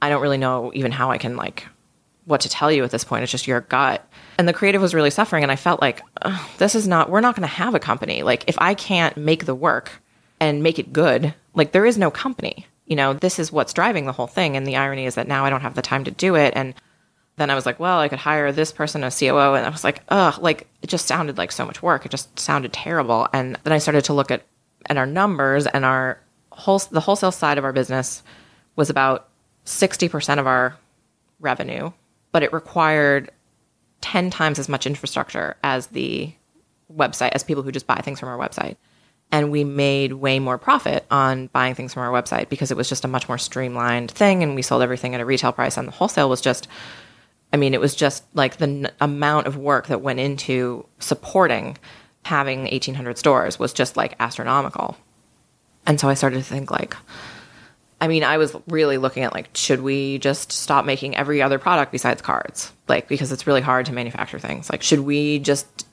i 0.00 0.08
don't 0.08 0.22
really 0.22 0.38
know 0.38 0.70
even 0.74 0.92
how 0.92 1.10
i 1.10 1.18
can 1.18 1.36
like 1.36 1.66
what 2.28 2.42
to 2.42 2.48
tell 2.48 2.70
you 2.70 2.84
at 2.84 2.90
this 2.90 3.04
point. 3.04 3.22
It's 3.22 3.32
just 3.32 3.46
your 3.46 3.62
gut. 3.62 4.06
And 4.38 4.46
the 4.46 4.52
creative 4.52 4.82
was 4.82 4.94
really 4.94 5.10
suffering. 5.10 5.42
And 5.42 5.50
I 5.50 5.56
felt 5.56 5.80
like, 5.80 6.02
this 6.58 6.74
is 6.74 6.86
not, 6.86 7.10
we're 7.10 7.20
not 7.20 7.34
going 7.34 7.48
to 7.48 7.54
have 7.54 7.74
a 7.74 7.80
company. 7.80 8.22
Like, 8.22 8.44
if 8.46 8.56
I 8.58 8.74
can't 8.74 9.16
make 9.16 9.46
the 9.46 9.54
work 9.54 9.90
and 10.38 10.62
make 10.62 10.78
it 10.78 10.92
good, 10.92 11.34
like, 11.54 11.72
there 11.72 11.86
is 11.86 11.98
no 11.98 12.10
company. 12.10 12.66
You 12.86 12.96
know, 12.96 13.14
this 13.14 13.38
is 13.38 13.50
what's 13.50 13.72
driving 13.72 14.06
the 14.06 14.12
whole 14.12 14.26
thing. 14.26 14.56
And 14.56 14.66
the 14.66 14.76
irony 14.76 15.06
is 15.06 15.16
that 15.16 15.26
now 15.26 15.44
I 15.44 15.50
don't 15.50 15.62
have 15.62 15.74
the 15.74 15.82
time 15.82 16.04
to 16.04 16.10
do 16.10 16.36
it. 16.36 16.52
And 16.54 16.74
then 17.36 17.50
I 17.50 17.54
was 17.54 17.66
like, 17.66 17.80
well, 17.80 17.98
I 17.98 18.08
could 18.08 18.18
hire 18.18 18.52
this 18.52 18.72
person 18.72 19.02
as 19.04 19.18
COO. 19.18 19.54
And 19.54 19.66
I 19.66 19.70
was 19.70 19.84
like, 19.84 20.02
ugh, 20.08 20.38
like, 20.40 20.66
it 20.82 20.88
just 20.88 21.06
sounded 21.06 21.38
like 21.38 21.50
so 21.50 21.64
much 21.64 21.82
work. 21.82 22.04
It 22.04 22.10
just 22.10 22.38
sounded 22.38 22.72
terrible. 22.72 23.26
And 23.32 23.58
then 23.64 23.72
I 23.72 23.78
started 23.78 24.04
to 24.04 24.12
look 24.12 24.30
at, 24.30 24.42
at 24.86 24.96
our 24.96 25.06
numbers 25.06 25.66
and 25.66 25.84
our 25.84 26.20
whole, 26.50 26.78
the 26.78 27.00
wholesale 27.00 27.32
side 27.32 27.58
of 27.58 27.64
our 27.64 27.72
business 27.72 28.22
was 28.76 28.90
about 28.90 29.28
60% 29.64 30.38
of 30.38 30.46
our 30.46 30.76
revenue, 31.40 31.92
but 32.32 32.42
it 32.42 32.52
required 32.52 33.30
10 34.00 34.30
times 34.30 34.58
as 34.58 34.68
much 34.68 34.86
infrastructure 34.86 35.56
as 35.62 35.88
the 35.88 36.32
website, 36.94 37.30
as 37.32 37.42
people 37.42 37.62
who 37.62 37.72
just 37.72 37.86
buy 37.86 38.00
things 38.00 38.20
from 38.20 38.28
our 38.28 38.38
website. 38.38 38.76
And 39.30 39.50
we 39.50 39.62
made 39.62 40.14
way 40.14 40.38
more 40.38 40.56
profit 40.56 41.04
on 41.10 41.48
buying 41.48 41.74
things 41.74 41.92
from 41.92 42.02
our 42.02 42.22
website 42.22 42.48
because 42.48 42.70
it 42.70 42.76
was 42.76 42.88
just 42.88 43.04
a 43.04 43.08
much 43.08 43.28
more 43.28 43.36
streamlined 43.36 44.10
thing. 44.10 44.42
And 44.42 44.54
we 44.54 44.62
sold 44.62 44.82
everything 44.82 45.14
at 45.14 45.20
a 45.20 45.24
retail 45.26 45.52
price. 45.52 45.76
And 45.76 45.88
the 45.88 45.92
wholesale 45.92 46.30
was 46.30 46.40
just, 46.40 46.66
I 47.52 47.58
mean, 47.58 47.74
it 47.74 47.80
was 47.80 47.94
just 47.94 48.24
like 48.34 48.56
the 48.56 48.64
n- 48.64 48.90
amount 49.00 49.46
of 49.46 49.56
work 49.56 49.88
that 49.88 50.00
went 50.00 50.20
into 50.20 50.86
supporting 50.98 51.76
having 52.24 52.62
1,800 52.62 53.18
stores 53.18 53.58
was 53.58 53.72
just 53.72 53.96
like 53.96 54.14
astronomical. 54.18 54.96
And 55.86 56.00
so 56.00 56.08
I 56.08 56.14
started 56.14 56.38
to 56.38 56.44
think, 56.44 56.70
like, 56.70 56.96
I 58.00 58.08
mean, 58.08 58.22
I 58.22 58.38
was 58.38 58.54
really 58.68 58.96
looking 58.96 59.24
at 59.24 59.34
like, 59.34 59.50
should 59.54 59.80
we 59.80 60.18
just 60.18 60.52
stop 60.52 60.84
making 60.84 61.16
every 61.16 61.42
other 61.42 61.58
product 61.58 61.90
besides 61.90 62.22
cards? 62.22 62.72
Like, 62.86 63.08
because 63.08 63.32
it's 63.32 63.46
really 63.46 63.60
hard 63.60 63.86
to 63.86 63.92
manufacture 63.92 64.38
things. 64.38 64.70
Like, 64.70 64.82
should 64.82 65.00
we 65.00 65.40
just 65.40 65.86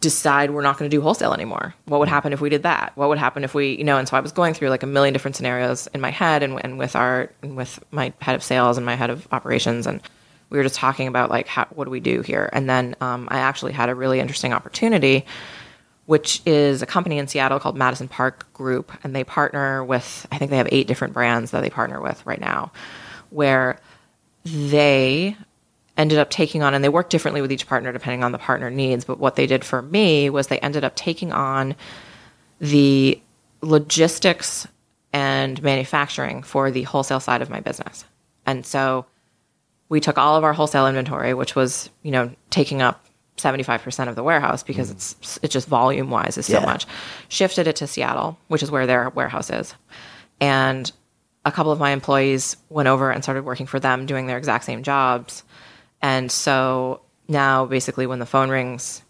decide 0.00 0.50
we're 0.50 0.62
not 0.62 0.78
going 0.78 0.90
to 0.90 0.96
do 0.96 1.02
wholesale 1.02 1.34
anymore? 1.34 1.74
What 1.84 2.00
would 2.00 2.08
happen 2.08 2.32
if 2.32 2.40
we 2.40 2.48
did 2.48 2.62
that? 2.62 2.92
What 2.94 3.10
would 3.10 3.18
happen 3.18 3.44
if 3.44 3.52
we, 3.52 3.76
you 3.76 3.84
know? 3.84 3.98
And 3.98 4.08
so 4.08 4.16
I 4.16 4.20
was 4.20 4.32
going 4.32 4.54
through 4.54 4.70
like 4.70 4.82
a 4.82 4.86
million 4.86 5.12
different 5.12 5.36
scenarios 5.36 5.88
in 5.88 6.00
my 6.00 6.10
head 6.10 6.42
and, 6.42 6.58
and 6.64 6.78
with 6.78 6.96
our, 6.96 7.30
and 7.42 7.54
with 7.54 7.78
my 7.90 8.14
head 8.22 8.34
of 8.34 8.42
sales 8.42 8.78
and 8.78 8.86
my 8.86 8.94
head 8.94 9.10
of 9.10 9.28
operations. 9.30 9.86
And 9.86 10.00
we 10.48 10.56
were 10.56 10.64
just 10.64 10.76
talking 10.76 11.06
about 11.06 11.28
like, 11.28 11.46
how, 11.46 11.66
what 11.70 11.84
do 11.84 11.90
we 11.90 12.00
do 12.00 12.22
here? 12.22 12.48
And 12.54 12.68
then 12.68 12.96
um, 13.02 13.28
I 13.30 13.40
actually 13.40 13.72
had 13.72 13.90
a 13.90 13.94
really 13.94 14.20
interesting 14.20 14.54
opportunity 14.54 15.26
which 16.10 16.42
is 16.44 16.82
a 16.82 16.86
company 16.86 17.18
in 17.18 17.28
Seattle 17.28 17.60
called 17.60 17.76
Madison 17.76 18.08
Park 18.08 18.52
Group. 18.52 18.90
And 19.04 19.14
they 19.14 19.22
partner 19.22 19.84
with, 19.84 20.26
I 20.32 20.38
think 20.38 20.50
they 20.50 20.56
have 20.56 20.66
eight 20.72 20.88
different 20.88 21.14
brands 21.14 21.52
that 21.52 21.60
they 21.60 21.70
partner 21.70 22.00
with 22.00 22.26
right 22.26 22.40
now, 22.40 22.72
where 23.30 23.78
they 24.44 25.36
ended 25.96 26.18
up 26.18 26.28
taking 26.28 26.64
on, 26.64 26.74
and 26.74 26.82
they 26.82 26.88
work 26.88 27.10
differently 27.10 27.40
with 27.40 27.52
each 27.52 27.68
partner 27.68 27.92
depending 27.92 28.24
on 28.24 28.32
the 28.32 28.38
partner 28.38 28.70
needs. 28.70 29.04
But 29.04 29.20
what 29.20 29.36
they 29.36 29.46
did 29.46 29.64
for 29.64 29.82
me 29.82 30.30
was 30.30 30.48
they 30.48 30.58
ended 30.58 30.82
up 30.82 30.96
taking 30.96 31.30
on 31.32 31.76
the 32.58 33.22
logistics 33.60 34.66
and 35.12 35.62
manufacturing 35.62 36.42
for 36.42 36.72
the 36.72 36.82
wholesale 36.82 37.20
side 37.20 37.40
of 37.40 37.50
my 37.50 37.60
business. 37.60 38.04
And 38.46 38.66
so 38.66 39.06
we 39.88 40.00
took 40.00 40.18
all 40.18 40.34
of 40.34 40.42
our 40.42 40.54
wholesale 40.54 40.88
inventory, 40.88 41.34
which 41.34 41.54
was, 41.54 41.88
you 42.02 42.10
know, 42.10 42.32
taking 42.50 42.82
up 42.82 43.06
75% 43.42 44.08
of 44.08 44.16
the 44.16 44.22
warehouse 44.22 44.62
because 44.62 44.88
mm. 44.90 44.92
it's 44.92 45.38
it's 45.42 45.52
just 45.52 45.68
volume 45.68 46.10
wise 46.10 46.36
is 46.38 46.46
so 46.46 46.60
Yeah. 46.60 46.66
much. 46.66 46.86
Shifted 47.28 47.66
it 47.66 47.76
to 47.76 47.86
Seattle, 47.86 48.38
which 48.48 48.62
is 48.62 48.70
where 48.70 48.86
their 48.86 49.10
warehouse 49.10 49.50
is. 49.50 49.74
And 50.40 50.90
a 51.44 51.52
couple 51.52 51.72
of 51.72 51.78
my 51.78 51.90
employees 51.90 52.56
went 52.68 52.88
over 52.88 53.10
and 53.10 53.22
started 53.22 53.44
working 53.44 53.66
for 53.66 53.80
them 53.80 54.06
doing 54.06 54.26
their 54.26 54.38
exact 54.38 54.64
same 54.64 54.82
jobs. 54.82 55.42
And 56.02 56.30
so 56.30 57.00
now 57.28 57.66
basically 57.66 58.06
when 58.06 58.18
the 58.18 58.26
phone 58.26 58.50
rings, 58.50 59.02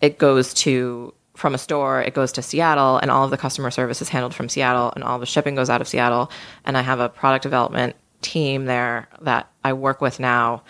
it 0.00 0.18
goes 0.18 0.54
to 0.54 1.14
from 1.34 1.54
a 1.54 1.58
store, 1.58 2.00
it 2.00 2.14
goes 2.14 2.32
to 2.32 2.42
Seattle 2.42 2.98
and 2.98 3.10
all 3.10 3.24
of 3.24 3.30
the 3.30 3.36
customer 3.36 3.70
service 3.70 4.00
is 4.00 4.08
handled 4.08 4.34
from 4.34 4.48
Seattle 4.48 4.92
and 4.94 5.02
all 5.02 5.18
the 5.18 5.26
shipping 5.26 5.54
goes 5.54 5.70
out 5.70 5.80
of 5.80 5.88
Seattle 5.88 6.30
and 6.64 6.76
I 6.78 6.82
have 6.82 7.00
a 7.00 7.08
product 7.08 7.42
development 7.42 7.96
team 8.22 8.64
there 8.66 9.08
that 9.22 9.50
I 9.64 9.72
work 9.72 10.00
with 10.00 10.20
now 10.20 10.62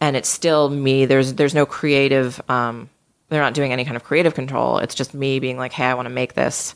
and 0.00 0.16
it's 0.16 0.28
still 0.28 0.68
me. 0.68 1.06
There's 1.06 1.34
there's 1.34 1.54
no 1.54 1.66
creative. 1.66 2.40
Um, 2.48 2.90
they're 3.28 3.42
not 3.42 3.54
doing 3.54 3.72
any 3.72 3.84
kind 3.84 3.96
of 3.96 4.04
creative 4.04 4.34
control. 4.34 4.78
It's 4.78 4.94
just 4.94 5.14
me 5.14 5.40
being 5.40 5.56
like, 5.58 5.72
hey, 5.72 5.84
I 5.86 5.94
want 5.94 6.06
to 6.06 6.10
make 6.14 6.34
this. 6.34 6.74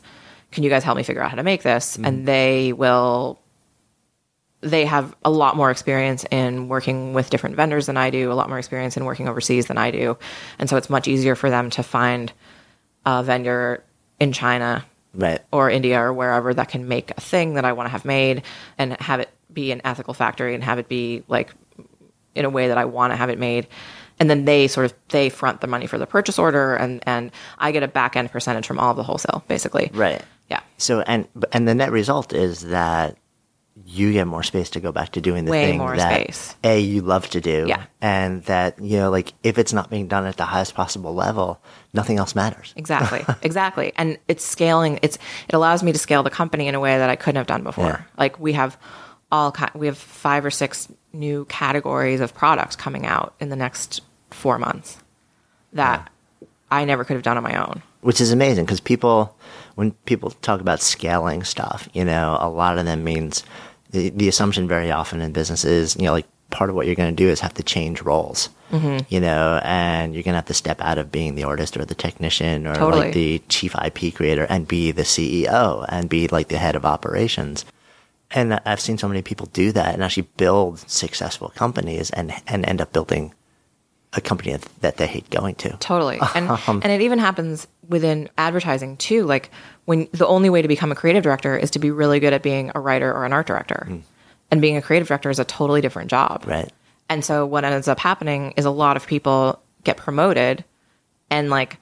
Can 0.51 0.63
you 0.63 0.69
guys 0.69 0.83
help 0.83 0.97
me 0.97 1.03
figure 1.03 1.21
out 1.21 1.29
how 1.29 1.37
to 1.37 1.43
make 1.43 1.63
this? 1.63 1.97
And 1.97 2.27
they 2.27 2.73
will. 2.73 3.39
They 4.61 4.85
have 4.85 5.15
a 5.25 5.31
lot 5.31 5.55
more 5.55 5.71
experience 5.71 6.23
in 6.29 6.67
working 6.67 7.13
with 7.13 7.31
different 7.31 7.55
vendors 7.55 7.87
than 7.87 7.97
I 7.97 8.11
do. 8.11 8.31
A 8.31 8.35
lot 8.35 8.47
more 8.47 8.59
experience 8.59 8.95
in 8.95 9.05
working 9.05 9.27
overseas 9.27 9.65
than 9.67 9.77
I 9.79 9.89
do, 9.91 10.17
and 10.59 10.69
so 10.69 10.77
it's 10.77 10.89
much 10.89 11.07
easier 11.07 11.35
for 11.35 11.49
them 11.49 11.69
to 11.71 11.83
find 11.83 12.31
a 13.05 13.23
vendor 13.23 13.83
in 14.19 14.33
China 14.33 14.85
Right. 15.15 15.41
or 15.51 15.69
India 15.69 15.99
or 15.99 16.13
wherever 16.13 16.53
that 16.53 16.69
can 16.69 16.87
make 16.87 17.11
a 17.17 17.21
thing 17.21 17.55
that 17.55 17.65
I 17.65 17.73
want 17.73 17.87
to 17.87 17.91
have 17.91 18.05
made 18.05 18.43
and 18.77 18.93
have 19.01 19.19
it 19.19 19.29
be 19.51 19.71
an 19.71 19.81
ethical 19.83 20.13
factory 20.13 20.53
and 20.53 20.63
have 20.63 20.77
it 20.79 20.87
be 20.87 21.23
like 21.27 21.53
in 22.35 22.45
a 22.45 22.49
way 22.49 22.67
that 22.67 22.77
I 22.77 22.85
want 22.85 23.13
to 23.13 23.17
have 23.17 23.29
it 23.29 23.39
made. 23.39 23.67
And 24.19 24.29
then 24.29 24.45
they 24.45 24.67
sort 24.67 24.85
of 24.85 24.93
they 25.09 25.29
front 25.29 25.61
the 25.61 25.67
money 25.67 25.87
for 25.87 25.97
the 25.97 26.05
purchase 26.05 26.37
order 26.37 26.75
and 26.75 27.01
and 27.07 27.31
I 27.57 27.71
get 27.71 27.83
a 27.83 27.87
back 27.87 28.15
end 28.15 28.31
percentage 28.31 28.67
from 28.67 28.79
all 28.79 28.91
of 28.91 28.97
the 28.97 29.03
wholesale 29.03 29.43
basically. 29.47 29.89
Right. 29.93 30.21
Yeah. 30.49 30.61
So 30.77 31.01
and 31.01 31.27
and 31.51 31.67
the 31.67 31.73
net 31.73 31.91
result 31.91 32.33
is 32.33 32.61
that 32.67 33.17
you 33.85 34.11
get 34.11 34.27
more 34.27 34.43
space 34.43 34.69
to 34.71 34.79
go 34.79 34.91
back 34.91 35.13
to 35.13 35.21
doing 35.21 35.45
the 35.45 35.51
Way 35.51 35.71
thing 35.71 35.79
more 35.79 35.95
that 35.95 36.13
space. 36.13 36.55
a 36.63 36.79
you 36.79 37.01
love 37.01 37.29
to 37.29 37.41
do. 37.41 37.65
Yeah. 37.67 37.85
And 38.01 38.43
that 38.43 38.79
you 38.79 38.97
know, 38.97 39.09
like 39.09 39.33
if 39.43 39.57
it's 39.57 39.73
not 39.73 39.89
being 39.89 40.07
done 40.07 40.25
at 40.25 40.37
the 40.37 40.45
highest 40.45 40.75
possible 40.75 41.15
level, 41.15 41.61
nothing 41.93 42.17
else 42.17 42.35
matters. 42.35 42.73
Exactly. 42.75 43.25
exactly. 43.41 43.93
And 43.95 44.17
it's 44.27 44.43
scaling 44.43 44.99
it's 45.01 45.17
it 45.47 45.55
allows 45.55 45.83
me 45.83 45.93
to 45.93 45.99
scale 45.99 46.21
the 46.21 46.29
company 46.29 46.67
in 46.67 46.75
a 46.75 46.79
way 46.79 46.97
that 46.97 47.09
I 47.09 47.15
couldn't 47.15 47.37
have 47.37 47.47
done 47.47 47.63
before. 47.63 47.85
Yeah. 47.85 48.01
Like 48.17 48.39
we 48.39 48.53
have 48.53 48.77
all 49.31 49.51
kind 49.51 49.71
we 49.73 49.87
have 49.87 49.97
five 49.97 50.45
or 50.45 50.51
six 50.51 50.87
new 51.13 51.45
categories 51.45 52.21
of 52.21 52.33
products 52.33 52.75
coming 52.75 53.05
out 53.05 53.33
in 53.39 53.49
the 53.49 53.55
next 53.55 54.01
4 54.31 54.57
months 54.57 54.97
that 55.73 56.09
I 56.69 56.85
never 56.85 57.03
could 57.03 57.15
have 57.15 57.23
done 57.23 57.37
on 57.37 57.43
my 57.43 57.55
own. 57.55 57.81
which 58.01 58.19
is 58.21 58.31
amazing 58.31 58.65
because 58.65 58.79
people, 58.79 59.35
when 59.75 59.91
people 60.05 60.31
talk 60.41 60.59
about 60.61 60.81
scaling 60.81 61.43
stuff, 61.43 61.87
you 61.93 62.03
know, 62.05 62.37
a 62.39 62.49
lot 62.49 62.77
of 62.77 62.85
them 62.85 63.03
means 63.03 63.43
the, 63.91 64.09
the 64.09 64.27
assumption 64.27 64.67
very 64.67 64.89
often 64.89 65.21
in 65.21 65.31
business 65.33 65.63
is, 65.65 65.95
you 65.97 66.03
know, 66.03 66.13
like 66.13 66.27
part 66.49 66.69
of 66.69 66.75
what 66.75 66.85
you're 66.85 66.95
going 66.95 67.13
to 67.15 67.23
do 67.23 67.29
is 67.29 67.39
have 67.41 67.53
to 67.55 67.63
change 67.63 68.01
roles, 68.01 68.49
Mm-hmm. 68.71 68.99
you 69.13 69.19
know, 69.19 69.59
and 69.65 70.13
you're 70.13 70.23
going 70.23 70.31
to 70.31 70.37
have 70.37 70.45
to 70.45 70.53
step 70.53 70.79
out 70.79 70.97
of 70.97 71.11
being 71.11 71.35
the 71.35 71.43
artist 71.43 71.75
or 71.75 71.83
the 71.83 71.93
technician 71.93 72.65
or 72.65 72.73
Totally. 72.73 73.01
like 73.03 73.13
the 73.13 73.41
chief 73.49 73.75
IP 73.75 74.15
creator 74.15 74.45
and 74.49 74.65
be 74.65 74.91
the 74.91 75.01
CEO 75.03 75.85
and 75.89 76.07
be 76.09 76.29
like 76.29 76.47
the 76.47 76.57
head 76.57 76.77
of 76.77 76.85
operations. 76.85 77.65
And 78.33 78.59
I've 78.65 78.79
seen 78.79 78.97
so 78.97 79.07
many 79.07 79.21
people 79.21 79.47
do 79.47 79.71
that 79.71 79.93
and 79.93 80.03
actually 80.03 80.27
build 80.37 80.79
successful 80.89 81.49
companies 81.49 82.09
and, 82.11 82.33
and 82.47 82.65
end 82.65 82.81
up 82.81 82.93
building 82.93 83.33
a 84.13 84.21
company 84.21 84.57
that, 84.81 84.97
they 84.97 85.07
hate 85.07 85.29
going 85.29 85.55
to. 85.55 85.69
Totally. 85.77 86.19
And 86.35 86.49
Um, 86.67 86.81
and 86.83 86.91
it 86.91 87.01
even 87.01 87.19
happens 87.19 87.67
within 87.87 88.29
advertising 88.37 88.97
too. 88.97 89.23
Like 89.23 89.51
when 89.85 90.07
the 90.11 90.27
only 90.27 90.49
way 90.49 90.61
to 90.61 90.67
become 90.67 90.91
a 90.91 90.95
creative 90.95 91.23
director 91.23 91.57
is 91.57 91.71
to 91.71 91.79
be 91.79 91.91
really 91.91 92.19
good 92.19 92.33
at 92.33 92.43
being 92.43 92.71
a 92.75 92.79
writer 92.79 93.11
or 93.11 93.25
an 93.25 93.33
art 93.33 93.47
director. 93.47 93.87
And 94.49 94.61
being 94.61 94.75
a 94.75 94.81
creative 94.81 95.07
director 95.07 95.29
is 95.29 95.39
a 95.39 95.45
totally 95.45 95.79
different 95.79 96.09
job. 96.09 96.43
Right. 96.45 96.71
And 97.07 97.23
so 97.23 97.45
what 97.45 97.63
ends 97.63 97.87
up 97.87 97.99
happening 97.99 98.53
is 98.57 98.65
a 98.65 98.69
lot 98.69 98.97
of 98.97 99.07
people 99.07 99.61
get 99.83 99.97
promoted 99.97 100.65
and 101.29 101.49
like 101.49 101.77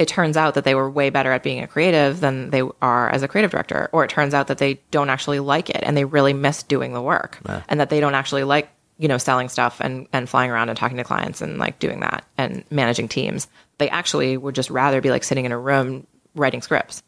it 0.00 0.08
turns 0.08 0.38
out 0.38 0.54
that 0.54 0.64
they 0.64 0.74
were 0.74 0.90
way 0.90 1.10
better 1.10 1.30
at 1.30 1.42
being 1.42 1.62
a 1.62 1.66
creative 1.66 2.20
than 2.20 2.48
they 2.48 2.62
are 2.80 3.10
as 3.10 3.22
a 3.22 3.28
creative 3.28 3.50
director 3.50 3.90
or 3.92 4.02
it 4.02 4.08
turns 4.08 4.32
out 4.32 4.46
that 4.46 4.56
they 4.56 4.80
don't 4.90 5.10
actually 5.10 5.38
like 5.40 5.68
it 5.68 5.80
and 5.82 5.94
they 5.94 6.06
really 6.06 6.32
miss 6.32 6.62
doing 6.62 6.94
the 6.94 7.02
work 7.02 7.38
and 7.68 7.78
that 7.80 7.90
they 7.90 8.00
don't 8.00 8.14
actually 8.14 8.42
like 8.42 8.70
you 8.96 9.08
know 9.08 9.18
selling 9.18 9.50
stuff 9.50 9.78
and 9.80 10.08
and 10.12 10.26
flying 10.28 10.50
around 10.50 10.70
and 10.70 10.78
talking 10.78 10.96
to 10.96 11.04
clients 11.04 11.42
and 11.42 11.58
like 11.58 11.78
doing 11.78 12.00
that 12.00 12.24
and 12.38 12.64
managing 12.70 13.08
teams. 13.08 13.46
They 13.76 13.90
actually 13.90 14.36
would 14.38 14.54
just 14.54 14.70
rather 14.70 15.02
be 15.02 15.10
like 15.10 15.22
sitting 15.22 15.44
in 15.44 15.52
a 15.52 15.58
room 15.58 16.06
writing 16.34 16.62
scripts. 16.62 17.02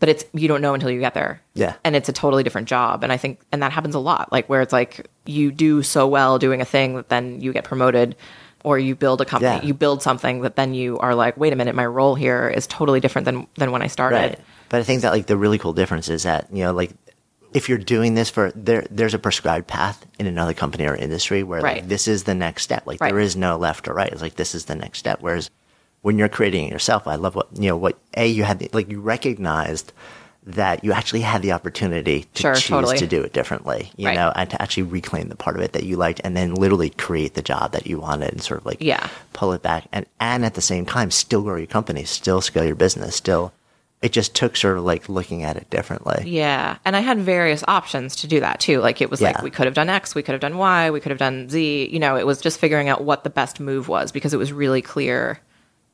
But 0.00 0.08
it's 0.08 0.24
you 0.32 0.48
don't 0.48 0.62
know 0.62 0.74
until 0.74 0.90
you 0.90 0.98
get 0.98 1.14
there. 1.14 1.40
Yeah. 1.54 1.74
and 1.84 1.94
it's 1.94 2.08
a 2.08 2.12
totally 2.12 2.42
different 2.42 2.68
job. 2.68 3.04
And 3.04 3.12
i 3.12 3.16
think 3.18 3.40
and 3.52 3.62
that 3.62 3.70
happens 3.70 3.94
a 3.94 4.00
lot 4.00 4.32
like 4.32 4.48
where 4.48 4.62
it's 4.62 4.72
like 4.72 5.06
you 5.26 5.52
do 5.52 5.82
so 5.84 6.08
well 6.08 6.40
doing 6.40 6.60
a 6.60 6.64
thing 6.64 6.96
that 6.96 7.08
then 7.08 7.40
you 7.40 7.52
get 7.52 7.62
promoted 7.62 8.16
or 8.64 8.78
you 8.78 8.94
build 8.94 9.20
a 9.20 9.24
company 9.24 9.56
Yeah. 9.56 9.62
you 9.62 9.74
build 9.74 10.02
something 10.02 10.42
that 10.42 10.56
then 10.56 10.74
you 10.74 10.98
are 10.98 11.14
like 11.14 11.36
wait 11.36 11.52
a 11.52 11.56
minute 11.56 11.74
my 11.74 11.86
role 11.86 12.14
here 12.14 12.48
is 12.48 12.66
totally 12.66 13.00
different 13.00 13.24
than 13.26 13.46
than 13.56 13.70
when 13.72 13.82
i 13.82 13.86
started 13.88 14.16
Right. 14.16 14.38
But 14.68 14.80
I 14.80 14.84
think 14.84 15.02
that 15.02 15.12
like 15.12 15.26
the 15.26 15.36
really 15.36 15.58
cool 15.58 15.74
difference 15.74 16.08
is 16.08 16.22
that, 16.22 16.48
you 16.50 16.64
know, 16.64 16.72
like 16.72 16.92
if 17.52 17.68
you're 17.68 17.76
doing 17.76 18.14
this 18.14 18.30
for 18.30 18.50
there 18.54 18.86
there's 18.90 19.12
a 19.12 19.18
prescribed 19.18 19.66
path 19.66 20.06
in 20.18 20.26
another 20.26 20.54
company 20.54 20.86
or 20.86 20.94
industry 20.96 21.42
where 21.42 21.60
like 21.60 21.88
this 21.88 22.08
is 22.08 22.24
the 22.24 22.34
next 22.34 22.62
step. 22.62 22.86
Like 22.86 22.98
Right. 22.98 23.10
there 23.12 23.20
is 23.20 23.36
no 23.36 23.58
left 23.58 23.86
or 23.86 23.92
right. 23.92 24.10
It's 24.10 24.22
like 24.22 24.36
this 24.36 24.54
is 24.54 24.64
the 24.64 24.74
next 24.74 24.98
step. 24.98 25.18
Whereas 25.20 25.50
when 26.00 26.16
you're 26.18 26.30
creating 26.30 26.68
it 26.68 26.72
yourself, 26.72 27.06
I 27.06 27.16
love 27.16 27.34
what 27.34 27.48
you 27.54 27.68
know, 27.68 27.76
what 27.76 27.98
A 28.16 28.26
you 28.26 28.44
had 28.44 28.66
like 28.72 28.90
you 28.90 28.98
recognized 29.02 29.92
that 30.44 30.82
you 30.82 30.92
actually 30.92 31.20
had 31.20 31.40
the 31.42 31.52
opportunity 31.52 32.26
to 32.34 32.42
Sure, 32.42 32.54
choose 32.54 32.66
totally. 32.66 32.98
to 32.98 33.06
do 33.06 33.22
it 33.22 33.32
differently, 33.32 33.92
you 33.96 34.06
Right. 34.08 34.14
know, 34.16 34.32
and 34.34 34.50
to 34.50 34.60
actually 34.60 34.82
reclaim 34.84 35.28
the 35.28 35.36
part 35.36 35.54
of 35.56 35.62
it 35.62 35.72
that 35.72 35.84
you 35.84 35.96
liked 35.96 36.20
and 36.24 36.36
then 36.36 36.54
literally 36.54 36.90
create 36.90 37.34
the 37.34 37.42
job 37.42 37.72
that 37.72 37.86
you 37.86 38.00
wanted 38.00 38.32
and 38.32 38.42
sort 38.42 38.60
of 38.60 38.66
like 38.66 38.78
Yeah. 38.80 39.06
pull 39.32 39.52
it 39.52 39.62
back 39.62 39.84
and 39.92 40.04
and 40.18 40.44
at 40.44 40.54
the 40.54 40.60
same 40.60 40.84
time 40.84 41.10
still 41.12 41.42
grow 41.42 41.56
your 41.56 41.66
company, 41.66 42.04
still 42.04 42.40
scale 42.40 42.64
your 42.64 42.74
business, 42.74 43.14
still 43.14 43.52
it 44.00 44.10
just 44.10 44.34
took 44.34 44.56
sort 44.56 44.76
of 44.76 44.82
like 44.84 45.08
looking 45.08 45.44
at 45.44 45.56
it 45.56 45.70
differently. 45.70 46.24
Yeah. 46.26 46.78
And 46.84 46.96
I 46.96 47.00
had 47.00 47.20
various 47.20 47.62
options 47.68 48.16
to 48.16 48.26
do 48.26 48.40
that 48.40 48.58
too. 48.58 48.80
Like 48.80 49.00
it 49.00 49.10
was 49.12 49.20
like 49.20 49.42
we 49.42 49.50
could 49.50 49.66
have 49.66 49.74
done 49.74 49.88
X, 49.88 50.12
we 50.16 50.24
could 50.24 50.32
have 50.32 50.40
done 50.40 50.58
Y, 50.58 50.90
we 50.90 50.98
could 50.98 51.10
have 51.10 51.20
done 51.20 51.48
Z. 51.48 51.88
You 51.92 52.00
know, 52.00 52.16
it 52.16 52.26
was 52.26 52.40
just 52.40 52.58
figuring 52.58 52.88
out 52.88 53.04
what 53.04 53.22
the 53.22 53.30
best 53.30 53.60
move 53.60 53.86
was 53.86 54.10
because 54.10 54.34
it 54.34 54.38
was 54.38 54.52
really 54.52 54.82
clear 54.82 55.38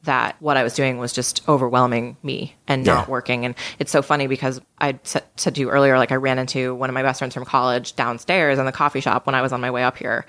that 0.05 0.37
what 0.41 0.57
I 0.57 0.63
was 0.63 0.75
doing 0.75 0.99
was 0.99 1.13
just 1.13 1.47
overwhelming 1.49 2.17
me 2.23 2.55
and 2.67 2.87
Yeah. 2.87 2.95
not 2.95 3.09
working. 3.09 3.45
And 3.45 3.55
it's 3.79 3.91
so 3.91 4.01
funny 4.01 4.27
because 4.27 4.61
I 4.81 4.99
said, 5.03 5.25
said 5.37 5.55
to 5.57 5.61
you 5.61 5.71
earlier, 5.71 5.99
like 5.99 6.13
I 6.13 6.17
ran 6.17 6.39
into 6.39 6.75
one 6.75 6.89
of 6.89 6.95
my 6.95 7.03
best 7.03 7.19
friends 7.19 7.35
from 7.35 7.45
college 7.45 7.97
downstairs 7.97 8.59
in 8.59 8.65
the 8.67 8.73
coffee 8.73 9.01
shop 9.01 9.27
when 9.27 9.35
I 9.35 9.43
was 9.43 9.53
on 9.53 9.61
my 9.61 9.71
way 9.71 9.83
up 9.83 9.97
here. 9.99 10.25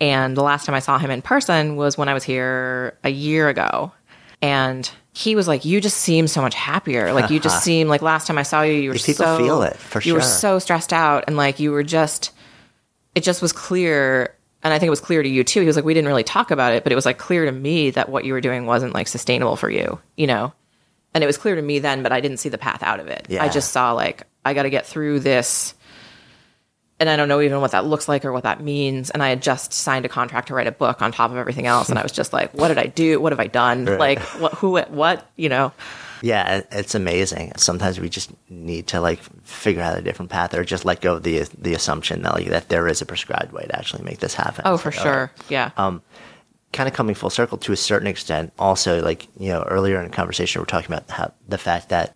And 0.00 0.36
the 0.36 0.42
last 0.42 0.64
time 0.64 0.74
I 0.74 0.80
saw 0.80 0.98
him 0.98 1.10
in 1.10 1.20
person 1.20 1.76
was 1.76 1.98
when 1.98 2.08
I 2.08 2.14
was 2.14 2.24
here 2.24 2.96
a 3.04 3.10
year 3.10 3.48
ago. 3.50 3.92
And 4.40 4.90
he 5.12 5.36
was 5.36 5.46
like, 5.46 5.66
"You 5.66 5.82
just 5.82 5.98
seem 5.98 6.26
so 6.26 6.40
much 6.40 6.54
happier. 6.54 7.12
Like 7.12 7.28
you 7.30 7.38
just 7.40 7.62
seem 7.64 7.88
like 7.88 8.00
last 8.00 8.26
time 8.26 8.38
I 8.38 8.42
saw 8.42 8.62
you, 8.62 8.72
you 8.72 8.88
were 8.88 8.94
People 8.94 9.26
so 9.26 9.36
feel 9.36 9.62
it, 9.62 9.76
for 9.76 10.00
you 10.00 10.14
were 10.14 10.22
so 10.22 10.58
stressed 10.58 10.94
out, 10.94 11.24
and 11.26 11.36
like 11.36 11.60
you 11.60 11.72
were 11.72 11.82
just 11.82 12.30
it 13.14 13.22
just 13.22 13.42
was 13.42 13.52
clear 13.52 14.34
and 14.62 14.72
i 14.72 14.78
think 14.78 14.88
it 14.88 14.90
was 14.90 15.00
clear 15.00 15.22
to 15.22 15.28
you 15.28 15.44
too. 15.44 15.60
He 15.60 15.66
was 15.66 15.76
like 15.76 15.84
we 15.84 15.94
didn't 15.94 16.08
really 16.08 16.24
talk 16.24 16.50
about 16.50 16.72
it 16.72 16.82
but 16.82 16.92
it 16.92 16.94
was 16.94 17.06
like 17.06 17.18
clear 17.18 17.44
to 17.44 17.52
me 17.52 17.90
that 17.90 18.08
what 18.08 18.24
you 18.24 18.32
were 18.32 18.40
doing 18.40 18.66
wasn't 18.66 18.94
like 18.94 19.08
sustainable 19.08 19.56
for 19.56 19.70
you 19.70 19.98
you 20.16 20.26
know? 20.26 20.52
And 21.12 21.24
it 21.24 21.26
was 21.26 21.36
clear 21.38 21.56
to 21.56 21.62
me 21.62 21.78
then 21.78 22.02
but 22.02 22.12
i 22.12 22.20
didn't 22.20 22.38
see 22.38 22.48
the 22.48 22.58
path 22.58 22.82
out 22.82 23.00
of 23.00 23.08
it. 23.08 23.26
Yeah. 23.28 23.42
i 23.42 23.48
just 23.48 23.72
saw 23.72 23.92
like 23.92 24.24
i 24.44 24.54
got 24.54 24.62
to 24.64 24.70
get 24.70 24.86
through 24.86 25.20
this 25.20 25.74
and 26.98 27.08
i 27.08 27.16
don't 27.16 27.28
know 27.28 27.40
even 27.40 27.60
what 27.60 27.72
that 27.72 27.86
looks 27.86 28.08
like 28.08 28.24
or 28.24 28.32
what 28.32 28.42
that 28.44 28.62
means. 28.62 29.10
And 29.10 29.22
i 29.22 29.28
had 29.28 29.42
just 29.42 29.72
signed 29.72 30.04
a 30.04 30.08
contract 30.08 30.48
to 30.48 30.54
write 30.54 30.66
a 30.66 30.72
book 30.72 31.02
on 31.02 31.12
top 31.12 31.30
of 31.30 31.36
everything 31.36 31.66
else 31.66 31.88
and 31.88 31.98
i 31.98 32.02
was 32.02 32.12
just 32.12 32.32
like 32.32 32.52
what 32.52 32.68
did 32.68 32.78
i 32.78 32.86
do? 32.86 33.20
What 33.20 33.32
have 33.32 33.40
i 33.40 33.46
done? 33.46 33.84
Like 33.84 34.20
what 34.40 34.54
who 34.54 34.78
what 34.78 35.30
you 35.36 35.48
know 35.48 35.72
Yeah, 36.22 36.62
it's 36.70 36.94
amazing. 36.94 37.52
Sometimes 37.56 37.98
we 37.98 38.08
just 38.08 38.30
need 38.48 38.86
to 38.88 39.00
like 39.00 39.20
figure 39.44 39.82
out 39.82 39.98
a 39.98 40.02
different 40.02 40.30
path, 40.30 40.54
or 40.54 40.64
just 40.64 40.84
let 40.84 41.00
go 41.00 41.16
of 41.16 41.22
the 41.22 41.44
the 41.58 41.74
assumption 41.74 42.22
that 42.22 42.34
like 42.34 42.48
that 42.48 42.68
there 42.68 42.86
is 42.88 43.00
a 43.02 43.06
prescribed 43.06 43.52
way 43.52 43.64
to 43.64 43.78
actually 43.78 44.02
make 44.04 44.18
this 44.18 44.34
happen. 44.34 44.62
oh 44.64 44.74
It's 44.74 44.82
for 44.82 44.90
like, 44.90 45.00
sure 45.00 45.32
yeah 45.48 45.70
Um, 45.76 46.02
kind 46.72 46.88
of 46.88 46.94
coming 46.94 47.14
full 47.14 47.30
circle 47.30 47.58
to 47.58 47.72
a 47.72 47.76
certain 47.76 48.06
extent. 48.06 48.52
Also, 48.58 49.02
like 49.02 49.26
you 49.38 49.48
know, 49.48 49.62
earlier 49.62 50.00
in 50.00 50.10
the 50.10 50.16
conversation, 50.16 50.60
we 50.60 50.62
are 50.62 50.66
talking 50.66 50.92
about 50.92 51.10
how 51.10 51.32
the 51.48 51.58
fact 51.58 51.88
that 51.88 52.14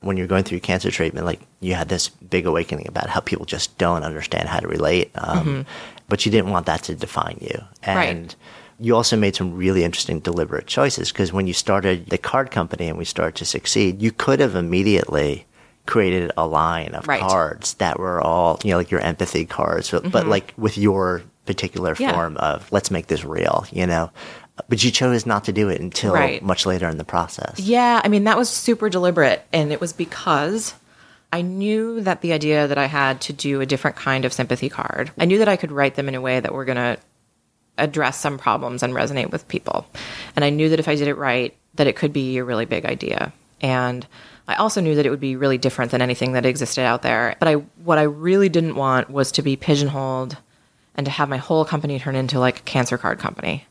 when 0.00 0.16
you're 0.16 0.28
going 0.28 0.44
through 0.44 0.60
cancer 0.60 0.90
treatment, 0.92 1.26
like 1.26 1.40
you 1.60 1.74
had 1.74 1.88
this 1.88 2.08
big 2.08 2.46
awakening 2.46 2.86
about 2.86 3.08
how 3.08 3.18
people 3.20 3.44
just 3.44 3.76
don't 3.78 4.04
understand 4.04 4.48
how 4.48 4.60
to 4.60 4.68
relate, 4.68 5.10
um, 5.16 5.66
but 6.08 6.24
you 6.24 6.30
didn't 6.30 6.50
want 6.50 6.66
that 6.66 6.84
to 6.84 6.94
define 6.94 7.38
you, 7.40 7.58
and 7.82 7.98
Mm-hmm. 7.98 7.98
Right. 7.98 8.36
You 8.80 8.94
also 8.94 9.16
made 9.16 9.34
some 9.34 9.54
really 9.56 9.82
interesting, 9.84 10.20
deliberate 10.20 10.66
choices 10.66 11.10
because 11.10 11.32
when 11.32 11.46
you 11.46 11.52
started 11.52 12.06
the 12.10 12.18
card 12.18 12.50
company 12.50 12.88
and 12.88 12.96
we 12.98 13.04
started 13.04 13.34
to 13.36 13.44
succeed, 13.44 14.00
you 14.00 14.12
could 14.12 14.40
have 14.40 14.54
immediately 14.54 15.46
created 15.86 16.30
a 16.36 16.46
line 16.46 16.94
of 16.94 17.08
Right. 17.08 17.20
cards 17.20 17.74
that 17.74 17.98
were 17.98 18.20
all 18.20 18.60
you 18.62 18.70
know 18.72 18.76
like 18.76 18.90
your 18.90 19.00
empathy 19.00 19.46
cards 19.46 19.90
but 19.90 20.26
like 20.26 20.52
with 20.58 20.76
your 20.76 21.22
particular 21.46 21.94
Mm-hmm. 21.94 22.02
Yeah. 22.02 22.12
form 22.12 22.36
of 22.36 22.70
let's 22.70 22.90
make 22.90 23.06
this 23.06 23.24
real 23.24 23.64
you 23.72 23.86
know 23.86 24.10
but 24.68 24.84
you 24.84 24.90
chose 24.90 25.24
not 25.24 25.44
to 25.44 25.52
do 25.52 25.70
it 25.70 25.80
until 25.80 26.12
Right. 26.12 26.42
much 26.42 26.66
later 26.66 26.88
in 26.90 26.98
the 26.98 27.04
process 27.04 27.58
Yeah, 27.58 28.02
I 28.04 28.08
mean, 28.08 28.24
that 28.24 28.36
was 28.36 28.50
super 28.50 28.90
deliberate. 28.90 29.42
And 29.52 29.72
it 29.72 29.80
was 29.80 29.92
because 29.94 30.74
I 31.32 31.40
knew 31.42 32.00
that 32.02 32.20
the 32.20 32.32
idea 32.32 32.66
that 32.66 32.76
I 32.78 32.86
had 32.86 33.20
to 33.22 33.32
do 33.32 33.60
a 33.62 33.66
different 33.66 33.96
kind 33.96 34.24
of 34.24 34.32
sympathy 34.32 34.68
card, 34.68 35.10
I 35.18 35.24
knew 35.26 35.38
that 35.38 35.48
I 35.48 35.56
could 35.56 35.70
write 35.72 35.94
them 35.94 36.08
in 36.08 36.14
a 36.14 36.20
way 36.20 36.40
that 36.40 36.52
were 36.52 36.64
going 36.64 36.76
to 36.76 36.98
address 37.78 38.18
some 38.18 38.38
problems 38.38 38.82
and 38.82 38.94
resonate 38.94 39.30
with 39.30 39.48
people. 39.48 39.86
And 40.36 40.44
I 40.44 40.50
knew 40.50 40.68
that 40.68 40.80
if 40.80 40.88
I 40.88 40.94
did 40.94 41.08
it 41.08 41.14
right, 41.14 41.56
that 41.74 41.86
it 41.86 41.96
could 41.96 42.12
be 42.12 42.38
a 42.38 42.44
really 42.44 42.66
big 42.66 42.84
idea. 42.84 43.32
And 43.60 44.06
I 44.46 44.54
also 44.54 44.80
knew 44.80 44.94
that 44.94 45.06
it 45.06 45.10
would 45.10 45.20
be 45.20 45.36
really 45.36 45.58
different 45.58 45.90
than 45.90 46.02
anything 46.02 46.32
that 46.32 46.46
existed 46.46 46.82
out 46.82 47.02
there. 47.02 47.36
But 47.38 47.48
I 47.48 47.54
what 47.84 47.98
I 47.98 48.02
really 48.02 48.48
didn't 48.48 48.76
want 48.76 49.10
was 49.10 49.32
to 49.32 49.42
be 49.42 49.56
pigeonholed 49.56 50.36
and 50.94 51.04
to 51.04 51.10
have 51.10 51.28
my 51.28 51.36
whole 51.36 51.64
company 51.64 51.98
turn 51.98 52.16
into 52.16 52.38
like 52.38 52.60
a 52.60 52.62
cancer 52.62 52.98
card 52.98 53.18
company. 53.18 53.66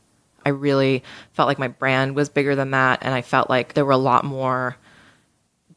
I 0.45 0.49
really 0.49 1.03
felt 1.33 1.47
like 1.47 1.59
my 1.59 1.67
brand 1.67 2.15
was 2.15 2.29
bigger 2.29 2.55
than 2.55 2.71
that 2.71 2.99
and 3.01 3.13
I 3.13 3.21
felt 3.21 3.49
like 3.49 3.73
there 3.73 3.85
were 3.85 3.91
a 3.91 3.97
lot 3.97 4.23
more 4.23 4.77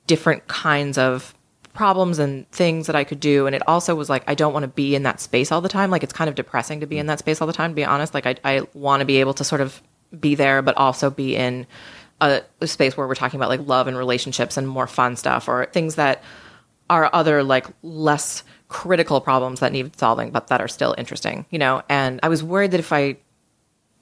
different 0.06 0.46
kinds 0.46 0.96
of 0.98 1.34
problems 1.72 2.18
and 2.18 2.50
things 2.50 2.86
that 2.86 2.96
I 2.96 3.04
could 3.04 3.20
do. 3.20 3.46
And 3.46 3.54
it 3.54 3.62
also 3.66 3.94
was 3.94 4.08
like, 4.08 4.24
I 4.26 4.34
don't 4.34 4.52
want 4.52 4.64
to 4.64 4.68
be 4.68 4.94
in 4.94 5.04
that 5.04 5.20
space 5.20 5.52
all 5.52 5.60
the 5.60 5.68
time. 5.68 5.90
Like, 5.90 6.02
it's 6.02 6.12
kind 6.12 6.28
of 6.28 6.34
depressing 6.34 6.80
to 6.80 6.86
be 6.86 6.98
in 6.98 7.06
that 7.06 7.18
space 7.18 7.40
all 7.40 7.46
the 7.46 7.52
time, 7.52 7.70
to 7.70 7.74
be 7.74 7.84
honest. 7.84 8.14
Like, 8.14 8.26
I, 8.26 8.36
I 8.44 8.62
want 8.74 9.00
to 9.00 9.06
be 9.06 9.18
able 9.18 9.34
to 9.34 9.44
sort 9.44 9.60
of 9.60 9.82
be 10.18 10.34
there, 10.34 10.62
but 10.62 10.76
also 10.76 11.10
be 11.10 11.36
in 11.36 11.66
a, 12.20 12.42
a 12.60 12.66
space 12.66 12.96
where 12.96 13.06
we're 13.06 13.14
talking 13.14 13.38
about 13.38 13.48
like 13.48 13.66
love 13.66 13.86
and 13.86 13.96
relationships 13.96 14.56
and 14.56 14.68
more 14.68 14.86
fun 14.86 15.16
stuff 15.16 15.48
or 15.48 15.66
things 15.66 15.94
that 15.94 16.22
are 16.88 17.08
other 17.12 17.42
like 17.42 17.66
less 17.82 18.42
critical 18.68 19.20
problems 19.20 19.60
that 19.60 19.72
need 19.72 19.96
solving, 19.98 20.30
but 20.30 20.48
that 20.48 20.60
are 20.60 20.68
still 20.68 20.94
interesting, 20.98 21.46
you 21.50 21.58
know? 21.58 21.82
And 21.88 22.20
I 22.22 22.28
was 22.28 22.42
worried 22.42 22.72
that 22.72 22.80
if 22.80 22.92
I 22.92 23.16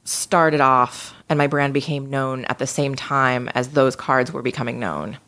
started 0.04 0.60
off 0.60 1.14
and 1.28 1.36
my 1.36 1.46
brand 1.46 1.74
became 1.74 2.08
known 2.08 2.44
at 2.46 2.58
the 2.58 2.66
same 2.66 2.94
time 2.94 3.48
as 3.54 3.68
those 3.68 3.94
cards 3.94 4.32
were 4.32 4.42
becoming 4.42 4.80
known, 4.80 5.18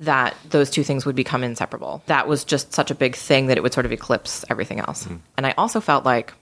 that 0.00 0.34
those 0.48 0.70
two 0.70 0.82
things 0.82 1.06
would 1.06 1.16
become 1.16 1.44
inseparable. 1.44 2.02
That 2.06 2.26
was 2.26 2.44
just 2.44 2.72
such 2.72 2.90
a 2.90 2.94
big 2.94 3.14
thing 3.14 3.46
that 3.46 3.56
it 3.56 3.62
would 3.62 3.72
sort 3.72 3.86
of 3.86 3.92
eclipse 3.92 4.44
everything 4.50 4.80
else. 4.80 5.04
Mm-hmm. 5.04 5.16
And 5.36 5.46
I 5.46 5.54
also 5.56 5.80
felt 5.80 6.04
like 6.04 6.32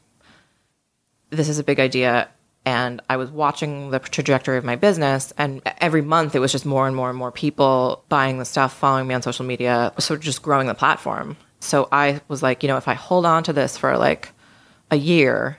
this 1.30 1.48
is 1.48 1.58
a 1.58 1.64
big 1.64 1.78
idea. 1.80 2.28
And 2.64 3.02
I 3.10 3.16
was 3.16 3.28
watching 3.28 3.90
the 3.90 3.98
trajectory 3.98 4.56
of 4.56 4.64
my 4.64 4.76
business, 4.76 5.32
and 5.36 5.60
every 5.78 6.00
month 6.00 6.36
it 6.36 6.38
was 6.38 6.52
just 6.52 6.64
more 6.64 6.86
and 6.86 6.94
more 6.94 7.10
and 7.10 7.18
more 7.18 7.32
people 7.32 8.04
buying 8.08 8.38
the 8.38 8.44
stuff, 8.44 8.72
following 8.72 9.08
me 9.08 9.14
on 9.14 9.22
social 9.22 9.44
media, 9.44 9.92
sort 9.98 10.20
of 10.20 10.24
just 10.24 10.42
growing 10.42 10.68
the 10.68 10.74
platform. 10.74 11.36
So 11.58 11.88
I 11.90 12.20
was 12.28 12.40
like, 12.40 12.62
you 12.62 12.68
know, 12.68 12.76
if 12.76 12.86
I 12.86 12.94
hold 12.94 13.26
on 13.26 13.42
to 13.44 13.52
this 13.52 13.76
for 13.76 13.98
like 13.98 14.28
a 14.92 14.96
year, 14.96 15.58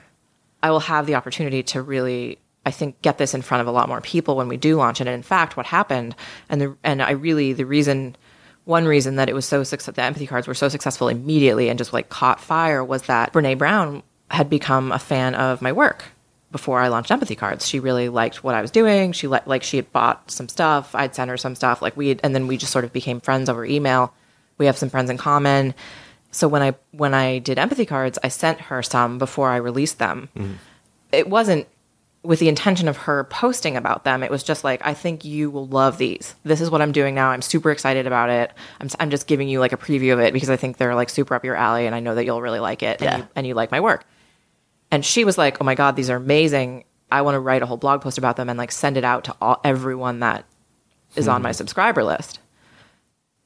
I 0.62 0.70
will 0.70 0.80
have 0.80 1.04
the 1.04 1.16
opportunity 1.16 1.62
to 1.64 1.82
really, 1.82 2.38
I 2.66 2.70
think, 2.70 3.00
get 3.02 3.18
this 3.18 3.34
in 3.34 3.42
front 3.42 3.60
of 3.60 3.66
a 3.66 3.72
lot 3.72 3.88
more 3.88 4.00
people 4.00 4.36
when 4.36 4.48
we 4.48 4.56
do 4.56 4.76
launch 4.76 5.00
it. 5.00 5.06
And 5.06 5.14
in 5.14 5.22
fact, 5.22 5.56
what 5.56 5.66
happened, 5.66 6.14
and 6.48 6.60
the 6.60 6.76
and 6.82 7.02
I 7.02 7.12
really 7.12 7.52
the 7.52 7.66
reason, 7.66 8.16
one 8.64 8.86
reason 8.86 9.16
that 9.16 9.28
it 9.28 9.34
was 9.34 9.46
so 9.46 9.62
successful, 9.62 9.94
the 9.94 10.02
empathy 10.02 10.26
cards 10.26 10.46
were 10.46 10.54
so 10.54 10.68
successful 10.68 11.08
immediately 11.08 11.68
and 11.68 11.78
just 11.78 11.92
like 11.92 12.08
caught 12.08 12.40
fire 12.40 12.82
was 12.82 13.02
that 13.02 13.32
Brene 13.32 13.58
Brown 13.58 14.02
had 14.30 14.48
become 14.48 14.92
a 14.92 14.98
fan 14.98 15.34
of 15.34 15.60
my 15.62 15.72
work 15.72 16.04
before 16.50 16.80
I 16.80 16.88
launched 16.88 17.10
empathy 17.10 17.34
cards. 17.34 17.66
She 17.66 17.80
really 17.80 18.08
liked 18.08 18.44
what 18.44 18.54
I 18.54 18.62
was 18.62 18.70
doing. 18.70 19.10
She 19.12 19.26
li- 19.26 19.40
like 19.44 19.64
she 19.64 19.76
had 19.76 19.92
bought 19.92 20.30
some 20.30 20.48
stuff. 20.48 20.94
I'd 20.94 21.14
sent 21.14 21.28
her 21.28 21.36
some 21.36 21.56
stuff. 21.56 21.82
Like 21.82 21.96
we, 21.96 22.08
had, 22.08 22.20
and 22.22 22.34
then 22.34 22.46
we 22.46 22.56
just 22.56 22.72
sort 22.72 22.84
of 22.84 22.92
became 22.92 23.20
friends 23.20 23.48
over 23.48 23.64
email. 23.64 24.14
We 24.56 24.66
have 24.66 24.78
some 24.78 24.88
friends 24.88 25.10
in 25.10 25.18
common. 25.18 25.74
So 26.30 26.48
when 26.48 26.62
I 26.62 26.74
when 26.92 27.12
I 27.12 27.38
did 27.38 27.58
empathy 27.58 27.86
cards, 27.86 28.18
I 28.22 28.28
sent 28.28 28.60
her 28.60 28.82
some 28.82 29.18
before 29.18 29.50
I 29.50 29.56
released 29.56 29.98
them. 29.98 30.28
Mm-hmm. 30.36 30.52
It 31.12 31.28
wasn't 31.28 31.66
with 32.24 32.38
the 32.38 32.48
intention 32.48 32.88
of 32.88 32.96
her 32.96 33.24
posting 33.24 33.76
about 33.76 34.04
them. 34.04 34.22
It 34.22 34.30
was 34.30 34.42
just 34.42 34.64
like, 34.64 34.84
I 34.84 34.94
think 34.94 35.24
you 35.24 35.50
will 35.50 35.66
love 35.66 35.98
these. 35.98 36.34
This 36.42 36.62
is 36.62 36.70
what 36.70 36.80
I'm 36.80 36.90
doing 36.90 37.14
now. 37.14 37.28
I'm 37.30 37.42
super 37.42 37.70
excited 37.70 38.06
about 38.06 38.30
it. 38.30 38.50
I'm, 38.80 38.88
I'm 38.98 39.10
just 39.10 39.26
giving 39.26 39.46
you 39.46 39.60
like 39.60 39.72
a 39.72 39.76
preview 39.76 40.14
of 40.14 40.20
it 40.20 40.32
because 40.32 40.48
I 40.48 40.56
think 40.56 40.78
they're 40.78 40.94
like 40.94 41.10
super 41.10 41.34
up 41.34 41.44
your 41.44 41.54
alley 41.54 41.86
and 41.86 41.94
I 41.94 42.00
know 42.00 42.14
that 42.14 42.24
you'll 42.24 42.40
really 42.40 42.60
like 42.60 42.82
it 42.82 43.02
Yeah. 43.02 43.14
and, 43.14 43.22
you, 43.22 43.28
and 43.36 43.46
you 43.46 43.54
like 43.54 43.70
my 43.70 43.80
work. 43.80 44.06
And 44.90 45.04
she 45.04 45.24
was 45.24 45.36
like, 45.36 45.60
oh 45.60 45.64
my 45.64 45.74
God, 45.74 45.96
these 45.96 46.08
are 46.08 46.16
amazing. 46.16 46.84
I 47.12 47.22
want 47.22 47.34
to 47.34 47.40
write 47.40 47.62
a 47.62 47.66
whole 47.66 47.76
blog 47.76 48.00
post 48.00 48.16
about 48.16 48.36
them 48.36 48.48
and 48.48 48.58
like 48.58 48.72
send 48.72 48.96
it 48.96 49.04
out 49.04 49.24
to 49.24 49.36
all, 49.40 49.60
everyone 49.62 50.20
that 50.20 50.46
is 51.16 51.28
on 51.28 51.40
hmm. 51.40 51.44
my 51.44 51.52
subscriber 51.52 52.04
list. 52.04 52.40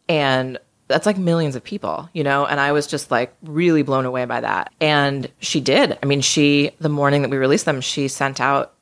And 0.08 0.58
that's 0.88 1.06
like 1.06 1.18
millions 1.18 1.54
of 1.54 1.62
people, 1.62 2.08
you 2.12 2.24
know? 2.24 2.46
And 2.46 2.58
I 2.58 2.72
was 2.72 2.86
just 2.86 3.10
like 3.10 3.34
really 3.42 3.82
blown 3.82 4.06
away 4.06 4.24
by 4.24 4.40
that. 4.40 4.72
And 4.80 5.30
she 5.38 5.60
did. 5.60 5.98
I 6.02 6.06
mean, 6.06 6.22
she, 6.22 6.72
the 6.80 6.88
morning 6.88 7.22
that 7.22 7.30
we 7.30 7.36
released 7.36 7.66
them, 7.66 7.80
she 7.82 8.08
sent 8.08 8.40
out 8.40 8.74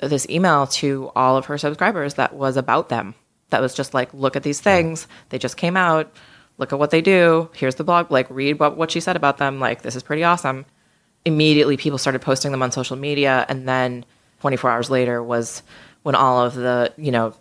this 0.00 0.28
email 0.28 0.66
to 0.66 1.10
all 1.16 1.36
of 1.36 1.46
her 1.46 1.56
subscribers 1.56 2.14
that 2.14 2.34
was 2.34 2.56
about 2.56 2.88
them. 2.88 3.14
That 3.50 3.62
was 3.62 3.74
just 3.74 3.94
like, 3.94 4.12
look 4.12 4.34
at 4.34 4.42
these 4.42 4.60
things. 4.60 5.06
They 5.28 5.38
just 5.38 5.56
came 5.56 5.76
out. 5.76 6.12
Look 6.58 6.72
at 6.72 6.78
what 6.78 6.90
they 6.90 7.00
do. 7.00 7.48
Here's 7.54 7.76
the 7.76 7.84
blog. 7.84 8.10
Like, 8.10 8.26
read 8.28 8.58
what, 8.58 8.76
what 8.76 8.90
she 8.90 9.00
said 9.00 9.14
about 9.14 9.38
them. 9.38 9.60
Like, 9.60 9.82
this 9.82 9.94
is 9.94 10.02
pretty 10.02 10.24
awesome. 10.24 10.66
Immediately, 11.24 11.76
people 11.76 11.98
started 11.98 12.22
posting 12.22 12.50
them 12.50 12.62
on 12.62 12.72
social 12.72 12.96
media. 12.96 13.46
And 13.48 13.68
then 13.68 14.04
24 14.40 14.70
hours 14.70 14.90
later 14.90 15.22
was 15.22 15.62
when 16.02 16.16
all 16.16 16.44
of 16.44 16.54
the, 16.54 16.92
you 16.96 17.12
know, 17.12 17.34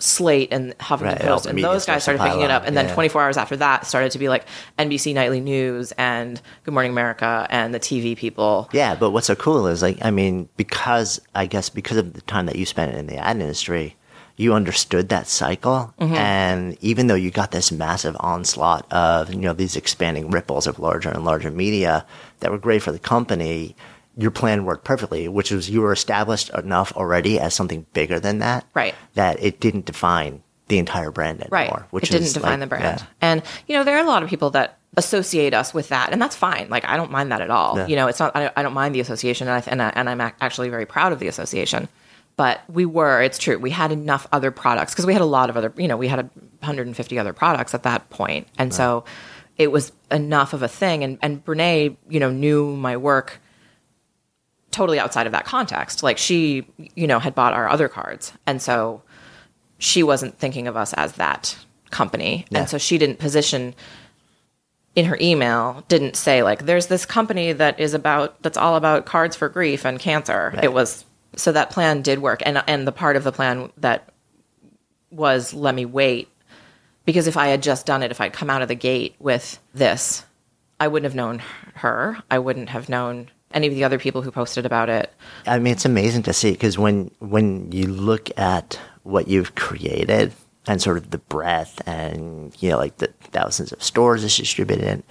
Slate 0.00 0.48
and 0.50 0.76
Huffington 0.78 1.02
Right, 1.02 1.20
Post 1.20 1.46
and 1.46 1.62
those 1.62 1.86
guys 1.86 2.02
started 2.02 2.22
picking 2.22 2.40
it 2.40 2.50
up. 2.50 2.64
And 2.66 2.76
then 2.76 2.86
yeah. 2.86 2.94
24 2.94 3.22
hours 3.22 3.36
after 3.36 3.56
that 3.58 3.86
started 3.86 4.12
to 4.12 4.18
be 4.18 4.28
like 4.28 4.46
NBC 4.78 5.14
Nightly 5.14 5.40
News 5.40 5.92
and 5.92 6.40
Good 6.64 6.74
Morning 6.74 6.92
America 6.92 7.46
and 7.50 7.74
the 7.74 7.80
TV 7.80 8.16
people. 8.16 8.68
Yeah, 8.72 8.94
but 8.94 9.10
what's 9.10 9.26
so 9.26 9.34
cool 9.34 9.66
is 9.66 9.82
like, 9.82 9.98
I 10.02 10.10
mean, 10.10 10.48
because 10.56 11.20
I 11.34 11.46
guess 11.46 11.68
because 11.68 11.96
of 11.96 12.14
the 12.14 12.22
time 12.22 12.46
that 12.46 12.56
you 12.56 12.66
spent 12.66 12.94
in 12.94 13.06
the 13.06 13.16
ad 13.16 13.40
industry, 13.40 13.96
you 14.36 14.54
understood 14.54 15.10
that 15.10 15.26
cycle. 15.26 15.92
Mm-hmm. 16.00 16.14
And 16.14 16.78
even 16.80 17.08
though 17.08 17.14
you 17.14 17.30
got 17.30 17.50
this 17.50 17.70
massive 17.70 18.16
onslaught 18.20 18.90
of, 18.90 19.34
you 19.34 19.40
know, 19.40 19.52
these 19.52 19.76
expanding 19.76 20.30
ripples 20.30 20.66
of 20.66 20.78
larger 20.78 21.10
and 21.10 21.26
larger 21.26 21.50
media 21.50 22.06
that 22.38 22.50
were 22.50 22.58
great 22.58 22.82
for 22.82 22.90
the 22.90 22.98
company, 22.98 23.76
your 24.16 24.30
plan 24.30 24.64
worked 24.64 24.84
perfectly, 24.84 25.28
which 25.28 25.50
was 25.50 25.70
you 25.70 25.80
were 25.80 25.92
established 25.92 26.50
enough 26.50 26.92
already 26.96 27.38
as 27.38 27.54
something 27.54 27.86
bigger 27.92 28.20
than 28.20 28.38
that. 28.38 28.66
Right. 28.74 28.94
That 29.14 29.42
it 29.42 29.60
didn't 29.60 29.86
define 29.86 30.42
the 30.68 30.78
entire 30.78 31.10
brand 31.10 31.40
anymore. 31.40 31.78
Right. 31.80 31.92
Which 31.92 32.04
it 32.04 32.12
didn't 32.12 32.32
define 32.32 32.52
like- 32.52 32.60
the 32.60 32.66
brand. 32.66 33.00
yeah. 33.00 33.06
And, 33.20 33.42
you 33.66 33.76
know, 33.76 33.84
there 33.84 33.96
are 33.96 34.04
a 34.04 34.06
lot 34.06 34.22
of 34.22 34.28
people 34.28 34.50
that 34.50 34.78
associate 34.96 35.54
us 35.54 35.72
with 35.72 35.88
that, 35.88 36.12
and 36.12 36.20
that's 36.20 36.36
fine. 36.36 36.68
Like, 36.68 36.84
I 36.84 36.96
don't 36.96 37.10
mind 37.10 37.32
that 37.32 37.40
at 37.40 37.50
all. 37.50 37.76
Yeah. 37.76 37.86
You 37.86 37.96
know, 37.96 38.06
it's 38.08 38.18
not, 38.18 38.34
I, 38.36 38.50
I 38.56 38.62
don't 38.62 38.72
mind 38.74 38.94
the 38.94 39.00
association, 39.00 39.48
and, 39.48 39.62
I, 39.64 39.70
and, 39.70 39.82
I, 39.82 39.92
and 39.94 40.08
I'm 40.08 40.20
actually 40.20 40.68
very 40.68 40.86
proud 40.86 41.12
of 41.12 41.18
the 41.18 41.28
association. 41.28 41.88
But 42.36 42.60
we 42.68 42.86
were, 42.86 43.20
it's 43.20 43.38
true, 43.38 43.58
we 43.58 43.70
had 43.70 43.92
enough 43.92 44.26
other 44.32 44.50
products 44.50 44.92
because 44.92 45.06
we 45.06 45.12
had 45.12 45.22
a 45.22 45.26
lot 45.26 45.50
of 45.50 45.56
other, 45.56 45.72
you 45.76 45.88
know, 45.88 45.96
we 45.96 46.08
had 46.08 46.18
150 46.60 47.18
other 47.18 47.32
products 47.32 47.74
at 47.74 47.82
that 47.82 48.08
point. 48.08 48.48
And 48.56 48.72
so 48.72 49.04
it 49.58 49.70
was 49.70 49.92
enough 50.10 50.54
of 50.54 50.62
a 50.62 50.68
thing. 50.68 51.04
And, 51.04 51.18
and 51.20 51.44
Brene, 51.44 51.96
you 52.08 52.18
know, 52.18 52.30
knew 52.30 52.74
my 52.76 52.96
work 52.96 53.40
totally 54.70 54.98
outside 54.98 55.26
of 55.26 55.32
that 55.32 55.44
context. 55.44 56.02
Like 56.02 56.18
she, 56.18 56.66
you 56.94 57.06
know, 57.06 57.18
had 57.18 57.34
bought 57.34 57.52
our 57.52 57.68
other 57.68 57.88
cards. 57.88 58.32
And 58.46 58.60
so 58.62 59.02
she 59.78 60.02
wasn't 60.02 60.38
thinking 60.38 60.68
of 60.68 60.76
us 60.76 60.92
as 60.94 61.12
that 61.14 61.56
company. 61.90 62.46
Yeah. 62.50 62.60
And 62.60 62.68
so 62.68 62.78
she 62.78 62.98
didn't 62.98 63.18
position 63.18 63.74
in 64.94 65.04
her 65.06 65.18
email, 65.20 65.84
didn't 65.88 66.16
say 66.16 66.42
like, 66.42 66.66
there's 66.66 66.88
this 66.88 67.06
company 67.06 67.52
that 67.52 67.78
is 67.78 67.94
about, 67.94 68.42
that's 68.42 68.58
all 68.58 68.76
about 68.76 69.06
cards 69.06 69.36
for 69.36 69.48
grief 69.48 69.84
and 69.84 69.98
cancer. 69.98 70.58
It 70.62 70.72
was, 70.72 71.04
so 71.36 71.52
that 71.52 71.70
plan 71.70 72.02
did 72.02 72.18
work. 72.18 72.42
And, 72.44 72.62
and 72.66 72.86
the 72.86 72.92
part 72.92 73.16
of 73.16 73.24
the 73.24 73.32
plan 73.32 73.70
that 73.78 74.08
was 75.10 75.52
let 75.52 75.74
me 75.74 75.84
wait 75.84 76.28
because 77.04 77.26
if 77.26 77.36
I 77.36 77.48
had 77.48 77.62
just 77.62 77.86
done 77.86 78.02
it, 78.02 78.10
if 78.10 78.20
I'd 78.20 78.32
come 78.32 78.50
out 78.50 78.62
of 78.62 78.68
the 78.68 78.74
gate 78.74 79.16
with 79.18 79.58
this, 79.74 80.24
I 80.78 80.88
wouldn't 80.88 81.10
have 81.10 81.16
known 81.16 81.42
her. 81.74 82.18
I 82.30 82.38
wouldn't 82.38 82.68
have 82.68 82.88
known 82.88 83.30
any 83.52 83.66
of 83.66 83.74
the 83.74 83.84
other 83.84 83.98
people 83.98 84.22
who 84.22 84.30
posted 84.30 84.66
about 84.66 84.88
it. 84.88 85.12
I 85.46 85.58
mean, 85.58 85.72
it's 85.72 85.84
amazing 85.84 86.22
to 86.24 86.32
see 86.32 86.52
because 86.52 86.78
when 86.78 87.10
when 87.18 87.70
you 87.72 87.86
look 87.86 88.30
at 88.38 88.78
what 89.02 89.28
you've 89.28 89.54
created 89.54 90.32
and 90.66 90.80
sort 90.80 90.98
of 90.98 91.10
the 91.10 91.18
breadth 91.18 91.80
and 91.86 92.54
you 92.60 92.70
know 92.70 92.76
like 92.76 92.98
the 92.98 93.08
thousands 93.32 93.72
of 93.72 93.82
stores 93.82 94.24
it's 94.24 94.36
distributed 94.36 94.84
in 94.84 95.02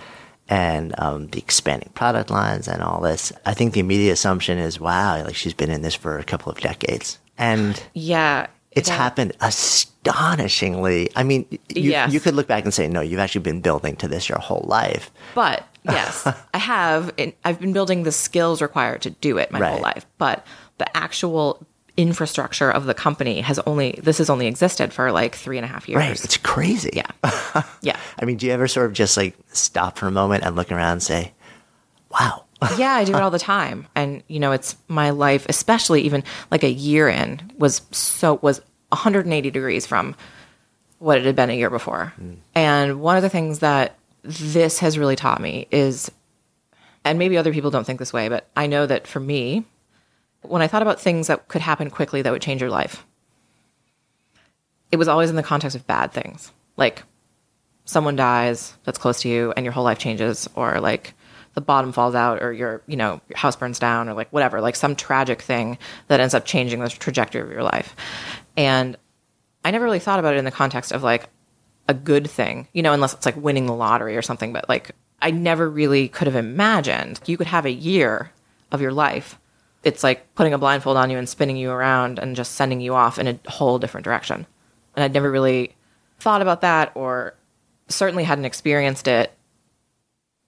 and 0.50 0.96
um, 1.00 1.28
the 1.28 1.38
expanding 1.38 1.92
product 1.94 2.32
lines 2.32 2.68
and 2.68 2.82
all 2.82 3.02
this, 3.02 3.32
I 3.46 3.54
think 3.54 3.74
the 3.74 3.80
immediate 3.80 4.14
assumption 4.14 4.58
is, 4.58 4.80
wow, 4.80 5.24
like 5.24 5.36
she's 5.36 5.54
been 5.54 5.70
in 5.70 5.84
this 5.84 5.94
for 5.94 6.18
a 6.18 6.24
couple 6.24 6.52
of 6.52 6.60
decades, 6.60 7.20
and 7.38 7.82
Yeah. 7.94 8.48
It's 8.80 8.90
yeah. 8.90 8.96
happened 8.96 9.34
astonishingly. 9.42 11.10
I 11.16 11.24
mean, 11.24 11.46
you, 11.70 11.92
Yes. 11.92 12.14
you 12.14 12.20
could 12.20 12.34
look 12.36 12.48
back 12.48 12.64
and 12.64 12.74
say, 12.74 12.88
no, 12.88 13.02
you've 13.02 13.20
actually 13.20 13.42
been 13.42 13.62
building 13.62 13.96
to 13.98 14.08
this 14.08 14.30
your 14.30 14.40
whole 14.40 14.66
life. 14.68 15.12
But 15.36 15.64
yes, 15.84 16.28
I 16.54 16.58
have. 16.58 17.12
I've 17.46 17.60
been 17.60 17.74
building 17.74 18.04
the 18.04 18.12
skills 18.12 18.62
required 18.62 19.02
to 19.04 19.12
do 19.12 19.38
it 19.38 19.52
my 19.52 19.60
whole 19.70 19.82
life. 19.82 20.06
But 20.18 20.46
the 20.78 20.98
actual 20.98 21.66
infrastructure 21.98 22.72
of 22.72 22.86
the 22.86 22.94
company 22.94 23.42
has 23.42 23.60
only 23.66 24.00
this 24.02 24.20
has 24.20 24.30
only 24.30 24.48
existed 24.48 24.94
for 24.94 25.12
like 25.12 25.36
three 25.36 25.58
and 25.58 25.66
a 25.66 25.68
half 25.68 25.90
years. 25.90 25.98
Right. 25.98 26.24
It's 26.24 26.38
crazy. 26.38 26.92
Yeah. 26.94 27.12
Yeah. 27.82 27.98
I 28.20 28.26
mean, 28.26 28.38
do 28.38 28.46
you 28.46 28.52
ever 28.52 28.68
sort 28.68 28.86
of 28.86 28.94
just 28.94 29.18
like 29.18 29.36
stop 29.52 29.98
for 29.98 30.08
a 30.08 30.12
moment 30.12 30.44
and 30.44 30.56
look 30.56 30.72
around 30.72 30.94
and 30.94 31.04
say, 31.04 31.34
wow, 32.12 32.44
yeah, 32.78 32.94
I 32.94 33.04
do 33.06 33.16
it 33.16 33.22
all 33.22 33.32
the 33.32 33.40
time. 33.40 33.88
And 33.96 34.22
you 34.28 34.40
know, 34.40 34.52
it's 34.52 34.76
my 34.88 35.10
life, 35.12 35.46
especially 35.50 36.02
even 36.02 36.24
like 36.52 36.64
a 36.64 36.70
year 36.70 37.08
in 37.10 37.52
was 37.58 37.82
so 37.92 38.40
was 38.42 38.62
180 38.90 39.52
degrees 39.52 39.86
from 39.86 40.16
what 41.00 41.18
it 41.18 41.26
had 41.26 41.36
been 41.36 41.50
a 41.50 41.54
year 41.54 41.70
before. 41.70 42.14
And 42.56 43.02
one 43.02 43.16
of 43.16 43.24
the 43.24 43.30
things 43.30 43.60
that 43.60 43.96
this 44.24 44.80
has 44.80 44.98
really 44.98 45.16
taught 45.16 45.42
me 45.42 45.68
is 45.72 46.12
and 47.06 47.18
maybe 47.18 47.38
other 47.38 47.54
people 47.54 47.72
don't 47.72 47.86
think 47.86 48.00
this 48.00 48.14
way, 48.14 48.28
but 48.30 48.50
I 48.56 48.68
know 48.68 48.86
that 48.86 49.08
for 49.08 49.20
me, 49.20 49.66
when 50.42 50.62
I 50.62 50.68
thought 50.68 50.82
about 50.82 51.00
things 51.00 51.28
that 51.28 51.48
could 51.48 51.62
happen 51.62 51.90
quickly 51.90 52.22
that 52.22 52.32
would 52.32 52.42
change 52.42 52.62
your 52.62 52.70
life, 52.70 53.06
it 54.92 54.98
was 54.98 55.08
always 55.08 55.30
in 55.30 55.36
the 55.36 55.44
context 55.44 55.76
of 55.76 55.88
bad 55.88 56.12
things. 56.12 56.52
Like 56.78 57.04
someone 57.86 58.16
dies 58.16 58.78
that's 58.84 58.98
close 58.98 59.22
to 59.22 59.30
you 59.30 59.54
and 59.56 59.64
your 59.64 59.74
whole 59.74 59.84
life 59.84 60.00
changes 60.00 60.48
or 60.56 60.80
like 60.80 61.14
the 61.56 61.62
bottom 61.62 61.92
falls 61.92 62.16
out 62.16 62.44
or 62.44 62.54
your 62.54 62.82
you 62.86 62.96
know 62.96 63.20
your 63.28 63.38
house 63.38 63.56
burns 63.56 63.80
down 63.80 64.08
or 64.08 64.14
like 64.14 64.32
whatever 64.32 64.62
like 64.62 64.76
some 64.76 64.96
tragic 64.96 65.42
thing 65.42 65.78
that 66.08 66.20
ends 66.20 66.36
up 66.36 66.46
changing 66.46 66.80
the 66.80 66.90
trajectory 66.90 67.42
of 67.42 67.50
your 67.50 67.64
life 67.64 67.96
and 68.60 68.98
i 69.64 69.72
never 69.72 69.86
really 69.86 70.00
thought 70.00 70.20
about 70.20 70.36
it 70.36 70.38
in 70.38 70.46
the 70.46 70.52
context 70.52 70.92
of 70.92 71.02
like 71.02 71.30
a 71.88 71.94
good 71.94 72.30
thing 72.30 72.68
you 72.74 72.84
know 72.84 72.94
unless 72.94 73.14
it's 73.14 73.26
like 73.26 73.36
winning 73.38 73.66
the 73.66 73.74
lottery 73.74 74.16
or 74.16 74.22
something 74.22 74.54
but 74.54 74.68
like 74.68 74.92
i 75.22 75.32
never 75.32 75.70
really 75.70 76.08
could 76.10 76.28
have 76.28 76.36
imagined 76.36 77.20
you 77.26 77.38
could 77.38 77.48
have 77.48 77.66
a 77.66 77.72
year 77.72 78.32
of 78.72 78.82
your 78.82 78.92
life 78.92 79.40
it's 79.84 80.04
like 80.04 80.34
putting 80.36 80.54
a 80.54 80.58
blindfold 80.58 80.98
on 80.98 81.10
you 81.10 81.18
and 81.18 81.30
spinning 81.30 81.58
you 81.58 81.72
around 81.72 82.20
and 82.20 82.36
just 82.36 82.54
sending 82.54 82.82
you 82.82 82.94
off 82.94 83.18
in 83.18 83.28
a 83.28 83.40
whole 83.50 83.80
different 83.80 84.04
direction. 84.04 84.46
And 84.96 85.04
i'd 85.04 85.14
never 85.14 85.32
really 85.32 85.76
thought 86.20 86.42
about 86.42 86.62
that 86.62 86.92
or 86.96 87.36
certainly 87.88 88.24
hadn't 88.24 88.46
experienced 88.46 89.08
it 89.08 89.32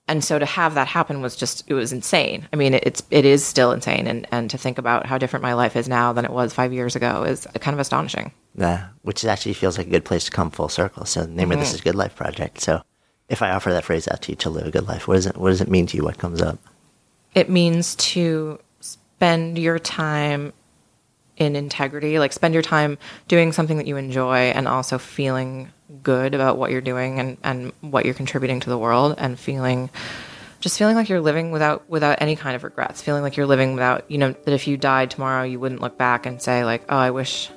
and 0.07 0.23
so 0.23 0.39
to 0.39 0.45
have 0.45 0.73
that 0.73 0.87
happen 0.87 1.21
was 1.21 1.35
just 1.35 1.63
it 1.67 1.73
was 1.73 1.93
insane 1.93 2.47
i 2.51 2.55
mean 2.55 2.73
it, 2.73 2.83
it's 2.85 3.03
it 3.11 3.25
is 3.25 3.45
still 3.45 3.71
insane 3.71 4.07
and 4.07 4.27
and 4.31 4.49
to 4.49 4.57
think 4.57 4.77
about 4.77 5.05
how 5.05 5.17
different 5.17 5.43
my 5.43 5.53
life 5.53 5.75
is 5.75 5.87
now 5.87 6.11
than 6.13 6.25
it 6.25 6.31
was 6.31 6.53
five 6.53 6.73
years 6.73 6.95
ago 6.95 7.23
is 7.23 7.47
kind 7.59 7.73
of 7.73 7.79
astonishing 7.79 8.31
Yeah, 8.55 8.87
which 9.03 9.23
actually 9.23 9.53
feels 9.53 9.77
like 9.77 9.87
a 9.87 9.91
good 9.91 10.05
place 10.05 10.25
to 10.25 10.31
come 10.31 10.51
full 10.51 10.69
circle. 10.69 11.05
So 11.05 11.21
the 11.21 11.27
name 11.27 11.51
of 11.51 11.59
this 11.59 11.69
mm-hmm. 11.69 11.75
is 11.75 11.81
Good 11.81 11.95
Life 11.95 12.15
Project. 12.15 12.59
So 12.59 12.81
if 13.29 13.41
I 13.41 13.51
offer 13.51 13.71
that 13.71 13.85
phrase 13.85 14.09
out 14.09 14.21
to 14.23 14.33
you 14.33 14.35
to 14.35 14.49
live 14.49 14.67
a 14.67 14.71
good 14.71 14.87
life, 14.87 15.07
what 15.07 15.15
does 15.15 15.25
it 15.25 15.37
what 15.37 15.49
does 15.51 15.61
it 15.61 15.69
mean 15.69 15.85
to 15.87 15.97
you? 15.97 16.03
What 16.03 16.17
comes 16.17 16.41
up? 16.41 16.59
it 17.33 17.49
means 17.49 17.95
to 17.95 18.59
spend 18.79 19.57
your 19.57 19.79
time 19.79 20.53
in 21.41 21.55
integrity. 21.55 22.19
Like 22.19 22.33
spend 22.33 22.53
your 22.53 22.63
time 22.63 22.99
doing 23.27 23.51
something 23.51 23.77
that 23.77 23.87
you 23.87 23.97
enjoy 23.97 24.51
and 24.51 24.67
also 24.67 24.99
feeling 24.99 25.71
good 26.03 26.35
about 26.35 26.57
what 26.57 26.69
you're 26.71 26.81
doing 26.81 27.19
and, 27.19 27.37
and 27.43 27.73
what 27.81 28.05
you're 28.05 28.13
contributing 28.13 28.59
to 28.59 28.69
the 28.69 28.77
world 28.77 29.15
and 29.17 29.37
feeling 29.37 29.89
just 30.59 30.77
feeling 30.77 30.95
like 30.95 31.09
you're 31.09 31.19
living 31.19 31.51
without 31.51 31.89
without 31.89 32.21
any 32.21 32.35
kind 32.35 32.55
of 32.55 32.63
regrets 32.63 33.01
feeling 33.01 33.23
like 33.23 33.35
you're 33.35 33.47
living 33.47 33.73
without 33.73 34.09
you 34.09 34.17
know 34.17 34.31
that 34.31 34.53
if 34.53 34.67
you 34.67 34.77
died 34.77 35.11
tomorrow 35.11 35.43
you 35.43 35.59
wouldn't 35.59 35.81
look 35.81 35.97
back 35.97 36.25
and 36.25 36.41
say 36.41 36.63
like 36.63 36.81
oh 36.87 36.95
i 36.95 37.09
wish 37.09 37.49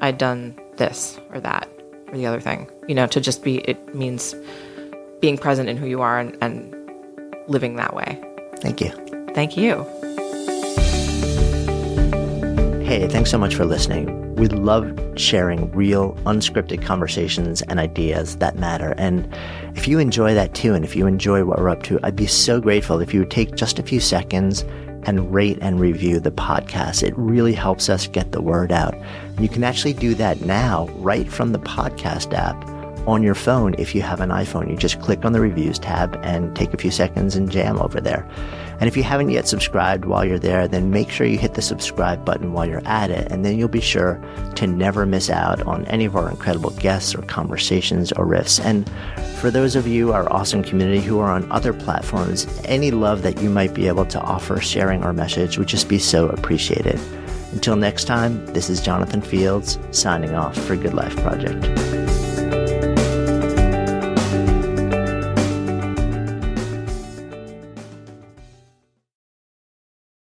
i'd 0.00 0.16
done 0.16 0.56
this 0.76 1.18
or 1.30 1.40
that 1.40 1.68
or 2.08 2.16
the 2.16 2.26
other 2.26 2.40
thing. 2.40 2.70
You 2.86 2.94
know 2.94 3.06
to 3.08 3.20
just 3.20 3.42
be 3.42 3.58
it 3.58 3.94
means 3.94 4.34
being 5.20 5.38
present 5.38 5.68
in 5.68 5.76
who 5.76 5.86
you 5.86 6.02
are 6.02 6.18
and, 6.18 6.36
and 6.40 6.74
living 7.48 7.76
that 7.76 7.94
way. 7.94 8.22
Thank 8.60 8.80
you. 8.80 8.90
thank 9.34 9.56
you 9.56 10.13
Hey, 12.94 13.08
thanks 13.08 13.32
so 13.32 13.38
much 13.38 13.56
for 13.56 13.64
listening. 13.64 14.36
We 14.36 14.46
love 14.46 14.96
sharing 15.16 15.68
real, 15.72 16.12
unscripted 16.26 16.80
conversations 16.84 17.60
and 17.62 17.80
ideas 17.80 18.36
that 18.36 18.56
matter. 18.56 18.94
And 18.96 19.28
if 19.74 19.88
you 19.88 19.98
enjoy 19.98 20.32
that 20.34 20.54
too, 20.54 20.74
and 20.74 20.84
if 20.84 20.94
you 20.94 21.08
enjoy 21.08 21.44
what 21.44 21.58
we're 21.58 21.70
up 21.70 21.82
to, 21.84 21.98
I'd 22.04 22.14
be 22.14 22.28
so 22.28 22.60
grateful 22.60 23.00
if 23.00 23.12
you 23.12 23.18
would 23.18 23.32
take 23.32 23.56
just 23.56 23.80
a 23.80 23.82
few 23.82 23.98
seconds 23.98 24.60
and 25.06 25.34
rate 25.34 25.58
and 25.60 25.80
review 25.80 26.20
the 26.20 26.30
podcast. 26.30 27.02
It 27.02 27.14
really 27.16 27.52
helps 27.52 27.88
us 27.88 28.06
get 28.06 28.30
the 28.30 28.40
word 28.40 28.70
out. 28.70 28.94
You 29.40 29.48
can 29.48 29.64
actually 29.64 29.94
do 29.94 30.14
that 30.14 30.42
now 30.42 30.86
right 30.98 31.28
from 31.28 31.50
the 31.50 31.58
podcast 31.58 32.32
app 32.32 32.64
on 33.08 33.24
your 33.24 33.34
phone 33.34 33.74
if 33.76 33.92
you 33.92 34.02
have 34.02 34.20
an 34.20 34.30
iPhone. 34.30 34.70
You 34.70 34.76
just 34.76 35.00
click 35.00 35.24
on 35.24 35.32
the 35.32 35.40
reviews 35.40 35.80
tab 35.80 36.16
and 36.22 36.54
take 36.54 36.72
a 36.72 36.78
few 36.78 36.92
seconds 36.92 37.34
and 37.34 37.50
jam 37.50 37.80
over 37.80 38.00
there. 38.00 38.24
And 38.80 38.88
if 38.88 38.96
you 38.96 39.02
haven't 39.02 39.30
yet 39.30 39.46
subscribed 39.48 40.04
while 40.04 40.24
you're 40.24 40.38
there, 40.38 40.66
then 40.68 40.90
make 40.90 41.10
sure 41.10 41.26
you 41.26 41.38
hit 41.38 41.54
the 41.54 41.62
subscribe 41.62 42.24
button 42.24 42.52
while 42.52 42.66
you're 42.66 42.86
at 42.86 43.10
it, 43.10 43.30
and 43.30 43.44
then 43.44 43.58
you'll 43.58 43.68
be 43.68 43.80
sure 43.80 44.20
to 44.56 44.66
never 44.66 45.06
miss 45.06 45.30
out 45.30 45.62
on 45.62 45.84
any 45.86 46.04
of 46.04 46.16
our 46.16 46.28
incredible 46.28 46.70
guests 46.70 47.14
or 47.14 47.22
conversations 47.22 48.12
or 48.12 48.26
riffs. 48.26 48.64
And 48.64 48.90
for 49.38 49.50
those 49.50 49.76
of 49.76 49.86
you, 49.86 50.12
our 50.12 50.30
awesome 50.32 50.62
community 50.62 51.00
who 51.00 51.18
are 51.20 51.30
on 51.30 51.50
other 51.52 51.72
platforms, 51.72 52.46
any 52.64 52.90
love 52.90 53.22
that 53.22 53.40
you 53.40 53.50
might 53.50 53.74
be 53.74 53.88
able 53.88 54.06
to 54.06 54.20
offer 54.20 54.60
sharing 54.60 55.02
our 55.02 55.12
message 55.12 55.58
would 55.58 55.68
just 55.68 55.88
be 55.88 55.98
so 55.98 56.28
appreciated. 56.28 56.98
Until 57.52 57.76
next 57.76 58.04
time, 58.04 58.44
this 58.46 58.68
is 58.68 58.80
Jonathan 58.80 59.22
Fields 59.22 59.78
signing 59.92 60.34
off 60.34 60.56
for 60.56 60.74
Good 60.74 60.94
Life 60.94 61.16
Project. 61.18 62.03